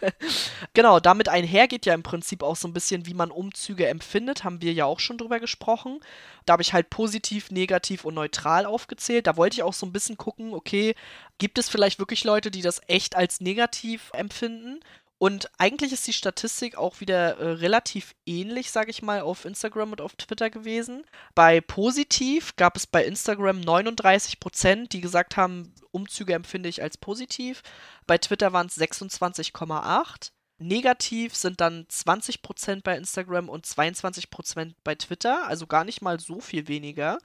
genau, 0.74 1.00
damit 1.00 1.30
einhergeht 1.30 1.86
ja 1.86 1.94
im 1.94 2.02
Prinzip 2.02 2.42
auch 2.42 2.56
so 2.56 2.68
ein 2.68 2.74
bisschen, 2.74 3.06
wie 3.06 3.14
man 3.14 3.30
Umzüge 3.30 3.86
empfindet, 3.86 4.44
haben 4.44 4.60
wir 4.60 4.74
ja 4.74 4.84
auch 4.84 5.00
schon 5.00 5.16
drüber 5.16 5.40
gesprochen. 5.40 6.00
Da 6.44 6.52
habe 6.52 6.62
ich 6.62 6.74
halt 6.74 6.90
positiv, 6.90 7.50
negativ 7.50 8.04
und 8.04 8.12
neutral 8.12 8.66
aufgezählt. 8.66 9.26
Da 9.26 9.38
wollte 9.38 9.54
ich 9.54 9.62
auch 9.62 9.72
so 9.72 9.86
ein 9.86 9.92
bisschen 9.92 10.18
gucken, 10.18 10.52
okay, 10.52 10.94
gibt 11.38 11.56
es 11.56 11.70
vielleicht 11.70 11.98
wirklich 11.98 12.24
Leute, 12.24 12.50
die 12.50 12.62
das 12.62 12.82
echt 12.88 13.16
als 13.16 13.40
negativ 13.40 14.10
empfinden? 14.12 14.80
Und 15.22 15.48
eigentlich 15.56 15.92
ist 15.92 16.04
die 16.08 16.12
Statistik 16.12 16.76
auch 16.76 16.98
wieder 16.98 17.38
äh, 17.38 17.52
relativ 17.52 18.16
ähnlich, 18.26 18.72
sage 18.72 18.90
ich 18.90 19.02
mal, 19.02 19.20
auf 19.20 19.44
Instagram 19.44 19.92
und 19.92 20.00
auf 20.00 20.16
Twitter 20.16 20.50
gewesen. 20.50 21.04
Bei 21.36 21.60
positiv 21.60 22.56
gab 22.56 22.76
es 22.76 22.88
bei 22.88 23.04
Instagram 23.04 23.60
39 23.60 24.40
Prozent, 24.40 24.92
die 24.92 25.00
gesagt 25.00 25.36
haben, 25.36 25.72
Umzüge 25.92 26.34
empfinde 26.34 26.68
ich 26.68 26.82
als 26.82 26.96
positiv. 26.96 27.62
Bei 28.08 28.18
Twitter 28.18 28.52
waren 28.52 28.66
es 28.66 28.76
26,8. 28.76 30.32
Negativ 30.58 31.36
sind 31.36 31.60
dann 31.60 31.84
20% 31.84 32.82
bei 32.82 32.96
Instagram 32.96 33.48
und 33.48 33.64
22% 33.64 34.74
bei 34.82 34.96
Twitter, 34.96 35.46
also 35.46 35.68
gar 35.68 35.84
nicht 35.84 36.02
mal 36.02 36.18
so 36.18 36.40
viel 36.40 36.66
weniger. 36.66 37.18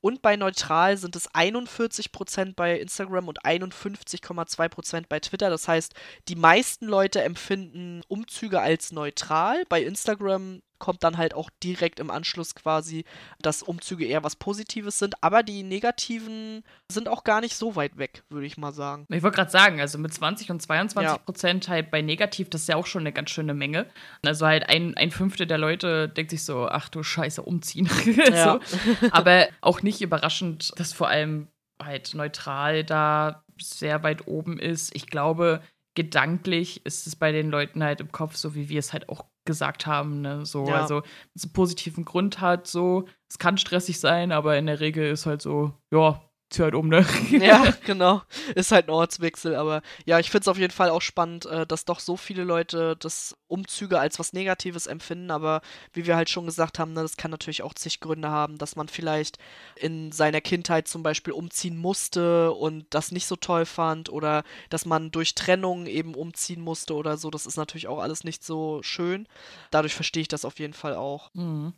Und 0.00 0.22
bei 0.22 0.36
neutral 0.36 0.96
sind 0.96 1.16
es 1.16 1.30
41% 1.32 2.54
bei 2.54 2.78
Instagram 2.78 3.28
und 3.28 3.44
51,2% 3.44 5.04
bei 5.08 5.20
Twitter. 5.20 5.50
Das 5.50 5.68
heißt, 5.68 5.94
die 6.28 6.36
meisten 6.36 6.86
Leute 6.86 7.22
empfinden 7.22 8.02
Umzüge 8.08 8.60
als 8.60 8.92
neutral. 8.92 9.64
Bei 9.68 9.82
Instagram 9.82 10.62
kommt 10.80 11.04
dann 11.04 11.18
halt 11.18 11.34
auch 11.34 11.50
direkt 11.62 12.00
im 12.00 12.10
Anschluss 12.10 12.54
quasi, 12.54 13.04
dass 13.42 13.62
Umzüge 13.62 14.06
eher 14.06 14.24
was 14.24 14.34
Positives 14.34 14.98
sind. 14.98 15.14
Aber 15.22 15.42
die 15.42 15.62
negativen 15.62 16.64
sind 16.90 17.06
auch 17.06 17.22
gar 17.22 17.42
nicht 17.42 17.54
so 17.54 17.76
weit 17.76 17.98
weg, 17.98 18.24
würde 18.30 18.46
ich 18.46 18.56
mal 18.56 18.72
sagen. 18.72 19.04
Ich 19.10 19.22
wollte 19.22 19.36
gerade 19.36 19.50
sagen, 19.50 19.78
also 19.80 19.98
mit 19.98 20.12
20 20.14 20.50
und 20.50 20.60
22 20.62 21.12
Ja. 21.12 21.18
Prozent 21.18 21.68
halt 21.68 21.90
bei 21.90 22.00
negativ, 22.00 22.48
das 22.48 22.62
ist 22.62 22.68
ja 22.68 22.76
auch 22.76 22.86
schon 22.86 23.02
eine 23.02 23.12
ganz 23.12 23.28
schöne 23.30 23.52
Menge. 23.52 23.86
Also 24.24 24.46
halt 24.46 24.70
ein, 24.70 24.96
ein 24.96 25.10
Fünftel 25.10 25.46
der 25.46 25.58
Leute 25.58 26.08
denkt 26.08 26.30
sich 26.30 26.44
so, 26.44 26.66
ach 26.66 26.88
du 26.88 27.02
Scheiße, 27.02 27.42
umziehen. 27.42 27.88
Ja. 28.30 28.58
so. 28.64 29.08
Aber 29.12 29.48
auch 29.60 29.82
nicht 29.82 29.89
überraschend, 30.00 30.72
dass 30.78 30.92
vor 30.92 31.08
allem 31.08 31.48
halt 31.82 32.14
neutral 32.14 32.84
da 32.84 33.44
sehr 33.60 34.02
weit 34.02 34.26
oben 34.26 34.58
ist. 34.58 34.94
Ich 34.94 35.06
glaube, 35.06 35.60
gedanklich 35.94 36.84
ist 36.86 37.06
es 37.06 37.16
bei 37.16 37.32
den 37.32 37.50
Leuten 37.50 37.82
halt 37.82 38.00
im 38.00 38.12
Kopf, 38.12 38.36
so 38.36 38.54
wie 38.54 38.68
wir 38.68 38.78
es 38.78 38.92
halt 38.92 39.08
auch 39.08 39.24
gesagt 39.44 39.86
haben, 39.86 40.20
ne? 40.20 40.46
So, 40.46 40.66
Ja. 40.68 40.76
also, 40.76 41.02
es 41.34 41.44
einen 41.44 41.52
positiven 41.52 42.04
Grund 42.04 42.40
hat, 42.40 42.66
so, 42.66 43.06
es 43.28 43.38
kann 43.38 43.58
stressig 43.58 43.98
sein, 43.98 44.32
aber 44.32 44.56
in 44.58 44.66
der 44.66 44.80
Regel 44.80 45.10
ist 45.10 45.26
halt 45.26 45.42
so, 45.42 45.72
ja, 45.92 46.22
zieh 46.50 46.62
halt 46.62 46.74
um, 46.74 46.88
ne? 46.88 47.06
Ja, 47.30 47.72
genau. 47.86 48.22
Ist 48.54 48.72
halt 48.72 48.88
ein 48.88 48.90
Ortswechsel, 48.90 49.54
aber 49.54 49.82
ja, 50.04 50.18
ich 50.18 50.30
finde 50.30 50.42
es 50.42 50.48
auf 50.48 50.58
jeden 50.58 50.72
Fall 50.72 50.90
auch 50.90 51.02
spannend, 51.02 51.46
äh, 51.46 51.66
dass 51.66 51.84
doch 51.84 52.00
so 52.00 52.16
viele 52.16 52.44
Leute 52.44 52.96
das 52.98 53.36
Umzüge 53.46 53.98
als 53.98 54.18
was 54.18 54.32
Negatives 54.32 54.86
empfinden, 54.86 55.30
aber 55.30 55.62
wie 55.92 56.06
wir 56.06 56.16
halt 56.16 56.30
schon 56.30 56.46
gesagt 56.46 56.78
haben, 56.78 56.92
ne, 56.92 57.02
das 57.02 57.16
kann 57.16 57.30
natürlich 57.30 57.62
auch 57.62 57.74
zig 57.74 58.00
Gründe 58.00 58.30
haben, 58.30 58.58
dass 58.58 58.76
man 58.76 58.88
vielleicht 58.88 59.38
in 59.76 60.12
seiner 60.12 60.40
Kindheit 60.40 60.88
zum 60.88 61.02
Beispiel 61.02 61.32
umziehen 61.32 61.76
musste 61.76 62.52
und 62.52 62.86
das 62.90 63.12
nicht 63.12 63.26
so 63.26 63.36
toll 63.36 63.64
fand 63.64 64.10
oder 64.10 64.42
dass 64.68 64.84
man 64.84 65.10
durch 65.10 65.34
Trennung 65.34 65.86
eben 65.86 66.14
umziehen 66.14 66.60
musste 66.60 66.94
oder 66.94 67.16
so. 67.16 67.30
Das 67.30 67.46
ist 67.46 67.56
natürlich 67.56 67.88
auch 67.88 68.00
alles 68.00 68.24
nicht 68.24 68.44
so 68.44 68.82
schön. 68.82 69.26
Dadurch 69.70 69.94
verstehe 69.94 70.22
ich 70.22 70.28
das 70.28 70.44
auf 70.44 70.58
jeden 70.58 70.74
Fall 70.74 70.94
auch. 70.94 71.30
Mhm. 71.34 71.72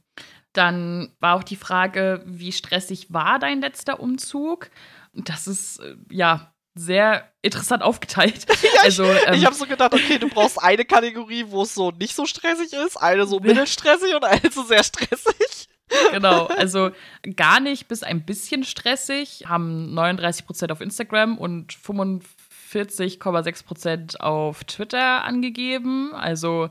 Dann 0.53 1.13
war 1.21 1.37
auch 1.37 1.45
die 1.45 1.57
Frage, 1.57 2.23
wie 2.27 2.53
stressig 2.53 3.13
war 3.13 3.39
dein 3.39 3.61
letzter 3.61 4.01
Umzug? 4.01 4.71
Das 5.15 5.47
ist 5.47 5.81
äh, 5.81 5.95
ja 6.11 6.53
sehr 6.75 7.31
interessant 7.43 7.83
aufgeteilt. 7.83 8.47
also, 8.83 9.05
ähm, 9.05 9.35
Ich 9.35 9.45
habe 9.45 9.55
so 9.55 9.67
gedacht, 9.67 9.93
okay, 9.93 10.19
du 10.19 10.29
brauchst 10.29 10.61
eine 10.63 10.85
Kategorie, 10.85 11.47
wo 11.49 11.63
es 11.63 11.75
so 11.75 11.91
nicht 11.91 12.15
so 12.15 12.27
stressig 12.27 12.73
ist, 12.73 12.97
eine 12.97 13.27
so 13.27 13.41
mittelstressig 13.41 14.15
und 14.15 14.25
eine 14.25 14.49
so 14.51 14.63
sehr 14.63 14.83
stressig. 14.83 15.69
genau, 16.11 16.47
also 16.57 16.91
gar 17.37 17.61
nicht 17.61 17.89
bis 17.89 18.03
ein 18.03 18.25
bisschen 18.25 18.65
stressig, 18.65 19.45
haben 19.47 19.95
39% 19.99 20.73
auf 20.73 20.81
Instagram 20.81 21.37
und 21.37 21.75
45,6% 21.75 24.17
auf 24.17 24.65
Twitter 24.65 25.25
angegeben. 25.25 26.15
Also 26.15 26.71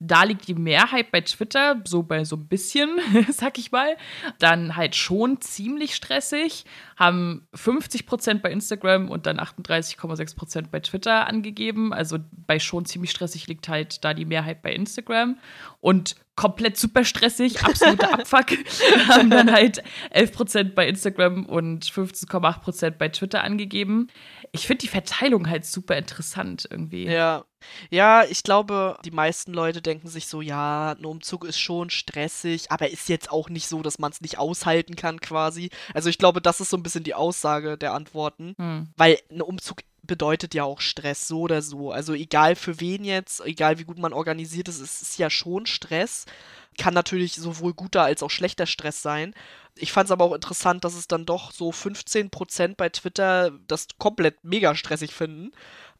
da 0.00 0.22
liegt 0.22 0.46
die 0.46 0.54
Mehrheit 0.54 1.10
bei 1.10 1.20
Twitter, 1.22 1.82
so 1.86 2.02
bei 2.02 2.24
so 2.24 2.36
ein 2.36 2.46
bisschen, 2.46 3.00
sag 3.30 3.58
ich 3.58 3.72
mal. 3.72 3.96
Dann 4.38 4.76
halt 4.76 4.94
schon 4.94 5.40
ziemlich 5.40 5.94
stressig, 5.94 6.64
haben 6.96 7.48
50% 7.54 8.40
bei 8.40 8.52
Instagram 8.52 9.10
und 9.10 9.26
dann 9.26 9.40
38,6% 9.40 10.68
bei 10.70 10.80
Twitter 10.80 11.26
angegeben. 11.26 11.92
Also 11.92 12.18
bei 12.30 12.58
schon 12.60 12.84
ziemlich 12.84 13.10
stressig 13.10 13.48
liegt 13.48 13.68
halt 13.68 14.04
da 14.04 14.14
die 14.14 14.24
Mehrheit 14.24 14.62
bei 14.62 14.72
Instagram. 14.72 15.38
Und 15.80 16.16
komplett 16.38 16.76
super 16.78 17.04
stressig, 17.04 17.62
absoluter 17.64 18.14
Abfuck, 18.14 18.46
haben 19.08 19.28
dann 19.28 19.50
halt 19.50 19.82
11% 20.14 20.72
bei 20.74 20.86
Instagram 20.88 21.44
und 21.46 21.84
15,8% 21.84 22.90
bei 22.92 23.08
Twitter 23.08 23.42
angegeben. 23.42 24.06
Ich 24.52 24.66
finde 24.68 24.82
die 24.82 24.88
Verteilung 24.88 25.50
halt 25.50 25.66
super 25.66 25.96
interessant 25.96 26.66
irgendwie. 26.70 27.06
Ja. 27.06 27.44
Ja, 27.90 28.22
ich 28.24 28.44
glaube, 28.44 28.96
die 29.04 29.10
meisten 29.10 29.52
Leute 29.52 29.82
denken 29.82 30.06
sich 30.06 30.28
so, 30.28 30.40
ja, 30.40 30.92
ein 30.92 31.04
Umzug 31.04 31.44
ist 31.44 31.58
schon 31.58 31.90
stressig, 31.90 32.70
aber 32.70 32.88
ist 32.88 33.08
jetzt 33.08 33.32
auch 33.32 33.48
nicht 33.50 33.66
so, 33.66 33.82
dass 33.82 33.98
man 33.98 34.12
es 34.12 34.20
nicht 34.20 34.38
aushalten 34.38 34.94
kann 34.94 35.20
quasi. 35.20 35.70
Also 35.92 36.08
ich 36.08 36.18
glaube, 36.18 36.40
das 36.40 36.60
ist 36.60 36.70
so 36.70 36.76
ein 36.76 36.84
bisschen 36.84 37.02
die 37.02 37.14
Aussage 37.14 37.76
der 37.76 37.94
Antworten, 37.94 38.54
Hm. 38.58 38.88
weil 38.96 39.18
ein 39.32 39.42
Umzug 39.42 39.78
bedeutet 40.08 40.54
ja 40.54 40.64
auch 40.64 40.80
Stress, 40.80 41.28
so 41.28 41.42
oder 41.42 41.62
so. 41.62 41.92
Also 41.92 42.14
egal 42.14 42.56
für 42.56 42.80
wen 42.80 43.04
jetzt, 43.04 43.40
egal 43.46 43.78
wie 43.78 43.84
gut 43.84 43.98
man 43.98 44.12
organisiert 44.12 44.66
ist, 44.68 44.80
es 44.80 45.00
ist 45.00 45.18
ja 45.18 45.30
schon 45.30 45.66
Stress. 45.66 46.26
Kann 46.76 46.94
natürlich 46.94 47.36
sowohl 47.36 47.74
guter 47.74 48.02
als 48.02 48.24
auch 48.24 48.30
schlechter 48.30 48.66
Stress 48.66 49.02
sein. 49.02 49.34
Ich 49.76 49.92
fand 49.92 50.06
es 50.06 50.10
aber 50.10 50.24
auch 50.24 50.34
interessant, 50.34 50.84
dass 50.84 50.94
es 50.94 51.06
dann 51.06 51.26
doch 51.26 51.52
so 51.52 51.70
15% 51.70 52.74
bei 52.76 52.88
Twitter 52.88 53.52
das 53.68 53.86
komplett 53.98 54.42
mega 54.42 54.74
stressig 54.74 55.14
finden. 55.14 55.52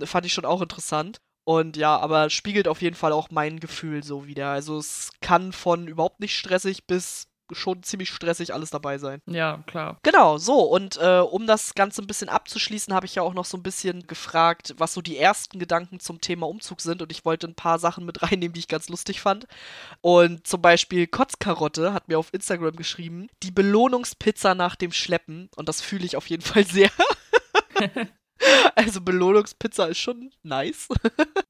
Fand 0.03 0.27
ich 0.27 0.33
schon 0.33 0.45
auch 0.45 0.63
interessant. 0.63 1.21
Und 1.45 1.77
ja, 1.77 1.97
aber 1.97 2.29
spiegelt 2.29 2.69
auf 2.69 2.83
jeden 2.83 2.97
Fall 2.97 3.13
auch 3.13 3.31
mein 3.31 3.61
Gefühl 3.61 4.03
so 4.03 4.27
wieder. 4.27 4.51
Also 4.51 4.77
es 4.79 5.11
kann 5.21 5.53
von 5.53 5.89
überhaupt 5.89 6.21
nicht 6.21 6.37
stressig 6.37 6.87
bis 6.87 7.29
schon 7.53 7.83
ziemlich 7.83 8.11
stressig 8.11 8.55
alles 8.55 8.71
dabei 8.71 8.99
sein. 8.99 9.21
Ja, 9.27 9.63
klar. 9.67 9.99
Genau, 10.03 10.39
so. 10.39 10.61
Und 10.61 10.97
äh, 10.97 11.21
um 11.21 11.47
das 11.47 11.75
Ganze 11.75 12.03
ein 12.03 12.07
bisschen 12.07 12.29
abzuschließen, 12.29 12.95
habe 12.95 13.07
ich 13.07 13.15
ja 13.15 13.23
auch 13.23 13.35
noch 13.35 13.45
so 13.45 13.57
ein 13.57 13.63
bisschen 13.63 14.07
gefragt, 14.07 14.75
was 14.79 14.95
so 14.95 15.03
die 15.03 15.19
ersten 15.19 15.59
Gedanken 15.59 16.01
zum 16.01 16.21
Thema 16.21 16.49
Umzug 16.49 16.81
sind. 16.81 17.03
Und 17.03 17.13
ich 17.13 17.25
wollte 17.25 17.47
ein 17.47 17.55
paar 17.55 17.79
Sachen 17.79 18.05
mit 18.05 18.23
reinnehmen, 18.23 18.53
die 18.53 18.61
ich 18.61 18.69
ganz 18.69 18.89
lustig 18.89 19.21
fand. 19.21 19.47
Und 20.01 20.47
zum 20.47 20.63
Beispiel 20.63 21.07
Kotzkarotte 21.07 21.93
hat 21.93 22.09
mir 22.09 22.19
auf 22.19 22.33
Instagram 22.33 22.77
geschrieben, 22.77 23.29
die 23.43 23.51
Belohnungspizza 23.51 24.55
nach 24.55 24.77
dem 24.77 24.93
Schleppen. 24.93 25.49
Und 25.57 25.69
das 25.69 25.81
fühle 25.81 26.05
ich 26.05 26.17
auf 26.17 26.29
jeden 26.29 26.43
Fall 26.43 26.65
sehr. 26.65 26.91
Also 28.75 29.01
Belohnungspizza 29.01 29.87
ist 29.87 29.99
schon 29.99 30.31
nice. 30.43 30.89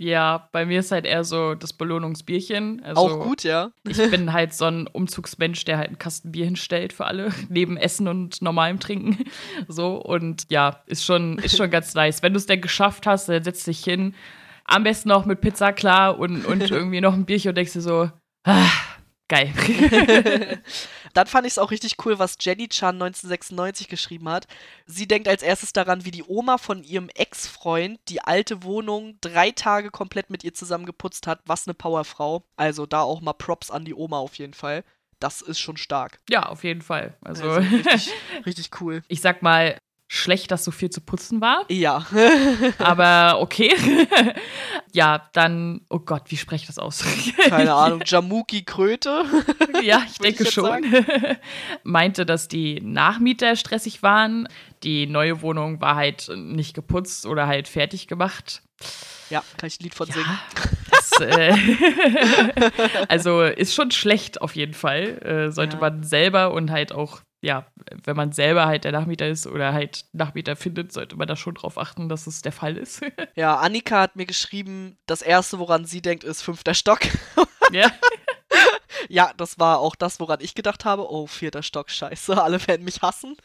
Ja, 0.01 0.49
bei 0.53 0.65
mir 0.65 0.79
ist 0.79 0.93
halt 0.93 1.05
eher 1.05 1.25
so 1.25 1.57
das 1.57 1.73
Belohnungsbierchen. 1.73 2.83
Also 2.85 3.01
auch 3.01 3.25
gut, 3.25 3.43
ja. 3.43 3.73
Ich 3.87 3.97
bin 4.11 4.33
halt 4.33 4.55
so 4.55 4.67
ein 4.67 4.87
Umzugsmensch, 4.87 5.65
der 5.65 5.77
halt 5.77 5.89
einen 5.89 5.99
Kasten 5.99 6.31
Bier 6.31 6.45
hinstellt 6.45 6.93
für 6.93 7.07
alle, 7.07 7.33
neben 7.49 7.77
Essen 7.77 8.07
und 8.07 8.41
normalem 8.41 8.79
Trinken. 8.79 9.25
So, 9.67 9.97
und 9.97 10.47
ja, 10.51 10.83
ist 10.87 11.05
schon, 11.05 11.39
ist 11.39 11.57
schon 11.57 11.71
ganz 11.71 11.95
nice. 11.95 12.23
Wenn 12.23 12.33
du 12.33 12.39
es 12.39 12.47
denn 12.47 12.61
geschafft 12.61 13.09
hast, 13.09 13.29
dann 13.29 13.43
setzt 13.43 13.67
dich 13.67 13.83
hin. 13.83 14.15
Am 14.65 14.85
besten 14.85 15.11
auch 15.11 15.25
mit 15.25 15.41
Pizza 15.41 15.73
klar 15.73 16.17
und, 16.19 16.47
und 16.47 16.71
irgendwie 16.71 17.01
noch 17.01 17.15
ein 17.15 17.25
Bierchen 17.25 17.49
und 17.49 17.57
denkst 17.57 17.73
dir 17.73 17.81
so, 17.81 18.11
ah, 18.45 18.71
geil. 19.27 19.53
Dann 21.15 21.27
fand 21.27 21.47
ich 21.47 21.53
es 21.55 21.59
auch 21.59 21.71
richtig 21.71 21.97
cool, 22.05 22.19
was 22.19 22.37
Jenny 22.41 22.69
Chan 22.69 22.97
1996 22.97 23.89
geschrieben 23.89 24.29
hat. 24.29 24.47
Sie 24.87 25.07
denkt 25.09 25.29
als 25.29 25.43
erstes 25.43 25.73
daran, 25.73 26.05
wie 26.05 26.11
die 26.11 26.25
Oma 26.25 26.59
von 26.59 26.83
ihrem 26.85 27.09
Ex-Freund 27.09 28.01
die 28.09 28.21
alte 28.23 28.63
Wohnung 28.63 29.19
drei 29.21 29.51
Tage 29.51 29.91
komplett 29.91 30.31
mit 30.31 30.45
ihr 30.45 30.55
zusammen 30.55 30.87
geputzt 30.87 31.27
hat. 31.27 31.41
Was 31.47 31.67
eine 31.67 31.75
Powerfrau. 31.75 32.45
Also 32.57 32.87
da 32.87 33.03
auch 33.03 33.21
mal 33.21 33.33
Props 33.33 33.71
an 33.71 33.85
die 33.85 33.95
Oma 33.95 34.19
auf 34.19 34.35
jeden 34.37 34.55
Fall. 34.55 34.85
Das 35.21 35.41
ist 35.41 35.59
schon 35.59 35.77
stark. 35.77 36.21
Ja, 36.29 36.45
auf 36.47 36.63
jeden 36.63 36.83
Fall. 36.83 37.17
Also, 37.23 37.49
Also 37.51 37.69
richtig, 37.77 38.13
richtig 38.47 38.81
cool. 38.81 39.03
ich 39.09 39.21
sag 39.21 39.43
mal, 39.43 39.77
schlecht, 40.09 40.51
dass 40.51 40.65
so 40.65 40.71
viel 40.71 40.89
zu 40.91 41.01
putzen 41.03 41.41
war. 41.41 41.65
Ja. 41.69 42.07
Aber 42.79 43.41
okay. 43.41 43.75
ja, 44.93 45.29
dann, 45.35 45.83
oh 45.91 45.99
Gott, 46.01 46.23
wie 46.29 46.37
spreche 46.39 46.63
ich 46.63 46.67
das 46.67 46.79
aus? 46.79 47.05
Keine 47.49 47.75
Ahnung. 47.75 48.03
Jamuki 48.05 48.63
Kröte. 48.65 49.25
ja, 49.83 50.03
ich 50.07 50.13
ich 50.13 50.19
denke 50.19 50.45
jetzt 50.45 50.55
schon. 50.55 50.85
Meinte, 51.83 52.25
dass 52.27 52.49
die 52.49 52.81
Nachmieter 52.81 53.55
stressig 53.55 54.03
waren. 54.03 54.49
Die 54.83 55.07
neue 55.07 55.43
Wohnung 55.43 55.81
war 55.81 55.95
halt 55.97 56.31
nicht 56.35 56.75
geputzt 56.75 57.27
oder 57.27 57.47
halt 57.47 57.69
fertig 57.69 58.07
gemacht. 58.09 58.63
Ja, 59.31 59.43
kann 59.59 59.67
ich 59.67 59.79
ein 59.79 59.83
Lied 59.85 59.95
von 59.95 60.07
singen. 60.07 60.25
Ja, 60.27 60.41
das, 60.91 61.21
äh, 61.21 61.55
also 63.09 63.43
ist 63.43 63.75
schon 63.75 63.91
schlecht 63.91 64.41
auf 64.41 64.57
jeden 64.57 64.75
Fall. 64.75 65.19
Äh, 65.49 65.51
sollte 65.53 65.77
Ja. 65.77 65.81
man 65.81 66.03
selber 66.03 66.53
und 66.53 66.71
halt 66.71 66.93
auch, 66.93 67.21
ja, 67.41 67.67
wenn 68.05 68.17
man 68.17 68.33
selber 68.33 68.67
halt 68.67 68.85
der 68.85 68.93
Nachmieter 68.93 69.29
ist 69.29 69.47
oder 69.47 69.73
halt 69.73 70.07
Nachmieter 70.13 70.57
findet, 70.57 70.93
sollte 70.93 71.17
man 71.17 71.29
da 71.29 71.37
schon 71.37 71.55
drauf 71.55 71.79
achten, 71.79 72.09
dass 72.09 72.27
es 72.27 72.43
der 72.43 72.53
Fall 72.53 72.77
ist. 72.77 73.01
Ja, 73.37 73.57
Annika 73.57 74.01
hat 74.01 74.17
mir 74.17 74.27
geschrieben, 74.27 74.99
das 75.07 75.23
erste, 75.23 75.61
woran 75.61 75.85
sie 75.85 76.03
denkt, 76.03 76.25
ist 76.25 76.43
fünfter 76.43 76.75
Stock. 76.75 77.01
ja. 77.73 77.91
Ja, 79.09 79.33
das 79.37 79.59
war 79.59 79.79
auch 79.79 79.95
das, 79.95 80.21
woran 80.21 80.41
ich 80.41 80.55
gedacht 80.55 80.85
habe. 80.85 81.11
Oh, 81.11 81.27
vierter 81.27 81.63
Stock, 81.63 81.91
scheiße, 81.91 82.43
alle 82.43 82.67
werden 82.67 82.85
mich 82.85 83.01
hassen. 83.01 83.37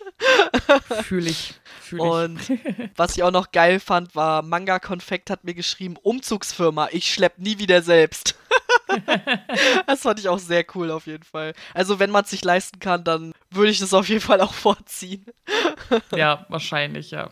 Fühle 1.04 1.30
ich. 1.30 1.54
Fühl 1.80 2.00
ich. 2.00 2.06
Und 2.06 2.40
was 2.96 3.16
ich 3.16 3.24
auch 3.24 3.32
noch 3.32 3.52
geil 3.52 3.80
fand, 3.80 4.16
war 4.16 4.42
Manga 4.42 4.80
Konfekt 4.80 5.30
hat 5.30 5.44
mir 5.44 5.54
geschrieben, 5.54 5.96
Umzugsfirma, 6.02 6.90
ich 6.92 7.12
schlepp 7.12 7.38
nie 7.38 7.60
wieder 7.60 7.82
selbst. 7.82 8.36
das 9.88 10.02
fand 10.02 10.20
ich 10.20 10.28
auch 10.28 10.40
sehr 10.40 10.66
cool 10.76 10.92
auf 10.92 11.08
jeden 11.08 11.24
Fall. 11.24 11.54
Also 11.74 12.00
wenn 12.00 12.12
man 12.12 12.24
es 12.24 12.32
sich 12.32 12.44
leisten 12.44 12.80
kann, 12.80 13.04
dann 13.04 13.34
würde 13.52 13.72
ich 13.72 13.80
das 13.80 13.94
auf 13.94 14.10
jeden 14.10 14.22
Fall 14.22 14.42
auch 14.42 14.54
vorziehen. 14.54 15.26
ja, 16.16 16.46
wahrscheinlich, 16.50 17.12
ja. 17.12 17.30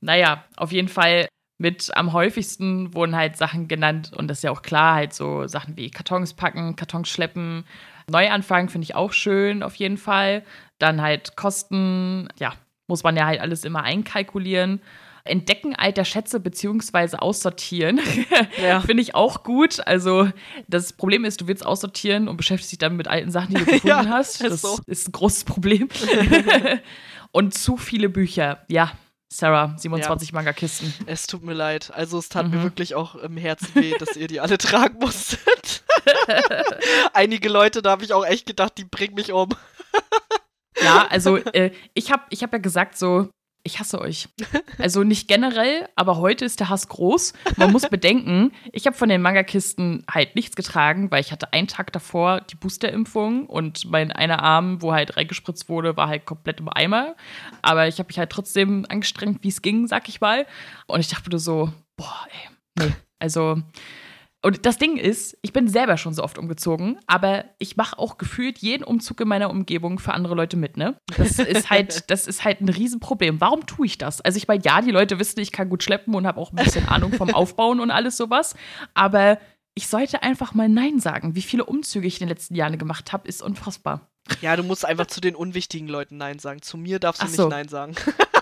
Naja, 0.00 0.44
auf 0.56 0.70
jeden 0.70 0.88
Fall 0.88 1.28
mit 1.58 1.90
am 1.96 2.12
häufigsten 2.12 2.94
wurden 2.94 3.16
halt 3.16 3.36
Sachen 3.36 3.66
genannt 3.68 4.12
und 4.16 4.28
das 4.28 4.38
ist 4.38 4.42
ja 4.44 4.52
auch 4.52 4.62
klar, 4.62 4.94
halt 4.94 5.12
so 5.12 5.46
Sachen 5.48 5.76
wie 5.76 5.90
Kartons 5.90 6.34
packen, 6.34 6.76
Kartons 6.76 7.08
schleppen. 7.08 7.64
Neuanfangen 8.10 8.68
finde 8.68 8.84
ich 8.84 8.94
auch 8.94 9.12
schön, 9.12 9.62
auf 9.62 9.74
jeden 9.74 9.98
Fall. 9.98 10.44
Dann 10.78 11.02
halt 11.02 11.36
Kosten, 11.36 12.28
ja, 12.38 12.54
muss 12.86 13.02
man 13.02 13.16
ja 13.16 13.26
halt 13.26 13.40
alles 13.40 13.64
immer 13.64 13.82
einkalkulieren. 13.82 14.80
Entdecken 15.24 15.74
alter 15.76 16.06
Schätze 16.06 16.40
beziehungsweise 16.40 17.20
aussortieren. 17.20 18.00
Ja. 18.62 18.80
Finde 18.80 19.02
ich 19.02 19.14
auch 19.14 19.42
gut. 19.44 19.86
Also, 19.86 20.30
das 20.68 20.92
Problem 20.92 21.24
ist, 21.24 21.40
du 21.40 21.46
willst 21.48 21.64
aussortieren 21.66 22.28
und 22.28 22.36
beschäftigst 22.36 22.72
dich 22.72 22.78
dann 22.78 22.96
mit 22.96 23.08
alten 23.08 23.30
Sachen, 23.30 23.48
die 23.54 23.54
du 23.56 23.64
gefunden 23.64 23.86
Ja, 23.88 24.06
hast. 24.08 24.40
ist 24.40 24.50
Das 24.50 24.62
so. 24.62 24.78
ist 24.86 25.08
ein 25.08 25.12
großes 25.12 25.44
Problem. 25.44 25.88
und 27.32 27.54
zu 27.54 27.76
viele 27.76 28.08
Bücher. 28.08 28.64
Ja, 28.68 28.92
Sarah, 29.30 29.74
27 29.76 30.32
Manga-Kisten. 30.32 30.92
Es 31.06 31.26
tut 31.26 31.42
mir 31.42 31.52
leid. 31.52 31.90
Also 31.94 32.18
es 32.18 32.28
tat 32.30 32.46
Mhm. 32.46 32.50
mir 32.56 32.62
wirklich 32.62 32.94
auch 32.94 33.14
im 33.14 33.36
Herzen 33.36 33.74
weh, 33.74 33.94
dass 33.98 34.16
ihr 34.16 34.26
die 34.26 34.40
alle 34.40 34.56
tragen 34.58 34.98
musstet. 34.98 35.84
Einige 37.12 37.48
Leute, 37.48 37.82
da 37.82 37.90
habe 37.90 38.04
ich 38.04 38.12
auch 38.14 38.24
echt 38.24 38.46
gedacht, 38.46 38.72
die 38.78 38.84
bringen 38.84 39.14
mich 39.14 39.32
um. 39.32 39.48
Ja, 40.82 41.06
also 41.08 41.36
äh, 41.52 41.72
ich 41.94 42.10
habe 42.10 42.22
ich 42.30 42.42
hab 42.42 42.52
ja 42.52 42.58
gesagt 42.58 42.96
so, 42.96 43.28
ich 43.62 43.78
hasse 43.80 44.00
euch. 44.00 44.28
Also 44.78 45.02
nicht 45.02 45.28
generell, 45.28 45.88
aber 45.96 46.18
heute 46.18 46.44
ist 46.44 46.60
der 46.60 46.68
Hass 46.68 46.88
groß. 46.88 47.32
Man 47.56 47.72
muss 47.72 47.82
bedenken, 47.90 48.52
ich 48.72 48.86
habe 48.86 48.96
von 48.96 49.08
den 49.08 49.20
Manga-Kisten 49.20 50.04
halt 50.10 50.34
nichts 50.36 50.56
getragen, 50.56 51.10
weil 51.10 51.20
ich 51.20 51.32
hatte 51.32 51.52
einen 51.52 51.66
Tag 51.66 51.92
davor 51.92 52.40
die 52.40 52.54
Boosterimpfung 52.54 53.46
und 53.46 53.90
mein 53.90 54.12
einer 54.12 54.42
Arm, 54.42 54.80
wo 54.80 54.92
halt 54.92 55.16
reingespritzt 55.16 55.68
wurde, 55.68 55.96
war 55.96 56.08
halt 56.08 56.26
komplett 56.26 56.60
im 56.60 56.68
Eimer. 56.68 57.16
Aber 57.60 57.88
ich 57.88 57.98
habe 57.98 58.06
mich 58.06 58.18
halt 58.18 58.30
trotzdem 58.30 58.86
angestrengt, 58.88 59.42
wie 59.42 59.48
es 59.48 59.62
ging, 59.62 59.86
sag 59.86 60.08
ich 60.08 60.20
mal. 60.20 60.46
Und 60.86 61.00
ich 61.00 61.08
dachte 61.08 61.30
mir 61.30 61.38
so, 61.38 61.72
boah, 61.96 62.26
ey, 62.30 62.84
nee. 62.86 62.94
Also 63.18 63.60
und 64.40 64.66
das 64.66 64.78
Ding 64.78 64.96
ist, 64.96 65.36
ich 65.42 65.52
bin 65.52 65.66
selber 65.66 65.96
schon 65.96 66.14
so 66.14 66.22
oft 66.22 66.38
umgezogen, 66.38 66.98
aber 67.06 67.44
ich 67.58 67.76
mache 67.76 67.98
auch 67.98 68.18
gefühlt 68.18 68.58
jeden 68.58 68.84
Umzug 68.84 69.20
in 69.20 69.28
meiner 69.28 69.50
Umgebung 69.50 69.98
für 69.98 70.14
andere 70.14 70.34
Leute 70.36 70.56
mit, 70.56 70.76
ne? 70.76 70.96
Das 71.16 71.38
ist 71.40 71.70
halt, 71.70 72.04
das 72.10 72.28
ist 72.28 72.44
halt 72.44 72.60
ein 72.60 72.68
Riesenproblem. 72.68 73.40
Warum 73.40 73.66
tue 73.66 73.86
ich 73.86 73.98
das? 73.98 74.20
Also 74.20 74.36
ich 74.36 74.46
meine, 74.46 74.62
ja, 74.64 74.80
die 74.80 74.92
Leute 74.92 75.18
wissen, 75.18 75.40
ich 75.40 75.50
kann 75.50 75.68
gut 75.68 75.82
schleppen 75.82 76.14
und 76.14 76.26
habe 76.26 76.40
auch 76.40 76.52
ein 76.52 76.56
bisschen 76.56 76.86
Ahnung 76.88 77.12
vom 77.14 77.34
Aufbauen 77.34 77.80
und 77.80 77.90
alles 77.90 78.16
sowas, 78.16 78.54
aber 78.94 79.38
ich 79.74 79.88
sollte 79.88 80.22
einfach 80.22 80.54
mal 80.54 80.68
Nein 80.68 81.00
sagen. 81.00 81.34
Wie 81.34 81.42
viele 81.42 81.64
Umzüge 81.64 82.06
ich 82.06 82.20
in 82.20 82.26
den 82.26 82.28
letzten 82.28 82.54
Jahren 82.54 82.78
gemacht 82.78 83.12
habe, 83.12 83.28
ist 83.28 83.42
unfassbar. 83.42 84.08
Ja, 84.40 84.56
du 84.56 84.62
musst 84.62 84.84
einfach 84.84 85.06
zu 85.06 85.20
den 85.20 85.34
unwichtigen 85.34 85.88
Leuten 85.88 86.16
Nein 86.16 86.38
sagen. 86.38 86.62
Zu 86.62 86.76
mir 86.76 86.98
darfst 86.98 87.22
du 87.22 87.26
so. 87.28 87.44
nicht 87.44 87.50
Nein 87.50 87.68
sagen. 87.68 87.94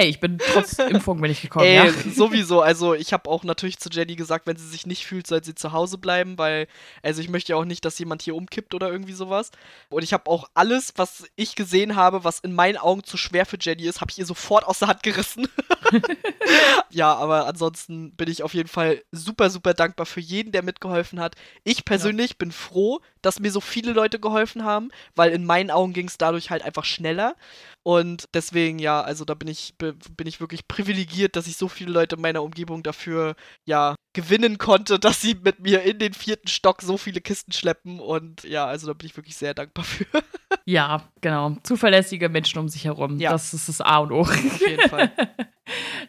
Hey, 0.00 0.08
ich 0.08 0.18
bin 0.18 0.38
trotz 0.38 0.78
Impfung 0.88 1.20
bin 1.20 1.30
ich 1.30 1.42
gekommen, 1.42 1.66
Ey, 1.66 1.74
ja? 1.76 1.92
sowieso. 2.14 2.62
Also 2.62 2.94
ich 2.94 3.12
habe 3.12 3.28
auch 3.28 3.44
natürlich 3.44 3.78
zu 3.78 3.90
Jenny 3.90 4.16
gesagt, 4.16 4.46
wenn 4.46 4.56
sie 4.56 4.66
sich 4.66 4.86
nicht 4.86 5.04
fühlt, 5.04 5.26
soll 5.26 5.44
sie 5.44 5.54
zu 5.54 5.72
Hause 5.72 5.98
bleiben, 5.98 6.38
weil, 6.38 6.68
also 7.02 7.20
ich 7.20 7.28
möchte 7.28 7.52
ja 7.52 7.56
auch 7.56 7.66
nicht, 7.66 7.84
dass 7.84 7.98
jemand 7.98 8.22
hier 8.22 8.34
umkippt 8.34 8.72
oder 8.72 8.90
irgendwie 8.90 9.12
sowas. 9.12 9.50
Und 9.90 10.02
ich 10.02 10.14
habe 10.14 10.30
auch 10.30 10.48
alles, 10.54 10.94
was 10.96 11.24
ich 11.36 11.54
gesehen 11.54 11.96
habe, 11.96 12.24
was 12.24 12.40
in 12.40 12.54
meinen 12.54 12.78
Augen 12.78 13.04
zu 13.04 13.18
schwer 13.18 13.44
für 13.44 13.58
Jenny 13.60 13.82
ist, 13.82 14.00
habe 14.00 14.10
ich 14.10 14.18
ihr 14.18 14.24
sofort 14.24 14.64
aus 14.64 14.78
der 14.78 14.88
Hand 14.88 15.02
gerissen. 15.02 15.46
ja, 16.90 17.12
aber 17.14 17.46
ansonsten 17.46 18.12
bin 18.12 18.30
ich 18.30 18.42
auf 18.42 18.54
jeden 18.54 18.68
Fall 18.68 19.02
super, 19.12 19.50
super 19.50 19.74
dankbar 19.74 20.06
für 20.06 20.20
jeden, 20.20 20.52
der 20.52 20.62
mitgeholfen 20.62 21.20
hat. 21.20 21.34
Ich 21.64 21.84
persönlich 21.84 22.38
bin 22.38 22.52
froh, 22.52 23.00
dass 23.22 23.40
mir 23.40 23.50
so 23.52 23.60
viele 23.60 23.92
Leute 23.92 24.18
geholfen 24.18 24.64
haben, 24.64 24.90
weil 25.14 25.32
in 25.32 25.44
meinen 25.44 25.70
Augen 25.70 25.92
ging 25.92 26.06
es 26.08 26.18
dadurch 26.18 26.50
halt 26.50 26.62
einfach 26.62 26.84
schneller. 26.84 27.34
Und 27.82 28.28
deswegen, 28.34 28.78
ja, 28.78 29.00
also 29.00 29.24
da 29.24 29.34
bin 29.34 29.48
ich, 29.48 29.74
be- 29.78 29.89
bin 30.16 30.26
ich 30.26 30.40
wirklich 30.40 30.66
privilegiert, 30.68 31.36
dass 31.36 31.46
ich 31.46 31.56
so 31.56 31.68
viele 31.68 31.92
Leute 31.92 32.16
in 32.16 32.22
meiner 32.22 32.42
Umgebung 32.42 32.82
dafür, 32.82 33.34
ja, 33.64 33.96
gewinnen 34.12 34.58
konnte, 34.58 34.98
dass 34.98 35.20
sie 35.20 35.34
mit 35.34 35.60
mir 35.60 35.82
in 35.82 35.98
den 35.98 36.14
vierten 36.14 36.48
Stock 36.48 36.82
so 36.82 36.96
viele 36.96 37.20
Kisten 37.20 37.52
schleppen. 37.52 38.00
Und 38.00 38.44
ja, 38.44 38.66
also 38.66 38.86
da 38.88 38.92
bin 38.92 39.06
ich 39.06 39.16
wirklich 39.16 39.36
sehr 39.36 39.54
dankbar 39.54 39.84
für. 39.84 40.06
Ja, 40.66 41.04
genau. 41.20 41.56
Zuverlässige 41.62 42.28
Menschen 42.28 42.58
um 42.58 42.68
sich 42.68 42.84
herum. 42.84 43.18
Ja. 43.18 43.30
Das 43.30 43.54
ist 43.54 43.68
das 43.68 43.80
A 43.80 43.98
und 43.98 44.12
O. 44.12 44.20
Auf 44.20 44.60
jeden 44.60 44.88
Fall. 44.88 45.10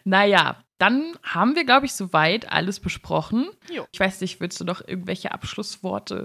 Naja, 0.03 0.57
dann 0.79 1.13
haben 1.21 1.55
wir, 1.55 1.63
glaube 1.65 1.85
ich, 1.85 1.93
soweit 1.93 2.51
alles 2.51 2.79
besprochen. 2.79 3.47
Jo. 3.71 3.85
Ich 3.91 3.99
weiß 3.99 4.21
nicht, 4.21 4.39
willst 4.41 4.59
du 4.59 4.63
noch 4.65 4.81
irgendwelche 4.87 5.31
Abschlussworte 5.31 6.15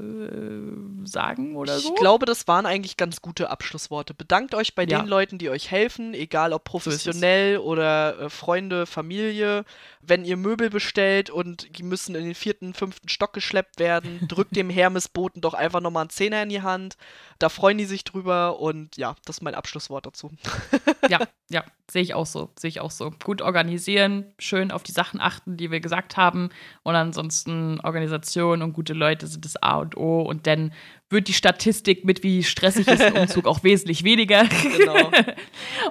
äh, 0.73 1.07
sagen 1.07 1.57
oder 1.57 1.79
so? 1.79 1.91
Ich 1.93 2.01
glaube, 2.01 2.25
das 2.25 2.49
waren 2.49 2.65
eigentlich 2.65 2.97
ganz 2.97 3.21
gute 3.21 3.51
Abschlussworte. 3.51 4.15
Bedankt 4.15 4.55
euch 4.55 4.75
bei 4.75 4.85
Ja. 4.85 5.01
den 5.03 5.09
Leuten, 5.09 5.37
die 5.37 5.51
euch 5.51 5.71
helfen, 5.71 6.15
egal 6.15 6.55
ob 6.55 6.65
professionell 6.65 7.59
oder 7.59 8.19
äh, 8.19 8.31
Freunde, 8.31 8.87
Familie. 8.87 9.67
Wenn 10.01 10.25
ihr 10.25 10.39
Möbel 10.39 10.71
bestellt 10.71 11.29
und 11.29 11.66
die 11.71 11.83
müssen 11.83 12.15
in 12.15 12.25
den 12.25 12.35
vierten, 12.35 12.75
fünften 12.75 13.09
Stock 13.09 13.33
geschleppt 13.33 13.79
werden, 13.79 14.21
drückt 14.29 14.57
dem 14.57 14.71
Hermesboten 14.71 15.41
doch 15.41 15.55
einfach 15.55 15.81
nochmal 15.81 16.03
einen 16.03 16.11
Zehner 16.11 16.43
in 16.43 16.49
die 16.49 16.63
Hand. 16.63 16.97
Da 17.39 17.49
freuen 17.49 17.79
die 17.79 17.85
sich 17.85 18.05
drüber 18.05 18.61
und 18.61 18.97
ja, 18.97 19.15
das 19.25 19.37
ist 19.37 19.43
mein 19.43 19.55
Abschlusswort 19.55 20.07
dazu. 20.07 20.31
ja, 21.09 21.21
ja, 21.49 21.65
sehe 21.91 22.03
ich 22.03 22.15
auch 22.15 22.27
so, 22.27 22.51
sehe 22.59 22.69
ich 22.69 22.81
auch 22.81 22.91
so. 22.91 23.13
Gut 23.25 23.43
organisieren, 23.43 24.33
schön 24.39 24.71
auf 24.71 24.83
die 24.83 24.93
Sachen 24.93 25.21
achten, 25.21 25.57
die 25.57 25.71
wir 25.71 25.81
gesagt 25.81 26.17
haben. 26.17 26.51
Und 26.83 26.95
ansonsten 26.95 27.81
Organisation 27.81 28.63
und 28.63 28.73
gute 28.73 28.95
Leute 28.95 29.27
sind 29.27 29.45
das 29.45 29.57
A 29.63 29.77
und 29.77 29.97
O. 29.97 30.23
Und 30.23 30.47
dann 30.47 30.73
wird 31.11 31.29
die 31.29 31.35
Statistik 31.35 32.05
mit, 32.05 32.23
wie 32.23 32.43
stressig 32.43 32.89
ist 32.89 33.03
ein 33.03 33.17
Umzug, 33.17 33.47
auch 33.47 33.63
wesentlich 33.63 34.03
weniger. 34.05 34.45
Genau. 34.45 35.11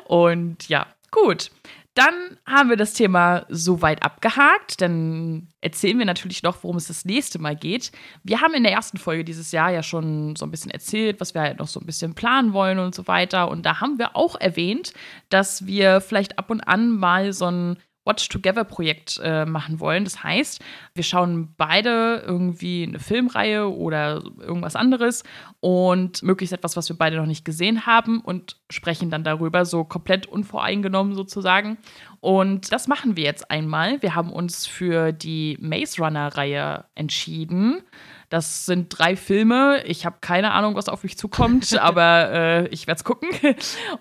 und 0.05 0.67
ja, 0.67 0.87
gut. 1.11 1.51
Dann 1.95 2.37
haben 2.45 2.69
wir 2.69 2.75
das 2.75 2.91
Thema 2.91 3.45
soweit 3.47 4.03
abgehakt. 4.03 4.81
Dann 4.81 5.47
erzählen 5.61 5.97
wir 5.97 6.05
natürlich 6.05 6.43
noch, 6.43 6.61
worum 6.61 6.75
es 6.75 6.87
das 6.87 7.05
nächste 7.05 7.39
Mal 7.39 7.55
geht. 7.55 7.93
Wir 8.21 8.41
haben 8.41 8.53
in 8.53 8.63
der 8.63 8.73
ersten 8.73 8.97
Folge 8.97 9.23
dieses 9.23 9.53
Jahr 9.53 9.71
ja 9.71 9.81
schon 9.81 10.35
so 10.35 10.45
ein 10.45 10.51
bisschen 10.51 10.71
erzählt, 10.71 11.21
was 11.21 11.33
wir 11.33 11.41
halt 11.41 11.59
noch 11.59 11.69
so 11.69 11.79
ein 11.79 11.85
bisschen 11.85 12.13
planen 12.13 12.51
wollen 12.51 12.79
und 12.79 12.93
so 12.93 13.07
weiter. 13.07 13.49
Und 13.49 13.65
da 13.65 13.79
haben 13.79 13.97
wir 13.97 14.17
auch 14.17 14.35
erwähnt, 14.35 14.93
dass 15.29 15.65
wir 15.67 16.01
vielleicht 16.01 16.37
ab 16.37 16.49
und 16.49 16.59
an 16.61 16.89
mal 16.89 17.31
so 17.31 17.49
ein 17.49 17.77
Watch 18.05 18.29
Together 18.29 18.63
Projekt 18.63 19.19
äh, 19.23 19.45
machen 19.45 19.79
wollen. 19.79 20.03
Das 20.03 20.23
heißt, 20.23 20.63
wir 20.93 21.03
schauen 21.03 21.53
beide 21.57 22.23
irgendwie 22.25 22.83
eine 22.83 22.99
Filmreihe 22.99 23.67
oder 23.69 24.23
irgendwas 24.39 24.75
anderes 24.75 25.23
und 25.59 26.23
möglichst 26.23 26.53
etwas, 26.53 26.77
was 26.77 26.87
wir 26.89 26.97
beide 26.97 27.17
noch 27.17 27.25
nicht 27.25 27.43
gesehen 27.43 27.85
haben 27.85 28.21
und 28.21 28.57
sprechen 28.69 29.09
dann 29.09 29.23
darüber, 29.23 29.65
so 29.65 29.83
komplett 29.83 30.27
unvoreingenommen 30.27 31.15
sozusagen. 31.15 31.77
Und 32.19 32.71
das 32.71 32.87
machen 32.87 33.17
wir 33.17 33.23
jetzt 33.23 33.51
einmal. 33.51 34.01
Wir 34.01 34.15
haben 34.15 34.31
uns 34.31 34.65
für 34.65 35.11
die 35.11 35.57
Maze 35.59 36.01
Runner 36.01 36.35
Reihe 36.35 36.85
entschieden. 36.95 37.81
Das 38.29 38.65
sind 38.65 38.89
drei 38.89 39.15
Filme. 39.15 39.83
Ich 39.85 40.05
habe 40.05 40.17
keine 40.21 40.51
Ahnung, 40.51 40.75
was 40.75 40.89
auf 40.89 41.03
mich 41.03 41.17
zukommt, 41.17 41.77
aber 41.79 42.31
äh, 42.31 42.67
ich 42.69 42.87
werde 42.87 42.97
es 42.97 43.03
gucken. 43.03 43.29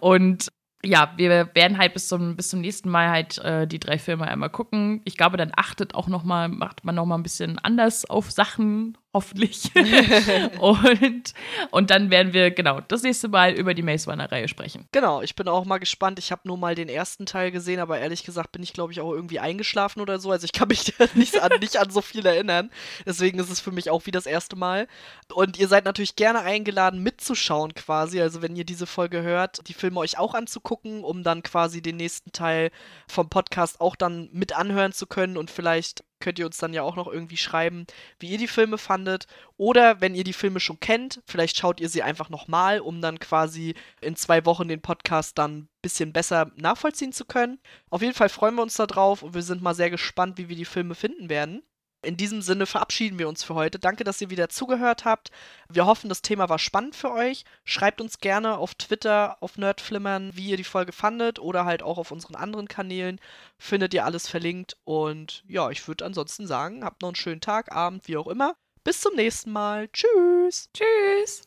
Und 0.00 0.50
ja, 0.84 1.12
wir 1.16 1.54
werden 1.54 1.78
halt 1.78 1.94
bis 1.94 2.08
zum, 2.08 2.36
bis 2.36 2.50
zum 2.50 2.60
nächsten 2.60 2.90
Mal 2.90 3.10
halt 3.10 3.38
äh, 3.38 3.66
die 3.66 3.80
drei 3.80 3.98
Filme 3.98 4.26
einmal 4.26 4.50
gucken. 4.50 5.00
Ich 5.04 5.16
glaube, 5.16 5.36
dann 5.36 5.52
achtet 5.56 5.94
auch 5.94 6.08
noch 6.08 6.24
mal, 6.24 6.48
macht 6.48 6.84
man 6.84 6.94
noch 6.94 7.06
mal 7.06 7.16
ein 7.16 7.22
bisschen 7.22 7.58
anders 7.58 8.04
auf 8.08 8.30
Sachen 8.30 8.96
hoffentlich. 9.14 9.70
und, 10.58 11.34
und 11.70 11.90
dann 11.90 12.10
werden 12.10 12.32
wir, 12.32 12.50
genau, 12.50 12.80
das 12.80 13.02
nächste 13.02 13.28
Mal 13.28 13.52
über 13.52 13.72
die 13.72 13.82
Maze 13.82 14.10
Runner-Reihe 14.10 14.48
sprechen. 14.48 14.86
Genau, 14.92 15.22
ich 15.22 15.36
bin 15.36 15.48
auch 15.48 15.64
mal 15.64 15.78
gespannt. 15.78 16.18
Ich 16.18 16.32
habe 16.32 16.42
nur 16.44 16.58
mal 16.58 16.74
den 16.74 16.88
ersten 16.88 17.24
Teil 17.24 17.52
gesehen, 17.52 17.80
aber 17.80 17.98
ehrlich 17.98 18.24
gesagt 18.24 18.52
bin 18.52 18.62
ich, 18.62 18.72
glaube 18.72 18.92
ich, 18.92 19.00
auch 19.00 19.12
irgendwie 19.12 19.38
eingeschlafen 19.38 20.00
oder 20.00 20.18
so. 20.18 20.30
Also 20.32 20.44
ich 20.44 20.52
kann 20.52 20.68
mich 20.68 20.92
nicht 21.14 21.40
an, 21.40 21.52
nicht 21.60 21.78
an 21.78 21.90
so 21.90 22.00
viel 22.00 22.26
erinnern. 22.26 22.70
Deswegen 23.06 23.38
ist 23.38 23.50
es 23.50 23.60
für 23.60 23.72
mich 23.72 23.88
auch 23.88 24.04
wie 24.06 24.10
das 24.10 24.26
erste 24.26 24.56
Mal. 24.56 24.88
Und 25.32 25.58
ihr 25.58 25.68
seid 25.68 25.84
natürlich 25.84 26.16
gerne 26.16 26.40
eingeladen, 26.40 27.02
mitzuschauen 27.02 27.74
quasi. 27.74 28.20
Also 28.20 28.42
wenn 28.42 28.56
ihr 28.56 28.64
diese 28.64 28.86
Folge 28.86 29.22
hört, 29.22 29.66
die 29.68 29.74
Filme 29.74 30.00
euch 30.00 30.18
auch 30.18 30.34
anzugucken, 30.34 31.04
um 31.04 31.22
dann 31.22 31.42
quasi 31.44 31.80
den 31.80 31.96
nächsten 31.96 32.32
Teil 32.32 32.72
vom 33.06 33.28
Podcast 33.28 33.80
auch 33.80 33.94
dann 33.94 34.28
mit 34.32 34.56
anhören 34.56 34.92
zu 34.92 35.06
können 35.06 35.36
und 35.36 35.50
vielleicht 35.50 36.02
könnt 36.24 36.38
ihr 36.38 36.46
uns 36.46 36.56
dann 36.56 36.72
ja 36.72 36.82
auch 36.82 36.96
noch 36.96 37.06
irgendwie 37.06 37.36
schreiben, 37.36 37.86
wie 38.18 38.30
ihr 38.30 38.38
die 38.38 38.48
Filme 38.48 38.78
fandet. 38.78 39.26
Oder 39.58 40.00
wenn 40.00 40.14
ihr 40.14 40.24
die 40.24 40.32
Filme 40.32 40.58
schon 40.58 40.80
kennt, 40.80 41.20
vielleicht 41.26 41.58
schaut 41.58 41.80
ihr 41.80 41.90
sie 41.90 42.02
einfach 42.02 42.30
nochmal, 42.30 42.80
um 42.80 43.02
dann 43.02 43.18
quasi 43.18 43.74
in 44.00 44.16
zwei 44.16 44.46
Wochen 44.46 44.66
den 44.66 44.80
Podcast 44.80 45.36
dann 45.36 45.58
ein 45.58 45.68
bisschen 45.82 46.14
besser 46.14 46.50
nachvollziehen 46.56 47.12
zu 47.12 47.26
können. 47.26 47.60
Auf 47.90 48.00
jeden 48.00 48.14
Fall 48.14 48.30
freuen 48.30 48.54
wir 48.54 48.62
uns 48.62 48.74
darauf 48.74 49.22
und 49.22 49.34
wir 49.34 49.42
sind 49.42 49.60
mal 49.60 49.74
sehr 49.74 49.90
gespannt, 49.90 50.38
wie 50.38 50.48
wir 50.48 50.56
die 50.56 50.64
Filme 50.64 50.94
finden 50.94 51.28
werden. 51.28 51.62
In 52.04 52.16
diesem 52.16 52.42
Sinne 52.42 52.66
verabschieden 52.66 53.18
wir 53.18 53.28
uns 53.28 53.42
für 53.42 53.54
heute. 53.54 53.78
Danke, 53.78 54.04
dass 54.04 54.20
ihr 54.20 54.30
wieder 54.30 54.48
zugehört 54.48 55.04
habt. 55.04 55.30
Wir 55.68 55.86
hoffen, 55.86 56.08
das 56.08 56.22
Thema 56.22 56.48
war 56.48 56.58
spannend 56.58 56.94
für 56.94 57.10
euch. 57.10 57.44
Schreibt 57.64 58.00
uns 58.00 58.18
gerne 58.18 58.58
auf 58.58 58.74
Twitter, 58.74 59.38
auf 59.40 59.58
Nerdflimmern, 59.58 60.30
wie 60.34 60.50
ihr 60.50 60.56
die 60.56 60.64
Folge 60.64 60.92
fandet 60.92 61.38
oder 61.38 61.64
halt 61.64 61.82
auch 61.82 61.98
auf 61.98 62.10
unseren 62.10 62.36
anderen 62.36 62.68
Kanälen. 62.68 63.20
Findet 63.58 63.94
ihr 63.94 64.04
alles 64.04 64.28
verlinkt. 64.28 64.76
Und 64.84 65.42
ja, 65.48 65.70
ich 65.70 65.86
würde 65.88 66.04
ansonsten 66.04 66.46
sagen, 66.46 66.84
habt 66.84 67.02
noch 67.02 67.08
einen 67.08 67.16
schönen 67.16 67.40
Tag, 67.40 67.72
Abend, 67.72 68.06
wie 68.06 68.16
auch 68.16 68.28
immer. 68.28 68.54
Bis 68.84 69.00
zum 69.00 69.16
nächsten 69.16 69.50
Mal. 69.50 69.88
Tschüss. 69.88 70.68
Tschüss. 70.74 71.42